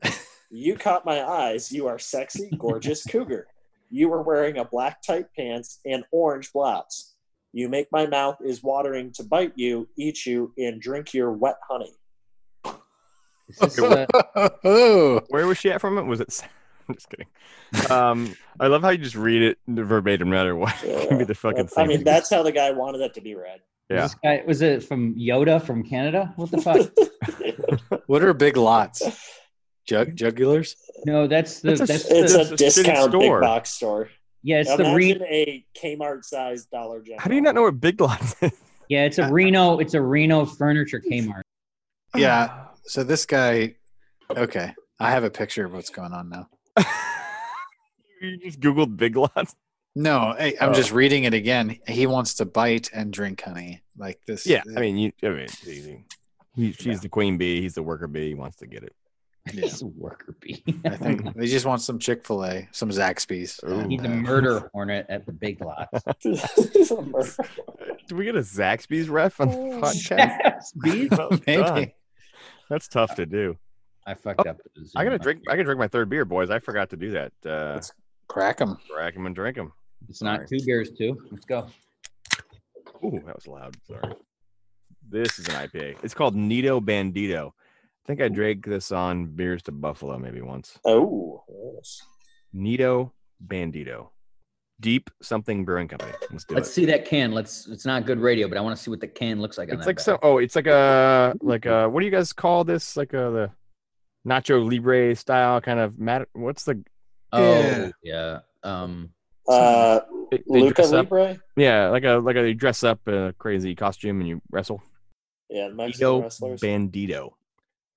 You 0.51 0.75
caught 0.77 1.05
my 1.05 1.23
eyes. 1.23 1.71
You 1.71 1.87
are 1.87 1.99
sexy, 1.99 2.49
gorgeous 2.57 3.05
cougar. 3.05 3.47
You 3.91 4.09
were 4.09 4.23
wearing 4.23 4.59
a 4.59 4.65
black 4.65 5.03
tight 5.03 5.27
pants 5.37 5.81
and 5.85 6.05
orange 6.11 6.53
blouse. 6.53 7.15
You 7.53 7.69
make 7.69 7.89
my 7.91 8.07
mouth 8.07 8.37
is 8.45 8.63
watering 8.63 9.13
to 9.15 9.23
bite 9.23 9.53
you, 9.57 9.89
eat 9.97 10.27
you, 10.27 10.53
and 10.59 10.81
drink 10.81 11.15
your 11.15 11.33
wet 11.33 11.57
honey. 11.69 11.93
This, 13.49 13.79
uh, 13.79 14.07
Where 15.29 15.47
was 15.47 15.59
she 15.59 15.71
at 15.71 15.81
from 15.81 15.97
it? 15.97 16.03
Was 16.03 16.21
it? 16.21 16.43
I'm 16.89 16.95
just 16.95 17.09
kidding. 17.09 17.27
Um, 17.91 18.35
I 18.61 18.67
love 18.67 18.83
how 18.83 18.91
you 18.91 18.99
just 18.99 19.15
read 19.15 19.43
it 19.43 19.59
verbatim, 19.67 20.31
no 20.31 20.37
matter 20.37 20.57
what. 20.57 20.75
It 20.85 21.09
can 21.09 21.19
be 21.19 21.25
the 21.25 21.35
fucking 21.35 21.69
I 21.77 21.87
mean, 21.87 22.05
that's 22.05 22.31
how 22.31 22.43
the 22.43 22.53
guy 22.53 22.71
wanted 22.71 23.01
it 23.03 23.15
to 23.15 23.21
be 23.21 23.35
read. 23.35 23.61
Yeah. 23.91 24.03
This 24.03 24.15
guy 24.15 24.43
was 24.47 24.63
it 24.63 24.85
from 24.85 25.15
Yoda 25.15 25.63
from 25.63 25.83
Canada? 25.83 26.33
What 26.37 26.51
the 26.51 26.61
fuck? 26.61 26.91
what 28.07 28.23
are 28.23 28.35
big 28.35 28.57
lots? 28.57 29.03
Jug 29.89 30.15
jugulars? 30.15 30.75
no, 31.07 31.27
that's 31.27 31.61
the 31.61 31.73
It's 31.73 31.81
a- 31.81 31.87
that's 31.87 32.05
It's 32.11 32.33
the, 32.35 32.39
a 32.39 32.43
It's 32.43 32.51
a 32.53 32.57
discount 32.57 33.11
store. 33.11 33.41
big 33.41 33.41
box 33.41 33.71
store. 33.71 34.11
yeah, 34.43 34.61
it's 34.61 34.69
the 34.77 34.85
Imagine 34.85 35.23
Re- 35.23 35.65
a 35.75 35.79
Kmart 35.79 36.25
sized 36.25 36.71
Dollar 36.71 37.01
General. 37.01 37.21
How 37.21 37.29
do 37.29 37.35
you 37.35 37.41
not 37.41 37.55
know 37.55 37.63
what 37.63 37.81
Big 37.81 37.99
Lots 38.01 38.37
is? 38.43 38.53
yeah, 38.91 39.05
it's 39.05 39.19
a 39.19 39.33
Reno, 39.33 39.79
it's 39.79 39.95
a 39.95 40.03
Reno 40.03 40.45
furniture 40.45 41.01
Kmart. 41.01 41.41
Ah. 42.15 42.19
Yeah. 42.19 42.65
So 42.85 43.03
this 43.03 43.25
guy. 43.27 43.77
Okay, 44.31 44.75
I 45.01 45.11
have 45.11 45.25
a 45.25 45.31
picture 45.31 45.65
of 45.65 45.73
what's 45.73 45.89
going 45.91 46.13
on 46.13 46.29
now. 46.29 46.49
you 48.21 48.37
just 48.39 48.61
Googled 48.61 48.97
Big 48.97 49.17
Lots. 49.17 49.55
No, 49.95 50.35
hey, 50.39 50.55
I'm 50.61 50.75
just 50.75 50.93
oh. 50.93 50.97
reading 50.97 51.25
it 51.25 51.33
again. 51.35 51.79
He 51.89 52.07
wants 52.07 52.35
to 52.35 52.45
bite 52.45 52.91
and 52.93 53.11
drink 53.13 53.41
honey, 53.41 53.83
like 53.97 54.21
this. 54.27 54.47
Yeah, 54.47 54.63
I 54.77 54.81
mean, 54.81 54.97
you. 54.99 55.13
I 55.23 55.29
mean, 55.29 55.39
it's 55.41 55.67
easy. 55.67 56.05
He, 56.55 56.73
she's 56.73 56.87
Yeah. 56.87 56.97
the 56.97 57.09
queen 57.09 57.39
bee. 57.39 57.61
He's 57.63 57.75
the 57.75 57.83
worker 57.83 58.07
bee. 58.07 58.29
He 58.29 58.35
wants 58.35 58.59
to 58.59 58.67
get 58.67 58.83
it. 58.83 58.95
Yeah. 59.53 59.63
He's 59.63 59.83
a 59.83 59.87
worker 59.87 60.35
bee. 60.41 60.63
I 60.85 60.97
think 60.97 61.37
he 61.41 61.47
just 61.47 61.67
wants 61.67 61.85
some 61.85 61.99
Chick 61.99 62.25
Fil 62.25 62.45
A, 62.45 62.69
some 62.73 62.91
Zaxby's. 62.91 63.61
Ooh. 63.65 63.81
and, 63.81 63.93
He's 63.93 64.03
a 64.03 64.07
uh, 64.07 64.09
murder 64.09 64.71
hornet 64.73 65.07
at 65.09 65.27
the 65.27 65.33
big 65.33 65.61
lot. 65.61 65.89
Do 66.23 68.17
we 68.17 68.25
get 68.25 68.37
a 68.37 68.41
Zaxby's 68.41 69.09
ref 69.09 69.41
on 69.41 69.49
the 69.49 69.55
podcast? 69.81 70.63
Zaxby's, 70.77 71.11
Well. 71.19 71.39
Maybe. 71.47 71.95
That's 72.71 72.89
tough 72.89 73.15
to 73.17 73.27
do. 73.27 73.57
I 74.07 74.15
fucked 74.15 74.47
up. 74.47 74.59
I 74.97 75.05
gotta 75.05 75.17
Zoom. 75.17 75.23
drink. 75.23 75.43
I 75.49 75.53
gotta 75.53 75.65
drink 75.65 75.79
my 75.79 75.89
third 75.89 76.09
beer, 76.09 76.25
boys. 76.25 76.51
I 76.51 76.59
forgot 76.59 76.91
to 76.91 76.97
do 76.97 77.11
that. 77.13 77.33
Uh, 77.45 77.75
Let's 77.75 77.93
crack 78.27 78.61
him. 78.61 78.77
crack 78.91 79.15
'em 79.17 79.27
and 79.27 79.35
drink 79.35 79.57
them. 79.57 79.73
It's 80.09 80.23
not 80.23 80.47
two 80.47 80.59
beers, 80.65 80.91
too. 80.93 81.19
Let's 81.31 81.45
go. 81.45 81.67
Ooh, 83.05 83.23
that 83.27 83.35
was 83.35 83.47
loud. 83.47 83.77
Sorry. 83.87 84.15
This 85.11 85.39
is 85.39 85.49
an 85.49 85.55
IPA. 85.55 85.97
It's 86.03 86.15
called 86.15 86.35
Neato 86.37 86.81
Bandito. 86.85 87.53
I 88.09 88.11
think 88.11 88.23
I 88.23 88.29
drank 88.29 88.65
this 88.65 88.91
on 88.91 89.27
Beers 89.27 89.63
to 89.65 89.73
Buffalo 89.73 90.17
maybe 90.19 90.41
once. 90.41 90.79
oh, 90.87 91.45
yes. 91.75 92.01
Neato 92.57 93.11
Bandito. 93.47 94.09
Deep 94.81 95.11
something 95.21 95.63
brewing 95.67 95.89
company. 95.89 96.13
Let's 96.31 96.45
do 96.45 96.55
Let's 96.55 96.71
it. 96.71 96.73
see 96.73 96.85
that 96.87 97.05
can. 97.05 97.33
Let's. 97.33 97.67
It's 97.69 97.85
not 97.85 98.07
good 98.07 98.19
radio, 98.19 98.49
but 98.49 98.57
I 98.57 98.63
want 98.63 98.75
to 98.79 98.83
see 98.83 98.91
what 98.91 99.01
the 99.01 99.09
can 99.09 99.43
looks 99.43 99.59
like. 99.59 99.69
on 99.69 99.75
It's 99.75 99.85
that 99.85 99.91
like 99.91 99.97
bad. 99.97 100.03
so. 100.05 100.19
Oh, 100.23 100.39
it's 100.39 100.57
like 100.57 100.69
a 100.69 101.35
like 101.43 101.67
a. 101.67 101.87
What 101.91 102.01
do 102.01 102.07
you 102.07 102.13
guys 102.13 102.33
call 102.33 102.65
this? 102.65 102.97
Like 102.97 103.13
a 103.13 103.17
the 103.17 103.51
Nacho 104.27 104.67
Libre 104.67 105.15
style 105.15 105.61
kind 105.61 105.79
of 105.79 105.99
mat. 105.99 106.29
What's 106.33 106.65
the? 106.65 106.83
Oh 107.33 107.61
Yeah. 107.61 107.91
yeah. 108.03 108.39
Um. 108.63 109.11
Uh, 109.47 110.01
They, 110.31 110.39
they 110.51 110.61
Luca 110.61 110.75
dress 110.89 110.93
up, 110.93 111.09
yeah, 111.57 111.89
like 111.89 112.05
a 112.05 112.13
like 112.19 112.37
a 112.37 112.49
you 112.49 112.55
dress 112.55 112.85
up 112.85 113.01
in 113.07 113.15
a 113.15 113.33
crazy 113.35 113.75
costume 113.75 114.21
and 114.21 114.29
you 114.29 114.41
wrestle. 114.51 114.81
Yeah, 115.51 115.69
Mexican 115.69 116.07
Nito 116.09 116.23
wrestlers. 116.23 116.61
Bandito. 116.63 117.33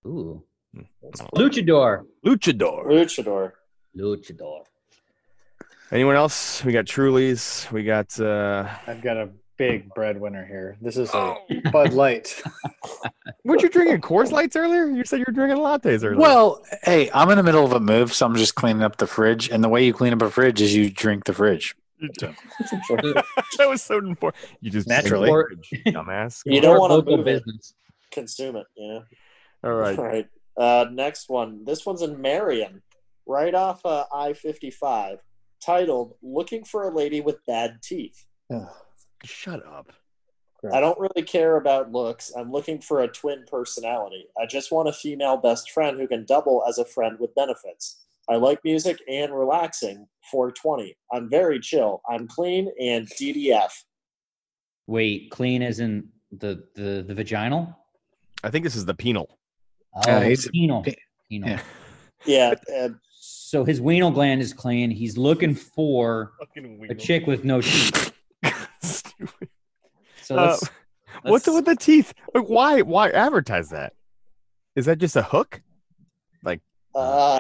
Ooh. 0.06 0.43
Luchador. 1.36 2.06
Luchador. 2.26 2.86
Luchador. 2.86 3.52
Luchador. 3.97 4.62
Anyone 5.91 6.16
else? 6.16 6.64
We 6.64 6.72
got 6.72 6.86
Trulies. 6.86 7.70
We 7.72 7.84
got 7.84 8.18
uh 8.20 8.68
I've 8.88 9.02
got 9.02 9.18
a 9.18 9.30
big 9.58 9.93
breadwinner 9.93 10.45
here. 10.45 10.78
This 10.82 10.97
is 10.97 11.10
a 11.10 11.18
Oh, 11.18 11.38
Bud 11.72 11.93
Light. 11.93 12.41
weren't 13.43 13.62
you 13.62 13.70
drinking 13.70 13.99
Coors 14.02 14.32
Lights 14.32 14.56
earlier? 14.56 14.86
You 14.88 15.04
said 15.04 15.20
you 15.20 15.26
were 15.28 15.34
drinking 15.34 15.58
lattes 15.60 16.04
earlier. 16.04 16.18
well, 16.18 16.64
hey, 16.84 17.12
I'm 17.14 17.30
in 17.30 17.38
the 17.38 17.43
middle 17.43 17.66
of 17.66 17.74
a 17.74 17.80
move, 17.80 18.14
so 18.14 18.26
I'm 18.26 18.36
just 18.36 18.56
cleaning 18.56 18.82
up 18.84 18.97
the 18.97 19.08
fridge. 19.08 19.49
And 19.49 19.64
the 19.64 19.70
way 19.70 19.86
you 19.86 19.93
clean 19.93 20.14
up 20.14 20.22
a 20.22 20.32
fridge 20.32 20.62
is 20.62 20.74
you 20.74 20.89
drink 20.89 21.26
the 21.26 21.34
fridge. 21.34 21.76
that 21.99 23.68
was 23.68 23.84
so 23.84 23.97
important. 23.99 24.43
You 24.62 24.72
just 24.72 24.88
Naturally. 24.88 25.30
drink 25.30 25.49
the 25.70 25.78
fridge, 25.84 25.95
dumbass. 25.95 26.41
You 26.45 26.62
don't 26.62 26.80
wanna 26.80 26.95
local 26.95 27.18
move 27.18 27.28
it. 27.28 27.43
Consume 28.10 28.56
it, 28.56 28.66
you 28.76 28.88
know? 28.88 29.04
All 29.64 29.74
right. 29.74 29.97
All 29.97 30.05
right. 30.05 30.28
Uh, 30.57 30.86
next 30.91 31.30
one. 31.30 31.64
This 31.66 31.86
one's 31.86 32.01
in 32.01 32.22
Marion, 32.22 32.82
right 33.26 33.53
off 33.53 33.86
uh, 33.86 34.05
I 34.14 34.34
55, 34.34 35.20
titled 35.64 36.16
Looking 36.22 36.64
for 36.64 36.84
a 36.84 36.93
Lady 36.93 37.22
with 37.22 37.45
Bad 37.45 37.80
Teeth. 37.82 38.26
Shut 39.24 39.66
up. 39.66 39.93
I 40.72 40.80
don't 40.80 40.99
really 40.99 41.24
care 41.24 41.55
about 41.55 41.91
looks. 41.91 42.32
I'm 42.38 42.51
looking 42.51 42.80
for 42.80 43.01
a 43.01 43.07
twin 43.07 43.45
personality. 43.49 44.28
I 44.39 44.45
just 44.45 44.72
want 44.72 44.89
a 44.89 44.93
female 44.93 45.38
best 45.38 45.72
friend 45.72 45.99
who 45.99 46.07
can 46.07 46.24
double 46.26 46.64
as 46.68 46.78
a 46.78 46.86
friend 46.86 47.18
with 47.20 47.34
benefits. 47.34 48.05
I 48.30 48.36
like 48.36 48.59
music 48.64 48.99
and 49.09 49.34
relaxing. 49.34 50.07
420. 50.30 50.95
I'm 51.12 51.30
very 51.30 51.59
chill. 51.59 52.01
I'm 52.07 52.28
clean 52.28 52.72
and 52.80 53.07
DDF. 53.09 53.72
Wait, 54.86 55.32
clean 55.32 55.64
is 55.64 55.80
in 55.80 56.09
the 56.32 56.64
the 56.76 57.03
the 57.07 57.16
vaginal? 57.16 57.76
I 58.43 58.49
think 58.49 58.64
this 58.64 58.76
is 58.76 58.86
the 58.86 58.93
penal. 58.93 59.39
Oh, 59.96 60.02
Yeah, 60.08 60.24
he's- 60.24 60.48
penal. 60.52 60.84
pe- 60.84 60.96
Penal. 61.30 61.50
yeah. 61.50 61.62
Yeah, 62.26 62.54
uh, 62.76 62.89
So 63.14 63.64
his 63.66 63.82
weenal 63.82 64.14
gland 64.14 64.42
is 64.42 64.54
clean. 64.54 64.89
He's 64.92 65.18
looking 65.18 65.56
for 65.56 66.34
a 66.89 66.96
chick 66.96 67.28
with 67.28 67.44
no 67.44 67.62
teeth. 67.62 68.14
Stupid. 68.82 69.50
So 70.22 70.38
Uh, 70.38 70.42
let's, 70.48 70.70
What's 71.24 71.48
let's- 71.48 71.56
with 71.56 71.66
the 71.66 71.76
teeth? 71.76 72.14
Like, 72.34 72.46
why? 72.48 72.82
Why 72.82 73.10
advertise 73.10 73.70
that? 73.70 73.94
Is 74.76 74.86
that 74.86 75.00
just 75.00 75.16
a 75.16 75.24
hook? 75.24 75.62
Uh, 76.94 77.39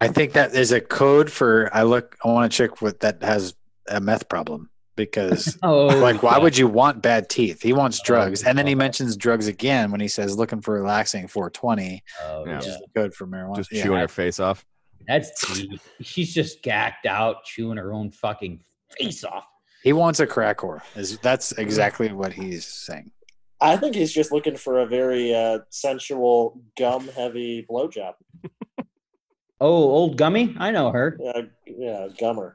I 0.00 0.08
think 0.08 0.32
that 0.32 0.54
is 0.54 0.72
a 0.72 0.80
code 0.80 1.30
for 1.30 1.68
I 1.74 1.82
look. 1.82 2.16
I 2.24 2.28
want 2.28 2.46
a 2.46 2.56
chick 2.56 2.80
with 2.80 3.00
that 3.00 3.22
has 3.22 3.54
a 3.86 4.00
meth 4.00 4.30
problem 4.30 4.70
because 5.04 5.58
Oh, 5.62 5.86
like 5.86 6.22
why 6.22 6.36
yeah. 6.36 6.42
would 6.42 6.56
you 6.58 6.66
want 6.68 7.02
bad 7.02 7.28
teeth? 7.28 7.62
He 7.62 7.72
wants 7.72 7.98
Oh, 8.00 8.04
drugs, 8.04 8.44
and 8.44 8.56
then 8.58 8.66
he 8.66 8.72
okay. 8.72 8.78
mentions 8.78 9.16
drugs 9.16 9.46
again 9.46 9.90
when 9.90 10.00
he 10.00 10.08
says 10.08 10.36
looking 10.36 10.60
for 10.60 10.74
relaxing 10.74 11.26
420, 11.28 12.02
Oh, 12.24 12.40
which 12.42 12.50
yeah. 12.50 12.58
is 12.58 12.82
good 12.94 13.14
for 13.14 13.26
marijuana. 13.26 13.56
Just 13.56 13.72
Yeah. 13.72 13.82
chewing 13.84 14.00
her 14.00 14.08
face 14.08 14.38
off. 14.40 14.64
That's 15.06 15.54
deep. 15.54 15.80
She's 16.02 16.32
just 16.34 16.62
gacked 16.62 17.06
out, 17.06 17.44
chewing 17.44 17.78
her 17.78 17.92
own 17.92 18.10
fucking 18.10 18.60
face 18.98 19.24
off. 19.24 19.44
He 19.82 19.92
wants 19.94 20.20
a 20.20 20.26
crack 20.26 20.58
whore. 20.58 20.82
That's 21.22 21.52
exactly 21.52 22.12
what 22.12 22.32
he's 22.34 22.66
saying. 22.66 23.10
I 23.62 23.76
think 23.76 23.94
he's 23.94 24.12
just 24.12 24.30
looking 24.32 24.56
for 24.56 24.80
a 24.80 24.86
very 24.86 25.34
uh, 25.34 25.60
sensual, 25.70 26.60
gum-heavy 26.78 27.66
blowjob. 27.68 28.14
Oh, 29.62 29.74
old 29.90 30.16
Gummy, 30.16 30.54
I 30.58 30.70
know 30.70 30.90
her. 30.90 31.18
Yeah, 31.20 31.42
yeah, 31.66 32.08
gummer. 32.18 32.54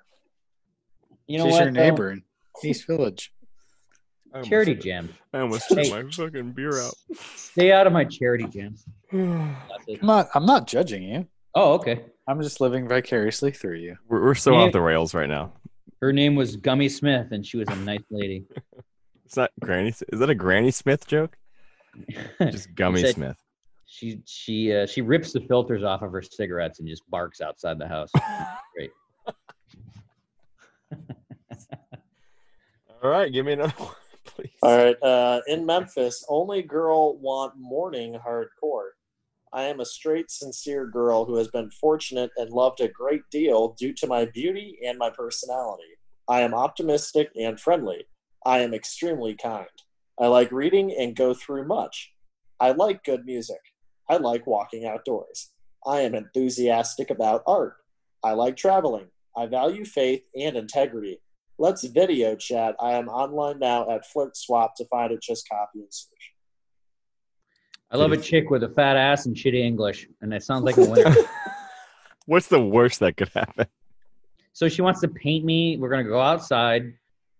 You 1.28 1.38
know 1.38 1.46
She's 1.46 1.54
what? 1.54 1.64
your 1.66 1.72
neighbor 1.72 2.12
in 2.12 2.24
East 2.64 2.88
Village. 2.88 3.32
Charity 4.44 4.76
jam. 4.76 5.14
I 5.34 5.40
almost 5.40 5.70
spit 5.70 5.90
my 5.90 6.04
fucking 6.12 6.52
beer 6.52 6.78
out. 6.82 6.94
Stay 7.36 7.72
out 7.72 7.88
of 7.88 7.94
my 7.94 8.04
charity 8.04 8.46
jams. 8.46 8.84
That's 9.12 9.86
it. 9.88 10.00
I'm 10.02 10.08
not. 10.08 10.28
I'm 10.36 10.46
not 10.46 10.68
judging 10.68 11.04
you. 11.04 11.26
Oh, 11.54 11.74
okay. 11.76 12.04
I'm 12.28 12.42
just 12.42 12.60
living 12.60 12.88
vicariously 12.88 13.52
through 13.52 13.78
you. 13.78 13.96
We're, 14.10 14.24
we're 14.26 14.36
so 14.36 14.52
Yeah. 14.52 14.58
off 14.66 14.72
the 14.74 14.82
rails 14.82 15.14
right 15.14 15.30
now. 15.30 15.54
Her 16.02 16.12
name 16.12 16.36
was 16.36 16.58
Gummy 16.58 16.90
Smith, 16.90 17.28
and 17.32 17.46
she 17.46 17.56
was 17.58 17.70
a 17.70 17.76
nice 17.78 18.04
lady. 18.10 18.46
It's 19.26 19.38
not 19.38 19.50
Granny. 19.60 19.90
Is 19.90 20.20
that 20.20 20.30
a 20.30 20.36
Granny 20.36 20.70
Smith 20.70 21.08
joke? 21.08 21.36
Just 22.42 22.76
Gummy 22.76 23.02
said- 23.02 23.16
Smith. 23.16 23.38
she 23.88 24.22
she 24.28 24.72
uh, 24.72 24.86
she 24.86 25.02
rips 25.02 25.34
the 25.34 25.42
filters 25.42 25.84
off 25.84 26.04
of 26.04 26.12
her 26.12 26.22
cigarettes 26.22 26.78
and 26.80 26.88
just 26.88 27.02
barks 27.10 27.42
outside 27.42 27.80
the 27.80 27.88
house. 27.88 28.12
Great. 28.76 28.92
All 33.06 33.12
right, 33.12 33.32
give 33.32 33.46
me 33.46 33.54
another 33.54 33.72
one, 33.78 33.94
please. 34.26 34.50
All 34.64 34.76
right. 34.76 35.04
Uh, 35.04 35.40
in 35.46 35.64
Memphis, 35.64 36.26
only 36.28 36.64
girl 36.64 37.20
want 37.20 37.54
morning 37.56 38.16
hardcore. 38.16 38.90
I 39.54 39.66
am 39.66 39.80
a 39.80 39.86
straight, 39.86 40.32
sincere 40.32 40.88
girl 40.88 41.24
who 41.24 41.36
has 41.36 41.48
been 41.50 41.70
fortunate 41.70 42.32
and 42.36 42.50
loved 42.50 42.82
a 42.82 42.88
great 42.88 43.22
deal 43.30 43.76
due 43.78 43.94
to 43.94 44.08
my 44.08 44.26
beauty 44.26 44.80
and 44.84 44.98
my 44.98 45.12
personality. 45.12 45.84
I 46.28 46.42
am 46.42 46.56
optimistic 46.56 47.30
and 47.40 47.60
friendly. 47.60 48.08
I 48.44 48.62
am 48.62 48.74
extremely 48.74 49.36
kind. 49.36 49.68
I 50.20 50.26
like 50.26 50.52
reading 50.52 50.96
and 51.00 51.16
go 51.16 51.36
through 51.36 51.68
much. 51.68 52.12
I 52.60 52.72
like 52.72 53.04
good 53.04 53.24
music. 53.24 53.62
I 54.10 54.18
like 54.18 54.48
walking 54.48 54.88
outdoors. 54.88 55.52
I 55.86 56.00
am 56.02 56.16
enthusiastic 56.16 57.12
about 57.12 57.44
art. 57.46 57.76
I 58.24 58.32
like 58.32 58.58
traveling. 58.58 59.10
I 59.38 59.46
value 59.46 59.86
faith 59.86 60.24
and 60.36 60.58
integrity. 60.58 61.20
Let's 61.58 61.84
video 61.86 62.36
chat. 62.36 62.76
I 62.80 62.94
am 62.94 63.08
online 63.08 63.60
now 63.60 63.90
at 63.90 64.06
Flirt 64.06 64.36
Swap 64.36 64.76
to 64.76 64.86
find 64.86 65.12
it. 65.12 65.22
Just 65.22 65.48
copy 65.50 65.80
and 65.80 65.88
search. 65.94 66.34
I 67.92 67.98
love 67.98 68.12
a 68.12 68.18
chick 68.18 68.50
with 68.50 68.64
a 68.64 68.70
fat 68.70 68.98
ass 68.98 69.26
and 69.26 69.36
shitty 69.36 69.62
English, 69.64 70.08
and 70.22 70.32
that 70.34 70.44
sounds 70.44 70.64
like 70.64 70.76
a 70.78 70.84
winner. 70.86 71.16
What's 72.26 72.48
the 72.48 72.60
worst 72.62 73.00
that 73.00 73.16
could 73.16 73.30
happen? 73.30 73.68
so 74.54 74.68
she 74.68 74.82
wants 74.82 75.00
to 75.02 75.08
paint 75.08 75.46
me. 75.46 75.78
We're 75.78 75.90
gonna 75.90 76.04
go 76.04 76.20
outside. 76.20 76.94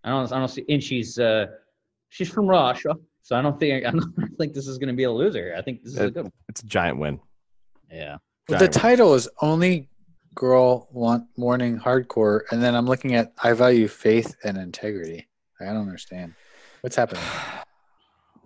I 0.04 0.10
don't. 0.10 0.32
I 0.32 0.40
don't 0.40 0.48
see. 0.48 0.64
And 0.70 0.82
she's 0.82 1.20
uh, 1.20 1.48
she's 2.10 2.30
from 2.30 2.48
Russia, 2.48 2.96
so 3.22 3.36
I 3.36 3.42
don't 3.42 3.60
think 3.60 3.86
I 3.86 3.92
don't 3.92 4.14
think 4.38 4.54
this 4.54 4.68
is 4.68 4.78
gonna 4.78 4.94
be 4.94 5.04
a 5.04 5.12
loser. 5.12 5.54
I 5.58 5.62
think 5.62 5.84
this 5.84 5.94
is 5.94 6.00
a 6.00 6.06
Uh, 6.06 6.10
good 6.10 6.24
one. 6.24 6.32
It's 6.48 6.62
a 6.62 6.66
giant 6.68 7.00
win. 7.00 7.20
Yeah. 7.92 8.18
the 8.48 8.54
Giant 8.58 8.62
win. 8.62 8.72
title 8.82 9.14
is 9.16 9.28
only 9.42 9.90
girl 10.36 10.88
want 10.92 11.26
morning 11.38 11.80
hardcore, 11.80 12.42
and 12.52 12.62
then 12.62 12.76
I'm 12.76 12.86
looking 12.86 13.16
at 13.16 13.34
I 13.42 13.54
value 13.54 13.88
faith 13.88 14.36
and 14.44 14.58
integrity. 14.58 15.28
I 15.60 15.66
don't 15.66 15.78
understand 15.78 16.34
what's 16.82 16.96
happening. 16.96 17.24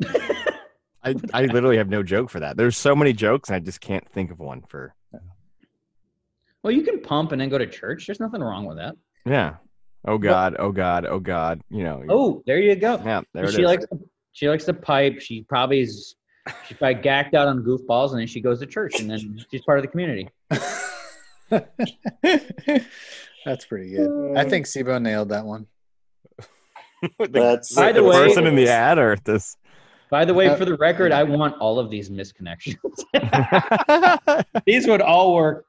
I, 1.04 1.16
I 1.34 1.46
literally 1.46 1.78
have 1.78 1.90
no 1.90 2.04
joke 2.04 2.30
for 2.30 2.40
that. 2.42 2.56
There's 2.58 2.78
so 2.78 2.96
many 2.96 3.14
jokes, 3.14 3.50
and 3.50 3.56
I 3.56 3.60
just 3.60 3.82
can't 3.82 4.08
think 4.10 4.32
of 4.32 4.40
one 4.40 4.62
for. 4.68 4.94
Well, 6.62 6.72
you 6.72 6.84
can 6.84 7.02
pump 7.02 7.32
and 7.32 7.40
then 7.42 7.50
go 7.50 7.58
to 7.58 7.66
church. 7.66 8.06
There's 8.06 8.20
nothing 8.20 8.42
wrong 8.42 8.66
with 8.66 8.78
that. 8.78 8.96
Yeah. 9.26 9.56
Oh 10.06 10.18
God. 10.18 10.56
Oh 10.60 10.72
God. 10.72 11.06
Oh 11.06 11.20
God. 11.20 11.62
You 11.70 11.84
know. 11.84 12.04
Oh, 12.10 12.44
there 12.46 12.60
you 12.60 12.76
go. 12.76 13.02
Yeah. 13.04 13.22
There 13.34 13.46
it 13.46 13.54
she 13.54 13.62
is. 13.62 13.66
likes 13.66 13.86
to, 13.88 14.00
she 14.34 14.50
likes 14.50 14.66
to 14.66 14.74
pipe. 14.74 15.22
She 15.22 15.44
probably 15.44 15.82
is 15.82 16.16
she's 16.68 16.78
probably 16.78 17.02
gacked 17.02 17.34
out 17.34 17.48
on 17.48 17.64
goofballs, 17.64 18.12
and 18.12 18.20
then 18.20 18.28
she 18.28 18.42
goes 18.42 18.60
to 18.60 18.66
church, 18.66 19.00
and 19.00 19.10
then 19.10 19.40
she's 19.50 19.62
part 19.62 19.80
of 19.80 19.84
the 19.84 19.90
community. 19.90 20.30
That's 23.46 23.66
pretty 23.66 23.92
good. 23.92 24.38
I 24.38 24.44
think 24.48 24.66
Sibo 24.66 25.02
nailed 25.02 25.30
that 25.30 25.46
one. 25.46 25.68
the, 27.20 27.28
That's- 27.30 27.74
By 27.74 27.92
the 27.92 28.02
the 28.02 28.08
way- 28.08 28.28
person 28.28 28.48
in 28.48 28.56
the 28.56 28.68
ad 28.70 29.00
or 29.00 29.16
this. 29.24 29.56
By 30.12 30.26
the 30.26 30.34
way, 30.34 30.48
Uh, 30.48 30.56
for 30.56 30.66
the 30.66 30.76
record, 30.78 31.12
I 31.12 31.22
want 31.24 31.56
all 31.60 31.78
of 31.78 31.92
these 31.92 32.10
misconnections. 32.10 32.78
these 34.66 34.88
would 34.88 35.02
all 35.02 35.36
work. 35.36 35.66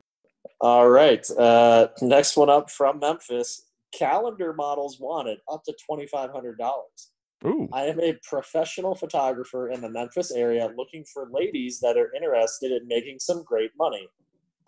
All 0.63 0.89
right. 0.89 1.29
Uh, 1.31 1.89
next 2.01 2.37
one 2.39 2.49
up 2.49 2.71
from 2.71 3.01
Memphis. 3.01 3.67
Calendar 3.93 4.55
models 4.55 4.99
wanted 4.99 5.41
up 5.51 5.63
to 5.65 5.75
twenty 5.85 6.07
five 6.07 6.31
hundred 6.31 6.57
dollars. 6.57 7.11
Ooh. 7.45 7.69
I 7.73 7.85
am 7.85 8.01
a 8.01 8.15
professional 8.23 8.95
photographer 8.95 9.69
in 9.71 9.81
the 9.83 9.91
Memphis 9.91 10.31
area 10.31 10.71
looking 10.77 11.05
for 11.13 11.29
ladies 11.31 11.81
that 11.81 11.99
are 11.99 12.11
interested 12.15 12.73
in 12.73 12.87
making 12.89 13.19
some 13.19 13.43
great 13.43 13.73
money. 13.79 14.09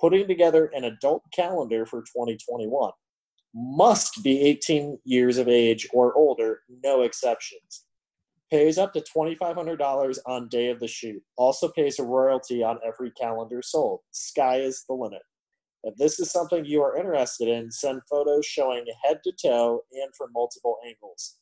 Putting 0.02 0.26
together 0.26 0.68
an 0.74 0.82
adult 0.82 1.22
calendar 1.32 1.86
for 1.86 2.00
2021. 2.00 2.90
Must 3.54 4.24
be 4.24 4.40
18 4.40 4.98
years 5.04 5.38
of 5.38 5.46
age 5.46 5.88
or 5.92 6.12
older, 6.16 6.62
no 6.82 7.02
exceptions. 7.02 7.84
Pays 8.50 8.78
up 8.78 8.92
to 8.94 9.00
$2,500 9.00 10.18
on 10.26 10.48
day 10.48 10.70
of 10.70 10.80
the 10.80 10.88
shoot. 10.88 11.22
Also 11.36 11.68
pays 11.68 12.00
a 12.00 12.02
royalty 12.02 12.64
on 12.64 12.80
every 12.84 13.12
calendar 13.12 13.62
sold. 13.62 14.00
Sky 14.10 14.56
is 14.56 14.84
the 14.88 14.94
limit. 14.94 15.22
If 15.84 15.94
this 15.96 16.18
is 16.18 16.32
something 16.32 16.64
you 16.64 16.82
are 16.82 16.96
interested 16.96 17.46
in, 17.46 17.70
send 17.70 18.02
photos 18.10 18.44
showing 18.44 18.84
head 19.04 19.20
to 19.22 19.32
toe 19.32 19.82
and 19.92 20.12
from 20.16 20.32
multiple 20.34 20.78
angles. 20.84 21.36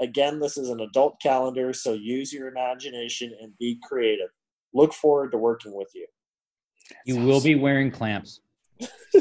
Again, 0.00 0.38
this 0.38 0.58
is 0.58 0.68
an 0.68 0.80
adult 0.80 1.20
calendar, 1.22 1.72
so 1.72 1.94
use 1.94 2.32
your 2.32 2.48
imagination 2.48 3.34
and 3.40 3.56
be 3.58 3.78
creative. 3.82 4.28
Look 4.74 4.92
forward 4.92 5.32
to 5.32 5.38
working 5.38 5.74
with 5.74 5.88
you. 5.94 6.06
You 7.06 7.16
will 7.16 7.40
be 7.40 7.54
wearing 7.54 7.90
clamps. 7.90 8.40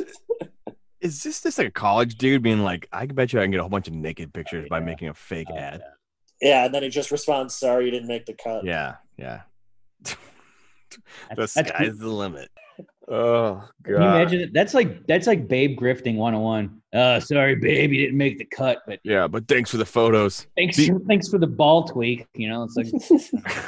Is 1.01 1.23
this 1.23 1.41
just 1.41 1.57
like 1.57 1.67
a 1.67 1.71
college 1.71 2.15
dude 2.15 2.43
being 2.43 2.59
like, 2.59 2.87
I 2.91 3.07
can 3.07 3.15
bet 3.15 3.33
you 3.33 3.39
I 3.39 3.43
can 3.43 3.51
get 3.51 3.57
a 3.57 3.63
whole 3.63 3.69
bunch 3.69 3.87
of 3.87 3.93
naked 3.95 4.33
pictures 4.33 4.67
by 4.69 4.77
Yeah. 4.79 4.85
making 4.85 5.07
a 5.09 5.13
fake 5.15 5.47
Oh, 5.51 5.57
ad? 5.57 5.81
Yeah, 6.41 6.65
and 6.65 6.73
then 6.75 6.83
he 6.83 6.89
just 6.89 7.09
responds, 7.11 7.55
"Sorry, 7.55 7.85
you 7.85 7.91
didn't 7.91 8.07
make 8.07 8.25
the 8.27 8.33
cut." 8.33 8.63
Yeah. 8.65 8.95
Yeah. 9.17 9.41
the 10.03 10.15
That's- 11.29 11.53
that's- 11.55 11.75
sky's 11.75 11.97
the 11.97 12.07
limit. 12.09 12.49
Oh 13.07 13.67
Can 13.83 13.93
you 13.93 13.97
imagine 13.97 14.41
it? 14.41 14.53
That's 14.53 14.73
like 14.73 15.05
that's 15.07 15.25
like 15.27 15.47
babe 15.47 15.77
grifting 15.77 16.15
101. 16.17 16.81
Uh 16.93 17.19
sorry, 17.19 17.55
babe, 17.55 17.91
you 17.91 17.97
didn't 18.05 18.17
make 18.17 18.37
the 18.37 18.45
cut, 18.45 18.83
but 18.87 18.99
Yeah, 19.03 19.27
but 19.27 19.47
thanks 19.47 19.69
for 19.71 19.77
the 19.77 19.85
photos. 19.85 20.45
thanks 20.55 20.77
The- 20.77 20.99
thanks 21.07 21.27
for 21.27 21.37
the 21.39 21.47
ball 21.47 21.83
tweak. 21.87 22.27
You 22.35 22.49
know, 22.49 22.63
it's 22.63 22.75
like 22.77 22.87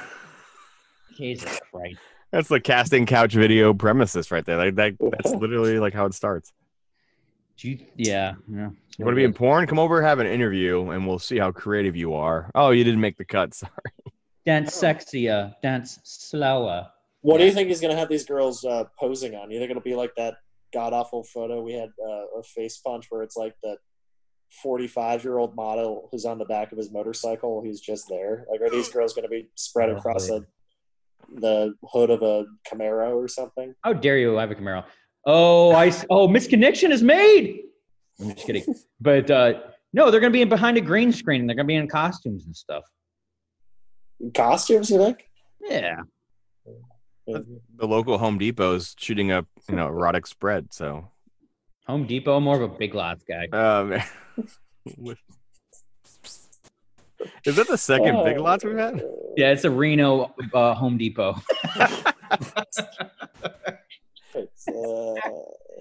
Jesus 1.18 1.60
Christ. 1.72 1.98
That's 2.34 2.48
the 2.48 2.60
casting 2.60 3.06
couch 3.06 3.34
video 3.34 3.76
premises 3.76 4.32
right 4.32 4.44
there. 4.44 4.58
Like 4.58 4.76
that, 4.76 4.94
that's 5.00 5.36
literally 5.36 5.78
like 5.78 5.94
how 5.94 6.06
it 6.08 6.16
starts. 6.16 6.52
Do 7.58 7.70
you, 7.70 7.86
yeah, 7.96 8.34
yeah. 8.52 8.72
You 8.98 9.06
want 9.06 9.14
to 9.14 9.16
be 9.16 9.24
in 9.24 9.34
porn? 9.34 9.68
Come 9.68 9.78
over, 9.78 10.02
have 10.02 10.18
an 10.18 10.26
interview, 10.26 10.90
and 10.90 11.08
we'll 11.08 11.20
see 11.20 11.38
how 11.38 11.52
creative 11.52 11.96
you 11.96 12.16
are. 12.16 12.50
Oh, 12.56 12.72
you 12.72 12.84
didn't 12.84 13.02
make 13.02 13.18
the 13.18 13.26
cut. 13.26 13.54
Sorry. 13.54 13.72
dance 14.48 14.76
sexier, 14.76 15.54
dance 15.62 16.00
slower. 16.04 16.88
What 17.22 17.38
do 17.38 17.46
you 17.46 17.52
think 17.52 17.70
he's 17.70 17.80
gonna 17.80 17.96
have 17.96 18.10
these 18.10 18.26
girls 18.26 18.66
uh, 18.66 18.86
posing 19.00 19.36
on? 19.36 19.52
You 19.52 19.60
think 19.60 19.70
it'll 19.70 19.84
be 19.84 19.96
like 19.96 20.16
that 20.16 20.38
god 20.74 20.92
awful 20.92 21.24
photo 21.24 21.62
we 21.62 21.74
had 21.74 21.90
uh, 22.04 22.40
a 22.40 22.44
face 22.44 22.80
punch 22.80 23.06
where 23.12 23.22
it's 23.22 23.38
like 23.38 23.54
that 23.62 23.78
forty-five 24.64 25.24
year 25.24 25.38
old 25.38 25.56
model 25.56 26.10
who's 26.12 26.26
on 26.26 26.40
the 26.40 26.46
back 26.46 26.72
of 26.72 26.80
his 26.80 26.92
motorcycle. 26.92 27.62
He's 27.64 27.80
just 27.80 28.10
there. 28.10 28.48
Like, 28.50 28.60
are 28.62 28.72
these 28.72 28.90
girls 28.94 29.14
gonna 29.14 29.30
be 29.30 29.50
spread 29.54 29.92
across 29.92 30.32
a, 30.32 30.44
the 31.34 31.74
hood 31.84 32.10
of 32.10 32.22
a 32.22 32.46
Camaro 32.68 33.16
or 33.16 33.28
something? 33.28 33.74
How 33.84 33.94
dare 33.94 34.18
you? 34.18 34.38
I 34.38 34.42
have 34.42 34.52
a 34.52 34.56
Camaro. 34.56 34.86
Oh, 35.26 35.72
I 35.72 35.88
oh, 36.10 36.28
misconnection 36.28 36.92
is 36.92 37.02
made. 37.04 37.62
I'm 38.20 38.34
just 38.34 38.46
kidding. 38.46 38.64
But 39.00 39.30
uh 39.30 39.54
no, 39.94 40.10
they're 40.10 40.20
gonna 40.20 40.32
be 40.32 40.42
in 40.42 40.50
behind 40.50 40.78
a 40.78 40.82
green 40.82 41.12
screen. 41.12 41.46
They're 41.46 41.56
gonna 41.56 41.68
be 41.68 41.76
in 41.76 41.88
costumes 41.88 42.46
and 42.46 42.56
stuff. 42.56 42.84
Costumes, 44.34 44.90
you 44.90 44.98
think? 44.98 45.24
Yeah. 45.62 46.02
The 47.26 47.88
local 47.88 48.18
Home 48.18 48.38
Depot's 48.38 48.96
shooting 48.98 49.32
up, 49.32 49.46
you 49.70 49.76
know, 49.76 49.88
erotic 49.88 50.28
spread. 50.28 50.74
So, 50.74 51.10
Home 51.88 52.06
Depot, 52.06 52.40
more 52.40 52.56
of 52.56 52.62
a 52.62 52.68
big 52.68 52.94
lots 52.96 53.24
guy. 53.24 53.48
um, 53.54 54.02
is 57.46 57.56
that 57.56 57.68
the 57.68 57.78
second 57.78 58.24
Big 58.24 58.38
Lots 58.38 58.64
we've 58.64 58.78
had? 58.78 59.04
Yeah, 59.36 59.52
it's 59.52 59.64
a 59.64 59.72
Reno 59.72 60.34
uh, 60.54 60.74
Home 60.74 60.98
Depot. 60.98 61.36
Uh, 64.36 65.14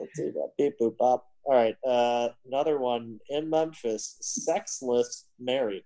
let's 0.01 0.15
see 0.15 0.29
about 0.29 0.51
beep 0.59 0.75
boop 0.81 0.97
bop. 0.99 1.27
All 1.45 1.55
right. 1.55 1.77
Uh, 1.87 2.31
another 2.47 2.79
one 2.79 3.19
in 3.29 3.49
Memphis. 3.49 4.17
Sexless 4.21 5.27
married. 5.39 5.85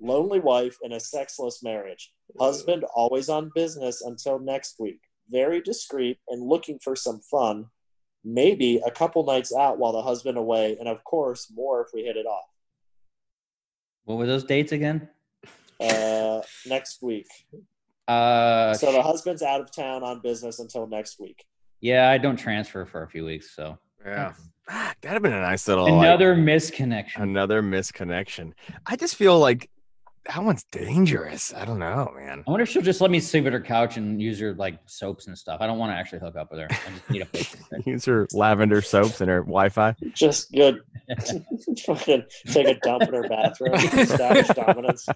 Lonely 0.00 0.38
wife 0.40 0.76
in 0.82 0.92
a 0.92 1.00
sexless 1.00 1.62
marriage. 1.62 2.12
Husband 2.38 2.84
always 2.94 3.28
on 3.28 3.50
business 3.54 4.02
until 4.02 4.38
next 4.38 4.76
week. 4.78 5.00
Very 5.30 5.60
discreet 5.60 6.18
and 6.28 6.46
looking 6.46 6.78
for 6.78 6.94
some 6.94 7.20
fun. 7.30 7.66
Maybe 8.24 8.80
a 8.84 8.90
couple 8.90 9.24
nights 9.24 9.54
out 9.54 9.78
while 9.78 9.92
the 9.92 10.02
husband 10.02 10.38
away, 10.38 10.76
and 10.78 10.88
of 10.88 11.02
course 11.04 11.50
more 11.54 11.82
if 11.82 11.88
we 11.92 12.02
hit 12.02 12.16
it 12.16 12.26
off. 12.26 12.44
What 14.08 14.16
were 14.16 14.26
those 14.26 14.44
dates 14.44 14.72
again? 14.72 15.06
Uh, 15.78 16.40
next 16.66 17.02
week. 17.02 17.26
Uh, 18.08 18.72
So 18.72 18.90
the 18.90 19.02
husband's 19.02 19.42
out 19.42 19.60
of 19.60 19.70
town 19.70 20.02
on 20.02 20.20
business 20.20 20.60
until 20.60 20.86
next 20.86 21.20
week. 21.20 21.44
yeah, 21.82 22.08
I 22.08 22.16
don't 22.16 22.38
transfer 22.38 22.86
for 22.86 23.02
a 23.02 23.08
few 23.08 23.26
weeks, 23.26 23.54
so 23.54 23.78
Yeah. 24.06 24.32
That'd 24.66 24.96
have 25.12 25.22
been 25.22 25.34
a 25.34 25.42
nice 25.42 25.68
little 25.68 25.84
like, 25.84 26.06
another 26.06 26.34
misconnection. 26.34 27.20
another 27.20 27.62
misconnection. 27.62 28.54
I 28.86 28.96
just 28.96 29.14
feel 29.16 29.38
like 29.38 29.68
that 30.28 30.44
one's 30.44 30.62
dangerous. 30.70 31.54
I 31.54 31.64
don't 31.64 31.78
know, 31.78 32.12
man. 32.14 32.44
I 32.46 32.50
wonder 32.50 32.62
if 32.62 32.68
she'll 32.68 32.82
just 32.82 33.00
let 33.00 33.10
me 33.10 33.18
sleep 33.18 33.46
at 33.46 33.52
her 33.54 33.60
couch 33.60 33.96
and 33.96 34.20
use 34.20 34.38
her 34.40 34.52
like 34.54 34.78
soaps 34.84 35.26
and 35.26 35.36
stuff. 35.36 35.62
I 35.62 35.66
don't 35.66 35.78
want 35.78 35.90
to 35.90 35.96
actually 35.96 36.18
hook 36.18 36.36
up 36.36 36.50
with 36.50 36.60
her. 36.60 36.66
I 36.70 36.90
just 36.90 37.10
need 37.10 37.22
a 37.22 37.26
place 37.26 37.50
to. 37.52 37.82
Use 37.90 38.04
her 38.04 38.28
lavender 38.34 38.82
soaps 38.82 39.22
and 39.22 39.30
her 39.30 39.40
Wi-Fi. 39.40 39.94
Just 40.12 40.52
good. 40.52 40.80
Fucking 41.86 42.24
take 42.46 42.68
a 42.68 42.74
dump 42.80 43.04
in 43.04 43.14
her 43.14 43.26
bathroom. 43.26 43.74
Establish 43.74 44.48
dominance. 44.48 45.08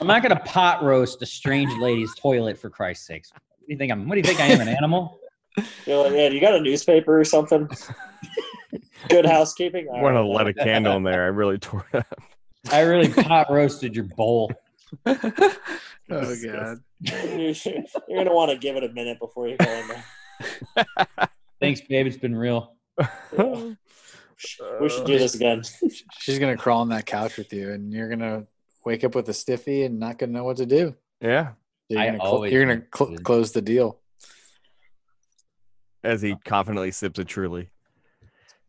I'm 0.00 0.08
not 0.08 0.22
gonna 0.22 0.40
pot 0.40 0.82
roast 0.82 1.22
a 1.22 1.26
strange 1.26 1.72
lady's 1.80 2.12
toilet 2.16 2.58
for 2.58 2.68
Christ's 2.68 3.06
sakes. 3.06 3.30
What 3.32 3.40
do 3.68 3.72
you 3.72 3.78
think 3.78 3.92
I'm? 3.92 4.08
What 4.08 4.16
do 4.16 4.18
you 4.18 4.24
think 4.24 4.40
I 4.40 4.46
am, 4.46 4.60
an 4.60 4.68
animal? 4.68 5.20
You're 5.86 6.02
like, 6.02 6.12
man, 6.12 6.32
you 6.32 6.40
got 6.40 6.54
a 6.54 6.60
newspaper 6.60 7.18
or 7.18 7.24
something? 7.24 7.68
Good 9.08 9.26
housekeeping. 9.26 9.86
All 9.88 10.02
Want 10.02 10.16
to 10.16 10.20
right, 10.22 10.28
let 10.28 10.48
a 10.48 10.54
candle 10.54 10.96
in 10.96 11.04
there? 11.04 11.24
I 11.24 11.28
really 11.28 11.58
tore 11.58 11.86
it 11.92 11.98
up. 11.98 12.22
I 12.72 12.80
really 12.80 13.08
pot 13.22 13.46
roasted 13.50 13.94
your 13.94 14.04
bowl. 14.16 14.52
oh 15.06 15.16
god. 16.10 16.78
You- 17.00 17.54
You're 18.08 18.24
gonna 18.24 18.34
want 18.34 18.50
to 18.52 18.58
give 18.58 18.76
it 18.76 18.84
a 18.84 18.88
minute 18.92 19.18
before 19.18 19.48
you 19.48 19.56
go 19.56 19.70
in 19.70 19.88
there. 19.88 20.86
Thanks, 21.60 21.80
babe. 21.82 22.06
It's 22.06 22.16
been 22.16 22.34
real. 22.36 22.74
We 23.36 23.76
should 24.88 25.06
do 25.06 25.18
this 25.18 25.34
again. 25.34 25.62
She's 26.20 26.38
gonna 26.38 26.56
crawl 26.56 26.80
on 26.82 26.88
that 26.90 27.06
couch 27.06 27.36
with 27.36 27.52
you, 27.52 27.72
and 27.72 27.92
you're 27.92 28.08
gonna 28.08 28.44
wake 28.84 29.04
up 29.04 29.14
with 29.14 29.28
a 29.28 29.34
stiffy 29.34 29.84
and 29.84 29.98
not 29.98 30.18
gonna 30.18 30.32
know 30.32 30.44
what 30.44 30.58
to 30.58 30.66
do. 30.66 30.94
Yeah, 31.20 31.52
You're 31.88 32.00
I 32.00 32.06
gonna, 32.06 32.18
cl- 32.20 32.46
you're 32.48 32.64
gonna 32.66 32.82
cl- 32.94 33.16
close 33.18 33.52
the 33.52 33.62
deal. 33.62 33.98
as 36.04 36.20
he 36.22 36.36
confidently 36.44 36.90
sips 36.90 37.18
a 37.18 37.24
Truly. 37.24 37.70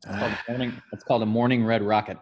It's 0.04 0.06
called 0.16 0.32
a 0.48 0.52
morning, 0.52 0.82
it's 0.94 1.04
called 1.04 1.24
a 1.24 1.26
morning 1.26 1.66
red 1.66 1.82
rocket, 1.84 2.18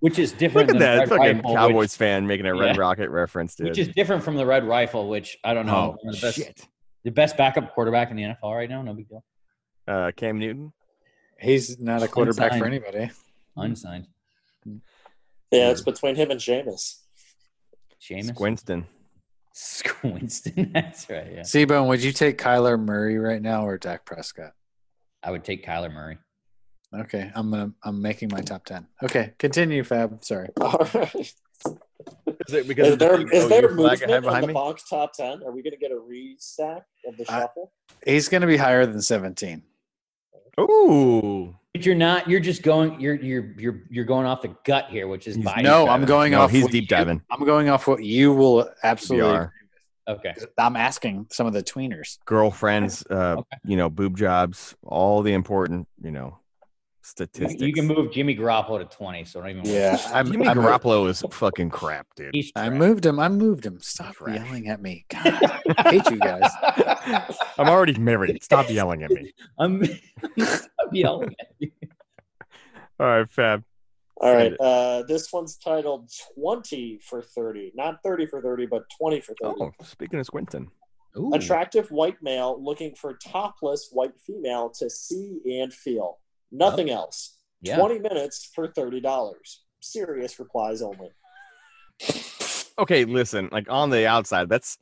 which 0.00 0.18
is 0.18 0.32
different 0.32 0.68
Look 0.68 0.76
at 0.76 0.78
than 0.80 0.98
that 0.98 1.08
the 1.08 1.16
red 1.16 1.18
fucking 1.20 1.36
rifle, 1.38 1.54
Cowboys 1.54 1.76
which, 1.92 1.96
fan 1.96 2.26
making 2.26 2.46
a 2.46 2.54
Red 2.54 2.76
Yeah. 2.76 2.80
Rocket 2.82 3.10
reference, 3.10 3.54
dude. 3.54 3.68
which 3.68 3.78
is 3.78 3.88
different 3.88 4.22
from 4.22 4.36
the 4.36 4.44
red 4.46 4.64
rifle, 4.64 5.08
which 5.08 5.38
I 5.44 5.54
don't 5.54 5.66
know. 5.66 5.74
oh 5.74 5.98
one 6.02 6.14
of 6.14 6.20
the 6.20 6.26
best, 6.26 6.36
shit! 6.38 6.66
the 7.04 7.10
best 7.10 7.36
backup 7.36 7.72
quarterback 7.74 8.10
in 8.10 8.16
the 8.16 8.22
NFL 8.24 8.54
right 8.54 8.68
now. 8.68 8.82
No 8.82 8.92
big 8.94 9.08
deal. 9.08 9.24
Uh, 9.88 10.10
Cam 10.16 10.38
Newton. 10.38 10.72
He's 11.40 11.78
not 11.80 12.02
a 12.02 12.08
quarterback 12.08 12.52
for 12.58 12.64
Unsigned. 12.66 12.84
anybody. 12.84 13.10
Unsigned. 13.56 14.06
Yeah, 15.50 15.70
it's 15.70 15.82
between 15.82 16.16
him 16.16 16.30
and 16.30 16.40
Seamus. 16.40 17.00
Seamus. 18.02 18.32
Squinston. 18.32 18.84
Squinston. 19.54 20.72
That's 20.74 21.08
right. 21.08 21.32
Yeah. 21.32 21.40
Seabone, 21.40 21.88
would 21.88 22.02
you 22.02 22.12
take 22.12 22.38
Kyler 22.38 22.78
Murray 22.80 23.18
right 23.18 23.40
now 23.40 23.66
or 23.66 23.78
Dak 23.78 24.04
Prescott? 24.04 24.52
I 25.22 25.30
would 25.30 25.44
take 25.44 25.64
Kyler 25.64 25.92
Murray. 25.92 26.18
Okay, 27.00 27.30
I'm 27.34 27.50
gonna 27.50 27.72
I'm 27.82 28.00
making 28.00 28.28
my 28.32 28.40
top 28.40 28.64
ten. 28.64 28.86
Okay, 29.02 29.32
continue, 29.38 29.82
Fab. 29.84 30.22
Sorry. 30.24 30.48
All 30.60 30.86
right. 30.94 31.14
Is 31.16 32.52
it 32.52 32.68
because 32.68 32.88
Is 32.88 32.92
of 32.94 32.98
the 32.98 33.04
there 33.06 33.18
big 33.18 33.32
is 33.34 33.44
OU 33.44 33.48
there 33.48 33.58
I 33.70 33.72
movement 33.74 34.00
have 34.10 34.10
in 34.10 34.22
behind 34.22 34.42
the 34.44 34.48
me? 34.48 34.54
Bonk 34.54 34.88
top 34.88 35.12
ten? 35.12 35.42
Are 35.42 35.50
we 35.52 35.62
gonna 35.62 35.76
get 35.76 35.90
a 35.90 35.94
restack 35.96 36.82
of 37.06 37.16
the 37.16 37.24
I- 37.28 37.40
shuffle? 37.40 37.72
He's 38.04 38.28
gonna 38.28 38.46
be 38.46 38.56
higher 38.56 38.84
than 38.86 39.00
17. 39.00 39.62
Ooh, 40.60 41.56
But 41.72 41.84
you're 41.84 41.94
not. 41.96 42.28
You're 42.28 42.40
just 42.40 42.62
going. 42.62 43.00
You're 43.00 43.14
you're 43.16 43.54
you're 43.58 43.82
you're 43.90 44.04
going 44.04 44.26
off 44.26 44.42
the 44.42 44.54
gut 44.64 44.86
here, 44.88 45.08
which 45.08 45.26
is 45.26 45.36
No. 45.36 45.88
I'm 45.88 46.04
going 46.04 46.32
No, 46.32 46.42
off. 46.42 46.50
he's 46.50 46.62
what 46.64 46.72
deep 46.72 46.82
you- 46.84 46.88
diving. 46.88 47.22
I'm 47.30 47.44
going 47.44 47.68
off 47.68 47.86
what 47.88 48.04
you 48.04 48.32
will 48.32 48.70
absolutely. 48.82 49.30
VR. 49.32 49.50
Okay. 50.06 50.34
I'm 50.58 50.76
asking 50.76 51.28
some 51.32 51.46
of 51.46 51.54
the 51.54 51.62
tweeners. 51.62 52.18
girlfriends, 52.26 53.04
uh, 53.10 53.36
Okay. 53.38 53.56
you 53.64 53.76
know, 53.78 53.88
boob 53.88 54.18
jobs, 54.18 54.76
all 54.82 55.22
the 55.22 55.32
important, 55.32 55.88
you 56.02 56.10
know, 56.10 56.26
You, 56.26 56.43
statistics. 57.04 57.60
you 57.60 57.72
can 57.72 57.86
move 57.86 58.12
Jimmy 58.12 58.34
Garoppolo 58.36 58.78
to 58.78 58.96
20, 58.96 59.24
so 59.24 59.40
don't 59.40 59.50
even. 59.50 59.62
worry. 59.62 59.74
Yeah, 59.74 59.98
I'm, 60.12 60.30
Jimmy 60.30 60.48
I'm, 60.48 60.56
Garoppolo 60.56 61.08
is 61.08 61.22
fucking 61.30 61.70
crap, 61.70 62.06
dude. 62.16 62.34
He's 62.34 62.50
I 62.56 62.68
trash. 62.68 62.78
moved 62.78 63.06
him. 63.06 63.20
I 63.20 63.28
moved 63.28 63.66
him. 63.66 63.78
Stop 63.80 64.14
Trash. 64.14 64.36
yelling 64.36 64.68
at 64.68 64.80
me. 64.80 65.04
God, 65.08 65.40
I 65.78 65.90
hate 65.90 66.10
you 66.10 66.18
guys. 66.18 66.50
I'm 67.58 67.68
already 67.68 67.98
married. 67.98 68.42
Stop 68.42 68.70
yelling 68.70 69.02
at 69.02 69.10
me. 69.10 69.32
I'm, 69.58 69.82
I'm 70.38 70.88
yelling 70.92 71.34
at 71.38 71.48
you. 71.58 71.70
All 72.98 73.06
right, 73.06 73.30
Fab. 73.30 73.64
All 74.16 74.30
Send 74.30 74.38
right. 74.38 74.52
it. 74.52 74.60
Uh, 74.60 75.02
this 75.08 75.32
one's 75.32 75.56
titled 75.56 76.10
20 76.38 77.00
for 77.02 77.20
30. 77.20 77.72
Not 77.74 77.98
30 78.04 78.26
for 78.26 78.40
30, 78.40 78.66
but 78.66 78.84
20 78.98 79.20
for 79.20 79.34
30. 79.42 79.54
Oh, 79.60 79.72
speaking 79.82 80.20
of 80.20 80.26
Squinton, 80.26 80.68
Ooh. 81.16 81.32
Attractive 81.32 81.90
white 81.90 82.16
male 82.22 82.60
looking 82.62 82.94
for 82.94 83.14
topless 83.14 83.90
white 83.92 84.14
female 84.26 84.70
to 84.78 84.90
see 84.90 85.40
and 85.60 85.72
feel. 85.72 86.18
Nothing 86.54 86.88
else. 86.90 87.36
Yeah. 87.60 87.76
20 87.76 87.98
minutes 87.98 88.50
for 88.54 88.68
$30. 88.68 89.02
Serious 89.80 90.38
replies 90.38 90.80
only. 90.82 91.10
okay, 92.78 93.04
listen, 93.04 93.48
like 93.52 93.66
on 93.70 93.90
the 93.90 94.06
outside, 94.06 94.48
that's 94.48 94.78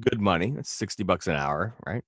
good 0.00 0.20
money. 0.20 0.50
That's 0.54 0.70
60 0.70 1.02
bucks 1.04 1.26
an 1.26 1.36
hour, 1.36 1.74
right? 1.86 2.02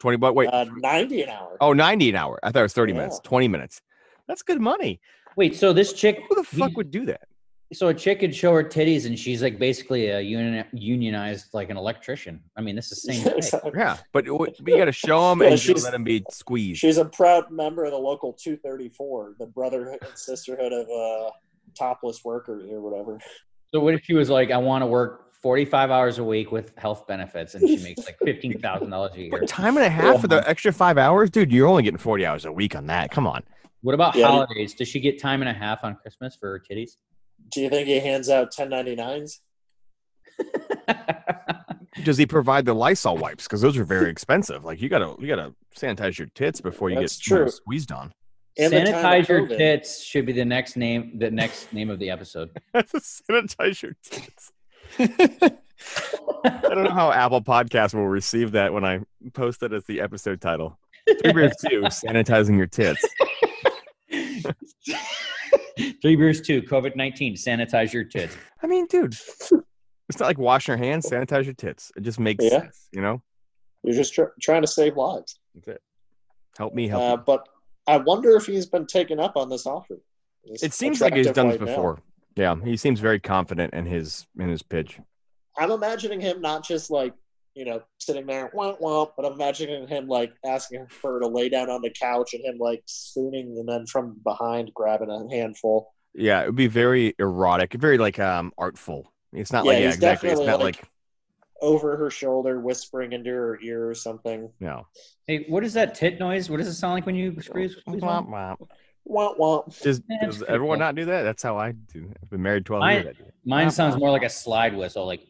20 0.00 0.16
bucks. 0.18 0.34
Wait, 0.34 0.48
Uh, 0.52 0.64
90 0.76 1.22
an 1.22 1.28
hour. 1.30 1.56
oh, 1.60 1.72
90 1.72 2.10
an 2.10 2.16
hour. 2.16 2.38
I 2.42 2.50
thought 2.50 2.60
it 2.60 2.62
was 2.62 2.72
30 2.72 2.92
minutes, 2.92 3.20
20 3.22 3.48
minutes. 3.48 3.80
That's 4.28 4.42
good 4.42 4.60
money. 4.60 5.00
Wait, 5.36 5.56
so 5.56 5.72
this 5.72 5.92
chick, 5.92 6.20
Who 6.28 6.34
the 6.34 6.44
fuck 6.44 6.70
you- 6.70 6.76
would 6.76 6.90
do 6.90 7.06
that? 7.06 7.22
So 7.72 7.88
a 7.88 7.94
chick 7.94 8.20
could 8.20 8.34
show 8.34 8.52
her 8.52 8.64
titties 8.64 9.06
and 9.06 9.18
she's 9.18 9.42
like 9.42 9.58
basically 9.58 10.08
a 10.08 10.20
union, 10.20 10.64
unionized, 10.72 11.46
like 11.52 11.70
an 11.70 11.76
electrician. 11.76 12.42
I 12.56 12.62
mean, 12.62 12.74
this 12.74 12.90
is 12.90 13.02
the 13.02 13.12
same 13.12 13.22
thing. 13.24 13.36
Exactly. 13.36 13.70
Yeah, 13.76 13.96
but, 14.12 14.24
w- 14.26 14.52
but 14.60 14.68
you 14.72 14.76
got 14.78 14.86
to 14.86 14.92
show 14.92 15.30
them 15.30 15.38
Yeah, 15.42 15.46
and 15.46 15.52
you 15.52 15.58
she's- 15.58 15.84
let 15.84 15.92
them 15.92 16.02
be 16.04 16.24
squeezed. 16.30 16.80
She's 16.80 16.98
a 16.98 17.04
proud 17.04 17.50
member 17.50 17.84
of 17.84 17.92
the 17.92 17.98
local 17.98 18.32
234, 18.32 19.36
the 19.38 19.46
brotherhood 19.46 19.98
and 20.02 20.16
sisterhood 20.18 20.72
of 20.72 20.86
uh, 20.88 21.30
topless 21.78 22.24
workers 22.24 22.68
or 22.70 22.80
whatever. 22.80 23.18
So 23.72 23.80
what 23.80 23.94
if 23.94 24.04
she 24.04 24.14
was 24.14 24.28
like, 24.30 24.50
I 24.50 24.56
want 24.56 24.82
to 24.82 24.86
work 24.86 25.32
45 25.40 25.90
hours 25.92 26.18
a 26.18 26.24
week 26.24 26.50
with 26.50 26.76
health 26.76 27.06
benefits 27.06 27.54
and 27.54 27.66
she 27.68 27.76
makes 27.78 28.04
like 28.04 28.18
$15,000 28.26 29.14
a 29.14 29.20
year? 29.20 29.30
For 29.30 29.46
time 29.46 29.76
and 29.76 29.86
a 29.86 29.90
half 29.90 30.20
for 30.20 30.26
the 30.28 30.46
extra 30.48 30.72
five 30.72 30.98
hours, 30.98 31.30
dude. 31.30 31.52
You're 31.52 31.68
only 31.68 31.84
getting 31.84 31.98
40 31.98 32.26
hours 32.26 32.44
a 32.46 32.52
week 32.52 32.74
on 32.74 32.86
that. 32.86 33.12
Come 33.12 33.28
on. 33.28 33.44
What 33.82 33.94
about 33.94 34.16
Yeah, 34.16 34.26
holidays? 34.26 34.74
Does 34.74 34.88
she 34.88 34.98
get 35.00 35.20
time 35.20 35.40
and 35.40 35.48
a 35.48 35.54
half 35.54 35.84
on 35.84 35.94
Christmas 36.02 36.36
for 36.36 36.48
her 36.50 36.60
titties? 36.68 36.96
Do 37.50 37.60
you 37.60 37.68
think 37.70 37.86
he 37.88 37.98
hands 37.98 38.28
out 38.28 38.52
1099s? 38.52 39.38
Does 42.04 42.16
he 42.16 42.26
provide 42.26 42.64
the 42.64 42.74
Lysol 42.74 43.16
wipes? 43.18 43.44
Because 43.44 43.60
those 43.60 43.76
are 43.76 43.84
very 43.84 44.10
expensive. 44.10 44.64
Like 44.64 44.80
you 44.80 44.88
gotta 44.88 45.16
you 45.18 45.26
gotta 45.26 45.54
sanitize 45.76 46.18
your 46.18 46.28
tits 46.34 46.60
before 46.60 46.88
you 46.90 46.96
That's 47.00 47.18
get 47.18 47.24
true. 47.24 47.50
squeezed 47.50 47.92
on. 47.92 48.12
In 48.56 48.70
the 48.70 48.84
time 48.84 48.88
of 48.88 48.94
Sanitize 48.94 49.28
your 49.28 49.46
COVID. 49.46 49.56
tits 49.58 50.02
should 50.02 50.26
be 50.26 50.32
the 50.32 50.44
next 50.44 50.76
name. 50.76 51.18
The 51.18 51.30
next 51.30 51.72
name 51.72 51.90
of 51.90 51.98
the 51.98 52.10
episode. 52.10 52.50
sanitize 52.74 53.82
your 53.82 53.96
tits. 54.02 54.52
I 54.98 56.60
don't 56.74 56.84
know 56.84 56.90
how 56.90 57.12
Apple 57.12 57.42
Podcast 57.42 57.94
will 57.94 58.08
receive 58.08 58.52
that 58.52 58.72
when 58.72 58.84
I 58.84 59.00
post 59.32 59.62
it 59.62 59.72
as 59.72 59.84
the 59.84 60.00
episode 60.00 60.40
title. 60.40 60.78
Three 61.22 61.32
beers 61.32 61.54
two, 61.68 61.82
sanitizing 61.82 62.56
your 62.56 62.66
tits. 62.66 63.04
Three 66.02 66.16
beers 66.16 66.40
two. 66.40 66.62
COVID 66.62 66.96
nineteen. 66.96 67.34
Sanitize 67.34 67.92
your 67.92 68.04
tits. 68.04 68.36
I 68.62 68.66
mean, 68.66 68.86
dude, 68.86 69.12
it's 69.12 70.18
not 70.18 70.26
like 70.26 70.38
washing 70.38 70.72
your 70.76 70.84
hands, 70.84 71.08
sanitize 71.08 71.44
your 71.44 71.54
tits. 71.54 71.90
It 71.96 72.02
just 72.02 72.18
makes 72.20 72.44
Yeah. 72.44 72.60
sense, 72.62 72.88
you 72.92 73.00
know? 73.00 73.22
You're 73.82 73.94
just 73.96 74.12
tr- 74.14 74.24
trying 74.40 74.62
to 74.62 74.66
save 74.68 74.96
lives. 74.96 75.38
That's 75.54 75.68
it. 75.68 75.82
Help 76.58 76.74
me 76.74 76.88
help 76.88 77.02
Uh, 77.02 77.16
you. 77.16 77.22
but 77.26 77.48
I 77.86 77.96
wonder 77.96 78.36
if 78.36 78.46
he's 78.46 78.66
been 78.66 78.86
taken 78.86 79.18
up 79.18 79.36
on 79.36 79.48
this 79.48 79.66
offer. 79.66 80.00
This 80.44 80.62
It 80.62 80.72
seems 80.72 81.00
like 81.00 81.14
he's 81.14 81.26
attractive 81.26 81.34
done 81.34 81.48
this 81.52 81.60
white 81.60 81.66
male. 81.66 81.76
before. 81.76 82.02
Yeah, 82.36 82.54
he 82.64 82.76
seems 82.76 83.00
very 83.00 83.20
confident 83.20 83.72
in 83.74 83.86
his 83.86 84.26
in 84.38 84.48
his 84.48 84.62
pitch. 84.62 84.98
I'm 85.58 85.70
imagining 85.70 86.20
him 86.20 86.40
not 86.40 86.64
just 86.66 86.90
like, 86.90 87.12
you 87.60 87.66
know, 87.66 87.82
sitting 87.98 88.24
there, 88.26 88.50
womp 88.56 88.80
womp, 88.80 89.10
but 89.18 89.26
I'm 89.26 89.34
imagining 89.34 89.86
him 89.86 90.08
like 90.08 90.32
asking 90.46 90.86
her 91.02 91.20
to 91.20 91.26
lay 91.28 91.50
down 91.50 91.68
on 91.68 91.82
the 91.82 91.90
couch 91.90 92.32
and 92.32 92.42
him 92.42 92.56
like 92.58 92.82
swooning 92.86 93.54
and 93.58 93.68
then 93.68 93.84
from 93.86 94.18
behind 94.24 94.72
grabbing 94.74 95.10
a 95.10 95.28
handful. 95.30 95.92
Yeah, 96.14 96.40
it 96.42 96.46
would 96.46 96.56
be 96.56 96.68
very 96.68 97.14
erotic, 97.18 97.74
very 97.74 97.98
like 97.98 98.18
um 98.18 98.50
artful. 98.56 99.12
It's 99.34 99.52
not 99.52 99.66
Yeah, 99.66 99.72
like 99.72 99.78
yeah, 99.80 99.86
he's 99.88 99.94
exactly. 99.96 100.30
It's 100.30 100.40
not 100.40 100.58
like- 100.60 100.76
like 100.78 100.84
over 101.60 101.98
her 101.98 102.08
shoulder, 102.08 102.58
whispering 102.62 103.12
into 103.12 103.28
her 103.28 103.60
ear 103.62 103.86
or 103.90 103.94
something. 103.94 104.50
No. 104.58 104.86
Hey, 105.26 105.44
what 105.50 105.62
is 105.62 105.74
that 105.74 105.94
tit 105.94 106.18
noise? 106.18 106.48
What 106.48 106.56
does 106.56 106.66
it 106.68 106.72
sound 106.72 106.94
like 106.94 107.04
when 107.04 107.14
you 107.14 107.38
squeeze? 107.42 107.76
squeeze 107.76 108.00
one? 108.00 108.24
Womp 109.06 109.38
womp. 109.38 109.82
Does, 109.82 110.00
does 110.22 110.42
everyone 110.44 110.78
cool. 110.78 110.86
not 110.86 110.94
do 110.94 111.04
that? 111.04 111.22
That's 111.24 111.42
how 111.42 111.58
I 111.58 111.72
do. 111.72 112.10
I've 112.22 112.30
been 112.30 112.40
married 112.40 112.64
12 112.64 112.82
I- 112.82 112.92
years. 112.94 113.06
I 113.08 113.12
do. 113.12 113.24
Mine 113.44 113.70
sounds 113.70 113.98
more 113.98 114.10
like 114.10 114.22
a 114.22 114.30
slide 114.30 114.74
whistle, 114.74 115.04
like. 115.04 115.20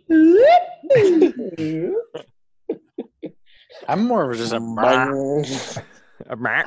I'm 3.88 4.06
more 4.06 4.30
of 4.30 4.38
just 4.38 4.52
a. 4.52 4.60
Bang. 4.60 5.44
A 6.28 6.36
meh. 6.36 6.62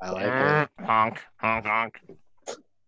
I 0.00 0.10
like 0.10 0.26
it. 0.26 0.68
honk, 0.80 1.20
honk, 1.36 1.66
honk. 1.66 1.94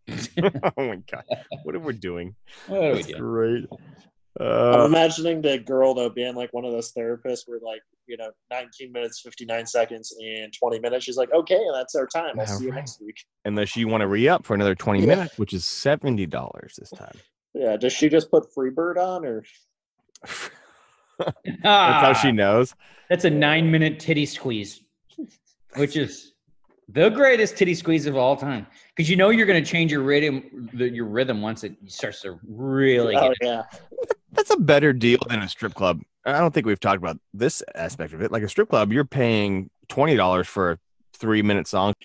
oh 0.78 0.86
my 0.86 0.96
god, 1.10 1.24
what 1.64 1.74
are 1.74 1.80
we 1.80 1.92
doing? 1.92 2.34
What 2.66 2.78
are 2.82 2.88
we 2.90 2.94
That's 2.96 3.06
doing? 3.08 3.20
great. 3.20 3.64
I'm 4.38 4.80
Uh, 4.80 4.84
imagining 4.84 5.40
the 5.40 5.58
girl 5.58 5.94
though 5.94 6.10
being 6.10 6.34
like 6.34 6.52
one 6.52 6.64
of 6.66 6.72
those 6.72 6.92
therapists 6.92 7.44
where 7.46 7.58
like 7.64 7.80
you 8.06 8.16
know 8.18 8.30
19 8.50 8.92
minutes 8.92 9.20
59 9.22 9.64
seconds 9.66 10.14
and 10.22 10.52
20 10.52 10.78
minutes 10.78 11.06
she's 11.06 11.16
like 11.16 11.32
okay 11.32 11.58
that's 11.72 11.94
our 11.94 12.06
time 12.06 12.38
i'll 12.38 12.46
see 12.46 12.66
you 12.66 12.72
next 12.72 13.00
week 13.02 13.16
unless 13.46 13.74
you 13.76 13.88
want 13.88 14.02
to 14.02 14.06
re 14.06 14.28
up 14.28 14.44
for 14.44 14.52
another 14.54 14.74
20 14.74 15.00
Yeah. 15.00 15.06
minutes, 15.06 15.38
which 15.38 15.54
is 15.54 15.64
$70 15.64 16.30
this 16.76 16.90
time. 16.90 17.18
yeah 17.54 17.78
does 17.78 17.94
she 17.94 18.10
just 18.10 18.30
put 18.30 18.44
freebird 18.54 18.98
on 18.98 19.24
or 19.24 19.42
That's 20.22 21.32
Ah, 21.64 22.00
how 22.00 22.12
she 22.12 22.32
knows. 22.32 22.74
That's 23.08 23.24
a 23.24 23.30
nine-minute 23.30 24.00
titty 24.00 24.26
squeeze, 24.26 24.82
which 25.76 25.96
is 25.96 26.32
the 26.88 27.08
greatest 27.08 27.56
titty 27.56 27.74
squeeze 27.74 28.06
of 28.06 28.16
all 28.16 28.36
time. 28.36 28.66
Because 28.94 29.08
you 29.08 29.16
know 29.16 29.30
you're 29.30 29.46
going 29.46 29.62
to 29.62 29.68
change 29.70 29.90
your 29.92 30.02
rhythm, 30.02 30.68
your 30.74 31.06
rhythm 31.06 31.40
once 31.42 31.64
it 31.64 31.74
starts 31.86 32.20
to 32.22 32.38
really 32.46 33.16
oh 33.16 33.28
get. 33.28 33.36
yeah 33.40 33.62
That's 34.32 34.50
a 34.50 34.58
better 34.58 34.92
deal 34.92 35.18
than 35.28 35.40
a 35.40 35.48
strip 35.48 35.74
club. 35.74 36.02
I 36.24 36.38
don't 36.38 36.52
think 36.52 36.66
we've 36.66 36.80
talked 36.80 36.98
about 36.98 37.18
this 37.32 37.62
aspect 37.74 38.12
of 38.12 38.20
it. 38.22 38.30
Like 38.32 38.42
a 38.42 38.48
strip 38.48 38.68
club, 38.68 38.92
you're 38.92 39.04
paying 39.04 39.70
$20 39.88 40.44
for 40.46 40.72
a 40.72 40.78
three 41.14 41.42
minute 41.42 41.66
song. 41.68 41.94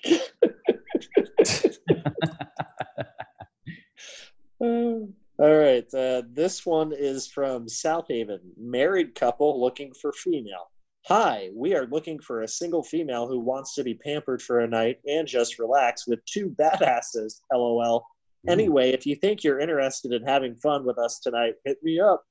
All 5.40 5.56
right 5.56 5.86
uh, 5.94 6.24
this 6.34 6.66
one 6.66 6.92
is 6.94 7.28
from 7.28 7.66
Southaven 7.66 8.40
married 8.58 9.16
couple 9.16 9.60
looking 9.60 9.94
for 9.94 10.12
female. 10.12 10.70
Hi 11.08 11.50
we 11.56 11.74
are 11.74 11.88
looking 11.88 12.20
for 12.20 12.42
a 12.42 12.48
single 12.48 12.84
female 12.84 13.28
who 13.28 13.40
wants 13.40 13.74
to 13.76 13.84
be 13.84 13.96
pampered 13.96 14.42
for 14.42 14.60
a 14.60 14.68
night 14.68 15.00
and 15.08 15.28
just 15.28 15.58
relax 15.58 16.06
with 16.06 16.24
two 16.26 16.50
badasses 16.60 17.42
lol. 17.52 18.06
Anyway 18.48 18.92
if 18.92 19.06
you 19.06 19.16
think 19.16 19.44
you're 19.44 19.60
interested 19.60 20.12
in 20.12 20.24
having 20.24 20.56
fun 20.56 20.86
with 20.86 20.98
us 21.00 21.20
tonight 21.20 21.56
hit 21.66 21.78
me 21.82 22.00
up. 22.00 22.24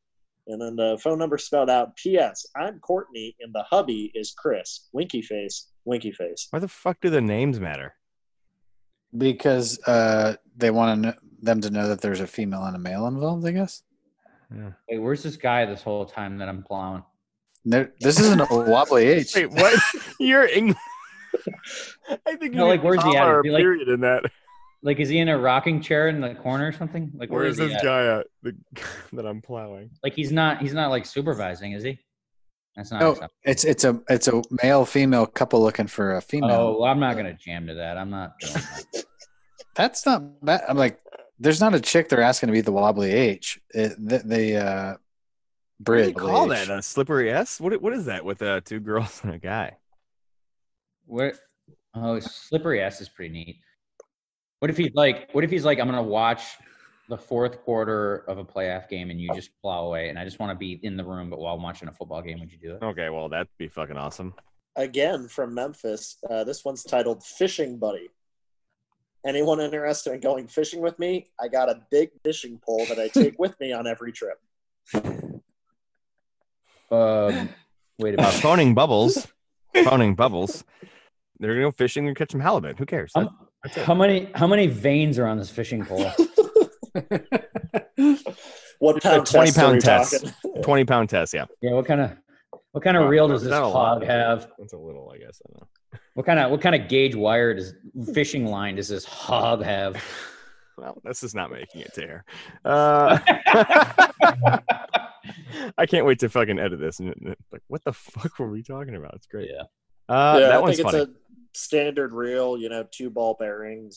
And 0.47 0.61
then 0.61 0.77
the 0.77 0.99
phone 1.03 1.19
number 1.19 1.39
spelled 1.39 1.71
out 1.71 1.97
ps 1.97 2.47
i'm 2.55 2.79
courtney 2.81 3.35
and 3.41 3.53
the 3.55 3.65
hubby 3.65 4.13
is 4.15 4.33
chris. 4.37 4.89
Winky 4.93 5.23
face 5.23 5.69
winky 5.85 6.13
face. 6.13 6.49
Why 6.51 6.59
the 6.59 6.69
fuck 6.69 7.01
do 7.01 7.11
the 7.11 7.21
names 7.21 7.59
matter? 7.59 7.95
Because 9.17 9.81
uh, 9.89 10.37
they 10.57 10.71
want 10.71 11.03
to 11.03 11.17
them 11.43 11.61
to 11.62 11.71
know 11.71 11.89
that 11.89 12.01
there's 12.01 12.21
a 12.21 12.27
female 12.27 12.65
and 12.65 12.77
a 12.77 12.79
male 12.79 13.07
involved. 13.07 13.47
I 13.47 13.53
guess. 13.53 13.83
Wait, 14.89 14.99
where's 14.99 15.23
this 15.23 15.37
guy 15.37 15.65
this 15.67 15.83
whole 15.83 16.05
time 16.05 16.39
that 16.39 16.49
I'm 16.49 16.62
plowing? 16.62 17.05
There, 17.65 17.93
this 18.01 18.19
isn't 18.19 18.41
a 18.41 18.47
wobbly 18.51 19.07
H. 19.09 19.35
Wait, 19.35 19.51
what? 19.51 19.79
you're 20.19 20.47
English. 20.47 20.77
I 22.27 22.37
think 22.37 22.53
you 22.55 22.59
No, 22.59 22.67
like, 22.67 22.81
a 22.83 22.85
where's 22.85 23.03
he 23.05 23.17
at? 23.17 23.29
Is 23.29 23.41
he, 23.45 23.51
like- 23.51 23.61
period 23.62 23.89
in 23.89 24.01
that. 24.01 24.25
Like, 24.83 24.99
is 24.99 25.11
he 25.11 25.19
in 25.19 25.29
a 25.29 25.39
rocking 25.39 25.83
chair 25.83 26.09
in 26.09 26.23
the 26.23 26.35
corner 26.35 26.67
or 26.69 26.73
something? 26.73 27.12
Like, 27.15 27.31
Where 27.31 27.45
is 27.45 27.59
he 27.59 27.67
this 27.67 27.77
at? 27.77 27.83
guy 27.85 28.19
at? 28.21 28.27
The, 28.43 28.57
that 29.12 29.27
I'm 29.27 29.43
plowing. 29.43 29.91
Like, 30.03 30.15
he's 30.15 30.33
not. 30.33 30.62
He's 30.62 30.73
not 30.73 30.89
like 30.91 31.05
supervising, 31.05 31.73
is 31.73 31.83
he? 31.85 31.99
That's 32.77 32.91
not. 32.91 33.01
No, 33.01 33.09
acceptable. 33.11 33.35
it's 33.45 33.65
it's 33.65 33.85
a 33.85 34.01
it's 34.09 34.29
a 34.29 34.43
male 34.62 34.87
female 34.87 35.27
couple 35.27 35.61
looking 35.61 35.87
for 35.87 36.15
a 36.15 36.23
female. 36.23 36.51
Oh, 36.51 36.81
well, 36.81 36.91
I'm 36.91 36.99
not 36.99 37.15
gonna 37.17 37.35
jam 37.35 37.67
to 37.67 37.75
that. 37.75 37.99
I'm 37.99 38.09
not 38.09 38.39
doing 38.41 38.55
that. 38.55 39.05
That's 39.75 40.07
not 40.07 40.43
bad. 40.45 40.62
I'm 40.67 40.79
like, 40.79 40.99
there's 41.41 41.61
not 41.61 41.75
a 41.75 41.81
chick 41.81 42.09
they're 42.09 42.23
asking 42.23 42.49
to 42.49 42.53
be 42.53 42.61
the 42.61 42.71
wobbly 42.73 43.11
H. 43.11 43.59
It, 43.71 43.97
the, 43.99 44.19
the 44.19 44.57
uh, 44.57 44.89
What 44.91 44.99
do 45.87 45.93
you 46.03 46.12
bridge. 46.12 46.15
call 46.15 46.47
that? 46.49 46.69
A 46.71 46.83
slippery 46.83 47.33
S? 47.33 47.61
What? 47.61 47.81
What 47.83 47.93
is 47.95 48.05
that 48.05 48.25
with 48.25 48.43
uh, 48.43 48.61
two 48.65 48.79
girls 48.81 49.21
and 49.25 49.35
a 49.35 49.39
guy? 49.39 49.77
Where? 51.07 51.35
Oh, 51.95 52.21
slippery 52.21 52.81
S 52.83 53.01
is 53.01 53.09
pretty 53.09 53.33
neat. 53.33 53.57
What 54.61 54.71
if 54.71 54.77
he's 54.77 54.95
like? 54.95 55.31
What 55.33 55.43
if 55.43 55.51
he's 55.51 55.65
like? 55.65 55.81
I'm 55.81 55.87
gonna 55.89 56.03
watch 56.03 56.43
the 57.09 57.17
fourth 57.19 57.62
quarter 57.62 58.19
of 58.29 58.39
a 58.39 58.45
playoff 58.45 58.89
game, 58.89 59.11
and 59.11 59.21
you 59.21 59.29
just 59.35 59.51
plow 59.61 59.87
away, 59.87 60.11
and 60.11 60.19
I 60.19 60.25
just 60.25 60.39
want 60.39 60.53
to 60.53 60.57
be 60.57 60.79
in 60.85 60.97
the 60.97 61.05
room, 61.05 61.29
but 61.31 61.41
while 61.41 61.55
I'm 61.57 61.62
watching 61.62 61.89
a 61.89 61.93
football 61.93 62.23
game, 62.23 62.39
would 62.39 62.53
you 62.53 62.59
do 62.59 62.75
it? 62.77 62.83
Okay, 62.85 63.09
well 63.09 63.29
that'd 63.29 63.49
be 63.59 63.67
fucking 63.67 63.97
awesome. 63.97 64.35
again 64.77 65.27
from 65.27 65.55
Memphis. 65.55 66.19
Uh, 66.29 66.45
this 66.45 66.65
one's 66.65 66.85
titled 66.85 67.25
Fishing 67.25 67.79
Buddy. 67.79 68.11
Anyone 69.27 69.61
interested 69.61 70.13
in 70.15 70.21
going 70.21 70.47
fishing 70.49 70.81
with 70.81 70.99
me? 70.99 71.31
I 71.41 71.49
got 71.49 71.69
a 71.69 71.83
big 71.91 72.11
fishing 72.25 72.59
pole 72.65 72.87
that 72.89 72.99
I 72.99 73.09
take 73.09 73.39
with 73.39 73.59
me 73.61 73.73
on 73.73 73.87
every 73.87 74.13
trip. 74.13 74.39
Um, 76.91 77.49
wait 77.99 78.15
a 78.19 78.23
Uh, 78.23 78.31
phoning 78.31 78.75
bubbles, 78.75 79.27
phoning 79.85 80.15
bubbles. 80.15 80.65
They're 81.39 81.53
gonna 81.55 81.67
go 81.67 81.71
fishing 81.71 82.09
and 82.09 82.17
catch 82.17 82.33
some 82.33 82.41
halibut. 82.41 82.79
Who 82.79 82.87
cares? 82.87 83.13
How, 83.15 83.31
how 83.85 83.95
many 83.95 84.29
how 84.35 84.47
many 84.47 84.67
veins 84.67 85.19
are 85.19 85.27
on 85.27 85.39
this 85.39 85.51
fishing 85.51 85.85
pole? 85.85 86.11
What 88.81 88.97
It's 88.97 89.05
a 89.05 89.11
pound 89.11 89.27
20 89.27 89.51
test 89.51 89.59
are 89.59 89.61
pound 89.61 89.75
we 89.75 89.81
test. 89.81 90.35
Twenty 90.63 90.85
pound 90.87 91.09
test. 91.11 91.35
Yeah, 91.35 91.45
Yeah, 91.61 91.73
what 91.73 91.85
kind 91.85 92.01
of 92.01 92.13
what 92.73 92.83
kind 92.83 92.97
of 92.97 93.05
Uh, 93.05 93.09
reel 93.09 93.29
does 93.29 93.43
this 93.43 93.51
not 93.51 93.71
hog 93.71 94.03
have? 94.05 94.51
It's 94.59 94.73
a 94.73 94.79
little, 94.79 95.11
I 95.15 95.19
guess. 95.19 95.43
I 95.47 95.53
don't 95.53 95.61
know. 95.61 95.69
What 96.15 96.27
kind 96.27 96.39
of 96.39 96.51
what 96.51 96.61
kind 96.61 96.75
of 96.75 96.89
gauge 96.89 97.15
wire 97.15 97.55
does 97.55 97.75
fishing 98.15 98.47
line 98.47 98.77
does 98.77 98.89
this 98.89 99.05
hog 99.05 99.62
have? 99.62 100.03
Well, 100.77 100.99
this 101.05 101.23
is 101.23 101.35
not 101.35 101.51
making 101.51 101.83
it 101.83 101.93
to 101.95 102.03
air. 102.03 102.25
Uh, 102.65 103.19
I 105.77 105.87
can't 105.87 106.07
wait 106.07 106.19
to 106.21 106.29
fucking 106.29 106.59
edit 106.59 106.81
this. 106.81 107.01
And 107.01 107.09
and- 107.09 107.37
like, 107.53 107.62
what 107.69 107.85
the 107.85 107.93
fuck 107.93 108.39
were 108.39 108.51
we 108.51 108.62
talking 108.62 108.97
about? 108.97 109.15
It's 109.15 109.27
great. 109.27 109.51
Yeah. 109.53 109.62
Uh, 110.09 110.39
yeah, 110.41 110.47
that 110.49 110.55
I 110.55 110.59
one's 110.61 110.77
think 110.77 110.91
funny. 110.91 111.03
it's 111.05 111.11
a 111.11 111.59
standard 111.59 112.12
reel, 112.12 112.59
you 112.59 112.69
know, 112.69 112.85
two 112.91 113.11
ball 113.11 113.37
bearings, 113.39 113.97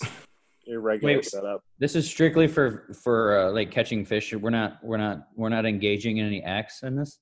your 0.65 0.81
regular 0.81 1.15
Wait. 1.15 1.25
setup. 1.25 1.63
This 1.79 1.95
is 1.95 2.07
strictly 2.07 2.47
for 2.47 2.93
for 3.03 3.39
uh, 3.39 3.51
like 3.51 3.71
catching 3.71 4.05
fish. 4.05 4.33
We're 4.33 4.49
not 4.49 4.77
we're 4.83 4.97
not 4.97 5.27
we're 5.35 5.49
not 5.49 5.65
engaging 5.65 6.17
in 6.17 6.27
any 6.27 6.43
acts 6.43 6.83
in 6.83 6.95
this. 6.95 7.19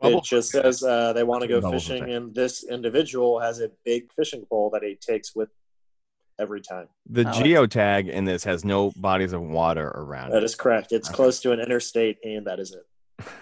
Bubble- 0.00 0.18
It 0.18 0.24
just 0.24 0.50
says 0.50 0.82
uh, 0.82 1.12
they 1.12 1.24
want 1.24 1.42
to 1.42 1.48
go 1.48 1.60
fishing, 1.70 2.10
and 2.10 2.34
this 2.34 2.64
individual 2.64 3.40
has 3.40 3.60
a 3.60 3.70
big 3.84 4.12
fishing 4.12 4.44
pole 4.48 4.70
that 4.70 4.82
he 4.82 4.94
takes 4.94 5.34
with 5.34 5.48
every 6.38 6.60
time. 6.60 6.88
The 7.10 7.22
I 7.26 7.30
like- 7.32 7.44
geotag 7.44 8.08
in 8.08 8.24
this 8.24 8.44
has 8.44 8.64
no 8.64 8.92
bodies 8.96 9.32
of 9.32 9.42
water 9.42 9.88
around 9.88 10.30
That 10.30 10.38
it. 10.42 10.44
is 10.44 10.54
correct. 10.54 10.92
It's 10.92 11.08
Okay. 11.08 11.16
close 11.16 11.40
to 11.40 11.52
an 11.52 11.58
interstate, 11.60 12.18
and 12.24 12.46
that 12.46 12.60
is 12.60 12.74
it. 12.74 13.24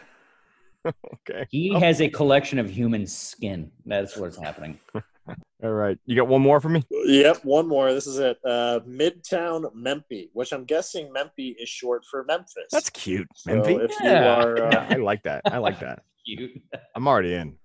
Okay. 1.28 1.46
He 1.50 1.74
has 1.80 2.00
a 2.00 2.08
collection 2.08 2.60
of 2.60 2.70
human 2.70 3.08
skin. 3.08 3.72
That's 3.86 4.16
what's 4.16 4.36
happening. 4.36 4.78
All 5.64 5.72
right. 5.72 5.98
You 6.06 6.14
got 6.14 6.28
one 6.28 6.42
more 6.42 6.60
for 6.60 6.68
me? 6.68 6.84
Yep, 6.92 7.44
one 7.44 7.66
more. 7.66 7.92
This 7.92 8.06
is 8.06 8.20
it. 8.20 8.38
Uh, 8.44 8.78
Midtown 8.86 9.74
Memphis, 9.74 10.26
which 10.32 10.52
I'm 10.52 10.64
guessing 10.64 11.12
Memphis 11.12 11.56
is 11.58 11.68
short 11.68 12.04
for 12.08 12.22
Memphis. 12.22 12.68
That's 12.70 12.90
cute. 12.90 13.26
so 13.34 13.52
Memphis. 13.56 13.76
if 13.90 13.90
you 14.00 14.10
Yeah. 14.10 14.40
are 14.44 14.62
uh, 14.66 14.86
I 14.90 14.94
like 14.94 15.24
that. 15.24 15.42
I 15.46 15.58
like 15.58 15.80
that. 15.80 16.04
Cute. 16.26 16.60
I'm 16.94 17.06
already 17.06 17.34
in. 17.34 17.56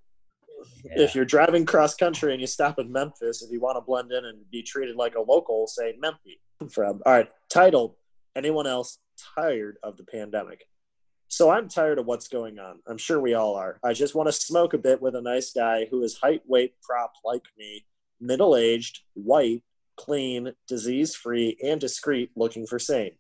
if 0.84 1.16
you're 1.16 1.26
driving 1.26 1.66
cross 1.66 1.96
country 1.96 2.32
and 2.32 2.40
you 2.40 2.48
stop 2.48 2.78
in 2.80 2.92
Memphis, 2.92 3.42
if 3.42 3.52
you 3.52 3.60
want 3.60 3.78
to 3.78 3.82
blend 3.82 4.12
in 4.12 4.26
and 4.26 4.50
be 4.52 4.62
treated 4.62 4.96
like 4.96 5.16
a 5.16 5.22
local, 5.22 5.68
say 5.68 5.96
Memphis. 6.00 6.36
From 6.70 7.02
all 7.06 7.14
right, 7.14 7.30
titled 7.50 7.96
Anyone 8.36 8.68
else 8.68 9.00
tired 9.36 9.78
of 9.84 9.98
the 9.98 10.04
pandemic? 10.04 10.66
So 11.28 11.50
I'm 11.50 11.68
tired 11.68 11.98
of 11.98 12.06
what's 12.06 12.28
going 12.28 12.60
on. 12.60 12.80
I'm 12.88 12.98
sure 12.98 13.20
we 13.20 13.34
all 13.34 13.56
are. 13.56 13.80
I 13.84 13.94
just 13.94 14.16
want 14.16 14.28
to 14.28 14.34
smoke 14.34 14.74
a 14.74 14.78
bit 14.78 15.02
with 15.02 15.16
a 15.16 15.22
nice 15.22 15.52
guy 15.52 15.88
who 15.90 16.04
is 16.04 16.18
height, 16.18 16.42
weight, 16.46 16.76
prop 16.82 17.14
like 17.24 17.46
me, 17.58 17.86
middle 18.20 18.56
aged, 18.56 19.00
white, 19.14 19.64
clean, 19.98 20.54
disease 20.68 21.16
free, 21.16 21.58
and 21.64 21.80
discreet, 21.80 22.32
looking 22.36 22.66
for 22.66 22.80
sane. 22.80 23.14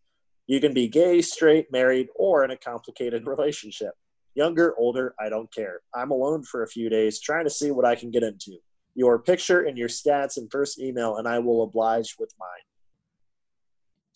You 0.47 0.59
can 0.59 0.73
be 0.73 0.88
gay, 0.88 1.22
straight, 1.22 1.72
married, 1.72 2.09
or 2.15 2.43
in 2.43 2.51
a 2.51 2.57
complicated 2.57 3.26
relationship. 3.27 3.93
Younger, 4.36 4.74
older, 4.78 5.14
I 5.20 5.30
don't 5.30 5.53
care. 5.53 5.82
I'm 5.94 6.12
alone 6.12 6.44
for 6.44 6.64
a 6.64 6.68
few 6.68 6.90
days 6.90 7.20
trying 7.20 7.44
to 7.44 7.49
see 7.49 7.72
what 7.72 7.86
I 7.86 7.95
can 7.95 8.12
get 8.12 8.24
into. 8.24 8.58
Your 8.95 9.20
picture 9.20 9.62
and 9.62 9.78
your 9.78 9.88
stats 9.90 10.38
and 10.38 10.49
first 10.52 10.80
email, 10.80 11.18
and 11.18 11.28
I 11.28 11.40
will 11.40 11.64
oblige 11.64 12.16
with 12.20 12.34
mine. 12.40 12.49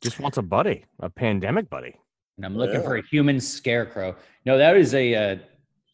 Just 0.01 0.19
wants 0.19 0.37
a 0.37 0.41
buddy, 0.41 0.85
a 0.99 1.09
pandemic 1.09 1.69
buddy. 1.69 1.95
And 2.37 2.45
I'm 2.45 2.55
looking 2.57 2.81
Yeah. 2.81 2.87
for 2.87 2.97
a 2.97 3.01
human 3.07 3.39
scarecrow. 3.39 4.15
No, 4.45 4.57
that 4.57 4.75
is 4.77 4.93
a 4.93 5.15
uh, 5.15 5.35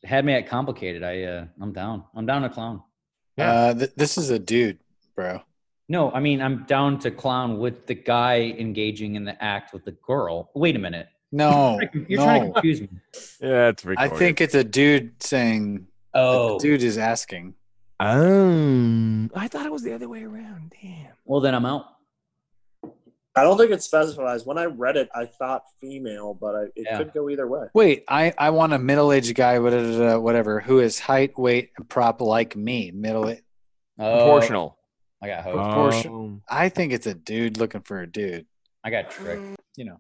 had 0.04 0.26
me 0.26 0.34
at 0.34 0.48
complicated. 0.48 1.04
I 1.04 1.24
uh, 1.24 1.46
I'm 1.62 1.72
down. 1.74 2.04
I'm 2.16 2.26
down 2.26 2.42
to 2.42 2.50
clown. 2.50 2.82
Yeah. 3.38 3.52
Uh, 3.52 3.74
th- 3.76 3.92
this 3.96 4.18
is 4.18 4.32
a 4.32 4.40
dude, 4.40 4.80
bro. 5.16 5.42
No, 5.88 6.12
I 6.12 6.20
mean 6.20 6.42
I'm 6.42 6.64
down 6.66 6.98
to 7.00 7.12
clown 7.12 7.60
with 7.60 7.86
the 7.86 7.94
guy 7.96 8.56
engaging 8.58 9.16
in 9.16 9.24
the 9.26 9.42
act 9.44 9.74
with 9.74 9.86
the 9.86 9.92
girl. 9.92 10.50
Wait 10.56 10.76
a 10.76 10.80
minute. 10.80 11.08
No, 11.32 11.80
You're 12.08 12.22
trying 12.22 12.42
to 12.42 12.48
no. 12.48 12.54
confuse 12.54 12.82
me. 12.82 12.90
Yeah, 13.42 13.70
it's 13.70 13.86
I 13.98 14.08
think 14.10 14.42
it's 14.42 14.56
a 14.56 14.64
dude 14.64 15.22
saying. 15.24 15.88
Oh, 16.14 16.58
the 16.58 16.64
dude 16.68 16.84
is 16.84 16.98
asking. 16.98 17.54
Um, 18.00 19.32
I 19.36 19.48
thought 19.48 19.66
it 19.66 19.72
was 19.72 19.84
the 19.84 19.94
other 19.94 20.10
way 20.10 20.24
around. 20.24 20.74
Damn. 20.82 21.08
well 21.24 21.40
then 21.40 21.54
I'm 21.56 21.66
out. 21.66 21.86
I 23.34 23.44
don't 23.44 23.58
think 23.58 23.72
it 23.72 23.82
specifies. 23.82 24.46
When 24.46 24.58
I 24.58 24.66
read 24.66 24.98
it, 24.98 25.08
I 25.16 25.26
thought 25.26 25.64
female, 25.80 26.34
but 26.34 26.54
I, 26.56 26.62
it 26.76 26.86
Yeah. 26.90 26.98
could 26.98 27.14
go 27.14 27.30
either 27.30 27.48
way. 27.48 27.68
Wait, 27.74 28.04
I 28.10 28.34
I 28.38 28.50
want 28.50 28.74
a 28.74 28.80
middle 28.80 29.14
aged 29.14 29.36
guy, 29.36 29.60
whatever, 29.60 30.20
whatever, 30.20 30.60
who 30.60 30.80
is 30.80 31.00
height, 31.00 31.38
weight, 31.40 31.72
and 31.78 31.88
prop 31.88 32.20
like 32.20 32.56
me. 32.58 32.92
Middle. 32.92 33.30
Oh, 33.30 34.18
Proportional. 34.18 34.78
I 35.24 35.28
got 35.28 35.44
hope. 35.44 35.54
Proportion- 35.54 36.14
Um, 36.14 36.42
I 36.50 36.68
think 36.70 36.92
it's 36.92 37.08
a 37.08 37.14
dude 37.14 37.58
looking 37.58 37.82
for 37.82 38.02
a 38.02 38.08
dude. 38.12 38.48
I 38.84 38.90
got 38.90 39.12
tricked. 39.12 39.56
You 39.78 39.86
know. 39.86 40.00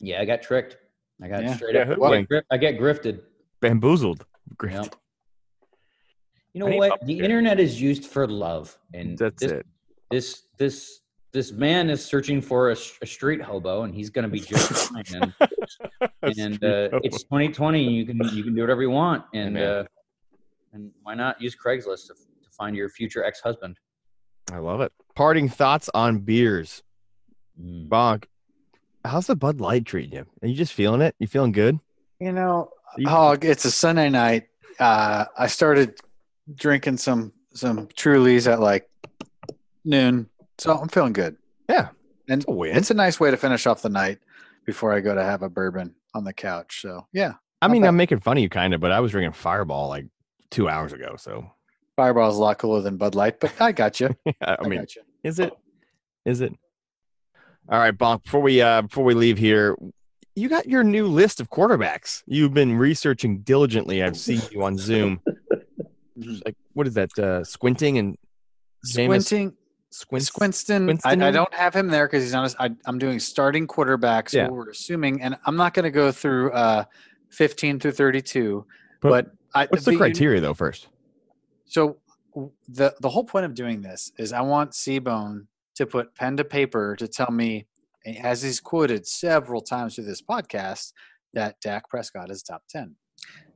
Yeah, 0.00 0.20
I 0.20 0.24
got 0.24 0.42
tricked. 0.42 0.76
I 1.22 1.28
got 1.28 1.42
Yeah. 1.42 1.56
straight 1.56 1.74
Yeah, 1.74 1.82
up. 1.82 1.88
hoodwinked. 1.88 2.32
I 2.50 2.56
get 2.56 2.78
grifted. 2.78 3.22
bamboozled. 3.60 4.24
Great. 4.56 4.72
Yep. 4.74 4.94
You 6.54 6.60
know 6.60 6.76
what? 6.76 7.00
The 7.06 7.14
here. 7.14 7.24
internet 7.24 7.60
is 7.60 7.80
used 7.80 8.06
for 8.06 8.26
love, 8.26 8.76
and 8.94 9.16
That's 9.16 9.40
this, 9.42 9.52
it. 9.52 9.66
This 10.10 10.42
this 10.58 11.00
this 11.32 11.52
man 11.52 11.90
is 11.90 12.04
searching 12.04 12.40
for 12.40 12.70
a 12.70 12.76
street 12.76 13.40
hobo, 13.40 13.82
and 13.84 13.94
he's 13.94 14.10
going 14.10 14.24
to 14.24 14.28
be 14.28 14.40
just 14.40 14.68
fine. 14.92 15.04
And, 15.14 15.32
and 16.38 16.64
uh, 16.64 16.88
it's 17.04 17.22
2020, 17.22 17.84
you 17.84 18.04
can 18.04 18.18
you 18.32 18.42
can 18.42 18.54
do 18.54 18.62
whatever 18.62 18.82
you 18.82 18.90
want, 18.90 19.24
and 19.32 19.56
Amen. 19.56 19.68
uh, 19.68 19.84
and 20.72 20.90
why 21.02 21.14
not 21.14 21.40
use 21.40 21.54
Craigslist 21.54 22.08
to, 22.08 22.14
to 22.14 22.50
find 22.50 22.74
your 22.74 22.88
future 22.88 23.22
ex 23.24 23.40
husband? 23.40 23.78
I 24.52 24.58
love 24.58 24.80
it. 24.80 24.90
Parting 25.14 25.48
thoughts 25.48 25.88
on 25.94 26.18
beers. 26.18 26.82
Bonk. 27.60 28.24
How's 29.04 29.26
the 29.26 29.36
Bud 29.36 29.60
Light 29.60 29.84
treating 29.86 30.12
you? 30.12 30.26
Are 30.42 30.48
you 30.48 30.54
just 30.54 30.72
feeling 30.72 31.00
it? 31.00 31.14
You 31.18 31.26
feeling 31.26 31.52
good? 31.52 31.78
You 32.18 32.32
know, 32.32 32.70
You- 32.96 33.06
oh, 33.08 33.36
it's 33.40 33.64
a 33.64 33.70
Sunday 33.70 34.10
night. 34.10 34.48
Uh, 34.78 35.24
I 35.38 35.46
started 35.46 35.98
drinking 36.54 36.98
some 36.98 37.32
some 37.52 37.86
Trulies 37.88 38.50
at 38.50 38.60
like 38.60 38.88
noon, 39.84 40.28
so 40.58 40.76
I'm 40.76 40.88
feeling 40.88 41.12
good. 41.12 41.36
Yeah, 41.68 41.88
and 42.28 42.42
it's 42.42 42.50
a 42.50 42.62
it's 42.76 42.90
a 42.90 42.94
nice 42.94 43.18
way 43.20 43.30
to 43.30 43.36
finish 43.36 43.66
off 43.66 43.82
the 43.82 43.88
night 43.88 44.18
before 44.66 44.92
I 44.92 45.00
go 45.00 45.14
to 45.14 45.22
have 45.22 45.42
a 45.42 45.48
bourbon 45.48 45.94
on 46.14 46.24
the 46.24 46.32
couch. 46.32 46.80
So 46.82 47.06
yeah, 47.12 47.34
I 47.62 47.68
mean, 47.68 47.82
not 47.82 47.88
I'm 47.88 47.96
making 47.96 48.20
fun 48.20 48.36
of 48.36 48.42
you 48.42 48.48
kind 48.48 48.74
of, 48.74 48.80
but 48.80 48.92
I 48.92 49.00
was 49.00 49.10
drinking 49.12 49.32
Fireball 49.32 49.88
like 49.88 50.06
two 50.50 50.68
hours 50.68 50.92
ago. 50.92 51.16
So 51.18 51.50
Fireball 51.96 52.30
is 52.30 52.36
a 52.36 52.40
lot 52.40 52.58
cooler 52.58 52.80
than 52.82 52.96
Bud 52.96 53.14
Light, 53.14 53.40
but 53.40 53.52
I 53.60 53.72
got 53.72 54.00
you. 54.00 54.14
I 54.42 54.56
I, 54.60 54.68
mean, 54.68 54.80
got 54.80 54.94
you. 54.96 55.02
is 55.24 55.38
it? 55.38 55.52
Is 56.24 56.40
it? 56.40 56.54
All 57.68 57.78
right, 57.78 57.96
Bonk. 57.96 58.24
Before 58.24 58.40
we 58.40 58.60
uh 58.60 58.82
before 58.82 59.04
we 59.04 59.14
leave 59.14 59.38
here, 59.38 59.76
you 60.34 60.48
got 60.48 60.66
your 60.66 60.82
new 60.82 61.06
list 61.06 61.40
of 61.40 61.50
quarterbacks. 61.50 62.22
You've 62.26 62.54
been 62.54 62.76
researching 62.76 63.38
diligently. 63.40 64.02
I've 64.02 64.16
seen 64.16 64.40
you 64.50 64.62
on 64.64 64.76
Zoom. 64.78 65.20
Like, 66.44 66.56
what 66.74 66.86
is 66.86 66.92
that? 66.94 67.18
Uh, 67.18 67.42
squinting 67.44 67.96
and 67.96 68.18
Jameis 68.86 69.24
Squinting, 69.24 69.54
squint. 69.88 70.24
Squinston. 70.24 71.00
I, 71.02 71.12
I 71.12 71.30
don't 71.30 71.54
have 71.54 71.74
him 71.74 71.88
there 71.88 72.06
because 72.06 72.24
he's 72.24 72.34
not. 72.34 72.54
I, 72.58 72.68
I'm 72.84 72.98
doing 72.98 73.18
starting 73.18 73.66
quarterbacks. 73.66 74.34
Yeah. 74.34 74.48
We're 74.48 74.68
assuming, 74.68 75.22
and 75.22 75.38
I'm 75.46 75.56
not 75.56 75.72
going 75.72 75.84
to 75.84 75.90
go 75.90 76.12
through 76.12 76.52
uh, 76.52 76.84
15 77.30 77.80
through 77.80 77.92
32. 77.92 78.66
But 79.00 79.08
But, 79.08 79.26
I, 79.54 79.66
What's 79.70 79.86
the 79.86 79.92
you- 79.92 79.96
criteria 79.98 80.42
though? 80.42 80.52
First, 80.52 80.88
So 81.64 81.96
the 82.68 82.94
the 83.00 83.08
whole 83.08 83.24
point 83.24 83.46
of 83.46 83.54
doing 83.54 83.80
this 83.80 84.12
is 84.18 84.34
I 84.34 84.42
want 84.42 84.72
Seabone 84.72 85.46
to 85.80 85.86
put 85.86 86.14
pen 86.14 86.36
to 86.36 86.44
paper 86.44 86.94
to 86.96 87.08
tell 87.08 87.30
me, 87.30 87.66
as 88.22 88.42
he's 88.42 88.60
quoted 88.60 89.06
several 89.06 89.62
times 89.62 89.94
through 89.94 90.04
this 90.04 90.22
podcast, 90.22 90.92
that 91.32 91.56
Dak 91.60 91.88
Prescott 91.88 92.30
is 92.30 92.42
top 92.42 92.62
ten. 92.68 92.96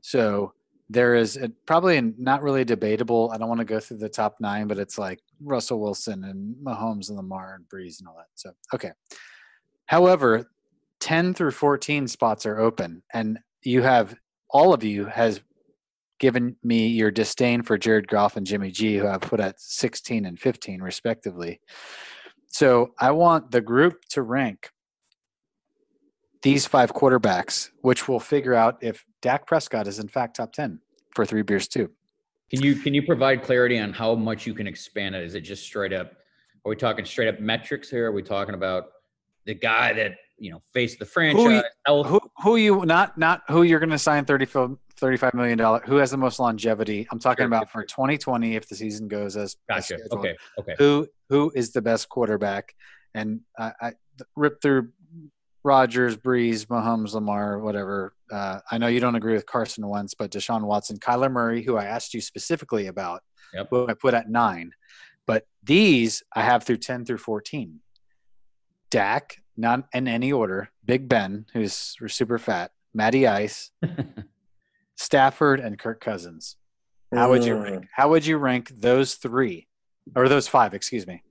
So 0.01 0.53
there 0.89 1.15
is 1.15 1.37
a, 1.37 1.51
probably 1.67 2.01
not 2.19 2.43
really 2.43 2.65
debatable. 2.65 3.31
I 3.33 3.39
don't 3.39 3.49
want 3.49 3.61
to 3.61 3.65
go 3.65 3.81
through 3.81 3.99
the 3.99 4.09
top 4.09 4.37
nine, 4.41 4.67
but 4.69 4.79
it's 4.79 4.99
like 4.99 5.21
Russell 5.43 5.81
Wilson 5.81 6.25
and 6.25 6.55
Mahomes 6.65 7.09
and 7.09 7.17
Lamar 7.17 7.55
and 7.55 7.65
Brees 7.69 8.01
and 8.01 8.09
all 8.09 8.17
that. 8.17 8.27
So 8.35 8.53
okay. 8.75 8.93
However, 9.87 10.51
ten 11.01 11.35
through 11.35 11.53
fourteen 11.53 12.09
spots 12.09 12.47
are 12.47 12.59
open, 12.59 13.03
and 13.13 13.39
you 13.63 13.83
have 13.83 14.15
all 14.51 14.73
of 14.73 14.83
you 14.83 15.07
has 15.07 15.41
given 16.21 16.57
me 16.63 16.87
your 16.87 17.11
disdain 17.11 17.63
for 17.63 17.77
Jared 17.77 18.09
Goff 18.09 18.37
and 18.37 18.47
Jimmy 18.47 18.71
G, 18.71 18.97
who 18.97 19.07
I've 19.07 19.21
put 19.21 19.41
at 19.41 19.61
16 19.61 20.25
and 20.25 20.39
15, 20.39 20.81
respectively. 20.81 21.61
So 22.55 22.95
I 23.01 23.11
want 23.11 23.51
the 23.51 23.61
group 23.61 24.05
to 24.11 24.23
rank 24.23 24.71
these 26.43 26.67
five 26.67 26.95
quarterbacks, 26.95 27.71
which 27.81 28.07
will 28.07 28.21
figure 28.21 28.55
out 28.55 28.79
if 28.81 29.05
Dak 29.23 29.45
Prescott 29.49 29.89
is 29.89 29.99
in 29.99 30.07
fact 30.07 30.37
top 30.37 30.53
10 30.53 30.79
for 31.17 31.27
three 31.27 31.43
beers 31.43 31.67
too. 31.67 31.91
Can 32.51 32.63
you 32.63 32.77
can 32.77 32.95
you 32.95 33.03
provide 33.03 33.43
clarity 33.43 33.81
on 33.81 33.93
how 33.93 34.15
much 34.15 34.47
you 34.47 34.55
can 34.55 34.69
expand 34.69 35.17
it? 35.17 35.25
Is 35.25 35.35
it 35.35 35.41
just 35.41 35.65
straight 35.65 35.93
up? 35.93 36.13
Are 36.65 36.71
we 36.71 36.77
talking 36.77 37.05
straight 37.05 37.27
up 37.27 37.41
metrics 37.41 37.91
here? 37.91 38.07
Are 38.07 38.13
we 38.13 38.23
talking 38.23 38.55
about 38.55 38.85
the 39.47 39.55
guy 39.55 39.93
that 39.95 40.13
you 40.39 40.53
know 40.53 40.63
faced 40.73 41.01
the 41.01 41.07
franchise? 41.07 41.65
health? 41.85 42.07
Who 42.07 42.21
who 42.45 42.55
you 42.55 42.87
not 42.87 43.19
not 43.19 43.43
who 43.49 43.65
you're 43.65 43.81
going 43.81 43.91
to 43.91 43.99
sign 43.99 44.27
35 44.27 44.77
35 44.99 45.35
million 45.35 45.59
dollar 45.59 45.81
who 45.87 45.97
has 45.97 46.11
the 46.11 46.17
most 46.17 46.39
longevity? 46.39 47.07
I'm 47.11 47.19
talking 47.19 47.43
Sure, 47.43 47.47
about 47.49 47.71
for 47.71 47.83
2020 47.85 48.57
if 48.57 48.69
the 48.69 48.75
season 48.77 49.09
goes 49.09 49.37
as 49.37 49.57
Gotcha. 49.69 49.99
Okay. 50.13 50.37
Okay. 50.59 50.75
who 50.79 51.07
who 51.29 51.53
is 51.55 51.73
the 51.73 51.83
best 51.83 52.09
quarterback 52.09 52.75
and 53.15 53.41
I, 53.59 53.73
I 53.81 53.93
rip 54.37 54.61
through 54.63 54.91
Rodgers, 55.65 56.17
Brees, 56.17 56.67
Mahomes, 56.67 57.15
Lamar, 57.15 57.59
whatever. 57.59 58.15
Uh, 58.31 58.61
I 58.71 58.77
know 58.77 58.87
you 58.87 59.01
don't 59.01 59.15
agree 59.15 59.33
with 59.33 59.47
Carson 59.47 59.89
Wentz, 59.89 60.13
but 60.13 60.31
Deshaun 60.31 60.63
Watson, 60.65 60.99
Kyler 60.99 61.31
Murray, 61.33 61.63
who 61.63 61.79
I 61.79 61.85
asked 61.87 62.13
you 62.13 62.21
specifically 62.21 62.87
about, 62.89 63.23
Yep. 63.55 63.69
who 63.71 63.89
I 63.89 63.95
put 63.95 64.13
at 64.13 64.29
nine. 64.29 64.73
But 65.27 65.47
these 65.63 66.23
I 66.35 66.43
have 66.43 66.65
through 66.65 66.77
10 66.79 67.07
through 67.07 67.17
14. 67.17 67.81
Dak, 68.91 69.37
not 69.57 69.87
in 69.95 70.07
any 70.07 70.33
order. 70.33 70.69
Big 70.85 71.09
Ben, 71.09 71.47
who's 71.55 71.73
super 72.09 72.39
fat. 72.39 72.73
Matty 72.93 73.27
Ice, 73.27 73.71
Stafford, 74.97 75.61
and 75.61 75.79
Kirk 75.79 76.01
Cousins. 76.01 76.57
How 77.15 77.29
would 77.31 77.45
you 77.45 77.55
Mm. 77.55 77.63
rank? 77.63 77.87
How 77.95 78.09
would 78.09 78.27
you 78.27 78.37
rank 78.39 78.71
those 78.75 79.15
three, 79.15 79.69
or 80.17 80.29
those 80.29 80.49
five? 80.49 80.75
Excuse 80.75 81.07
me. 81.07 81.23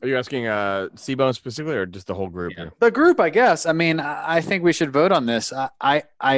are 0.00 0.06
you 0.06 0.16
asking 0.16 0.46
uh 0.46 0.86
Seabone 0.94 1.34
specifically 1.34 1.74
or 1.76 1.84
just 1.84 2.06
the 2.06 2.14
whole 2.14 2.28
group? 2.28 2.52
Yeah. 2.56 2.70
The 2.78 2.90
group, 2.92 3.18
I 3.18 3.30
guess. 3.30 3.66
I 3.66 3.72
mean, 3.72 3.98
I 3.98 4.36
I 4.36 4.40
think 4.40 4.62
we 4.62 4.72
should 4.72 4.92
vote 4.92 5.10
on 5.10 5.26
this. 5.26 5.52
I, 5.52 5.70
I, 5.80 6.02
I, 6.20 6.34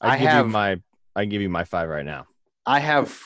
I, 0.00 0.08
I 0.14 0.18
give 0.18 0.28
have- 0.28 0.46
you 0.46 0.52
my 0.52 0.80
I 1.16 1.24
give 1.24 1.42
you 1.42 1.48
my 1.48 1.64
five 1.64 1.88
right 1.88 2.04
now. 2.04 2.26
I 2.64 2.78
have. 2.78 3.18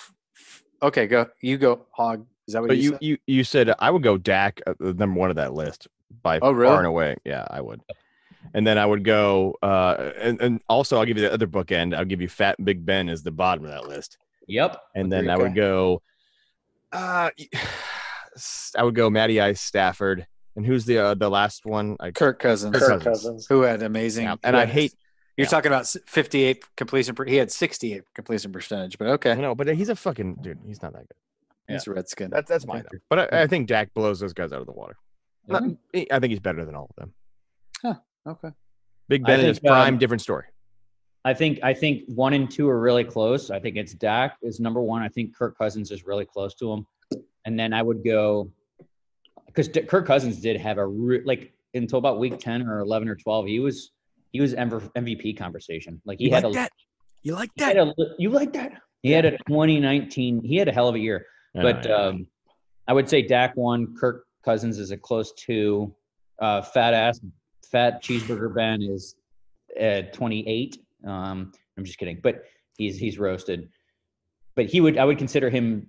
Okay, 0.83 1.07
go. 1.07 1.27
You 1.43 1.59
go, 1.59 1.87
Hog. 1.93 2.27
Is 2.49 2.55
that 2.55 2.63
what 2.63 2.69
But 2.69 2.79
you, 2.79 2.83
you 2.85 2.91
said? 2.93 2.99
you 3.03 3.19
you 3.27 3.45
said 3.45 3.75
I 3.79 3.91
would 3.91 4.03
go 4.03 4.17
Dak 4.17 4.63
uh, 4.67 4.73
number 4.81 5.21
one 5.21 5.29
of 5.31 5.37
that 5.37 5.53
list 5.53 5.89
by 6.23 6.39
Oh, 6.41 6.53
really? 6.53 6.71
far 6.71 6.79
and 6.79 6.87
away. 6.87 7.17
Yeah, 7.27 7.47
I 7.51 7.61
would. 7.61 7.83
And 8.55 8.67
then 8.67 8.79
I 8.79 8.87
would 8.87 9.05
go 9.05 9.57
uh 9.63 10.13
and, 10.19 10.41
and 10.41 10.61
also 10.69 10.99
I'll 10.99 11.05
give 11.05 11.17
you 11.17 11.23
the 11.25 11.33
other 11.33 11.47
bookend. 11.47 11.95
I'll 11.95 12.05
give 12.05 12.21
you 12.21 12.29
Fat 12.29 12.57
Big 12.65 12.85
Ben 12.85 13.09
as 13.09 13.23
the 13.23 13.31
bottom 13.31 13.65
of 13.65 13.71
that 13.71 13.87
list. 13.87 14.19
Yep. 14.49 14.81
And 14.95 15.11
then 15.11 15.29
I 15.31 15.37
would 15.37 15.55
go 15.55 16.03
uh 16.93 17.31
I 18.77 18.83
would 18.83 18.95
go 18.95 19.09
Matty 19.11 19.41
Ice 19.41 19.61
Stafford. 19.61 20.27
And 20.57 20.65
who's 20.65 20.87
the 20.87 20.99
uh, 20.99 21.15
the 21.15 21.29
last 21.29 21.67
one? 21.67 21.97
I 22.01 22.13
Kirk 22.13 22.39
Cousins, 22.39 22.75
Kirk 22.75 22.89
Kirk 22.89 23.03
Cousins. 23.03 23.05
Cousins. 23.05 23.47
who 23.47 23.63
had 23.63 23.83
amazing. 23.83 24.25
Yeah, 24.25 24.37
and 24.43 24.57
I 24.57 24.65
hate 24.65 24.95
You're 25.37 25.45
yeah. 25.45 25.51
talking 25.51 25.71
about 25.71 25.87
58 25.87 26.65
completion. 26.77 27.15
Per, 27.15 27.27
he 27.27 27.37
had 27.37 27.51
68 27.53 28.05
completion 28.15 28.53
percentage, 28.53 28.97
but 28.97 29.09
okay, 29.09 29.35
No, 29.35 29.55
but 29.55 29.69
he's 29.77 29.91
a 29.91 29.97
fucking 29.97 30.37
dude. 30.41 30.59
He's 30.67 30.81
not 30.81 30.95
that 30.95 31.09
good. 31.09 31.17
he's 31.75 31.87
a 31.87 31.91
Redskin. 31.91 32.31
That's 32.31 32.49
that's 32.49 32.67
my 32.67 32.83
But 33.11 33.33
I, 33.35 33.43
I 33.43 33.47
think 33.47 33.69
Dak 33.69 33.93
blows 33.93 34.19
those 34.19 34.33
guys 34.33 34.51
out 34.53 34.61
of 34.61 34.67
the 34.67 34.73
water. 34.73 34.97
Not- 35.47 35.63
I 35.95 36.19
think 36.19 36.31
he's 36.31 36.41
better 36.41 36.65
than 36.65 36.75
all 36.75 36.91
of 36.91 36.97
them. 36.97 38.01
Okay. 38.27 38.49
Big 39.09 39.25
Ben 39.25 39.41
in 39.41 39.47
his 39.47 39.61
prime, 39.61 39.95
um, 39.95 39.99
different 39.99 40.21
story. 40.21 40.45
I 41.25 41.35
think 41.35 41.59
I 41.63 41.75
think 41.75 42.05
one 42.07 42.33
and 42.35 42.51
two 42.51 42.69
are 42.69 42.79
really 42.79 43.05
close. 43.05 43.51
I 43.51 43.59
think 43.59 43.77
it's 43.77 43.95
Dak 43.95 44.37
is 44.43 44.61
number 44.61 44.81
one. 44.81 45.03
I 45.03 45.09
think 45.09 45.37
Kirk 45.37 45.57
Cousins 45.59 45.91
is 45.91 46.07
really 46.07 46.25
close 46.25 46.55
to 46.57 46.73
him, 46.73 46.87
and 47.45 47.59
then 47.59 47.73
I 47.73 47.83
would 47.83 48.05
go 48.05 48.51
because 49.47 49.69
Kirk 49.89 50.07
Cousins 50.07 50.41
did 50.41 50.61
have 50.61 50.79
a 50.79 50.87
re- 50.87 51.23
like 51.25 51.53
until 51.75 51.99
about 51.99 52.19
week 52.19 52.39
ten 52.39 52.67
or 52.67 52.81
eleven 52.81 53.09
or 53.09 53.17
twelve. 53.17 53.47
He 53.47 53.59
was 53.61 53.91
he 54.33 54.41
was 54.41 54.55
MV- 54.55 54.93
MVP 54.95 55.37
conversation. 55.37 56.01
Like 56.05 56.19
he 56.19 56.27
You 56.27 56.35
had 56.35 56.45
like 56.45 56.53
a 56.53 56.55
that? 56.55 56.73
You 57.23 57.35
like 57.35 57.51
that 57.57 57.77
a 57.77 57.93
you 58.19 58.31
like 58.31 58.53
that? 58.53 58.81
He 59.03 59.13
had 59.13 59.25
a 59.25 59.33
2019. 59.33 60.43
He 60.43 60.57
had 60.57 60.69
a 60.69 60.73
hell 60.73 60.89
of 60.89 60.95
a 60.95 60.99
year. 60.99 61.27
But 61.55 61.91
um, 61.91 62.27
I 62.87 62.93
would 62.93 63.09
say 63.09 63.23
Dak 63.23 63.57
one, 63.57 63.97
Kirk 63.97 64.27
Cousins 64.45 64.79
is 64.79 64.91
a 64.91 64.97
close 64.97 65.33
two. 65.33 65.95
Uh, 66.41 66.61
fat 66.61 66.93
ass, 66.93 67.21
fat 67.77 68.03
cheeseburger 68.03 68.55
Ben 68.55 68.81
is 68.81 69.17
at 69.79 70.15
28. 70.15 70.79
Um, 71.07 71.53
I'm 71.77 71.85
just 71.85 71.99
kidding, 71.99 72.19
but 72.23 72.45
he's 72.79 72.97
he's 72.99 73.19
roasted. 73.19 73.69
But 74.55 74.65
he 74.67 74.81
would 74.81 74.97
I 74.97 75.05
would 75.05 75.19
consider 75.19 75.51
him 75.51 75.87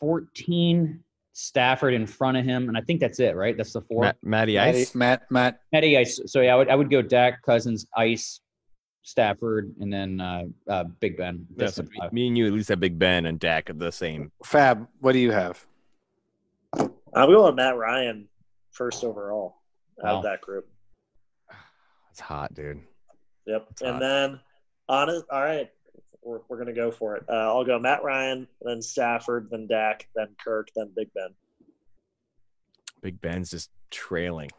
14, 0.00 0.98
Stafford 1.32 1.94
in 1.94 2.04
front 2.06 2.36
of 2.36 2.44
him, 2.44 2.68
and 2.68 2.76
I 2.76 2.80
think 2.80 2.98
that's 3.00 3.20
it, 3.20 3.36
right? 3.36 3.56
That's 3.56 3.72
the 3.72 3.82
four. 3.82 4.02
Matt, 4.02 4.16
Matty 4.24 4.56
Matty- 4.56 4.80
Ice. 4.80 4.94
Matt, 4.96 5.30
Matt, 5.30 5.60
Matty 5.72 5.96
Ice. 5.96 6.20
So 6.26 6.40
yeah, 6.40 6.54
I 6.54 6.56
would, 6.56 6.68
I 6.68 6.74
would 6.74 6.90
go 6.90 7.00
Dak, 7.00 7.42
Cousins, 7.42 7.86
Ice, 7.96 8.40
Stafford, 9.02 9.72
and 9.78 9.92
then 9.92 10.20
uh, 10.20 10.42
uh, 10.68 10.84
Big 10.98 11.16
Ben. 11.16 11.46
Yeah, 11.56 11.68
so 11.68 11.82
me- 11.84 12.08
me 12.10 12.26
and 12.26 12.36
you 12.36 12.46
at 12.48 12.52
least 12.52 12.70
have 12.70 12.80
Big 12.80 12.98
Ben 12.98 13.26
and 13.26 13.38
Dak 13.38 13.70
at 13.70 13.78
the 13.78 13.92
same. 13.92 14.32
Fab, 14.44 14.88
what 14.98 15.12
do 15.12 15.20
you 15.20 15.30
have? 15.30 15.64
I'm 16.76 16.90
going 17.30 17.54
Matt 17.54 17.76
Ryan 17.76 18.26
first 18.72 19.04
overall 19.04 19.58
out 20.02 20.04
Wow. 20.12 20.16
of 20.18 20.22
that 20.24 20.40
group. 20.40 20.66
It's 22.20 22.26
hot, 22.28 22.52
dude. 22.52 22.80
Yep. 23.46 23.66
That's 23.68 23.80
hot. 23.82 23.90
and 23.94 24.02
then 24.02 24.40
honest, 24.90 25.24
all 25.32 25.40
right, 25.40 25.70
we're, 26.22 26.40
we're 26.50 26.58
gonna 26.58 26.74
go 26.74 26.90
for 26.90 27.16
it. 27.16 27.24
Uh, 27.26 27.32
I'll 27.32 27.64
go 27.64 27.78
Matt 27.78 28.04
Ryan, 28.04 28.46
then 28.60 28.82
Stafford, 28.82 29.48
then 29.50 29.66
Dak, 29.66 30.06
then 30.14 30.28
Kirk, 30.44 30.68
then 30.76 30.90
Big 30.94 31.08
Ben. 31.14 31.30
Big 33.00 33.18
Ben's 33.22 33.50
just 33.50 33.70
trailing 33.90 34.50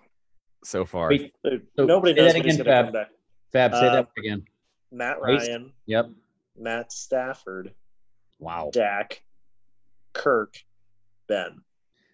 so 0.63 0.85
far. 0.85 1.09
Wait, 1.09 1.35
Dude, 1.43 1.67
So 1.75 1.85
Nobody 1.85 2.13
say 2.15 2.21
knows 2.23 2.33
that 2.33 2.39
when 2.39 2.45
he's 2.45 2.55
again, 2.55 2.65
gonna 2.65 2.77
Fab. 2.77 2.85
come 2.85 2.93
back. 2.93 3.09
Fab, 3.53 3.71
say 3.73 3.87
Uh, 3.87 3.91
that 3.93 4.07
again. 4.17 4.45
Matt 4.91 5.17
Ice. 5.23 5.47
Ryan, 5.47 5.71
Yep. 5.85 6.09
Matt 6.57 6.91
Stafford, 6.91 7.75
Wow. 8.39 8.71
Dak, 8.73 9.21
Kirk, 10.13 10.55
Ben. 11.27 11.61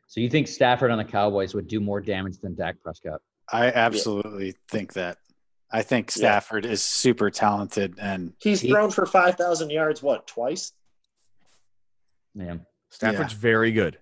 So 0.07 0.19
you 0.19 0.29
think 0.29 0.49
Stafford 0.49 0.91
on 0.91 0.97
the 0.97 1.05
Cowboys 1.05 1.53
would 1.55 1.69
do 1.69 1.79
more 1.79 2.01
damage 2.01 2.37
than 2.39 2.53
Dak 2.53 2.81
Prescott? 2.83 3.21
I 3.49 3.67
absolutely 3.67 4.55
think 4.67 4.91
that. 4.93 5.19
I 5.71 5.81
think 5.81 6.09
Yeah. 6.09 6.19
Stafford 6.39 6.65
is 6.65 6.81
super 6.83 7.29
talented 7.29 7.95
and 7.99 8.33
He's 8.39 8.61
he- 8.61 8.69
thrown 8.69 8.89
for 8.91 9.05
five 9.05 9.35
thousand 9.35 9.69
yards. 9.69 10.01
What 10.01 10.25
twice? 10.27 10.71
Yeah. 12.35 12.57
Stafford's 12.89 13.33
very 13.33 13.71
good. 13.71 13.97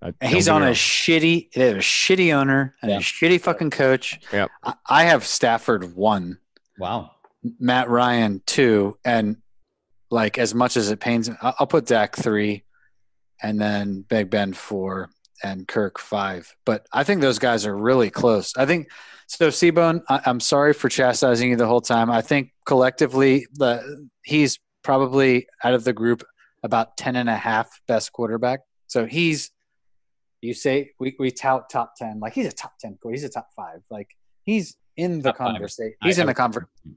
And 0.00 0.14
he's 0.22 0.48
on 0.48 0.62
get 0.62 0.68
a 0.70 0.74
shitty, 0.74 1.50
they 1.52 1.66
have 1.68 1.76
a 1.76 1.80
shitty 1.80 2.32
owner 2.32 2.74
and 2.82 2.90
Yeah. 2.92 2.98
a 2.98 3.00
shitty 3.00 3.40
fucking 3.40 3.70
coach. 3.70 4.20
Yep. 4.32 4.48
I, 4.62 4.74
I 4.88 5.04
have 5.04 5.24
Stafford 5.26 5.96
one, 5.96 6.38
Wow. 6.78 7.10
Matt 7.58 7.88
Ryan 7.88 8.40
two, 8.46 8.96
and 9.04 9.38
like 10.10 10.38
as 10.38 10.54
much 10.54 10.76
as 10.76 10.90
it 10.90 11.00
pains 11.00 11.28
me, 11.28 11.36
I'll, 11.42 11.54
I'll 11.60 11.66
put 11.66 11.86
Dak 11.86 12.14
three, 12.14 12.64
and 13.42 13.60
then 13.60 14.02
Big 14.08 14.30
Ben 14.30 14.52
four, 14.52 15.10
and 15.42 15.66
Kirk 15.66 15.98
five. 15.98 16.54
But 16.64 16.86
I 16.92 17.02
think 17.02 17.20
those 17.20 17.38
guys 17.40 17.66
are 17.66 17.76
really 17.76 18.10
close. 18.10 18.52
I 18.56 18.66
think 18.66 18.88
so. 19.28 19.48
Seabone, 19.48 20.02
I, 20.08 20.20
I'm 20.26 20.40
sorry 20.40 20.72
for 20.72 20.88
chastising 20.88 21.50
you 21.50 21.56
the 21.56 21.66
whole 21.66 21.80
time. 21.80 22.10
I 22.10 22.20
think 22.22 22.50
collectively, 22.66 23.46
the 23.54 24.08
he's 24.24 24.58
probably 24.82 25.46
out 25.62 25.74
of 25.74 25.84
the 25.84 25.92
group 25.92 26.24
about 26.62 26.96
10 26.96 27.14
and 27.16 27.28
a 27.28 27.36
half 27.36 27.80
best 27.86 28.12
quarterback. 28.12 28.60
So 28.88 29.06
he's 29.06 29.50
you 30.40 30.54
say 30.54 30.92
we, 31.00 31.14
we 31.18 31.30
tout 31.30 31.68
top 31.70 31.94
10 31.96 32.20
like 32.20 32.32
he's 32.32 32.46
a 32.46 32.52
top 32.52 32.72
10 32.80 32.98
quarterback. 33.02 33.20
he's 33.20 33.24
a 33.24 33.28
top 33.32 33.48
5 33.56 33.80
like 33.90 34.08
he's 34.44 34.76
in 34.96 35.18
the 35.20 35.30
Top 35.30 35.38
five. 35.38 35.46
conversation 35.52 35.94
I- 36.02 36.06
he's 36.08 36.18
in 36.18 36.26
the 36.26 36.34
conversation. 36.34 36.68
conver 36.86 36.94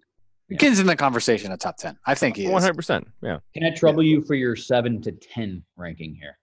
Yeah. 0.49 0.57
He's 0.69 0.79
in 0.79 0.85
the 0.87 0.95
conversation 0.95 1.51
of 1.51 1.59
top 1.59 1.77
10 1.77 1.97
I 2.05 2.13
think 2.15 2.35
he 2.37 2.43
wrong. 2.43 2.51
is 2.57 2.63
100. 2.63 2.75
percent 2.75 3.07
Yeah. 3.23 3.39
Can 3.53 3.63
I 3.63 3.71
trouble 3.71 4.03
you 4.03 4.21
for 4.21 4.35
your 4.35 4.55
seven 4.55 5.01
to 5.01 5.11
ten 5.11 5.63
ranking 5.75 6.15
here? 6.15 6.37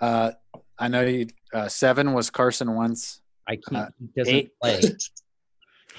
uh 0.00 0.32
I 0.78 0.88
know 0.88 1.02
you 1.02 1.26
uh 1.54 1.68
7 1.68 2.12
was 2.14 2.30
Carson 2.30 2.74
Wentz 2.74 3.19
I 3.48 3.56
can't. 3.56 3.88
Uh, 3.88 3.90
he 3.98 4.06
doesn't 4.16 4.34
eight. 4.34 4.50
play. 4.60 4.80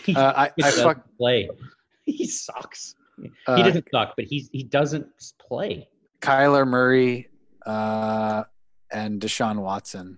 He 0.05 0.15
uh, 0.15 0.33
I 0.35 0.45
I 0.45 0.51
doesn't 0.59 0.83
fuck 0.83 1.05
play. 1.17 1.49
He 2.05 2.25
sucks. 2.27 2.95
uh, 3.47 3.55
he 3.55 3.63
doesn't 3.63 3.85
suck, 3.91 4.13
but 4.17 4.25
he's 4.25 4.49
he 4.51 4.63
doesn't 4.63 5.07
play. 5.39 5.87
Kyler 6.19 6.67
Murray 6.67 7.29
uh 7.65 8.43
and 8.91 9.21
Deshaun 9.21 9.59
Watson 9.59 10.17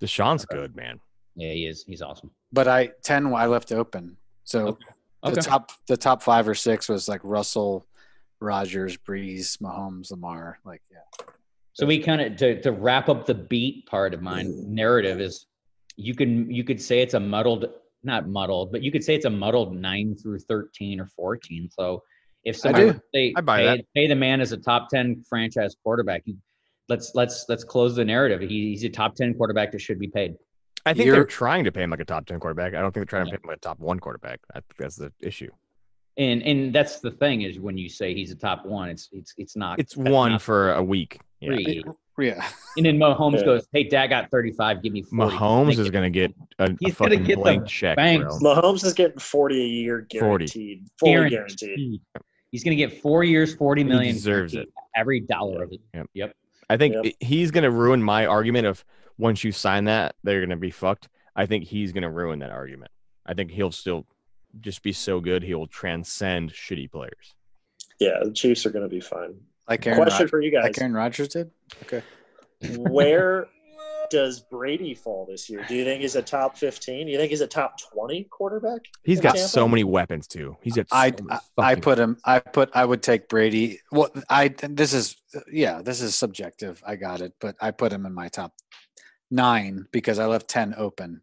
Deshaun's 0.00 0.44
good, 0.46 0.76
man. 0.76 1.00
Yeah, 1.34 1.52
he 1.52 1.66
is. 1.66 1.84
He's 1.86 2.00
awesome. 2.00 2.30
but 2.52 2.68
I 2.68 2.90
10 3.02 3.34
I 3.34 3.46
left 3.46 3.72
open 3.72 4.16
so 4.44 4.68
Okay. 4.68 4.84
Okay. 5.24 5.34
the 5.34 5.42
top 5.42 5.72
the 5.88 5.96
top 5.96 6.22
5 6.22 6.48
or 6.48 6.54
6 6.54 6.88
was 6.88 7.08
like 7.08 7.20
Russell 7.24 7.86
Rodgers, 8.40 8.96
Brees, 8.96 9.58
Mahomes, 9.58 10.10
Lamar. 10.10 10.58
Like, 10.64 10.82
yeah. 10.90 11.26
So 11.74 11.86
we 11.86 11.98
kind 12.00 12.20
of 12.20 12.36
to 12.36 12.60
to 12.62 12.72
wrap 12.72 13.08
up 13.08 13.26
the 13.26 13.34
beat 13.34 13.86
part 13.86 14.14
of 14.14 14.22
my 14.22 14.44
narrative 14.46 15.20
is 15.20 15.46
you 16.00 16.14
can 16.14 16.50
you 16.50 16.64
could 16.64 16.80
say 16.80 17.00
it's 17.00 17.14
a 17.14 17.20
muddled 17.20 17.66
not 18.02 18.28
muddled 18.28 18.72
but 18.72 18.82
you 18.82 18.90
could 18.90 19.04
say 19.04 19.14
it's 19.14 19.26
a 19.26 19.30
muddled 19.30 19.74
nine 19.74 20.16
through 20.20 20.38
thirteen 20.38 21.00
or 21.00 21.06
fourteen. 21.06 21.68
So 21.70 22.02
if 22.44 22.56
somebody 22.56 22.92
do. 22.92 23.00
say 23.14 23.34
I 23.36 23.40
buy 23.40 23.58
pay, 23.58 23.66
that. 23.66 23.84
pay 23.94 24.06
the 24.06 24.14
man 24.14 24.40
as 24.40 24.52
a 24.52 24.56
top 24.56 24.88
ten 24.88 25.22
franchise 25.28 25.76
quarterback, 25.82 26.22
you, 26.24 26.36
let's 26.88 27.12
let's 27.14 27.46
let's 27.48 27.64
close 27.64 27.94
the 27.96 28.04
narrative. 28.04 28.40
He, 28.40 28.70
he's 28.70 28.84
a 28.84 28.88
top 28.88 29.14
ten 29.14 29.34
quarterback 29.34 29.72
that 29.72 29.80
should 29.80 29.98
be 29.98 30.08
paid. 30.08 30.34
I 30.86 30.94
think 30.94 31.06
You're- 31.06 31.18
they're 31.18 31.24
trying 31.24 31.64
to 31.64 31.72
pay 31.72 31.82
him 31.82 31.90
like 31.90 32.00
a 32.00 32.04
top 32.04 32.26
10 32.26 32.40
quarterback. 32.40 32.74
I 32.74 32.80
don't 32.80 32.92
think 32.92 33.06
they're 33.06 33.18
trying 33.20 33.26
to 33.26 33.30
pay 33.32 33.42
him 33.42 33.48
like 33.48 33.58
a 33.58 33.60
top 33.60 33.78
one 33.80 34.00
quarterback. 34.00 34.40
I 34.54 34.60
think 34.60 34.76
that's 34.78 34.96
the 34.96 35.12
issue. 35.20 35.50
And 36.16 36.42
and 36.42 36.74
that's 36.74 37.00
the 37.00 37.10
thing 37.10 37.42
is 37.42 37.60
when 37.60 37.78
you 37.78 37.88
say 37.88 38.14
he's 38.14 38.30
a 38.30 38.34
top 38.34 38.66
one, 38.66 38.88
it's 38.88 39.08
it's 39.12 39.32
it's 39.38 39.56
not. 39.56 39.78
It's 39.78 39.96
one 39.96 40.32
not 40.32 40.42
for 40.42 40.72
a 40.72 40.82
week. 40.82 41.20
Yeah. 41.40 41.54
three. 41.54 41.84
Yeah. 42.20 42.46
And 42.76 42.86
then 42.86 42.98
Mahomes 42.98 43.38
Yeah. 43.38 43.44
goes, 43.44 43.66
"Hey, 43.72 43.84
Dak 43.84 44.10
got 44.10 44.30
35. 44.30 44.82
Give 44.82 44.92
me 44.92 45.02
40. 45.02 45.36
Mahomes 45.36 45.78
is 45.78 45.90
going 45.90 46.04
to 46.04 46.10
get 46.10 46.32
a, 46.58 46.64
a 46.64 46.68
He's 46.80 46.94
gonna 46.94 47.10
fucking 47.10 47.24
get 47.24 47.36
the 47.36 47.42
blank 47.42 47.66
check, 47.66 47.96
banks. 47.96 48.38
bro. 48.38 48.54
Mahomes 48.54 48.84
is 48.84 48.92
getting 48.94 49.18
forty 49.18 49.60
a 49.62 49.66
year 49.66 50.06
40. 50.18 50.44
guaranteed. 50.46 50.86
Fully 50.98 51.12
Guaranteed. 51.30 51.58
guaranteed. 51.60 52.00
He's 52.52 52.64
going 52.64 52.76
to 52.76 52.84
get 52.86 53.00
four 53.00 53.22
years, 53.24 53.54
40 53.54 53.84
million. 53.84 53.98
He 53.98 53.98
million. 54.02 54.14
deserves 54.16 54.52
guaranteed. 54.54 54.74
Every 54.96 55.20
dollar 55.20 55.62
of 55.62 55.72
it. 55.72 55.80
Yep. 55.94 56.06
Yep. 56.14 56.36
I 56.68 56.76
think 56.76 56.94
Yep. 57.04 57.14
he's 57.20 57.50
going 57.52 57.62
to 57.64 57.70
ruin 57.70 58.02
my 58.02 58.26
argument 58.26 58.66
of 58.66 58.84
once 59.18 59.44
you 59.44 59.52
sign 59.52 59.84
that, 59.84 60.16
they're 60.24 60.40
going 60.40 60.50
to 60.50 60.56
be 60.56 60.70
fucked. 60.72 61.08
I 61.36 61.46
think 61.46 61.64
he's 61.64 61.92
going 61.92 62.02
to 62.02 62.10
ruin 62.10 62.40
that 62.40 62.50
argument. 62.50 62.90
I 63.26 63.34
think 63.34 63.50
he'll 63.52 63.70
still 63.70 64.04
just 64.60 64.82
be 64.82 64.92
so 64.92 65.20
good, 65.20 65.44
he 65.44 65.54
will 65.54 65.68
transcend 65.68 66.52
shitty 66.52 66.90
players. 66.90 67.34
Yeah, 68.00 68.18
the 68.24 68.32
Chiefs 68.32 68.66
are 68.66 68.70
going 68.70 68.82
to 68.84 68.88
be 68.88 69.00
fine. 69.00 69.34
Like 69.68 69.86
Aaron, 69.86 70.00
Question 70.00 70.24
Rod- 70.24 70.30
for 70.30 70.40
you 70.40 70.50
guys: 70.50 70.64
like 70.64 70.80
Aaron 70.80 70.94
Rodgers 70.94 71.28
did. 71.28 71.50
Okay. 71.82 72.02
Where 72.76 73.46
does 74.10 74.40
Brady 74.40 74.94
fall 74.94 75.24
this 75.24 75.48
year? 75.48 75.64
Do 75.66 75.74
you 75.74 75.84
think 75.84 76.02
he's 76.02 76.16
a 76.16 76.22
top 76.22 76.58
fifteen? 76.58 77.06
Do 77.06 77.12
you 77.12 77.18
think 77.18 77.30
he's 77.30 77.40
a 77.40 77.46
top 77.46 77.76
twenty 77.80 78.24
quarterback? 78.24 78.80
He's 79.04 79.20
got 79.20 79.36
Tampa? 79.36 79.48
so 79.48 79.68
many 79.68 79.84
weapons 79.84 80.26
too. 80.26 80.56
He's 80.60 80.74
got. 80.74 80.86
I, 80.90 81.10
so 81.10 81.24
many 81.24 81.40
I 81.58 81.70
I 81.70 81.74
put 81.76 81.98
him. 81.98 82.18
I 82.24 82.40
put. 82.40 82.70
I 82.74 82.84
would 82.84 83.02
take 83.02 83.28
Brady. 83.28 83.80
Well, 83.90 84.10
I 84.28 84.48
this 84.48 84.92
is 84.92 85.16
yeah. 85.50 85.80
This 85.80 86.02
is 86.02 86.14
subjective. 86.14 86.82
I 86.86 86.96
got 86.96 87.20
it, 87.20 87.32
but 87.40 87.56
I 87.60 87.70
put 87.70 87.92
him 87.92 88.04
in 88.04 88.12
my 88.12 88.28
top 88.28 88.52
nine 89.30 89.86
because 89.92 90.18
I 90.18 90.26
left 90.26 90.48
ten 90.48 90.74
open 90.76 91.22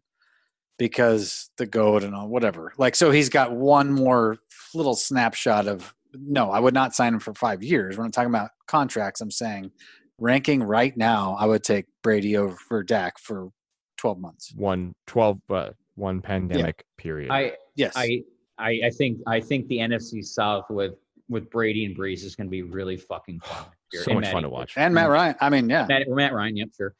because 0.78 1.50
the 1.58 1.66
goat 1.66 2.02
and 2.02 2.14
all 2.14 2.28
whatever. 2.28 2.72
Like 2.78 2.96
so, 2.96 3.10
he's 3.10 3.28
got 3.28 3.52
one 3.52 3.92
more 3.92 4.38
little 4.74 4.96
snapshot 4.96 5.68
of. 5.68 5.94
No, 6.14 6.50
I 6.50 6.58
would 6.60 6.74
not 6.74 6.94
sign 6.94 7.14
him 7.14 7.20
for 7.20 7.34
five 7.34 7.62
years. 7.62 7.96
We're 7.96 8.04
not 8.04 8.12
talking 8.12 8.30
about 8.30 8.50
contracts. 8.66 9.20
I'm 9.20 9.30
saying 9.30 9.70
ranking 10.18 10.62
right 10.62 10.96
now. 10.96 11.36
I 11.38 11.46
would 11.46 11.62
take 11.62 11.86
Brady 12.02 12.36
over 12.36 12.56
for 12.56 12.82
Dak 12.82 13.18
for 13.18 13.50
twelve 13.96 14.18
months. 14.18 14.52
one 14.56 14.94
12 15.06 15.40
uh, 15.50 15.70
one 15.96 16.22
pandemic 16.22 16.84
period. 16.96 17.30
I, 17.30 17.52
Yes. 17.78 17.92
I, 17.96 18.22
I, 18.58 18.80
I 18.86 18.90
think, 18.90 19.20
I 19.26 19.40
think 19.40 19.68
the 19.68 19.78
NFC 19.78 20.24
South 20.24 20.64
with, 20.68 20.94
with 21.28 21.48
Brady 21.48 21.84
and 21.84 21.96
Brees 21.96 22.24
is 22.24 22.34
going 22.34 22.48
to 22.48 22.50
be 22.50 22.62
really 22.62 22.96
fucking 22.96 23.38
fun. 23.40 23.66
so 23.92 24.10
And 24.10 24.20
much 24.20 24.32
fun 24.32 24.42
to 24.42 24.48
watch. 24.48 24.74
and 24.76 24.92
Matt 24.92 25.10
Ryan. 25.10 25.36
I 25.40 25.48
mean, 25.48 25.70
yeah. 25.70 25.86
Matt, 25.88 26.08
Matt 26.08 26.32
Ryan. 26.32 26.56
Yep. 26.56 26.68
Sure. 26.76 26.94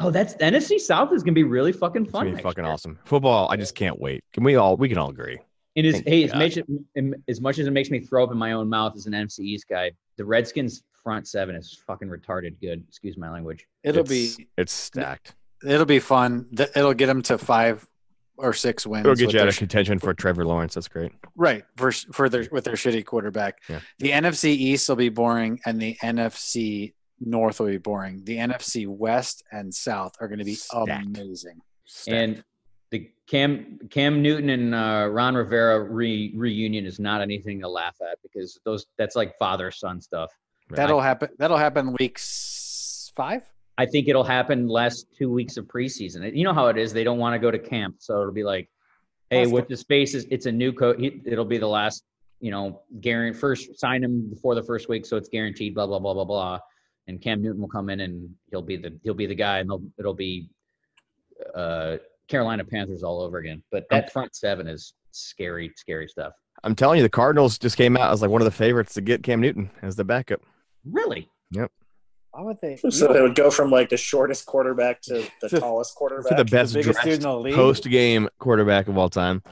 Oh, 0.00 0.10
that's 0.10 0.32
the 0.34 0.44
NFC 0.44 0.80
South 0.80 1.12
is 1.12 1.22
going 1.22 1.34
to 1.34 1.38
be 1.38 1.44
really 1.44 1.72
fucking 1.72 2.06
fun. 2.06 2.24
gonna 2.26 2.36
be 2.38 2.42
fucking 2.42 2.64
year. 2.64 2.72
awesome. 2.72 2.98
Football, 3.04 3.48
I 3.50 3.56
just 3.56 3.74
can't 3.74 4.00
wait. 4.00 4.24
Can 4.32 4.42
we 4.42 4.56
all? 4.56 4.76
We 4.78 4.88
can 4.88 4.96
all 4.96 5.10
agree. 5.10 5.38
And 5.76 5.86
as, 5.86 6.00
hey, 6.06 6.24
as 6.24 6.34
much, 6.34 6.58
as 7.28 7.40
much 7.40 7.58
as 7.58 7.66
it 7.66 7.70
makes 7.70 7.90
me 7.90 7.98
throw 8.00 8.24
up 8.24 8.30
in 8.30 8.36
my 8.36 8.52
own 8.52 8.68
mouth 8.68 8.94
as 8.96 9.06
an 9.06 9.12
NFC 9.12 9.40
East 9.40 9.66
guy, 9.68 9.90
the 10.16 10.24
Redskins 10.24 10.82
front 11.02 11.26
seven 11.26 11.54
is 11.56 11.80
fucking 11.86 12.08
retarded 12.08 12.60
good. 12.60 12.84
Excuse 12.88 13.16
my 13.16 13.30
language. 13.30 13.66
It'll 13.82 14.00
It's- 14.02 14.36
be 14.36 14.48
It's 14.58 14.72
stacked. 14.72 15.34
it'll 15.66 15.86
be 15.86 15.98
fun. 15.98 16.46
It'll 16.76 16.94
get 16.94 17.06
them 17.06 17.22
to 17.22 17.38
five 17.38 17.86
or 18.36 18.52
six 18.52 18.86
wins. 18.86 19.04
It'll 19.06 19.14
get 19.16 19.26
with 19.26 19.34
you 19.34 19.40
out 19.40 19.44
their 19.44 19.48
of 19.48 19.54
sh- 19.54 19.58
contention 19.58 19.98
for 19.98 20.12
Trevor 20.14 20.44
Lawrence. 20.44 20.74
That's 20.74 20.88
great. 20.88 21.12
right 21.36 21.64
for 21.76 21.88
s- 21.88 22.06
for 22.12 22.28
their 22.28 22.46
with 22.52 22.64
their 22.64 22.74
shitty 22.74 23.04
quarterback. 23.04 23.58
Yeah. 23.68 23.80
The 23.98 24.10
NFC 24.12 24.50
East 24.50 24.88
will 24.88 24.96
be 24.96 25.08
boring, 25.08 25.60
and 25.66 25.80
the 25.80 25.96
NFC 26.02 26.94
North 27.20 27.60
will 27.60 27.68
be 27.68 27.78
boring. 27.78 28.22
The 28.24 28.36
NFC 28.38 28.86
West 28.86 29.42
and 29.52 29.72
South 29.74 30.14
are 30.20 30.28
going 30.28 30.38
to 30.40 30.44
be 30.44 30.54
Stacked. 30.54 31.06
amazing. 31.18 31.60
Stacked. 31.84 32.16
And 32.16 32.36
the 32.36 32.44
Cam 33.32 33.78
Cam 33.88 34.20
Newton 34.20 34.50
and 34.50 34.74
uh, 34.74 35.08
Ron 35.10 35.34
Rivera 35.34 35.80
re, 35.80 36.34
reunion 36.36 36.84
is 36.84 37.00
not 37.00 37.22
anything 37.22 37.60
to 37.60 37.68
laugh 37.68 37.96
at 38.02 38.18
because 38.22 38.60
those 38.66 38.84
that's 38.98 39.16
like 39.16 39.38
father 39.38 39.70
son 39.70 40.02
stuff. 40.02 40.30
That'll 40.68 41.00
happen. 41.00 41.30
That'll 41.38 41.56
happen 41.56 41.94
weeks 41.98 43.10
five. 43.16 43.42
I 43.78 43.86
think 43.86 44.06
it'll 44.08 44.22
happen 44.22 44.68
last 44.68 45.06
two 45.16 45.30
weeks 45.30 45.56
of 45.56 45.64
preseason. 45.64 46.36
You 46.36 46.44
know 46.44 46.52
how 46.52 46.66
it 46.66 46.76
is; 46.76 46.92
they 46.92 47.04
don't 47.04 47.16
want 47.16 47.32
to 47.34 47.38
go 47.38 47.50
to 47.50 47.58
camp, 47.58 47.96
so 48.00 48.20
it'll 48.20 48.34
be 48.34 48.44
like, 48.44 48.68
"Hey, 49.30 49.46
with 49.46 49.66
the 49.66 49.78
spaces, 49.78 50.26
it's 50.30 50.44
a 50.44 50.52
new 50.52 50.70
coach. 50.70 50.98
It'll 51.00 51.46
be 51.46 51.56
the 51.56 51.66
last, 51.66 52.04
you 52.40 52.50
know, 52.50 52.82
guarantee 53.00 53.38
first 53.38 53.80
sign 53.80 54.04
him 54.04 54.28
before 54.28 54.54
the 54.54 54.62
first 54.62 54.90
week, 54.90 55.06
so 55.06 55.16
it's 55.16 55.30
guaranteed." 55.30 55.74
Blah 55.74 55.86
blah 55.86 56.00
blah 56.00 56.12
blah 56.12 56.26
blah. 56.26 56.58
and 57.06 57.18
Cam 57.18 57.40
Newton 57.40 57.62
will 57.62 57.68
come 57.68 57.88
in 57.88 58.00
and 58.00 58.28
he'll 58.50 58.60
be 58.60 58.76
the 58.76 58.92
he'll 59.02 59.14
be 59.14 59.24
the 59.24 59.34
guy, 59.34 59.60
and 59.60 59.90
it'll 59.98 60.12
be 60.12 60.50
uh, 61.54 61.96
Carolina 62.28 62.64
Panthers 62.64 63.02
all 63.02 63.20
over 63.20 63.38
again. 63.38 63.62
But 63.70 63.84
that 63.90 64.12
front 64.12 64.34
seven 64.34 64.66
is 64.68 64.94
scary, 65.12 65.72
scary 65.76 66.08
stuff. 66.08 66.32
I'm 66.64 66.74
telling 66.74 66.98
you, 66.98 67.02
the 67.02 67.08
Cardinals 67.08 67.58
just 67.58 67.76
came 67.76 67.96
out 67.96 68.12
as 68.12 68.22
like 68.22 68.30
one 68.30 68.40
of 68.40 68.44
the 68.46 68.50
favorites 68.50 68.94
to 68.94 69.00
get 69.00 69.22
Cam 69.22 69.40
Newton 69.40 69.70
as 69.82 69.96
the 69.96 70.04
backup. 70.04 70.40
Really? 70.84 71.28
Yep. 71.50 71.70
Why 72.30 72.42
would 72.42 72.56
they? 72.62 72.76
So 72.76 73.12
they 73.12 73.20
would 73.20 73.34
go 73.34 73.50
from 73.50 73.70
like 73.70 73.88
the 73.90 73.96
shortest 73.96 74.46
quarterback 74.46 75.00
to 75.02 75.24
the 75.42 75.48
To- 75.50 75.60
tallest 75.60 75.94
quarterback. 75.94 76.28
For 76.30 76.34
the 76.36 76.44
best 76.44 76.72
biggest 76.74 77.00
dude 77.02 77.14
in 77.14 77.20
dressed 77.20 77.20
the 77.22 77.36
league? 77.38 77.54
post 77.54 77.84
game 77.84 78.28
quarterback 78.38 78.88
of 78.88 78.96
all 78.96 79.10
time. 79.10 79.42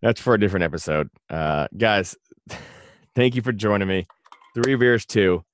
That's 0.00 0.20
for 0.20 0.34
a 0.34 0.40
different 0.40 0.64
episode. 0.64 1.08
Uh, 1.28 1.66
guys, 1.76 2.16
thank 3.14 3.34
you 3.34 3.42
for 3.42 3.52
joining 3.52 3.88
me. 3.88 4.06
Three 4.54 4.74
beers, 4.76 5.04
two. 5.06 5.44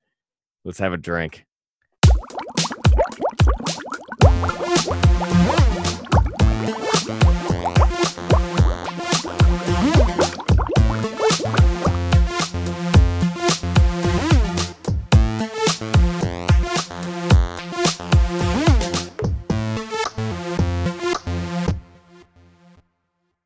Let's 0.65 0.78
have 0.78 0.93
a 0.93 0.97
drink. 0.99 1.45